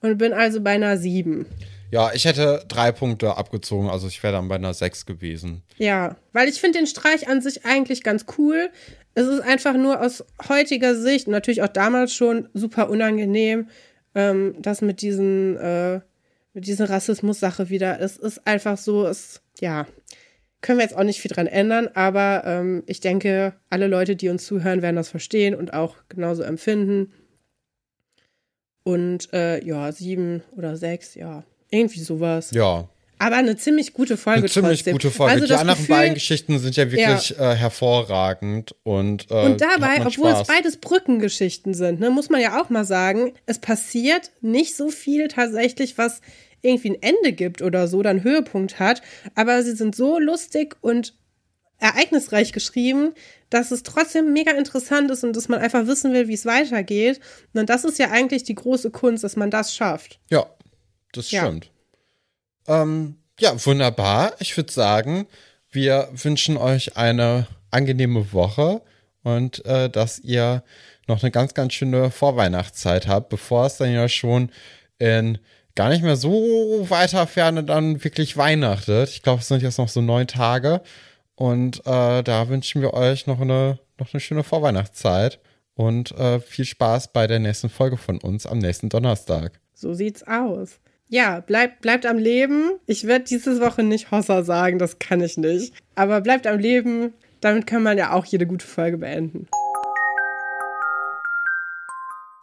und 0.00 0.18
bin 0.18 0.32
also 0.32 0.60
bei 0.60 0.72
einer 0.72 0.96
7. 0.96 1.46
Ja, 1.92 2.10
ich 2.14 2.24
hätte 2.24 2.64
drei 2.68 2.90
Punkte 2.90 3.36
abgezogen, 3.36 3.90
also 3.90 4.08
ich 4.08 4.22
wäre 4.22 4.32
dann 4.32 4.48
bei 4.48 4.54
einer 4.54 4.72
sechs 4.72 5.04
gewesen. 5.04 5.62
Ja, 5.76 6.16
weil 6.32 6.48
ich 6.48 6.58
finde 6.58 6.78
den 6.78 6.86
Streich 6.86 7.28
an 7.28 7.42
sich 7.42 7.66
eigentlich 7.66 8.02
ganz 8.02 8.24
cool. 8.38 8.70
Es 9.14 9.26
ist 9.26 9.40
einfach 9.40 9.74
nur 9.74 10.00
aus 10.00 10.24
heutiger 10.48 10.94
Sicht, 10.94 11.28
natürlich 11.28 11.62
auch 11.62 11.68
damals 11.68 12.14
schon, 12.14 12.48
super 12.54 12.88
unangenehm, 12.88 13.68
ähm, 14.14 14.54
das 14.58 14.80
mit 14.80 15.02
diesen, 15.02 15.56
äh, 15.56 16.00
mit 16.54 16.66
dieser 16.66 16.88
Rassismus-Sache 16.88 17.68
wieder. 17.68 18.00
Es 18.00 18.16
ist 18.16 18.46
einfach 18.46 18.78
so, 18.78 19.06
es, 19.06 19.42
ja, 19.60 19.86
können 20.62 20.78
wir 20.78 20.84
jetzt 20.84 20.96
auch 20.96 21.04
nicht 21.04 21.20
viel 21.20 21.30
dran 21.30 21.46
ändern, 21.46 21.88
aber 21.94 22.44
ähm, 22.46 22.84
ich 22.86 23.00
denke, 23.00 23.54
alle 23.68 23.88
Leute, 23.88 24.16
die 24.16 24.28
uns 24.28 24.46
zuhören, 24.46 24.80
werden 24.80 24.96
das 24.96 25.08
verstehen 25.08 25.54
und 25.54 25.74
auch 25.74 25.96
genauso 26.08 26.42
empfinden. 26.42 27.12
Und 28.84 29.32
äh, 29.32 29.62
ja, 29.64 29.92
sieben 29.92 30.42
oder 30.56 30.76
sechs, 30.76 31.14
ja, 31.14 31.44
irgendwie 31.70 32.00
sowas. 32.00 32.52
Ja. 32.52 32.88
Aber 33.22 33.36
eine 33.36 33.56
ziemlich 33.56 33.92
gute 33.92 34.16
Folge 34.16 34.40
Eine 34.40 34.48
ziemlich 34.48 34.78
trotzdem. 34.80 34.92
gute 34.94 35.10
Folge. 35.10 35.32
Also 35.34 35.46
die 35.46 35.52
anderen 35.54 35.78
Gefühl, 35.78 35.96
beiden 35.96 36.14
Geschichten 36.14 36.58
sind 36.58 36.76
ja 36.76 36.90
wirklich 36.90 37.38
Äh, 37.38 37.54
hervorragend 37.54 38.74
und 38.82 39.30
äh, 39.30 39.34
Und 39.46 39.60
dabei, 39.60 40.04
obwohl 40.04 40.30
es 40.30 40.38
Spaß. 40.38 40.46
beides 40.48 40.76
Brückengeschichten 40.78 41.74
sind, 41.74 42.00
ne, 42.00 42.10
muss 42.10 42.30
man 42.30 42.40
ja 42.40 42.60
auch 42.60 42.68
mal 42.70 42.84
sagen, 42.84 43.32
es 43.46 43.58
passiert 43.58 44.32
nicht 44.40 44.76
so 44.76 44.88
viel 44.90 45.28
tatsächlich, 45.28 45.98
was 45.98 46.20
irgendwie 46.62 46.90
ein 46.90 47.02
Ende 47.02 47.32
gibt 47.32 47.62
oder 47.62 47.88
so, 47.88 48.02
dann 48.02 48.22
Höhepunkt 48.24 48.78
hat. 48.78 49.02
Aber 49.34 49.62
sie 49.62 49.72
sind 49.72 49.94
so 49.96 50.18
lustig 50.18 50.76
und 50.80 51.14
ereignisreich 51.78 52.52
geschrieben, 52.52 53.12
dass 53.50 53.70
es 53.72 53.82
trotzdem 53.82 54.32
mega 54.32 54.52
interessant 54.52 55.10
ist 55.10 55.24
und 55.24 55.34
dass 55.36 55.48
man 55.48 55.58
einfach 55.60 55.86
wissen 55.86 56.12
will, 56.12 56.28
wie 56.28 56.34
es 56.34 56.46
weitergeht. 56.46 57.20
Und 57.54 57.68
das 57.68 57.84
ist 57.84 57.98
ja 57.98 58.10
eigentlich 58.10 58.44
die 58.44 58.54
große 58.54 58.90
Kunst, 58.90 59.24
dass 59.24 59.34
man 59.36 59.50
das 59.50 59.74
schafft. 59.74 60.20
Ja, 60.30 60.46
das 61.12 61.30
Ja. 61.32 61.50
Ähm, 62.66 63.16
ja, 63.38 63.54
wunderbar. 63.64 64.34
Ich 64.38 64.56
würde 64.56 64.72
sagen, 64.72 65.26
wir 65.70 66.08
wünschen 66.12 66.56
euch 66.56 66.96
eine 66.96 67.46
angenehme 67.70 68.32
Woche 68.32 68.82
und 69.22 69.64
äh, 69.64 69.88
dass 69.88 70.18
ihr 70.18 70.62
noch 71.08 71.22
eine 71.22 71.30
ganz, 71.30 71.54
ganz 71.54 71.72
schöne 71.72 72.10
Vorweihnachtszeit 72.10 73.08
habt, 73.08 73.28
bevor 73.28 73.66
es 73.66 73.78
dann 73.78 73.92
ja 73.92 74.08
schon 74.08 74.50
in 74.98 75.38
gar 75.74 75.88
nicht 75.88 76.02
mehr 76.02 76.16
so 76.16 76.86
weiter 76.88 77.26
Ferne 77.26 77.64
dann 77.64 78.04
wirklich 78.04 78.36
weihnachtet. 78.36 79.08
Ich 79.08 79.22
glaube, 79.22 79.40
es 79.40 79.48
sind 79.48 79.62
jetzt 79.62 79.78
noch 79.78 79.88
so 79.88 80.00
neun 80.00 80.26
Tage. 80.26 80.82
Und 81.34 81.80
äh, 81.86 82.22
da 82.22 82.48
wünschen 82.48 82.82
wir 82.82 82.94
euch 82.94 83.26
noch 83.26 83.40
eine, 83.40 83.78
noch 83.98 84.12
eine 84.12 84.20
schöne 84.20 84.44
Vorweihnachtszeit 84.44 85.40
und 85.74 86.12
äh, 86.12 86.40
viel 86.40 86.66
Spaß 86.66 87.12
bei 87.12 87.26
der 87.26 87.38
nächsten 87.38 87.70
Folge 87.70 87.96
von 87.96 88.18
uns 88.18 88.46
am 88.46 88.58
nächsten 88.58 88.88
Donnerstag. 88.88 89.58
So 89.74 89.94
sieht's 89.94 90.22
aus. 90.24 90.78
Ja, 91.12 91.40
bleibt, 91.40 91.82
bleibt 91.82 92.06
am 92.06 92.16
Leben. 92.16 92.70
Ich 92.86 93.06
werde 93.06 93.26
diese 93.26 93.60
Woche 93.60 93.82
nicht 93.82 94.10
Hossa 94.10 94.44
sagen, 94.44 94.78
das 94.78 94.98
kann 94.98 95.20
ich 95.20 95.36
nicht. 95.36 95.74
Aber 95.94 96.22
bleibt 96.22 96.46
am 96.46 96.58
Leben. 96.58 97.12
Damit 97.42 97.66
kann 97.66 97.82
man 97.82 97.98
ja 97.98 98.14
auch 98.14 98.24
jede 98.24 98.46
gute 98.46 98.66
Folge 98.66 98.96
beenden. 98.96 99.46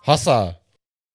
Hossa! 0.06 0.60